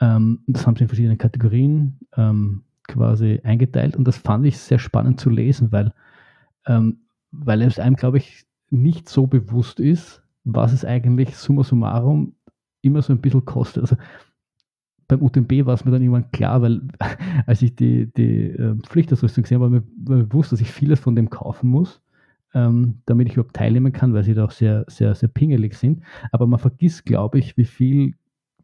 Ähm, 0.00 0.40
das 0.46 0.66
haben 0.66 0.76
sie 0.76 0.82
in 0.82 0.88
verschiedenen 0.88 1.18
Kategorien 1.18 1.98
ähm, 2.16 2.62
quasi 2.86 3.40
eingeteilt 3.42 3.96
und 3.96 4.06
das 4.06 4.16
fand 4.16 4.46
ich 4.46 4.58
sehr 4.58 4.78
spannend 4.78 5.18
zu 5.18 5.30
lesen, 5.30 5.72
weil, 5.72 5.92
ähm, 6.66 7.00
weil 7.32 7.62
es 7.62 7.78
einem, 7.78 7.96
glaube 7.96 8.18
ich, 8.18 8.44
nicht 8.70 9.08
so 9.08 9.26
bewusst 9.26 9.80
ist, 9.80 10.22
was 10.44 10.72
es 10.72 10.84
eigentlich 10.84 11.36
summa 11.36 11.64
summarum 11.64 12.34
immer 12.82 13.02
so 13.02 13.12
ein 13.12 13.20
bisschen 13.20 13.44
kostet. 13.44 13.82
Also 13.82 13.96
beim 15.10 15.22
UTMB 15.22 15.66
war 15.66 15.74
es 15.74 15.84
mir 15.84 15.90
dann 15.90 16.02
irgendwann 16.02 16.30
klar, 16.30 16.62
weil 16.62 16.80
als 17.46 17.62
ich 17.62 17.76
die, 17.76 18.12
die 18.12 18.50
äh, 18.50 18.76
Pflichtausrüstung 18.86 19.42
gesehen 19.42 19.60
habe, 19.60 19.72
war 19.72 19.80
mir, 19.80 19.86
war 20.04 20.16
mir 20.18 20.24
bewusst, 20.24 20.52
dass 20.52 20.60
ich 20.60 20.70
vieles 20.70 21.00
von 21.00 21.16
dem 21.16 21.30
kaufen 21.30 21.68
muss, 21.68 22.00
ähm, 22.54 22.98
damit 23.06 23.28
ich 23.28 23.34
überhaupt 23.34 23.56
teilnehmen 23.56 23.92
kann, 23.92 24.14
weil 24.14 24.24
sie 24.24 24.34
da 24.34 24.44
auch 24.44 24.50
sehr, 24.50 24.84
sehr, 24.88 25.14
sehr 25.14 25.28
pingelig 25.28 25.74
sind. 25.74 26.02
Aber 26.32 26.46
man 26.46 26.58
vergisst, 26.58 27.04
glaube 27.04 27.38
ich, 27.38 27.56
wie 27.56 27.64
viel 27.64 28.14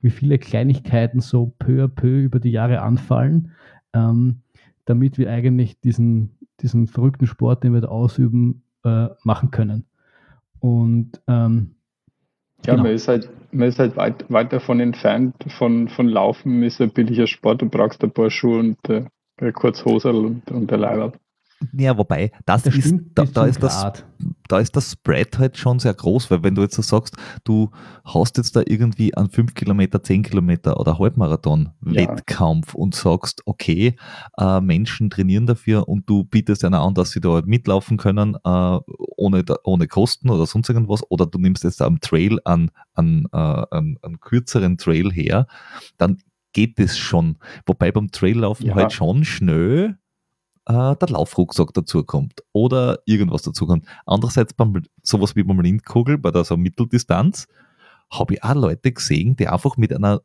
wie 0.06 0.10
viele 0.10 0.39
Kleinigkeiten 0.39 1.20
so 1.20 1.52
peu 1.59 1.85
à 1.85 1.89
peu 1.89 2.23
über 2.23 2.39
die 2.40 2.51
Jahre 2.51 2.81
anfallen, 2.82 3.51
ähm, 3.93 4.40
damit 4.85 5.18
wir 5.18 5.31
eigentlich 5.31 5.81
diesen, 5.81 6.31
diesen 6.60 6.86
verrückten 6.86 7.27
Sport, 7.27 7.64
den 7.64 7.74
wir 7.74 7.81
da 7.81 7.89
ausüben, 7.89 8.62
äh, 8.85 9.09
machen 9.24 9.51
können. 9.51 9.85
Und 10.60 11.20
ähm, 11.27 11.76
ja, 12.67 12.75
genau. 12.75 12.85
man 12.85 12.93
ist 12.93 13.09
halt, 13.09 13.31
man 13.53 13.69
ist 13.69 13.79
halt 13.79 13.97
weit, 13.97 14.25
weit 14.31 14.53
davon 14.53 14.81
entfernt 14.81 15.35
von, 15.49 15.89
von 15.89 16.09
Laufen, 16.09 16.63
ist 16.63 16.81
ein 16.81 16.91
billiger 16.91 17.27
Sport, 17.27 17.63
du 17.63 17.69
brauchst 17.69 18.03
ein 18.03 18.11
paar 18.11 18.31
Schuhe 18.31 18.59
und 18.59 18.79
äh, 18.89 19.53
kurz 19.53 19.85
Hose 19.85 20.13
und, 20.13 20.51
und 20.51 20.71
der 20.71 20.79
Leiber. 20.79 21.13
Ja, 21.73 21.97
wobei, 21.97 22.31
das, 22.45 22.65
das 22.65 22.75
ist, 22.75 22.95
da, 23.15 23.25
da 23.25 23.47
ist 23.47 23.63
das, 23.63 24.05
da 24.49 24.59
ist 24.59 24.77
das 24.77 24.93
Spread 24.93 25.39
halt 25.39 25.57
schon 25.57 25.79
sehr 25.79 25.95
groß, 25.95 26.31
weil 26.31 26.43
wenn 26.43 26.55
du 26.55 26.63
jetzt 26.63 26.75
so 26.75 26.83
sagst, 26.83 27.17
du 27.45 27.71
hast 28.05 28.37
jetzt 28.37 28.57
da 28.57 28.63
irgendwie 28.67 29.15
an 29.15 29.31
5 29.31 29.55
Kilometer, 29.55 30.03
10 30.03 30.23
Kilometer 30.23 30.79
oder 30.79 30.99
Halbmarathon 30.99 31.71
Wettkampf 31.81 32.75
ja. 32.75 32.81
und 32.81 32.95
sagst, 32.95 33.43
okay, 33.47 33.97
äh, 34.39 34.61
Menschen 34.61 35.11
trainieren 35.11 35.47
dafür 35.47 35.89
und 35.89 36.09
du 36.09 36.25
bietest 36.25 36.65
einer 36.65 36.81
an, 36.81 36.95
dass 36.95 37.11
sie 37.11 37.21
da 37.21 37.31
halt 37.31 37.47
mitlaufen 37.47 37.97
können, 37.97 38.37
äh, 38.45 38.79
ohne, 39.17 39.45
ohne 39.65 39.89
Kosten 39.89 40.31
oder 40.31 40.47
sonst 40.47 40.69
irgendwas, 40.69 41.03
oder 41.11 41.27
du 41.27 41.39
nimmst 41.39 41.65
jetzt 41.65 41.83
am 41.83 42.01
Trail 42.01 42.39
an, 42.45 42.71
an, 42.95 43.27
äh, 43.33 43.37
an, 43.37 43.99
an 44.03 44.21
kürzeren 44.21 44.79
Trail 44.79 45.13
her, 45.13 45.47
dann 45.99 46.19
geht 46.57 46.79
das 46.79 46.97
schon. 46.97 47.37
Wobei 47.67 47.93
beim 47.93 48.11
Traillaufen 48.11 48.69
ja. 48.69 48.75
halt 48.75 48.93
schon 48.93 49.25
schnell 49.25 49.99
äh, 50.67 50.97
der 50.97 51.09
Laufrucksack 51.09 51.73
dazukommt 51.73 52.43
oder 52.53 52.99
irgendwas 53.07 53.43
dazukommt. 53.43 53.87
Andererseits 54.05 54.55
beim 54.55 54.83
sowas 55.03 55.37
wie 55.37 55.43
beim 55.43 55.61
Lindkugel, 55.61 56.19
bei 56.19 56.31
der 56.31 56.45
so 56.45 56.57
Mitteldistanz, 56.57 57.47
habe 58.11 58.35
ich 58.35 58.45
auch 58.45 58.55
Leute 58.55 58.93
gesehen, 58.93 59.37
die 59.37 59.49
einfach 59.49 59.77
mit 59.77 59.93
einer 59.93 60.23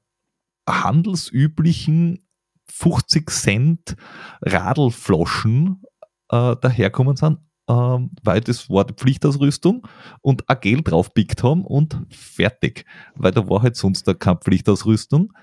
handelsüblichen 0.68 2.28
50 2.70 3.30
Cent 3.30 3.96
Radlflaschen 4.42 5.84
äh, 6.30 6.56
daherkommen 6.56 7.16
sind, 7.16 7.40
äh, 7.68 7.74
weil 7.74 8.42
das 8.42 8.70
war 8.70 8.86
die 8.86 8.94
Pflichtausrüstung 8.94 9.88
und 10.22 10.50
ein 10.50 10.60
Gel 10.62 10.82
draufpickt 10.82 11.44
haben 11.44 11.66
und 11.66 12.00
fertig. 12.10 12.86
Weil 13.16 13.32
da 13.32 13.48
war 13.50 13.62
halt 13.62 13.76
sonst 13.76 14.06
keine 14.20 14.38
Pflichtausrüstung. 14.38 15.34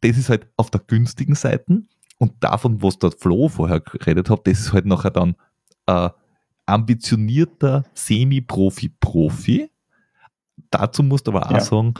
Das 0.00 0.16
ist 0.16 0.28
halt 0.28 0.48
auf 0.56 0.70
der 0.70 0.80
günstigen 0.80 1.34
Seite 1.34 1.82
und 2.18 2.32
davon, 2.40 2.82
was 2.82 2.98
der 2.98 3.12
Flo 3.12 3.48
vorher 3.48 3.80
geredet 3.80 4.28
hat, 4.28 4.46
das 4.46 4.60
ist 4.60 4.72
halt 4.72 4.86
nachher 4.86 5.10
dann 5.10 5.36
äh, 5.86 6.10
ambitionierter 6.66 7.84
Semi-Profi-Profi. 7.94 9.70
Dazu 10.70 11.02
musst 11.02 11.26
du 11.26 11.30
aber 11.30 11.46
auch 11.46 11.52
ja. 11.52 11.60
sagen, 11.60 11.94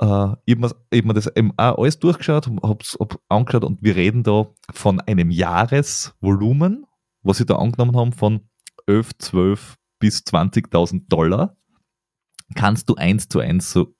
äh, 0.00 0.28
ich 0.44 0.56
habe 0.56 0.74
mir, 0.92 1.08
hab 1.08 1.14
das 1.14 1.26
eben 1.36 1.52
auch 1.56 1.78
alles 1.78 1.98
durchgeschaut, 1.98 2.46
habe 2.46 2.78
es 2.80 2.96
hab 2.98 3.20
angeschaut 3.28 3.64
und 3.64 3.82
wir 3.82 3.96
reden 3.96 4.22
da 4.22 4.46
von 4.70 5.00
einem 5.00 5.30
Jahresvolumen, 5.30 6.86
was 7.22 7.38
sie 7.38 7.46
da 7.46 7.56
angenommen 7.56 7.96
haben, 7.96 8.12
von 8.12 8.48
11, 8.86 9.18
12 9.18 9.76
bis 9.98 10.20
20.000 10.20 11.08
Dollar. 11.08 11.56
Kannst 12.54 12.88
du 12.88 12.94
eins 12.94 13.28
zu 13.28 13.40
eins 13.40 13.72
so 13.72 13.94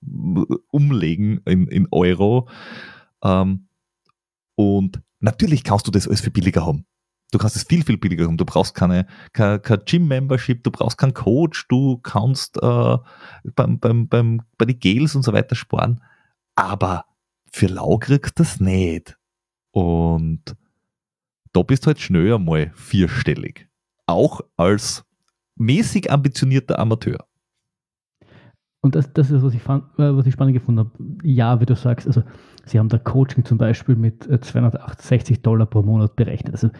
umlegen 0.70 1.42
in, 1.44 1.66
in 1.66 1.88
Euro. 1.90 2.48
Ähm, 3.22 3.68
und 4.54 5.02
Natürlich 5.20 5.64
kannst 5.64 5.86
du 5.86 5.90
das 5.90 6.06
alles 6.06 6.20
viel 6.20 6.32
billiger 6.32 6.64
haben. 6.64 6.86
Du 7.30 7.38
kannst 7.38 7.56
es 7.56 7.64
viel, 7.64 7.84
viel 7.84 7.98
billiger 7.98 8.24
haben. 8.24 8.38
Du 8.38 8.44
brauchst 8.44 8.74
keine, 8.74 9.06
keine, 9.32 9.60
keine 9.60 9.82
Gym-Membership, 9.84 10.64
du 10.64 10.70
brauchst 10.70 10.96
keinen 10.96 11.14
Coach, 11.14 11.66
du 11.68 11.98
kannst 11.98 12.56
äh, 12.62 12.96
beim, 13.54 13.78
beim, 13.78 14.08
beim, 14.08 14.42
bei 14.56 14.64
den 14.64 14.78
Gels 14.78 15.14
und 15.14 15.22
so 15.22 15.32
weiter 15.32 15.54
sparen. 15.54 16.02
Aber 16.54 17.04
für 17.52 17.66
lau 17.66 17.98
kriegst 17.98 18.38
du 18.38 18.42
das 18.42 18.60
nicht. 18.60 19.18
Und 19.72 20.56
da 21.52 21.62
bist 21.62 21.84
du 21.84 21.88
halt 21.88 22.00
schnell 22.00 22.34
einmal 22.34 22.72
vierstellig. 22.74 23.68
Auch 24.06 24.40
als 24.56 25.04
mäßig 25.56 26.10
ambitionierter 26.10 26.78
Amateur. 26.78 27.27
Und 28.80 28.94
das, 28.94 29.12
das 29.12 29.30
ist, 29.30 29.42
was 29.42 29.54
ich, 29.54 29.62
fand, 29.62 29.84
äh, 29.98 30.16
was 30.16 30.26
ich 30.26 30.34
spannend 30.34 30.54
gefunden 30.54 30.80
habe. 30.80 30.90
Ja, 31.22 31.60
wie 31.60 31.66
du 31.66 31.74
sagst, 31.74 32.06
also 32.06 32.22
sie 32.64 32.78
haben 32.78 32.88
da 32.88 32.98
Coaching 32.98 33.44
zum 33.44 33.58
Beispiel 33.58 33.96
mit 33.96 34.24
268 34.24 35.38
äh, 35.38 35.40
Dollar 35.40 35.66
pro 35.66 35.82
Monat 35.82 36.14
berechnet. 36.14 36.54
Also, 36.54 36.70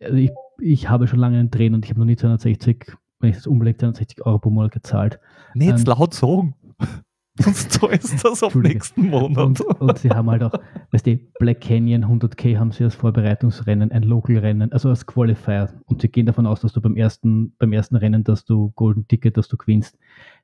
also 0.00 0.16
ich, 0.16 0.30
ich 0.58 0.88
habe 0.88 1.06
schon 1.06 1.18
lange 1.18 1.38
einen 1.38 1.50
Trainer 1.50 1.76
und 1.76 1.84
ich 1.84 1.90
habe 1.90 2.00
noch 2.00 2.06
nie 2.06 2.16
260, 2.16 2.96
wenn 3.20 3.30
ich 3.30 3.36
das 3.36 3.46
umlege, 3.46 3.78
260 3.78 4.24
Euro 4.24 4.38
pro 4.38 4.50
Monat 4.50 4.72
gezahlt. 4.72 5.20
Nee, 5.54 5.68
jetzt 5.68 5.86
ähm, 5.86 5.94
laut 5.94 6.14
sagen. 6.14 6.54
Sonst 7.38 7.72
zahlst 7.80 8.24
du 8.24 8.28
das 8.28 8.42
am 8.42 8.60
nächsten 8.60 9.08
Monat. 9.08 9.60
Und, 9.60 9.60
und, 9.80 9.98
sie 9.98 10.10
haben 10.10 10.30
halt 10.30 10.42
auch, 10.42 10.52
weißt 10.90 11.06
du, 11.06 11.18
Black 11.38 11.62
Canyon 11.62 12.04
100k 12.04 12.58
haben 12.58 12.72
sie 12.72 12.84
als 12.84 12.94
Vorbereitungsrennen, 12.94 13.90
ein 13.90 14.02
Local-Rennen, 14.02 14.72
also 14.72 14.90
als 14.90 15.06
Qualifier. 15.06 15.72
Und 15.86 16.02
sie 16.02 16.08
gehen 16.08 16.26
davon 16.26 16.46
aus, 16.46 16.60
dass 16.60 16.74
du 16.74 16.80
beim 16.82 16.96
ersten, 16.96 17.54
beim 17.58 17.72
ersten 17.72 17.96
Rennen, 17.96 18.22
dass 18.24 18.44
du 18.44 18.72
Golden 18.72 19.08
Ticket, 19.08 19.36
dass 19.36 19.48
du 19.48 19.56
gewinnst. 19.56 19.98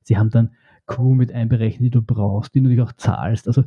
Sie 0.09 0.17
haben 0.17 0.31
dann 0.31 0.51
Crew 0.87 1.15
mit 1.15 1.33
einberechnet, 1.33 1.85
die 1.85 1.91
du 1.91 2.03
brauchst, 2.03 2.55
die 2.55 2.63
du 2.63 2.71
dich 2.71 2.81
auch 2.81 2.93
zahlst. 2.95 3.47
Also 3.47 3.63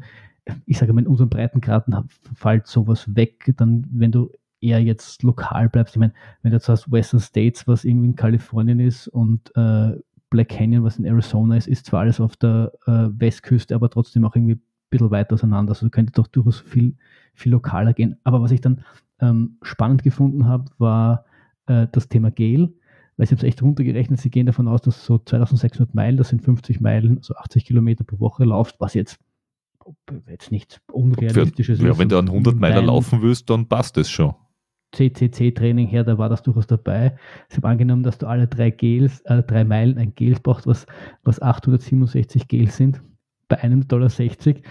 ich 0.65 0.79
sage 0.79 0.91
mal, 0.91 1.01
in 1.01 1.07
unseren 1.07 1.29
Breitengraden 1.29 2.09
fällt 2.33 2.65
sowas 2.65 3.15
weg, 3.15 3.53
dann 3.57 3.85
wenn 3.91 4.11
du 4.11 4.31
eher 4.59 4.81
jetzt 4.81 5.21
lokal 5.21 5.69
bleibst. 5.69 5.95
Ich 5.95 5.99
meine, 5.99 6.13
wenn 6.41 6.51
du 6.51 6.57
jetzt 6.57 6.67
hast 6.67 6.91
Western 6.91 7.19
States, 7.19 7.67
was 7.67 7.85
irgendwie 7.85 8.07
in 8.07 8.15
Kalifornien 8.15 8.79
ist 8.79 9.07
und 9.07 9.55
äh, 9.55 9.91
Black 10.31 10.49
Canyon, 10.49 10.83
was 10.83 10.97
in 10.97 11.05
Arizona 11.05 11.57
ist, 11.57 11.67
ist 11.67 11.85
zwar 11.85 12.01
alles 12.01 12.19
auf 12.19 12.35
der 12.37 12.71
äh, 12.87 13.09
Westküste, 13.19 13.75
aber 13.75 13.89
trotzdem 13.89 14.25
auch 14.25 14.35
irgendwie 14.35 14.55
ein 14.55 14.61
bisschen 14.89 15.11
weiter 15.11 15.35
auseinander. 15.35 15.71
Also 15.71 15.85
du 15.85 15.91
könntest 15.91 16.17
doch 16.17 16.27
durchaus 16.27 16.59
viel, 16.59 16.95
viel 17.35 17.51
lokaler 17.51 17.93
gehen. 17.93 18.17
Aber 18.23 18.41
was 18.41 18.51
ich 18.51 18.61
dann 18.61 18.83
ähm, 19.19 19.57
spannend 19.61 20.01
gefunden 20.01 20.45
habe, 20.45 20.71
war 20.79 21.25
äh, 21.67 21.87
das 21.91 22.07
Thema 22.07 22.31
Gale 22.31 22.73
weil 23.21 23.25
ich 23.25 23.31
habe 23.33 23.37
es 23.37 23.43
echt 23.43 23.61
runtergerechnet, 23.61 24.19
sie 24.19 24.31
gehen 24.31 24.47
davon 24.47 24.67
aus, 24.67 24.81
dass 24.81 25.05
so 25.05 25.19
2600 25.19 25.93
Meilen, 25.93 26.17
das 26.17 26.29
sind 26.29 26.41
50 26.41 26.81
Meilen, 26.81 27.17
also 27.17 27.35
80 27.35 27.65
Kilometer 27.65 28.03
pro 28.03 28.19
Woche 28.19 28.45
laufst, 28.45 28.77
was 28.79 28.95
jetzt, 28.95 29.19
jetzt 30.27 30.51
nichts 30.51 30.81
Unrealistisches 30.91 31.77
ist. 31.77 31.85
Ja, 31.85 31.99
wenn 31.99 32.09
du 32.09 32.17
einen 32.17 32.29
100 32.29 32.55
Meiler 32.55 32.81
laufen 32.81 33.21
willst, 33.21 33.47
dann 33.51 33.67
passt 33.67 33.95
das 33.97 34.09
schon. 34.09 34.33
CCC-Training 34.95 35.85
her, 35.85 36.03
da 36.03 36.17
war 36.17 36.29
das 36.29 36.41
durchaus 36.41 36.65
dabei. 36.65 37.15
Ich 37.51 37.57
habe 37.57 37.67
angenommen, 37.67 38.01
dass 38.01 38.17
du 38.17 38.25
alle 38.25 38.47
drei 38.47 38.71
Gels, 38.71 39.21
äh, 39.25 39.43
drei 39.43 39.65
Meilen 39.65 39.99
ein 39.99 40.15
Gel 40.15 40.39
brauchst, 40.41 40.65
was, 40.65 40.87
was 41.23 41.39
867 41.39 42.47
Gels 42.47 42.75
sind. 42.75 43.03
Bei 43.47 43.59
einem 43.59 43.87
Dollar 43.87 44.09
60 44.09 44.63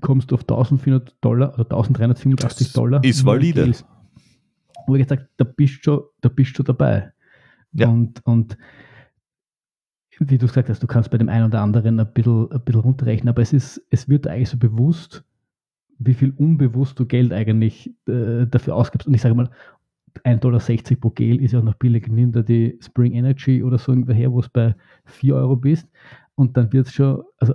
kommst 0.00 0.30
du 0.30 0.36
auf 0.36 0.40
1400 0.40 1.16
Dollar 1.20 1.52
oder 1.52 1.64
1387 1.64 2.72
Dollar. 2.72 3.04
Ist 3.04 3.26
valide. 3.26 3.64
Gels. 3.64 3.84
Wo 4.86 4.94
ich 4.94 5.02
gesagt 5.02 5.28
da 5.36 5.44
bist 5.44 5.80
du 5.80 5.82
schon, 5.82 6.02
da 6.22 6.30
bist 6.30 6.58
du 6.58 6.62
dabei. 6.62 7.12
Ja. 7.72 7.88
Und, 7.88 8.24
und 8.24 8.56
wie 10.18 10.38
du 10.38 10.46
gesagt 10.46 10.68
hast, 10.68 10.82
du 10.82 10.86
kannst 10.86 11.10
bei 11.10 11.18
dem 11.18 11.28
einen 11.28 11.46
oder 11.46 11.60
anderen 11.60 12.00
ein 12.00 12.12
bisschen, 12.12 12.50
ein 12.50 12.60
bisschen 12.60 12.80
runterrechnen, 12.80 13.28
aber 13.28 13.42
es 13.42 13.52
ist, 13.52 13.80
es 13.90 14.08
wird 14.08 14.26
eigentlich 14.26 14.48
so 14.48 14.58
bewusst, 14.58 15.24
wie 15.98 16.14
viel 16.14 16.32
unbewusst 16.36 16.98
du 16.98 17.06
Geld 17.06 17.32
eigentlich 17.32 17.92
äh, 18.08 18.46
dafür 18.46 18.76
ausgibst. 18.76 19.06
Und 19.06 19.14
ich 19.14 19.20
sage 19.20 19.34
mal, 19.34 19.50
1,60 20.24 20.40
Dollar 20.40 20.60
pro 21.00 21.10
Gel 21.10 21.42
ist 21.42 21.52
ja 21.52 21.60
auch 21.60 21.64
noch 21.64 21.74
billig. 21.74 22.08
Nimm 22.08 22.32
da 22.32 22.42
die 22.42 22.78
Spring 22.80 23.12
Energy 23.12 23.62
oder 23.62 23.78
so 23.78 23.92
irgendwo 23.92 24.12
her, 24.12 24.32
wo 24.32 24.40
es 24.40 24.48
bei 24.48 24.74
4 25.06 25.34
Euro 25.34 25.56
bist. 25.56 25.88
Und 26.34 26.56
dann 26.56 26.72
wird 26.72 26.86
es 26.86 26.94
schon, 26.94 27.22
also 27.38 27.54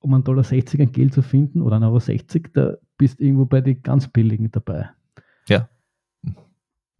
um 0.00 0.14
1,60 0.14 0.22
Dollar 0.22 0.86
ein 0.86 0.92
Gel 0.92 1.12
zu 1.12 1.22
finden 1.22 1.62
oder 1.62 1.76
1,60 1.76 2.34
Euro, 2.34 2.48
da 2.52 2.76
bist 2.98 3.20
du 3.20 3.24
irgendwo 3.24 3.46
bei 3.46 3.60
den 3.60 3.82
ganz 3.82 4.08
billigen 4.08 4.50
dabei. 4.50 4.90
Ja. 5.48 5.68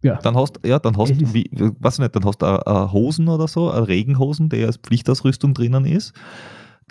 Ja. 0.05 0.17
Dann 0.17 0.35
hast 0.35 0.59
ja, 0.63 0.77
dann 0.77 0.97
hast 0.97 1.19
du, 1.19 1.33
wie, 1.33 1.49
was 1.79 1.97
nicht, 1.97 2.15
dann 2.15 2.25
hast 2.25 2.39
du 2.39 2.45
Hosen 2.91 3.27
oder 3.27 3.47
so, 3.47 3.73
uh, 3.73 3.79
Regenhosen, 3.79 4.49
der 4.49 4.67
als 4.67 4.77
Pflichtausrüstung 4.77 5.55
drinnen 5.55 5.83
ist. 5.83 6.13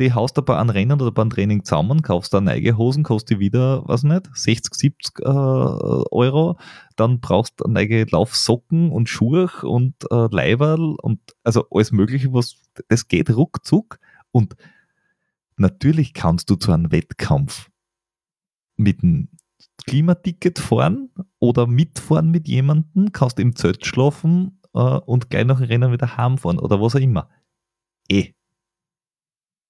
Die 0.01 0.13
haust 0.13 0.37
du 0.37 0.43
bei 0.43 0.59
einem 0.59 0.71
Rennen 0.71 1.01
oder 1.01 1.13
beim 1.13 1.31
Training 1.31 1.63
zusammen, 1.63 2.03
kaufst 2.03 2.35
da 2.35 2.41
neue 2.41 2.77
Hosen, 2.77 3.05
kostet 3.05 3.37
die 3.37 3.39
wieder, 3.39 3.87
was 3.87 4.03
nicht, 4.03 4.29
60, 4.35 4.75
70 4.75 5.21
äh, 5.21 5.23
Euro. 5.23 6.59
Dann 6.97 7.21
brauchst 7.21 7.61
du 7.61 7.69
neue 7.69 8.05
Laufsocken 8.11 8.91
und 8.91 9.09
Schuhe 9.09 9.49
und 9.63 9.95
äh, 10.11 10.27
Leiberl 10.33 10.97
und 11.01 11.21
also 11.45 11.69
alles 11.71 11.93
Mögliche, 11.93 12.33
was, 12.33 12.57
das 12.89 13.07
geht 13.07 13.31
ruckzuck. 13.31 14.01
Und 14.33 14.57
natürlich 15.57 16.15
kannst 16.15 16.51
du 16.51 16.57
zu 16.57 16.73
einem 16.73 16.91
Wettkampf 16.91 17.71
mit 18.77 19.05
einem 19.05 19.29
Klimaticket 19.87 20.59
fahren 20.59 21.11
oder 21.39 21.67
mitfahren 21.67 22.31
mit 22.31 22.49
jemandem, 22.49 23.13
kannst 23.13 23.39
im 23.39 23.57
Zelt 23.57 23.85
schlafen 23.85 24.61
äh, 24.75 24.79
und 24.79 25.31
gleich 25.31 25.45
nach 25.45 25.59
dem 25.59 25.67
Rennen 25.67 25.93
wieder 25.93 26.17
heimfahren 26.17 26.59
oder 26.59 26.81
was 26.81 26.97
auch 26.97 27.01
immer. 27.01 27.29
Eh. 28.09 28.33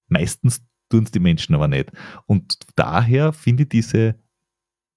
Meistens 0.07 0.65
tun 0.89 1.03
es 1.03 1.11
die 1.11 1.19
Menschen 1.19 1.55
aber 1.55 1.67
nicht. 1.67 1.91
Und 2.27 2.59
daher 2.75 3.33
finde 3.33 3.63
ich 3.63 3.69
diese, 3.69 4.15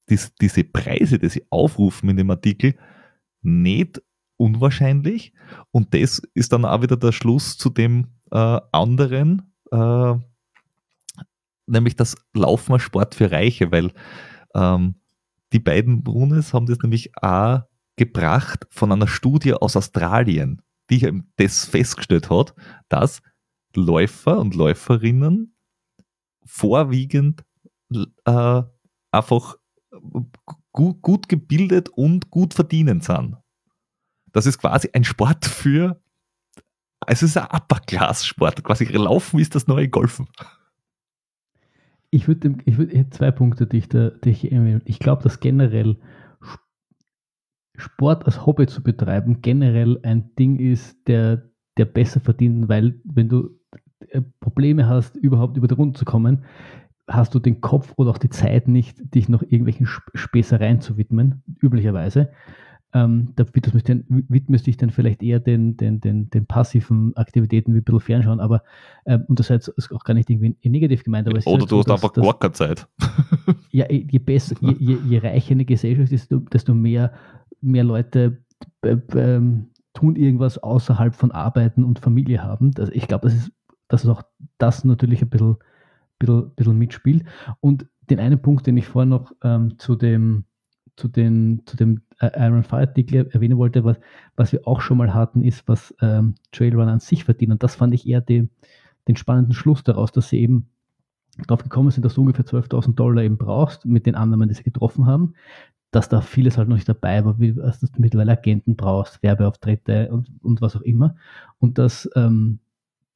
diese, 0.08 0.30
diese 0.40 0.64
Preise, 0.64 1.18
die 1.18 1.28
sie 1.28 1.46
aufrufen 1.50 2.10
in 2.10 2.16
dem 2.16 2.30
Artikel, 2.30 2.74
nicht 3.42 4.02
unwahrscheinlich. 4.36 5.32
Und 5.70 5.94
das 5.94 6.20
ist 6.34 6.52
dann 6.52 6.64
auch 6.64 6.82
wieder 6.82 6.96
der 6.96 7.12
Schluss 7.12 7.56
zu 7.56 7.70
dem 7.70 8.08
äh, 8.30 8.60
anderen, 8.72 9.54
äh, 9.70 10.14
nämlich 11.66 11.96
das 11.96 12.16
Laufen 12.34 12.78
Sport 12.78 13.14
für 13.14 13.30
Reiche, 13.30 13.70
weil 13.72 13.92
ähm, 14.54 14.94
die 15.52 15.60
beiden 15.60 16.02
Brunes 16.02 16.52
haben 16.52 16.66
das 16.66 16.78
nämlich 16.78 17.10
auch 17.22 17.62
gebracht 17.96 18.66
von 18.70 18.92
einer 18.92 19.08
Studie 19.08 19.54
aus 19.54 19.76
Australien, 19.76 20.62
die 20.90 21.22
das 21.36 21.64
festgestellt 21.64 22.30
hat, 22.30 22.54
dass 22.88 23.22
Läufer 23.74 24.38
und 24.38 24.54
Läuferinnen 24.54 25.54
vorwiegend 26.44 27.44
äh, 28.24 28.62
einfach 29.10 29.56
gut, 30.72 31.02
gut 31.02 31.28
gebildet 31.28 31.88
und 31.90 32.30
gut 32.30 32.54
verdienend 32.54 33.04
sind. 33.04 33.36
Das 34.32 34.46
ist 34.46 34.58
quasi 34.58 34.90
ein 34.92 35.04
Sport 35.04 35.44
für, 35.46 36.00
es 37.06 37.22
ist 37.22 37.36
ein 37.36 37.46
Upper-Class-Sport. 37.46 38.62
Quasi 38.62 38.84
Laufen 38.84 39.40
ist 39.40 39.54
das 39.54 39.66
neue 39.66 39.88
Golfen. 39.88 40.28
Ich 42.10 42.26
würde 42.26 42.56
ich 42.64 43.10
zwei 43.10 43.30
Punkte, 43.30 43.66
die 43.66 43.78
ich 43.78 43.88
da, 43.88 44.12
ich, 44.24 44.50
ich 44.50 44.98
glaube, 44.98 45.22
dass 45.22 45.40
generell 45.40 45.98
Sport 47.78 48.26
als 48.26 48.44
Hobby 48.44 48.66
zu 48.66 48.82
betreiben 48.82 49.40
generell 49.40 50.00
ein 50.02 50.34
Ding 50.36 50.58
ist, 50.58 51.06
der, 51.06 51.50
der 51.76 51.84
besser 51.84 52.20
verdient, 52.20 52.68
weil 52.68 53.00
wenn 53.04 53.28
du 53.28 53.50
äh, 54.10 54.20
Probleme 54.40 54.88
hast, 54.88 55.16
überhaupt 55.16 55.56
über 55.56 55.68
die 55.68 55.74
Runde 55.74 55.98
zu 55.98 56.04
kommen, 56.04 56.44
hast 57.06 57.34
du 57.34 57.38
den 57.38 57.60
Kopf 57.60 57.94
oder 57.96 58.10
auch 58.10 58.18
die 58.18 58.30
Zeit 58.30 58.68
nicht, 58.68 59.14
dich 59.14 59.28
noch 59.28 59.42
irgendwelchen 59.42 59.86
Späßereien 59.86 60.80
zu 60.80 60.98
widmen, 60.98 61.42
üblicherweise 61.62 62.30
ähm, 62.94 63.32
da 63.36 63.44
widmest, 63.52 63.88
widmest 64.08 64.66
dich 64.66 64.76
dann 64.76 64.90
vielleicht 64.90 65.22
eher 65.22 65.40
den, 65.40 65.76
den, 65.76 66.00
den, 66.00 66.30
den 66.30 66.46
passiven 66.46 67.14
Aktivitäten 67.16 67.74
wie 67.74 67.78
ein 67.78 67.84
bisschen 67.84 68.00
Fernschauen, 68.00 68.40
aber 68.40 68.62
ähm, 69.04 69.24
und 69.28 69.38
das 69.38 69.50
ist 69.50 69.92
auch 69.92 70.04
gar 70.04 70.14
nicht 70.14 70.30
irgendwie 70.30 70.56
negativ 70.68 71.04
gemeint. 71.04 71.28
Oder 71.28 71.36
halt 71.36 71.46
du 71.46 71.66
so, 71.66 71.78
hast 71.78 71.88
dass, 71.88 72.02
einfach 72.02 72.14
dass, 72.14 72.24
gar 72.24 72.38
keine 72.38 72.52
Zeit. 72.52 72.88
ja, 73.70 73.90
je 73.90 74.18
besser, 74.18 74.56
je, 74.60 74.74
je, 74.78 74.98
je 75.06 75.18
reicher 75.18 75.52
eine 75.52 75.66
Gesellschaft 75.66 76.12
ist, 76.12 76.30
desto 76.30 76.74
mehr, 76.74 77.12
mehr 77.60 77.84
Leute 77.84 78.38
äh, 78.82 78.92
äh, 78.92 79.40
tun 79.92 80.16
irgendwas 80.16 80.58
außerhalb 80.58 81.14
von 81.14 81.30
Arbeiten 81.30 81.84
und 81.84 81.98
Familie 81.98 82.42
haben. 82.42 82.70
Das, 82.70 82.88
ich 82.90 83.06
glaube, 83.06 83.28
das 83.28 83.34
ist, 83.34 83.52
dass 83.88 84.06
auch 84.06 84.22
das 84.56 84.84
natürlich 84.84 85.20
ein 85.20 85.28
bisschen, 85.28 85.56
bisschen, 86.18 86.50
bisschen 86.54 86.78
mitspielt. 86.78 87.24
Und 87.60 87.86
den 88.08 88.18
einen 88.18 88.40
Punkt, 88.40 88.66
den 88.66 88.78
ich 88.78 88.86
vorher 88.86 89.06
noch 89.06 89.32
ähm, 89.42 89.78
zu 89.78 89.94
dem 89.94 90.44
zu, 90.98 91.08
den, 91.08 91.62
zu 91.64 91.76
dem 91.76 92.02
Iron 92.20 92.64
Fire 92.64 92.80
Artikel 92.80 93.28
erwähnen 93.32 93.58
wollte, 93.58 93.84
was, 93.84 93.98
was 94.36 94.52
wir 94.52 94.66
auch 94.66 94.80
schon 94.80 94.98
mal 94.98 95.14
hatten, 95.14 95.42
ist, 95.42 95.68
was 95.68 95.94
ähm, 96.00 96.34
Trailrunner 96.52 96.92
an 96.92 97.00
sich 97.00 97.24
verdienen. 97.24 97.52
Und 97.52 97.62
das 97.62 97.76
fand 97.76 97.94
ich 97.94 98.08
eher 98.08 98.20
die, 98.20 98.48
den 99.06 99.16
spannenden 99.16 99.54
Schluss 99.54 99.84
daraus, 99.84 100.12
dass 100.12 100.28
sie 100.28 100.40
eben 100.40 100.68
darauf 101.46 101.62
gekommen 101.62 101.90
sind, 101.90 102.04
dass 102.04 102.14
du 102.14 102.22
ungefähr 102.22 102.44
12.000 102.44 102.94
Dollar 102.94 103.22
eben 103.22 103.38
brauchst 103.38 103.84
mit 103.84 104.06
den 104.06 104.16
Annahmen, 104.16 104.48
die 104.48 104.54
sie 104.54 104.64
getroffen 104.64 105.06
haben, 105.06 105.34
dass 105.90 106.08
da 106.08 106.20
vieles 106.20 106.58
halt 106.58 106.68
noch 106.68 106.76
nicht 106.76 106.88
dabei 106.88 107.24
war, 107.24 107.38
wie 107.38 107.54
dass 107.54 107.80
du 107.80 107.86
mittlerweile 107.98 108.32
Agenten 108.32 108.76
brauchst, 108.76 109.22
Werbeauftritte 109.22 110.10
und, 110.10 110.30
und 110.42 110.60
was 110.60 110.76
auch 110.76 110.82
immer. 110.82 111.14
Und 111.58 111.78
dass 111.78 112.10
ähm, 112.16 112.58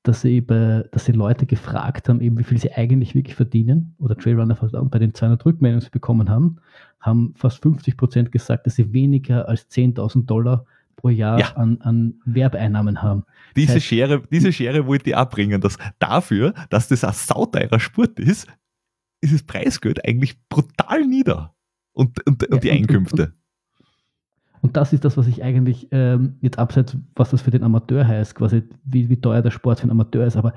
dass 0.03 0.23
sie, 0.23 0.41
bei, 0.41 0.85
dass 0.91 1.05
sie 1.05 1.13
Leute 1.13 1.47
gefragt 1.47 2.09
haben, 2.09 2.21
eben 2.21 2.39
wie 2.39 2.45
viel 2.45 2.59
sie 2.59 2.73
eigentlich 2.73 3.15
wirklich 3.15 3.37
verdienen 3.37 3.95
oder 3.99 4.17
Trailrunner 4.17 4.55
bei 4.55 4.99
den 4.99 5.15
200 5.15 5.45
Rückmeldungen, 5.47 5.81
die 5.81 5.85
sie 5.85 5.91
bekommen 5.91 6.29
haben, 6.29 6.57
haben 7.01 7.35
fast 7.37 7.63
50 7.63 7.97
Prozent 7.97 8.33
gesagt, 8.33 8.67
dass 8.67 8.77
sie 8.77 8.93
weniger 8.93 9.49
als 9.49 9.71
10.000 9.71 10.27
Dollar 10.27 10.67
pro 10.97 11.09
Jahr 11.09 11.39
ja. 11.39 11.53
an, 11.55 11.81
an 11.81 12.15
Werbeeinnahmen 12.25 13.03
haben. 13.03 13.25
Diese, 13.57 13.69
das 13.69 13.77
heißt, 13.77 13.87
Schere, 13.87 14.23
diese 14.31 14.53
Schere 14.53 14.87
wollte 14.87 15.11
ich 15.11 15.17
abbringen, 15.17 15.61
dass 15.61 15.79
dafür, 15.99 16.55
dass 16.71 16.89
das 16.89 17.05
ein 17.05 17.13
sauteurer 17.13 17.81
Sport 17.81 18.19
ist, 18.19 18.49
ist 19.21 19.33
das 19.33 19.43
Preisgeld 19.43 20.05
eigentlich 20.05 20.37
brutal 20.49 21.07
nieder. 21.07 21.55
Und, 21.93 22.27
und, 22.27 22.43
und 22.45 22.55
ja, 22.55 22.61
die 22.61 22.71
Einkünfte. 22.71 23.27
Und, 23.27 23.35
und 24.63 24.77
das 24.77 24.93
ist 24.93 25.05
das, 25.05 25.17
was 25.17 25.27
ich 25.27 25.43
eigentlich 25.43 25.89
ähm, 25.91 26.37
jetzt 26.41 26.59
abseits, 26.59 26.97
was 27.17 27.31
das 27.31 27.43
für 27.43 27.51
den 27.51 27.65
Amateur 27.65 28.07
heißt, 28.07 28.37
quasi 28.37 28.63
wie, 28.85 29.09
wie 29.09 29.21
teuer 29.21 29.43
der 29.43 29.51
Sport 29.51 29.81
für 29.81 29.85
einen 29.85 29.91
Amateur 29.91 30.25
ist, 30.25 30.37
aber 30.37 30.55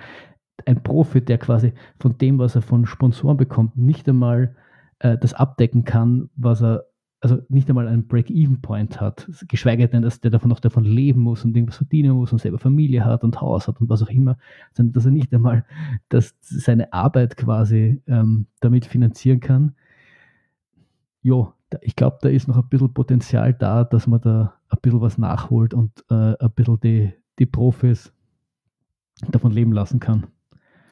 ein 0.65 0.82
Profi, 0.84 1.22
der 1.22 1.40
quasi 1.40 1.73
von 1.99 2.18
dem, 2.19 2.38
was 2.38 2.56
er 2.56 2.61
von 2.61 2.86
Sponsoren 2.86 3.36
bekommt, 3.36 3.76
nicht 3.77 4.07
einmal 4.07 4.56
äh, 4.99 5.18
das 5.18 5.34
abdecken 5.34 5.86
kann, 5.86 6.30
was 6.36 6.61
er, 6.61 6.86
also 7.19 7.40
nicht 7.49 7.68
einmal 7.68 7.88
einen 7.88 8.07
Break-Even-Point 8.07 9.02
hat, 9.02 9.27
geschweige 9.48 9.88
denn, 9.88 10.03
dass 10.03 10.22
der 10.22 10.30
davon 10.30 10.49
noch 10.49 10.60
davon 10.60 10.84
leben 10.84 11.22
muss 11.22 11.44
und 11.44 11.57
irgendwas 11.57 11.77
verdienen 11.77 12.11
muss 12.11 12.32
und 12.32 12.40
selber 12.40 12.60
Familie 12.60 13.03
hat 13.03 13.23
und 13.23 13.41
Haus 13.41 13.68
hat 13.68 13.82
und 13.82 13.90
was 13.90 14.03
auch 14.03 14.10
immer, 14.10 14.38
sondern 14.73 14.94
dass 14.94 15.06
er 15.06 15.11
nicht 15.11 15.34
einmal 15.34 15.65
dass 16.10 16.36
seine 16.41 16.94
Arbeit 16.94 17.38
quasi 17.38 18.03
ähm, 18.06 18.45
damit 18.60 18.86
finanzieren 18.86 19.40
kann. 19.40 19.73
Jo, 21.23 21.55
ich 21.81 21.95
glaube, 21.95 22.17
da 22.21 22.29
ist 22.29 22.47
noch 22.47 22.57
ein 22.57 22.69
bisschen 22.69 22.93
Potenzial 22.93 23.53
da, 23.53 23.83
dass 23.83 24.07
man 24.07 24.21
da 24.21 24.53
ein 24.69 24.79
bisschen 24.81 25.01
was 25.01 25.17
nachholt 25.17 25.73
und 25.73 25.91
äh, 26.09 26.33
ein 26.37 26.51
bisschen 26.55 26.79
die, 26.81 27.13
die 27.39 27.45
Profis 27.45 28.11
davon 29.29 29.51
leben 29.51 29.71
lassen 29.71 29.99
kann. 29.99 30.27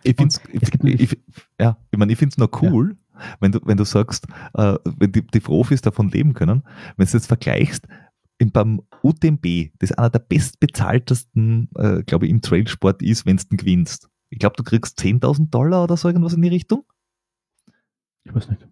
Ich 0.03 0.15
finde 0.17 0.35
es 0.61 1.15
ja, 1.59 1.77
ich 1.91 1.97
mein, 1.97 2.09
ich 2.09 2.17
find's 2.17 2.37
noch 2.37 2.61
cool, 2.61 2.97
ja. 3.13 3.19
wenn, 3.39 3.51
du, 3.53 3.59
wenn 3.63 3.77
du 3.77 3.85
sagst, 3.85 4.27
äh, 4.53 4.77
wenn 4.97 5.11
die, 5.11 5.25
die 5.25 5.39
Profis 5.39 5.81
davon 5.81 6.09
leben 6.09 6.33
können, 6.33 6.63
wenn 6.97 7.05
du 7.05 7.13
jetzt 7.13 7.27
vergleichst, 7.27 7.87
in, 8.37 8.51
beim 8.51 8.81
UTMB, 9.01 9.71
das 9.79 9.93
einer 9.93 10.09
der 10.09 10.19
bestbezahltesten, 10.19 11.69
äh, 11.75 12.03
glaube 12.03 12.25
ich, 12.25 12.31
im 12.31 12.41
Trailsport 12.41 13.01
ist, 13.01 13.25
wenn 13.25 13.37
du 13.37 13.55
gewinnst. 13.55 14.09
Ich 14.29 14.39
glaube, 14.39 14.55
du 14.57 14.63
kriegst 14.63 14.99
10.000 14.99 15.49
Dollar 15.49 15.83
oder 15.83 15.95
so 15.95 16.09
irgendwas 16.09 16.33
in 16.33 16.41
die 16.41 16.49
Richtung. 16.49 16.83
Ich 18.25 18.33
weiß 18.33 18.49
nicht 18.49 18.67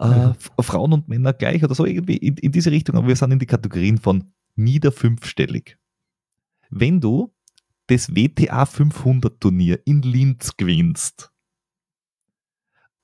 äh, 0.00 0.32
Frauen 0.62 0.92
und 0.92 1.08
Männer 1.08 1.32
gleich 1.32 1.62
oder 1.62 1.74
so 1.74 1.84
irgendwie 1.84 2.16
in, 2.16 2.36
in 2.36 2.52
diese 2.52 2.70
Richtung, 2.70 2.96
aber 2.96 3.08
wir 3.08 3.16
sind 3.16 3.32
in 3.32 3.38
die 3.38 3.46
Kategorien 3.46 3.98
von 3.98 4.32
nieder 4.56 4.92
fünfstellig. 4.92 5.78
Wenn 6.70 7.00
du 7.00 7.32
das 7.86 8.14
WTA 8.14 8.66
500 8.66 9.40
Turnier 9.40 9.80
in 9.84 10.02
Linz 10.02 10.56
gewinnst, 10.56 11.32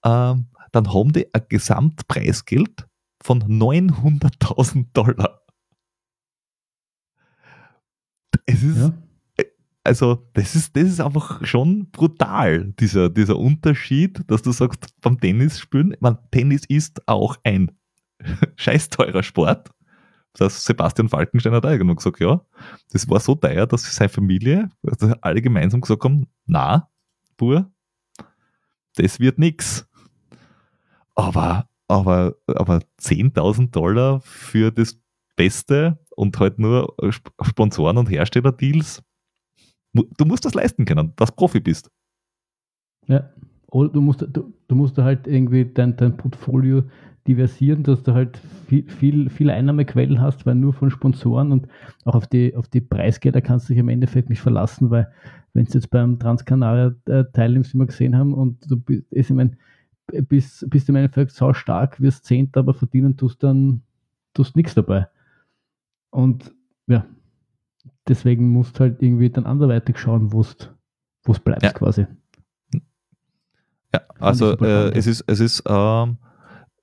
ähm, 0.05 0.47
dann 0.73 0.93
haben 0.93 1.12
die 1.12 1.32
ein 1.35 1.43
Gesamtpreisgeld 1.48 2.86
von 3.23 3.43
900.000 3.43 4.86
Dollar. 4.93 5.43
Es 8.47 8.62
ist, 8.62 8.77
ja 8.78 8.93
also 9.86 10.28
das 10.34 10.54
ist, 10.54 10.76
das 10.76 10.84
ist 10.84 11.00
einfach 11.00 11.44
schon 11.44 11.90
brutal, 11.90 12.72
dieser, 12.78 13.08
dieser 13.08 13.36
Unterschied, 13.36 14.22
dass 14.26 14.42
du 14.42 14.52
sagst, 14.52 14.88
beim 15.00 15.18
Tennis 15.18 15.58
spielen, 15.58 15.96
man, 16.00 16.18
Tennis 16.30 16.64
ist 16.66 17.06
auch 17.08 17.36
ein 17.44 17.70
scheiß 18.56 18.90
teurer 18.90 19.22
Sport. 19.22 19.70
dass 20.34 20.64
Sebastian 20.64 21.08
Falkenstein 21.08 21.54
hat 21.54 21.64
irgendwann 21.64 21.96
gesagt, 21.96 22.20
ja, 22.20 22.42
das 22.92 23.08
war 23.08 23.20
so 23.20 23.34
teuer, 23.34 23.66
dass 23.66 23.94
seine 23.94 24.10
Familie, 24.10 24.68
also 24.86 25.14
alle 25.22 25.40
gemeinsam 25.40 25.80
gesagt 25.80 26.04
haben, 26.04 26.26
na, 26.44 26.90
Bur, 27.38 27.70
das 28.96 29.20
wird 29.20 29.38
nix. 29.38 29.88
Aber, 31.14 31.68
aber, 31.88 32.34
aber 32.46 32.80
10.000 33.00 33.70
Dollar 33.70 34.20
für 34.20 34.70
das 34.70 34.98
Beste 35.36 35.98
und 36.16 36.38
halt 36.38 36.58
nur 36.58 36.94
Sponsoren 37.42 37.98
und 37.98 38.10
Hersteller-Deals, 38.10 39.02
du 40.02 40.24
musst 40.24 40.44
das 40.44 40.55
leisten 40.55 40.85
können, 40.85 41.12
dass 41.16 41.32
Profi 41.32 41.60
bist. 41.60 41.90
Ja, 43.06 43.31
oder 43.70 43.89
du 43.89 44.01
musst, 44.01 44.23
du, 44.23 44.52
du 44.68 44.74
musst 44.74 44.98
halt 44.98 45.27
irgendwie 45.27 45.64
dein, 45.64 45.97
dein 45.97 46.16
Portfolio 46.16 46.85
diversieren, 47.27 47.82
dass 47.82 48.02
du 48.02 48.14
halt 48.14 48.40
viel, 48.68 48.89
viel, 48.89 49.31
viele 49.31 49.52
Einnahmequellen 49.52 50.20
hast, 50.20 50.47
weil 50.47 50.55
nur 50.55 50.73
von 50.73 50.90
Sponsoren 50.90 51.52
und 51.52 51.68
auch 52.05 52.14
auf 52.14 52.27
die, 52.27 52.55
auf 52.55 52.68
die 52.68 52.81
Preisgelder 52.81 53.40
kannst 53.40 53.68
du 53.68 53.73
dich 53.73 53.81
im 53.81 53.89
Endeffekt 53.89 54.28
nicht 54.28 54.40
verlassen, 54.40 54.90
weil 54.90 55.12
wenn 55.52 55.64
du 55.64 55.73
jetzt 55.73 55.90
beim 55.90 56.18
Transkanaria 56.18 56.94
äh, 57.06 57.24
wie 57.35 57.78
wir 57.78 57.86
gesehen 57.86 58.16
haben, 58.16 58.35
und 58.35 58.70
du 58.70 58.77
bist, 58.77 59.05
ich 59.10 59.31
mein, 59.31 59.56
bist, 60.28 60.68
bist 60.70 60.89
im 60.89 60.97
Endeffekt 60.97 61.32
sau 61.32 61.52
stark, 61.52 62.01
wirst 62.01 62.24
Zehnter, 62.24 62.60
aber 62.60 62.74
verdienen 62.74 63.16
tust 63.16 63.43
dann 63.43 63.82
tust 64.35 64.55
nichts 64.55 64.74
dabei. 64.74 65.09
Und 66.10 66.55
ja, 66.86 67.06
deswegen 68.08 68.50
musst 68.50 68.76
du 68.76 68.80
halt 68.80 69.02
irgendwie 69.02 69.30
dann 69.30 69.46
anderweitig 69.46 69.98
schauen, 69.98 70.32
wo 70.32 70.40
es 70.40 71.40
bleibt 71.40 71.62
ja. 71.62 71.72
quasi. 71.72 72.06
Ja, 73.92 74.00
also 74.18 74.56
äh, 74.58 74.96
es 74.96 75.06
ist, 75.06 75.24
es 75.26 75.40
ist 75.40 75.62
ähm, 75.66 76.18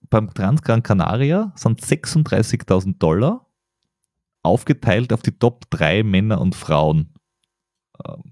beim 0.10 0.34
Transgran 0.34 0.84
Canaria 0.84 1.52
sind 1.56 1.82
36.000 1.82 2.98
Dollar 2.98 3.48
aufgeteilt 4.44 5.14
auf 5.14 5.22
die 5.22 5.32
Top 5.32 5.70
3 5.70 6.04
Männer 6.04 6.40
und 6.42 6.56
Frauen. 6.56 7.14
Ähm, 8.06 8.24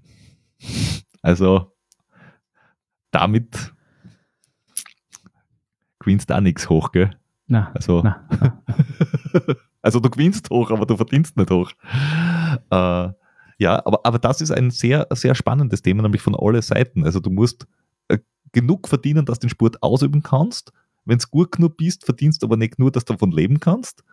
also 1.22 1.72
damit 3.10 3.72
gewinnst 5.98 6.30
du 6.30 6.36
auch 6.36 6.40
nichts 6.40 6.68
hoch, 6.68 6.92
gell? 6.92 7.10
Nein. 7.46 7.68
Also, 7.74 8.02
na, 8.02 8.26
na. 8.40 8.62
also 9.82 10.00
du 10.00 10.10
gewinnst 10.10 10.50
hoch, 10.50 10.70
aber 10.70 10.86
du 10.86 10.96
verdienst 10.96 11.36
nicht 11.36 11.50
hoch. 11.50 11.72
Äh, 12.70 13.12
ja, 13.58 13.86
aber, 13.86 14.00
aber 14.04 14.18
das 14.18 14.40
ist 14.40 14.50
ein 14.50 14.70
sehr, 14.70 15.06
sehr 15.12 15.34
spannendes 15.34 15.82
Thema, 15.82 16.02
nämlich 16.02 16.22
von 16.22 16.34
allen 16.34 16.62
Seiten. 16.62 17.04
Also 17.04 17.20
du 17.20 17.30
musst 17.30 17.66
äh, 18.08 18.18
genug 18.52 18.88
verdienen, 18.88 19.24
dass 19.24 19.38
du 19.38 19.46
den 19.46 19.50
Sport 19.50 19.82
ausüben 19.82 20.22
kannst 20.22 20.72
wenn 21.04 21.18
du 21.18 21.26
gut 21.30 21.52
genug 21.52 21.76
bist, 21.76 22.04
verdienst 22.04 22.42
du 22.42 22.46
aber 22.46 22.56
nicht 22.56 22.78
nur, 22.78 22.90
dass 22.90 23.04
du 23.04 23.14
davon 23.14 23.32
leben 23.32 23.60
kannst, 23.60 24.04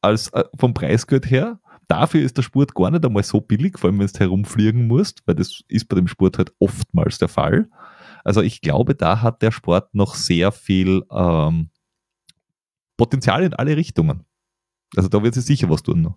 als 0.00 0.28
äh, 0.32 0.44
vom 0.58 0.74
Preisgeld 0.74 1.30
her. 1.30 1.60
Dafür 1.88 2.22
ist 2.22 2.36
der 2.36 2.42
Sport 2.42 2.74
gar 2.74 2.90
nicht 2.90 3.04
einmal 3.04 3.22
so 3.22 3.40
billig, 3.40 3.78
vor 3.78 3.90
allem 3.90 3.98
wenn 3.98 4.06
du 4.06 4.18
herumfliegen 4.18 4.86
musst, 4.86 5.22
weil 5.26 5.34
das 5.34 5.62
ist 5.68 5.88
bei 5.88 5.96
dem 5.96 6.08
Sport 6.08 6.38
halt 6.38 6.52
oftmals 6.58 7.18
der 7.18 7.28
Fall. 7.28 7.68
Also 8.24 8.42
ich 8.42 8.60
glaube, 8.60 8.94
da 8.94 9.22
hat 9.22 9.42
der 9.42 9.50
Sport 9.50 9.94
noch 9.94 10.14
sehr 10.14 10.52
viel 10.52 11.02
ähm, 11.10 11.70
Potenzial 12.96 13.42
in 13.42 13.54
alle 13.54 13.76
Richtungen. 13.76 14.24
Also 14.96 15.08
da 15.08 15.22
wird 15.22 15.34
sich 15.34 15.44
sicher 15.44 15.70
was 15.70 15.82
tun 15.82 16.02
noch. 16.02 16.16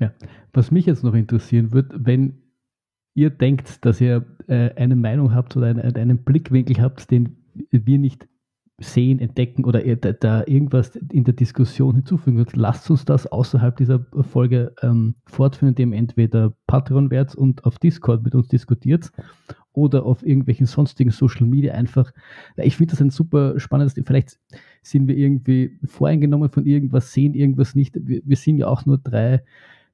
Ja, 0.00 0.12
was 0.52 0.70
mich 0.70 0.86
jetzt 0.86 1.04
noch 1.04 1.14
interessieren 1.14 1.72
wird, 1.72 1.92
wenn 1.94 2.42
ihr 3.14 3.30
denkt, 3.30 3.84
dass 3.84 4.00
ihr 4.00 4.24
äh, 4.46 4.70
eine 4.76 4.96
Meinung 4.96 5.34
habt 5.34 5.56
oder 5.56 5.66
einen, 5.66 5.96
einen 5.96 6.24
Blickwinkel 6.24 6.80
habt, 6.80 7.10
den 7.10 7.36
wir 7.70 7.98
nicht 7.98 8.28
sehen, 8.80 9.18
entdecken 9.18 9.64
oder 9.64 9.80
da, 9.96 10.44
irgendwas 10.46 10.94
in 10.94 11.24
der 11.24 11.34
Diskussion 11.34 11.96
hinzufügen 11.96 12.38
wird, 12.38 12.54
lasst 12.54 12.88
uns 12.90 13.04
das 13.04 13.26
außerhalb 13.26 13.76
dieser 13.76 14.06
Folge 14.20 14.72
ähm, 14.82 15.16
fortführen, 15.26 15.70
indem 15.70 15.92
entweder 15.92 16.54
Patreon 16.68 17.10
werdet 17.10 17.34
und 17.34 17.64
auf 17.64 17.78
Discord 17.78 18.22
mit 18.22 18.36
uns 18.36 18.46
diskutiert 18.46 19.10
oder 19.72 20.04
auf 20.04 20.24
irgendwelchen 20.24 20.66
sonstigen 20.66 21.10
Social 21.10 21.46
Media 21.46 21.74
einfach. 21.74 22.12
Ich 22.56 22.76
finde 22.76 22.92
das 22.92 23.00
ein 23.00 23.10
super 23.10 23.58
spannendes, 23.58 24.00
vielleicht 24.06 24.38
sind 24.82 25.08
wir 25.08 25.16
irgendwie 25.16 25.78
voreingenommen 25.84 26.50
von 26.50 26.64
irgendwas, 26.64 27.12
sehen 27.12 27.34
irgendwas 27.34 27.74
nicht. 27.74 27.96
Wir, 28.00 28.22
wir 28.24 28.36
sind 28.36 28.58
ja 28.58 28.68
auch 28.68 28.86
nur 28.86 28.98
drei, 28.98 29.42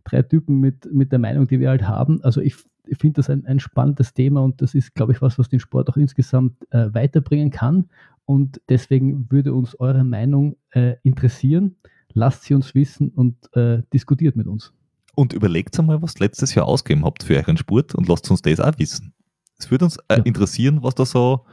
drei 0.05 0.23
Typen 0.23 0.61
mit, 0.61 0.93
mit 0.93 1.13
der 1.13 1.19
Meinung, 1.19 1.47
die 1.49 1.61
wir 1.61 1.71
halt 1.71 1.89
haben. 1.89 2.23
Also 2.23 2.41
ich 2.41 2.57
ich 2.87 2.99
finde 2.99 3.15
das 3.15 3.31
ein, 3.31 3.47
ein, 3.47 3.61
spannendes 3.61 4.13
Thema 4.15 4.43
und 4.43 4.61
das 4.61 4.75
ist, 4.75 4.95
glaube 4.95 5.13
ich, 5.13 5.23
was, 5.23 5.39
was 5.39 5.49
den 5.49 5.61
Sport 5.61 5.89
auch 5.89 5.97
insgesamt 5.97 6.55
äh, 6.71 6.93
weiterbringen 6.93 7.51
kann. 7.51 7.89
Und 8.27 8.61
deswegen 8.69 9.31
würde 9.31 9.55
uns 9.55 9.79
eure 9.79 10.05
Meinung 10.05 10.57
äh, 10.71 10.97
interessieren. 11.03 11.77
Lasst 12.13 12.45
sie 12.45 12.55
uns 12.55 12.75
wissen 12.75 13.09
und 13.11 13.37
äh, 13.57 13.83
diskutiert 13.93 14.37
mit 14.37 14.47
uns. 14.47 14.73
Und 15.15 15.33
überlegt 15.33 15.79
einmal, 15.79 16.03
was 16.03 16.19
letztes 16.19 16.55
Jahr 16.55 16.67
ausgegeben 16.67 17.05
habt 17.05 17.23
für 17.23 17.37
euren 17.37 17.57
Sport 17.57 17.95
und 17.95 18.09
lasst 18.09 18.31
uns 18.31 18.43
das 18.43 18.61
auch 18.61 18.79
wissen. 18.79 19.13
Es 19.59 19.71
würde 19.71 19.85
uns 19.87 19.97
äh, 20.09 20.17
ja. 20.17 20.23
interessieren, 20.25 20.83
was 20.83 20.95
da 20.95 21.05
so 21.07 21.45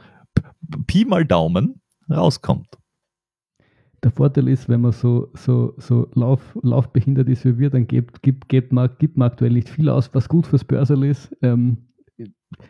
Pi 0.86 1.04
mal 1.04 1.24
Daumen 1.24 1.80
rauskommt 2.10 2.78
der 4.02 4.10
Vorteil 4.10 4.48
ist, 4.48 4.68
wenn 4.68 4.80
man 4.80 4.92
so, 4.92 5.30
so, 5.34 5.74
so 5.78 6.08
Lauf, 6.14 6.58
laufbehindert 6.62 7.28
ist 7.28 7.44
wie 7.44 7.58
wir, 7.58 7.70
dann 7.70 7.86
gibt, 7.86 8.22
gibt, 8.22 8.48
gibt, 8.48 8.72
man, 8.72 8.90
gibt 8.98 9.16
man 9.16 9.30
aktuell 9.30 9.52
nicht 9.52 9.68
viel 9.68 9.88
aus, 9.88 10.10
was 10.12 10.28
gut 10.28 10.46
fürs 10.46 10.64
Börsel 10.64 11.04
ist. 11.04 11.34
Ähm, 11.42 11.78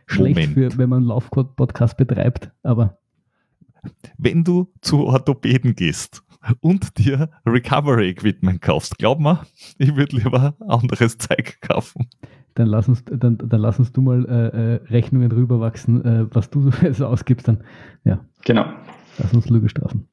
schlecht, 0.07 0.53
für, 0.53 0.77
wenn 0.77 0.89
man 0.89 0.99
einen 0.99 1.07
Lauf-Podcast 1.07 1.97
betreibt, 1.97 2.51
aber. 2.63 2.99
Wenn 4.17 4.45
du 4.45 4.73
zu 4.81 5.07
Orthopäden 5.07 5.75
gehst 5.75 6.23
und 6.61 6.99
dir 6.99 7.31
Recovery 7.47 8.11
Equipment 8.11 8.61
kaufst, 8.61 8.99
glaub 8.99 9.19
mal, 9.19 9.41
ich 9.79 9.97
würde 9.97 10.17
lieber 10.17 10.55
anderes 10.61 11.19
Zeug 11.19 11.59
kaufen. 11.63 12.09
Dann 12.55 12.69
lass 12.69 12.87
uns, 12.87 13.03
dann, 13.07 13.39
dann 13.39 13.61
lass 13.61 13.79
uns 13.79 13.93
du 13.93 14.03
mal 14.03 14.25
äh, 14.27 14.75
äh 14.75 14.75
Rechnungen 14.93 15.33
rüberwachsen, 15.33 16.05
äh, 16.05 16.27
was 16.35 16.51
du 16.51 16.71
so 16.93 17.07
ausgibst, 17.07 17.49
dann 17.49 17.65
ja. 18.05 18.25
Genau. 18.45 18.67
Lass 19.19 19.33
uns 19.33 19.49
Lüge 19.49 19.69
strafen. 19.69 20.09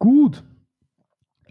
Gut. 0.00 0.42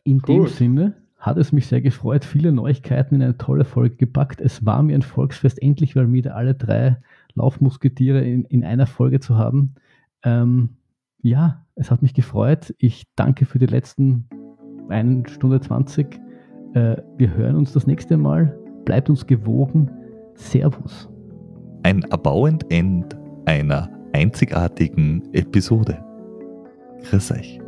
In 0.03 0.19
Gut. 0.19 0.29
dem 0.29 0.47
Sinne 0.47 0.95
hat 1.17 1.37
es 1.37 1.51
mich 1.53 1.67
sehr 1.67 1.81
gefreut. 1.81 2.25
Viele 2.25 2.51
Neuigkeiten 2.51 3.15
in 3.15 3.21
eine 3.21 3.37
tolle 3.37 3.63
Folge 3.63 3.95
gepackt. 3.95 4.41
Es 4.41 4.65
war 4.65 4.83
mir 4.83 4.95
ein 4.95 5.01
Volksfest, 5.01 5.61
endlich 5.61 5.95
mal 5.95 6.11
wieder 6.11 6.35
alle 6.35 6.55
drei 6.55 6.97
Laufmusketiere 7.35 8.21
in, 8.21 8.43
in 8.45 8.63
einer 8.65 8.87
Folge 8.87 9.19
zu 9.19 9.37
haben. 9.37 9.75
Ähm, 10.23 10.77
ja, 11.21 11.65
es 11.75 11.91
hat 11.91 12.01
mich 12.01 12.13
gefreut. 12.13 12.73
Ich 12.77 13.05
danke 13.15 13.45
für 13.45 13.59
die 13.59 13.65
letzten 13.65 14.27
1 14.89 15.31
Stunde 15.31 15.61
20. 15.61 16.19
Äh, 16.73 16.97
wir 17.17 17.33
hören 17.35 17.55
uns 17.55 17.73
das 17.73 17.85
nächste 17.85 18.17
Mal. 18.17 18.57
Bleibt 18.85 19.09
uns 19.09 19.27
gewogen. 19.27 19.91
Servus. 20.35 21.09
Ein 21.83 22.01
erbauend 22.03 22.65
End 22.71 23.17
einer 23.45 23.89
einzigartigen 24.13 25.21
Episode. 25.33 26.03
Grüß 27.03 27.31
euch. 27.31 27.59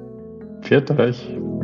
Pfiat 0.62 0.92
euch. 0.92 1.61